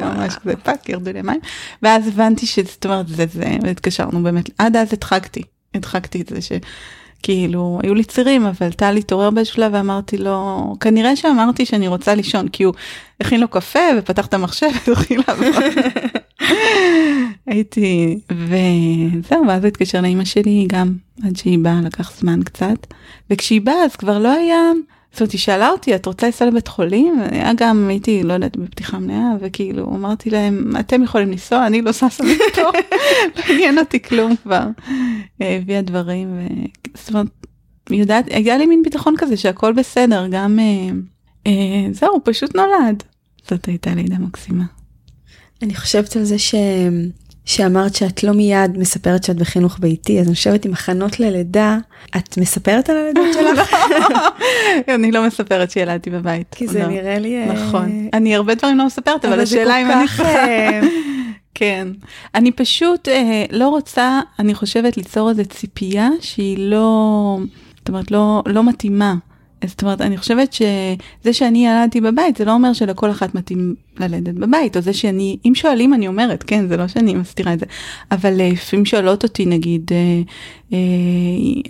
ממש 0.00 0.34
כזה 0.34 0.56
פאק 0.56 0.88
ירדו 0.88 1.12
לי 1.12 1.18
המים 1.18 1.40
ואז 1.82 2.08
הבנתי 2.08 2.46
שזאת 2.46 2.86
אומרת 2.86 3.08
זה 3.08 3.24
זה 3.32 3.56
והתקשרנו 3.62 4.22
באמת 4.22 4.50
עד 4.58 4.76
אז 4.76 4.92
הדחקתי 4.92 5.42
הדחקתי 5.74 6.20
את 6.20 6.28
זה 6.28 6.38
שכאילו 6.42 7.78
היו 7.82 7.94
לי 7.94 8.04
צירים 8.04 8.46
אבל 8.46 8.72
טל 8.72 8.96
התעורר 8.96 9.30
באיזשהו 9.30 9.54
שלב 9.56 9.72
ואמרתי 9.74 10.18
לו 10.18 10.76
כנראה 10.80 11.16
שאמרתי 11.16 11.66
שאני 11.66 11.88
רוצה 11.88 12.14
לישון 12.14 12.48
כי 12.48 12.62
הוא 12.62 12.74
הכין 13.20 13.40
לו 13.40 13.48
קפה 13.48 13.78
ופתח 13.98 14.26
את 14.26 14.34
המחשב 14.34 14.66
והתחיל 14.86 15.20
לעבוד. 15.28 15.46
הייתי, 17.46 18.18
וזהו, 18.30 19.46
ואז 19.48 19.64
התקשר 19.64 20.00
לאמא 20.00 20.24
שלי 20.24 20.66
גם, 20.68 20.94
עד 21.24 21.36
שהיא 21.36 21.58
באה, 21.58 21.80
לקח 21.84 22.12
זמן 22.16 22.42
קצת, 22.42 22.86
וכשהיא 23.30 23.60
באה 23.60 23.84
אז 23.84 23.96
כבר 23.96 24.18
לא 24.18 24.32
היה, 24.32 24.60
זאת 25.12 25.20
אומרת, 25.20 25.32
היא 25.32 25.40
שאלה 25.40 25.70
אותי, 25.70 25.94
את 25.94 26.06
רוצה 26.06 26.26
לנסוע 26.26 26.48
לבית 26.48 26.68
חולים? 26.68 27.22
היה 27.30 27.52
גם, 27.56 27.88
הייתי, 27.88 28.22
לא 28.22 28.32
יודעת, 28.32 28.56
בפתיחה 28.56 28.98
מלאה, 28.98 29.30
וכאילו, 29.40 29.94
אמרתי 29.94 30.30
להם, 30.30 30.72
אתם 30.80 31.02
יכולים 31.02 31.30
לנסוע, 31.30 31.66
אני 31.66 31.82
לא 31.82 31.92
ששה 31.92 32.24
מפה, 32.24 32.62
לא 33.36 33.42
עניין 33.48 33.78
אותי 33.78 34.02
כלום 34.02 34.36
כבר. 34.36 34.66
הביאה 35.40 35.82
דברים, 35.82 36.28
ו... 36.38 36.46
זאת 36.94 37.08
אומרת, 37.08 37.26
יודעת, 37.90 38.24
היה 38.30 38.58
לי 38.58 38.66
מין 38.66 38.82
ביטחון 38.82 39.14
כזה 39.18 39.36
שהכל 39.36 39.72
בסדר, 39.72 40.26
גם, 40.30 40.58
אה, 40.58 40.90
אה, 41.46 41.92
זהו, 41.92 42.20
פשוט 42.24 42.56
נולד. 42.56 43.02
זאת 43.50 43.64
הייתה 43.66 43.94
לידה 43.94 44.18
מקסימה. 44.18 44.64
אני 45.62 45.74
חושבת 45.74 46.16
על 46.16 46.24
זה 46.24 46.38
ש... 46.38 46.54
שאמרת 47.44 47.94
שאת 47.94 48.22
לא 48.22 48.32
מיד 48.32 48.78
מספרת 48.78 49.24
שאת 49.24 49.36
בחינוך 49.36 49.78
ביתי, 49.80 50.20
אז 50.20 50.26
אני 50.26 50.34
חושבת 50.34 50.64
עם 50.64 50.72
הכנות 50.72 51.20
ללידה, 51.20 51.78
את 52.16 52.38
מספרת 52.38 52.90
על 52.90 52.96
הלידות 52.96 53.26
שלך? 53.34 53.76
אני 54.88 55.12
לא 55.12 55.26
מספרת 55.26 55.70
שילדתי 55.70 56.10
בבית. 56.10 56.54
כי 56.54 56.66
זה 56.68 56.78
לא. 56.78 56.86
נראה 56.86 57.18
לי... 57.18 57.36
אה, 57.36 57.52
נכון. 57.52 58.08
אני 58.12 58.36
הרבה 58.36 58.54
דברים 58.54 58.78
לא 58.78 58.86
מספרת, 58.86 59.24
אבל 59.24 59.40
השאלה 59.40 59.82
אם 59.82 59.90
אני. 59.90 60.04
אה, 60.20 60.80
כן. 61.54 61.88
אני 62.34 62.52
פשוט 62.52 63.08
אה, 63.08 63.44
לא 63.50 63.68
רוצה, 63.68 64.20
אני 64.38 64.54
חושבת, 64.54 64.96
ליצור 64.96 65.30
איזו 65.30 65.42
ציפייה 65.44 66.08
שהיא 66.20 66.58
לא, 66.58 67.38
זאת 67.78 67.88
אומרת, 67.88 68.10
לא, 68.10 68.42
לא 68.46 68.64
מתאימה. 68.64 69.14
זאת 69.66 69.82
אומרת, 69.82 70.00
אני 70.00 70.18
חושבת 70.18 70.52
שזה 70.52 71.32
שאני 71.32 71.66
ילדתי 71.66 72.00
בבית, 72.00 72.36
זה 72.36 72.44
לא 72.44 72.52
אומר 72.52 72.72
שלכל 72.72 73.10
אחת 73.10 73.34
מתאים 73.34 73.74
ללדת 73.98 74.34
בבית, 74.34 74.76
או 74.76 74.80
זה 74.80 74.92
שאני, 74.92 75.36
אם 75.44 75.54
שואלים 75.54 75.94
אני 75.94 76.08
אומרת, 76.08 76.42
כן, 76.42 76.68
זה 76.68 76.76
לא 76.76 76.88
שאני 76.88 77.14
מסתירה 77.14 77.52
את 77.52 77.58
זה, 77.58 77.66
אבל 78.10 78.40
אה, 78.40 78.48
לפעמים 78.52 78.84
שואלות 78.84 79.22
אותי, 79.22 79.46
נגיד, 79.46 79.90
אה, 79.92 80.22
אה, 80.72 80.78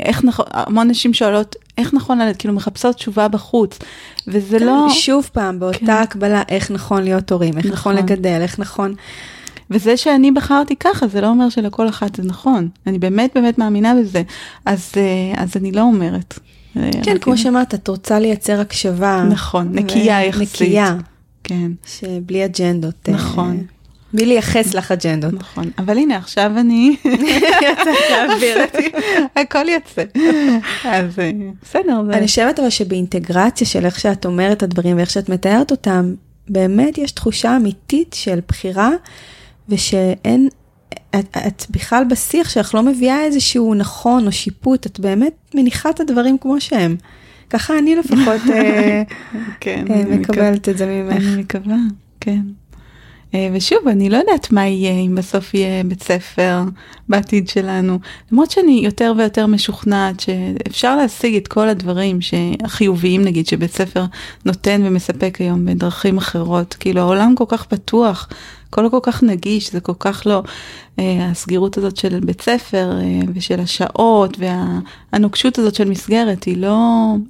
איך 0.01 0.25
נכון, 0.25 0.47
המון 0.51 0.89
נשים 0.89 1.15
שואלות, 1.15 1.57
איך 1.79 1.95
נכון 1.95 2.19
ללדת, 2.19 2.37
כאילו 2.37 2.55
מחפשות 2.55 2.97
תשובה 2.97 3.29
בחוץ, 3.29 3.79
וזה 4.29 4.59
לא... 4.59 4.87
שוב 4.91 5.31
פעם, 5.33 5.59
באותה 5.59 5.79
כן. 5.79 5.91
הקבלה, 5.91 6.43
איך 6.49 6.71
נכון 6.71 7.03
להיות 7.03 7.33
הורים, 7.33 7.59
איך 7.59 7.67
נכון 7.67 7.93
נכון. 7.93 7.97
לגדל, 7.97 8.39
איך 8.41 8.59
נכון... 8.59 8.95
וזה 9.71 9.97
שאני 9.97 10.31
בחרתי 10.31 10.77
ככה, 10.77 11.07
זה 11.07 11.21
לא 11.21 11.27
אומר 11.27 11.49
שלכל 11.49 11.89
אחת 11.89 12.17
זה 12.17 12.23
נכון. 12.23 12.69
אני 12.87 12.99
באמת 12.99 13.31
באמת 13.35 13.59
מאמינה 13.59 13.95
בזה. 13.95 14.23
אז, 14.67 14.93
אז 15.37 15.57
אני 15.57 15.73
לא 15.73 15.81
אומרת. 15.81 16.39
אה, 16.77 16.91
כן, 17.03 17.19
כמו 17.19 17.39
שאמרת, 17.39 17.75
את 17.75 17.89
רוצה 17.89 18.19
לייצר 18.19 18.61
הקשבה. 18.61 19.25
נכון, 19.31 19.69
נקייה 19.73 20.25
יחסית. 20.25 20.63
נקייה, 20.63 20.97
כן, 21.45 21.71
שבלי 21.87 22.45
אג'נדות. 22.45 23.09
אה, 23.09 23.15
נכון. 23.15 23.65
בלי 24.15 24.27
לייחס 24.27 24.75
לך 24.75 24.93
אג'נדות. 24.93 25.33
נכון. 25.33 25.71
אבל 25.79 25.99
הנה, 25.99 26.17
עכשיו 26.17 26.53
אני... 26.57 26.97
להעביר 28.11 28.65
את 28.65 28.73
זה. 28.73 28.87
הכל 29.41 29.69
יוצא. 29.69 30.03
אז 30.85 31.19
אה, 31.19 31.31
בסדר. 31.63 32.01
אני 32.13 32.27
חושבת 32.27 32.59
אבל 32.59 32.71
שבאינטגרציה 32.71 33.67
של 33.67 33.85
איך 33.87 34.01
שאת 34.01 34.27
אומרת 34.27 34.57
את 34.57 34.63
הדברים 34.63 34.97
ואיך 34.97 35.11
שאת 35.11 35.29
מתארת 35.29 35.71
אותם, 35.71 36.15
באמת 36.49 36.99
יש 36.99 37.13
תחושה 37.13 37.57
אמיתית 37.57 38.15
של 38.19 38.41
בחירה, 38.49 38.91
ושאין, 39.69 40.49
את, 41.19 41.37
את 41.47 41.67
בכלל 41.71 42.05
בשיח 42.11 42.49
שלך 42.51 42.75
לא 42.75 42.83
מביאה 42.83 43.25
איזשהו 43.25 43.75
נכון 43.75 44.27
או 44.27 44.33
שיפוט, 44.33 44.87
את 44.87 45.01
באמת 45.01 45.35
מניחה 45.55 45.91
את 45.91 46.01
הדברים 46.01 46.39
כמו 46.39 46.61
שהם. 46.61 46.97
ככה 47.51 47.79
אני 47.79 47.97
לפחות 47.97 48.41
אה, 48.53 49.03
כן, 49.61 49.85
אה, 49.91 50.01
אני 50.01 50.17
מקבלת 50.17 50.69
את 50.69 50.79
זה 50.79 50.87
ממך. 50.87 51.17
אני 51.17 51.43
מקווה, 51.43 51.77
כן. 52.21 52.41
אה, 53.35 53.49
ושוב, 53.53 53.89
אני 53.89 54.11
לא 54.11 54.17
יודעת 54.17 54.53
מה 54.53 54.67
יהיה 54.67 54.93
אם 54.93 55.15
בסוף 55.15 55.55
יהיה 55.55 55.85
בית 55.85 56.03
ספר 56.03 56.63
בעתיד 57.09 57.49
שלנו. 57.49 57.99
למרות 58.33 58.51
שאני 58.51 58.81
יותר 58.85 59.13
ויותר 59.19 59.47
משוכנעת 59.47 60.21
שאפשר 60.21 60.97
להשיג 60.97 61.37
את 61.37 61.49
כל 61.49 61.69
הדברים 61.69 62.19
החיוביים, 62.65 63.23
נגיד, 63.23 63.47
שבית 63.47 63.73
ספר 63.73 64.05
נותן 64.45 64.83
ומספק 64.85 65.37
היום 65.41 65.65
בדרכים 65.67 66.19
אחרות. 66.19 66.77
כאילו, 66.81 67.01
העולם 67.01 67.35
כל 67.37 67.45
כך 67.49 67.65
פתוח, 67.65 68.29
הכל 68.73 68.89
כל 68.91 68.99
כך 69.03 69.23
נגיש, 69.23 69.73
זה 69.73 69.81
כל 69.81 69.93
כך 69.99 70.23
לא... 70.27 70.43
אה, 70.99 71.29
הסגירות 71.31 71.79
הזאת 71.79 71.97
של 71.97 72.21
בית 72.21 72.41
ספר 72.41 72.99
אה, 73.01 73.21
ושל 73.35 73.61
השעות 73.61 74.39
והנוקשות 75.13 75.59
הזאת 75.59 75.75
של 75.75 75.91
מסגרת, 75.91 76.45
היא 76.45 76.57
לא, 76.57 76.77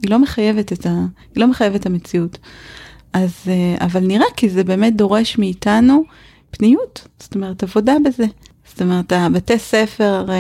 היא 0.03 0.11
לא 0.11 0.19
מחייבת 0.19 0.73
את 0.73 0.87
ה... 0.87 0.91
היא 1.35 1.41
לא 1.41 1.47
מחייבת 1.47 1.81
את 1.81 1.87
המציאות. 1.87 2.39
אז, 3.13 3.33
אה, 3.49 3.77
אבל 3.81 4.01
נראה 4.01 4.27
כי 4.37 4.49
זה 4.49 4.65
באמת 4.65 4.97
דורש 4.97 5.39
מאיתנו 5.39 6.05
פניות, 6.51 7.09
זאת 7.21 7.35
אומרת 7.35 7.63
עבודה 7.63 7.95
בזה. 8.05 8.25
זאת 8.69 8.83
אומרת, 8.83 9.13
הבתי 9.13 9.59
ספר, 9.59 10.25
אה, 10.29 10.37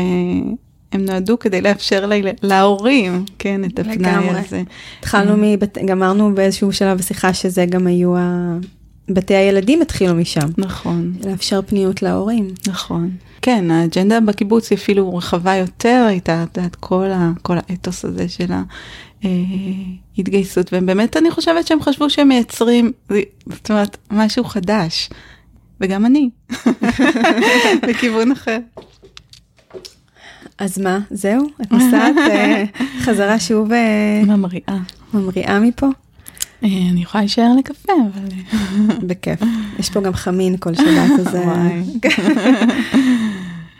הם 0.93 1.05
נועדו 1.05 1.39
כדי 1.39 1.61
לאפשר 1.61 2.07
לה, 2.07 2.16
להורים, 2.43 3.24
כן, 3.39 3.65
את 3.65 3.79
הפנאי 3.79 3.97
לגמרי. 3.97 4.41
הזה. 4.41 4.62
התחלנו 4.99 5.37
מבית, 5.37 5.79
גמרנו 5.79 6.35
באיזשהו 6.35 6.73
שלב 6.73 6.99
בשיחה 6.99 7.35
שזה 7.35 7.66
גם 7.66 7.87
היו, 7.87 8.16
ה... 8.16 8.57
בתי 9.15 9.35
הילדים 9.35 9.83
התחילו 9.83 10.15
משם. 10.15 10.49
נכון, 10.59 11.15
לאפשר 11.27 11.61
פניות 11.63 12.03
להורים. 12.03 12.49
נכון. 12.69 13.11
כן, 13.43 13.71
האג'נדה 13.71 14.21
בקיבוץ 14.21 14.71
היא 14.71 14.79
אפילו 14.79 15.17
רחבה 15.17 15.55
יותר, 15.55 16.05
הייתה, 16.09 16.45
את 16.67 16.77
כל, 16.77 17.11
ה, 17.11 17.31
כל 17.43 17.57
האתוס 17.69 18.05
הזה 18.05 18.29
של 18.29 18.53
ההתגייסות, 20.17 20.71
ובאמת 20.73 21.17
אני 21.17 21.31
חושבת 21.31 21.67
שהם 21.67 21.83
חשבו 21.83 22.11
שהם 22.11 22.29
מייצרים, 22.29 22.93
זאת 23.49 23.71
אומרת, 23.71 23.97
משהו 24.11 24.45
חדש. 24.45 25.11
וגם 25.81 26.07
אני, 26.07 26.31
בכיוון 27.89 28.33
אחר. 28.33 28.59
אז 30.59 30.79
מה, 30.79 30.99
זהו? 31.11 31.47
את 31.63 31.73
נוסעת 31.73 32.17
אה, 32.19 32.65
חזרה 33.05 33.41
שוב 33.41 33.73
אה, 33.73 34.23
ממריאה. 34.27 34.79
ממריאה 35.15 35.61
מפה? 35.61 35.87
אה, 36.65 36.69
אני 36.91 37.03
יכולה 37.03 37.23
להישאר 37.23 37.53
לקפה, 37.59 37.93
אבל... 37.93 38.29
בכיף. 39.07 39.41
יש 39.79 39.91
פה 39.91 40.01
גם 40.01 40.13
חמין 40.13 40.57
כל 40.57 40.75
שבת, 40.75 41.27
אז... 41.27 41.35
אה. 41.35 41.81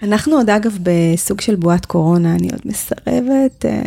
אנחנו 0.03 0.37
עוד 0.37 0.51
אגב 0.51 0.79
בסוג 0.83 1.41
של 1.41 1.57
בועת 1.57 1.87
קורונה, 1.87 2.35
אני 2.35 2.49
עוד 2.51 2.61
מסרבת 2.65 3.67
אה. 3.67 3.81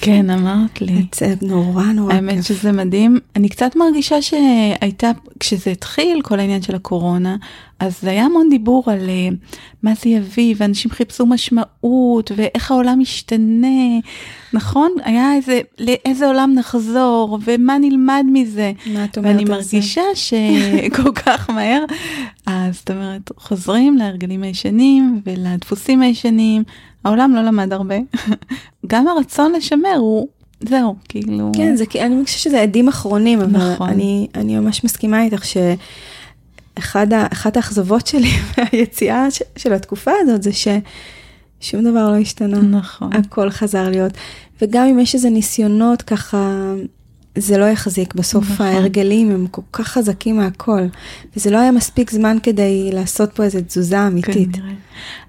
כן, 0.00 0.30
אמרת 0.30 0.80
לי. 0.80 1.02
לצאת 1.02 1.42
נורא 1.42 1.84
נורא 1.84 2.14
האמת 2.14 2.34
כיף. 2.34 2.46
שזה 2.46 2.72
מדהים. 2.72 3.18
אני 3.36 3.48
קצת 3.48 3.76
מרגישה 3.76 4.22
שהייתה, 4.22 5.10
כשזה 5.40 5.70
התחיל, 5.70 6.20
כל 6.22 6.40
העניין 6.40 6.62
של 6.62 6.74
הקורונה, 6.74 7.36
אז 7.82 8.00
זה 8.00 8.10
היה 8.10 8.24
המון 8.24 8.48
דיבור 8.50 8.84
על 8.86 9.08
אה, 9.08 9.28
מה 9.82 9.92
זה 10.02 10.08
יביא, 10.08 10.54
ואנשים 10.58 10.90
חיפשו 10.90 11.26
משמעות, 11.26 12.32
ואיך 12.36 12.70
העולם 12.70 12.98
משתנה, 12.98 13.98
נכון? 14.52 14.92
היה 15.04 15.34
איזה, 15.34 15.60
לאיזה 15.78 16.26
עולם 16.26 16.52
נחזור, 16.54 17.38
ומה 17.44 17.78
נלמד 17.78 18.24
מזה. 18.32 18.72
מה 18.86 19.04
את 19.04 19.18
אומרת 19.18 19.36
ואני 19.36 19.40
על 19.40 19.46
זה? 19.46 19.76
מרגישה 19.76 20.02
שכל 20.24 21.12
כך 21.12 21.50
מהר, 21.50 21.84
אז 22.46 22.76
זאת 22.76 22.90
אומרת, 22.90 23.30
חוזרים 23.36 23.96
להרגלים 23.96 24.42
הישנים 24.42 25.20
ולדפוסים 25.26 26.02
הישנים, 26.02 26.62
העולם 27.04 27.34
לא 27.34 27.42
למד 27.42 27.72
הרבה. 27.72 27.96
גם 28.86 29.08
הרצון 29.08 29.52
לשמר 29.52 29.96
הוא, 29.98 30.28
זהו, 30.60 30.94
כאילו... 31.08 31.52
כן, 31.56 31.76
זה, 31.76 31.84
אני 32.00 32.24
חושבת 32.24 32.40
שזה 32.40 32.60
עדים 32.60 32.88
אחרונים, 32.88 33.40
אבל 33.40 33.72
נכון. 33.72 33.88
אני, 33.88 34.26
אני 34.34 34.58
ממש 34.58 34.84
מסכימה 34.84 35.22
איתך 35.22 35.44
שאחת 36.78 37.56
האכזבות 37.56 38.06
שלי 38.06 38.30
מהיציאה 38.58 39.30
ש, 39.30 39.42
של 39.56 39.72
התקופה 39.72 40.10
הזאת 40.20 40.42
זה 40.42 40.50
ששום 40.52 41.84
דבר 41.84 42.10
לא 42.10 42.16
השתנה. 42.16 42.58
נכון. 42.60 43.12
הכל 43.12 43.50
חזר 43.50 43.88
להיות. 43.88 44.12
וגם 44.62 44.86
אם 44.86 44.98
יש 44.98 45.14
איזה 45.14 45.30
ניסיונות 45.30 46.02
ככה, 46.02 46.72
זה 47.38 47.58
לא 47.58 47.64
יחזיק. 47.64 48.14
בסוף 48.14 48.50
נכון. 48.50 48.66
ההרגלים 48.66 49.30
הם 49.30 49.46
כל 49.46 49.62
כך 49.72 49.88
חזקים 49.88 50.36
מהכל. 50.36 50.82
וזה 51.36 51.50
לא 51.50 51.58
היה 51.58 51.72
מספיק 51.72 52.10
זמן 52.10 52.36
כדי 52.42 52.90
לעשות 52.92 53.32
פה 53.32 53.42
איזו 53.42 53.58
תזוזה 53.66 54.06
אמיתית. 54.06 54.56
כנראה. 54.56 54.72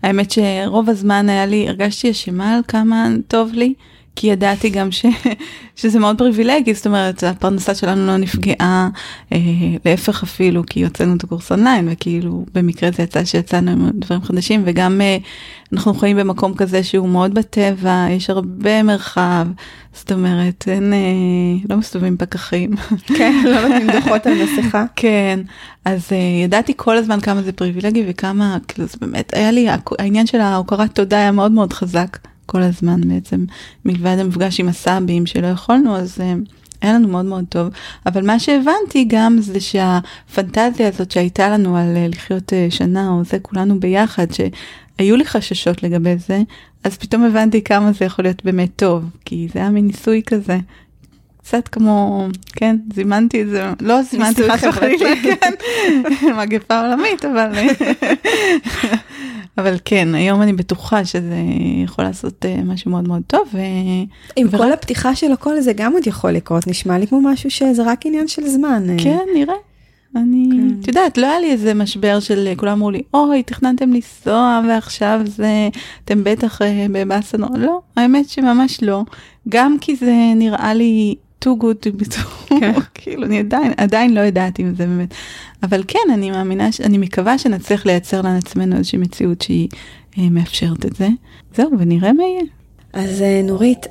האמת 0.04 0.32
שרוב 0.32 0.90
הזמן 0.90 1.30
היה 1.30 1.46
לי, 1.46 1.68
הרגשתי 1.68 2.12
אשמה 2.12 2.56
על 2.56 2.62
כמה 2.68 3.08
טוב 3.28 3.54
לי, 3.54 3.74
כי 4.16 4.28
ידעתי 4.28 4.70
גם 4.70 4.92
ש, 4.92 5.06
שזה 5.76 6.00
מאוד 6.00 6.18
פריבילגי, 6.18 6.74
זאת 6.74 6.88
אומרת, 6.88 7.24
הפרנסה 7.24 7.76
שלנו 7.76 8.08
לא 8.08 8.18
נפגעה, 8.18 8.90
אה, 9.34 9.38
להפך 9.86 10.24
אפילו, 10.24 10.64
כי 10.70 10.84
הוצאנו 10.84 11.16
את 11.16 11.24
הקורס 11.24 11.52
אונליין, 11.52 11.88
וכאילו 11.92 12.46
במקרה 12.54 12.92
זה 12.92 13.04
יצא 13.04 13.26
שיצאנו 13.26 13.72
עם 13.72 13.90
דברים 13.94 14.22
חדשים, 14.22 14.64
וגם 14.66 15.02
אה, 15.02 15.18
אנחנו 15.74 15.94
חיים 15.94 16.18
במקום 16.18 16.54
כזה 16.54 16.84
שהוא 16.84 17.10
מאוד 17.10 17.34
בטבע, 17.34 18.06
יש 18.10 18.30
הרבה 18.30 18.84
מרחב, 18.84 19.48
זאת 19.94 20.12
אומרת, 20.12 20.66
אין, 20.68 20.94
אה, 20.94 21.68
לא 21.70 21.78
מסתובבים 21.78 22.18
פקחים. 22.18 22.76
כן, 23.18 23.42
לא 23.46 23.62
נותנים 23.62 23.92
דוחות 23.92 24.28
על 24.28 24.34
מסכה. 24.44 24.86
כן, 24.96 25.40
אז 25.86 26.10
uh, 26.10 26.44
ידעתי 26.44 26.74
כל 26.76 26.98
הזמן 26.98 27.20
כמה 27.22 27.42
זה 27.42 27.52
פריבילגי 27.52 28.04
וכמה, 28.08 28.58
כאילו 28.68 28.88
זה 28.88 28.98
באמת, 29.02 29.34
היה 29.34 29.52
לי, 29.52 29.68
העניין 30.00 30.28
של 30.28 30.40
ההוקרת 30.42 30.96
תודה 30.96 31.18
היה 31.18 31.32
מאוד 31.32 31.52
מאוד 31.52 31.74
חזק 31.74 32.18
כל 32.46 32.62
הזמן 32.62 33.02
בעצם, 33.08 33.46
מלבד 33.86 34.16
המפגש 34.20 34.60
עם 34.60 34.68
הסבים 34.68 35.26
שלא 35.26 35.48
יכולנו, 35.48 35.98
אז 35.98 36.18
uh, 36.18 36.50
היה 36.84 36.94
לנו 36.94 37.08
מאוד 37.08 37.26
מאוד 37.26 37.46
טוב, 37.50 37.68
אבל 38.06 38.26
מה 38.26 38.40
שהבנתי 38.40 39.06
גם 39.08 39.38
זה 39.42 39.60
שהפנטזיה 39.60 40.88
הזאת 40.88 41.12
שהייתה 41.12 41.50
לנו 41.50 41.78
על 41.78 41.98
אה, 41.98 42.08
לחיות 42.08 42.54
אה, 42.54 42.68
שנה 42.70 43.10
או 43.10 43.24
זה 43.24 43.40
כולנו 43.40 43.80
ביחד, 43.80 44.28
שהיו 44.32 45.16
לי 45.16 45.26
חששות 45.26 45.84
לגבי 45.84 46.16
זה, 46.18 46.42
אז 46.84 46.98
פתאום 46.98 47.24
הבנתי 47.24 47.64
כמה 47.64 47.92
זה 47.92 48.06
יכול 48.06 48.26
להיות 48.26 48.46
באמת 48.46 48.70
טוב, 48.76 49.04
כי 49.26 49.48
זה 49.54 49.60
היה 49.60 49.70
מין 49.70 49.88
ניסוי 49.88 50.22
כזה. 50.26 50.58
קצת 51.38 51.68
כמו, 51.68 52.28
כן, 52.54 52.76
זימנתי 52.94 53.42
את 53.42 53.50
זה, 53.50 53.74
לא 53.82 54.02
זימנתי 54.02 54.50
חס 54.52 54.64
וחלילה, 54.64 55.10
כן, 55.24 55.52
מגפה 56.42 56.82
עולמית, 56.82 57.26
אבל, 57.26 57.52
אבל 59.58 59.76
כן, 59.86 60.16
היום 60.16 60.42
אני 60.42 60.54
בטוחה 60.54 61.06
שזה 61.06 61.36
יכול 61.84 62.06
לעשות 62.06 62.46
אה, 62.46 62.62
משהו 62.66 62.92
מאוד 62.92 63.08
מאוד 63.08 63.22
טוב. 63.28 63.48
ו... 63.54 63.58
עם 64.36 64.48
ורק... 64.52 64.62
כל 64.62 64.72
הפתיחה 64.72 65.16
של 65.16 65.32
הכל 65.32 65.62
זה 65.62 65.74
גם 65.74 65.94
עוד 65.94 66.08
יכול 66.08 66.32
לקרות, 66.32 66.68
נשמע 66.68 66.98
לי 66.98 67.08
כמו 67.08 67.22
משהו 67.22 67.52
שזה 67.52 67.84
רק 67.86 68.06
עניין 68.06 68.28
של 68.28 68.48
זמן. 68.48 68.90
אה. 68.90 68.96
כן, 69.04 69.26
נראה. 69.36 69.56
אני, 70.16 70.50
כן. 70.52 70.82
את 70.82 70.88
יודעת, 70.88 71.18
לא 71.18 71.28
היה 71.28 71.40
לי 71.40 71.52
איזה 71.52 71.74
משבר 71.74 72.20
של 72.20 72.54
כולם 72.58 72.72
אמרו 72.72 72.92
לי, 72.92 73.02
אוי, 73.14 73.44
תכננתם 73.44 73.94
לנסוע 73.94 74.62
ועכשיו 74.68 75.22
זה, 75.26 75.70
אתם 76.06 76.24
בטח 76.24 76.62
אה, 76.62 76.86
בבאסה 76.92 77.38
נורא, 77.38 77.58
לא, 77.58 77.82
האמת 77.96 78.30
שממש 78.30 78.84
לא. 78.84 79.04
גם 79.50 79.78
כי 79.82 79.96
זה 79.96 80.14
נראה 80.36 80.74
לי 80.74 81.16
too 81.44 81.64
good 81.64 81.86
to 81.86 82.02
be 82.02 82.14
true, 82.14 82.60
כן. 82.60 82.74
כאילו 82.96 83.26
אני 83.26 83.40
עדיין, 83.40 83.74
עדיין 83.78 84.14
לא 84.14 84.20
יודעת 84.20 84.60
אם 84.60 84.76
זה 84.76 84.86
באמת, 84.86 85.14
אבל 85.64 85.84
כן, 85.88 86.00
אני 86.14 86.32
מאמינה, 86.32 86.70
אני 86.84 86.98
מקווה 86.98 87.38
שנצליח 87.38 87.86
לייצר 87.86 88.22
לעצמנו 88.22 88.76
איזושהי 88.76 89.00
מציאות 89.00 89.42
שהיא 89.42 89.68
אה, 90.18 90.30
מאפשרת 90.30 90.86
את 90.86 90.96
זה. 90.96 91.08
זהו, 91.56 91.72
ונראה 91.80 92.14
מה 92.14 92.24
יהיה. 92.24 92.44
אז 92.94 93.22
אה, 93.22 93.42
נורית, 93.44 93.86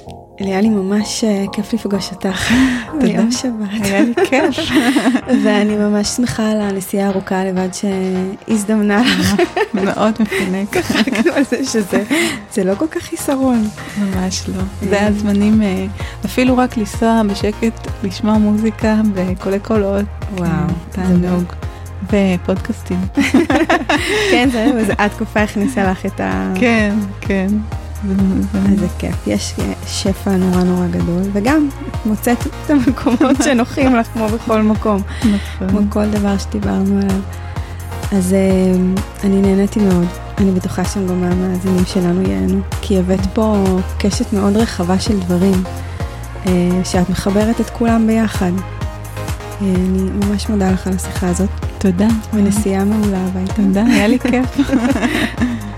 היה 0.46 0.60
לי 0.60 0.68
ממש 0.68 1.24
אה, 1.24 1.44
כיף 1.52 1.72
לפגוש 1.72 2.10
אותך. 2.12 2.52
תודה. 3.00 3.30
שבת. 3.30 3.52
היה 3.82 4.00
לי 4.00 4.14
כיף. 4.28 4.70
ואני 5.44 5.76
ממש 5.76 6.08
שמחה 6.08 6.50
על 6.50 6.60
הנסיעה 6.60 7.06
הארוכה 7.06 7.44
לבד 7.44 7.68
שהזדמנה 7.72 9.02
לך. 9.02 9.34
מאוד 9.74 10.14
מפנק. 10.20 10.76
צחקנו 10.88 11.32
על 11.32 11.44
זה 11.44 11.64
שזה 11.64 12.64
לא 12.64 12.74
כל 12.74 12.86
כך 12.90 13.02
חיסרון. 13.02 13.68
ממש 13.98 14.48
לא. 14.48 14.62
זה 14.88 15.00
היה 15.00 15.12
זמנים, 15.12 15.62
אה, 15.62 15.86
אפילו 16.24 16.56
רק 16.56 16.76
לנסוע 16.76 17.22
בשקט, 17.30 17.88
לשמוע 18.04 18.38
מוזיקה 18.38 18.96
בקולי 19.14 19.58
קולות. 19.58 20.04
וואו. 20.38 20.48
תענוג. 20.90 21.44
ופודקאסטים. 22.06 23.00
כן, 24.30 24.48
זה 24.50 24.94
התקופה 24.98 25.40
הכניסה 25.40 25.90
לך 25.90 26.06
את 26.06 26.20
ה... 26.20 26.52
כן, 26.60 26.94
כן. 27.20 27.46
איזה 28.72 28.86
כיף, 28.98 29.26
יש 29.26 29.54
שפע 29.86 30.36
נורא 30.36 30.62
נורא 30.62 30.86
גדול, 30.86 31.22
וגם 31.32 31.68
מוצאת 32.06 32.46
את 32.46 32.70
המקומות 32.70 33.36
שנוחים 33.44 33.96
לך 33.96 34.06
כמו 34.06 34.28
בכל 34.28 34.62
מקום, 34.62 35.02
נכון. 35.18 35.68
כמו 35.68 35.80
כל 35.88 36.10
דבר 36.10 36.38
שדיברנו 36.38 37.00
עליו. 37.00 37.20
אז 38.12 38.32
אה, 38.32 38.72
אני 39.24 39.42
נהניתי 39.42 39.80
מאוד, 39.80 40.06
אני 40.38 40.50
בטוחה 40.50 40.84
שגם 40.84 41.06
גם 41.06 41.24
המאזינים 41.24 41.84
שלנו 41.86 42.22
ייהנו, 42.22 42.60
כי 42.80 42.98
הבאת 42.98 43.26
פה 43.32 43.64
קשת 43.98 44.32
מאוד 44.32 44.56
רחבה 44.56 44.98
של 44.98 45.20
דברים, 45.20 45.62
אה, 46.46 46.80
שאת 46.84 47.10
מחברת 47.10 47.60
את 47.60 47.70
כולם 47.70 48.06
ביחד. 48.06 48.52
אה, 49.62 49.66
אני 49.66 50.02
ממש 50.02 50.48
מודה 50.48 50.70
לך 50.70 50.86
על 50.86 50.92
השיחה 50.92 51.28
הזאת. 51.28 51.50
תודה. 51.78 52.08
ונסיעה 52.32 52.84
מעולה 52.84 53.18
הביתה. 53.26 53.54
תודה, 53.54 53.84
היה 53.84 54.06
לי 54.06 54.18
כיף. 54.18 54.56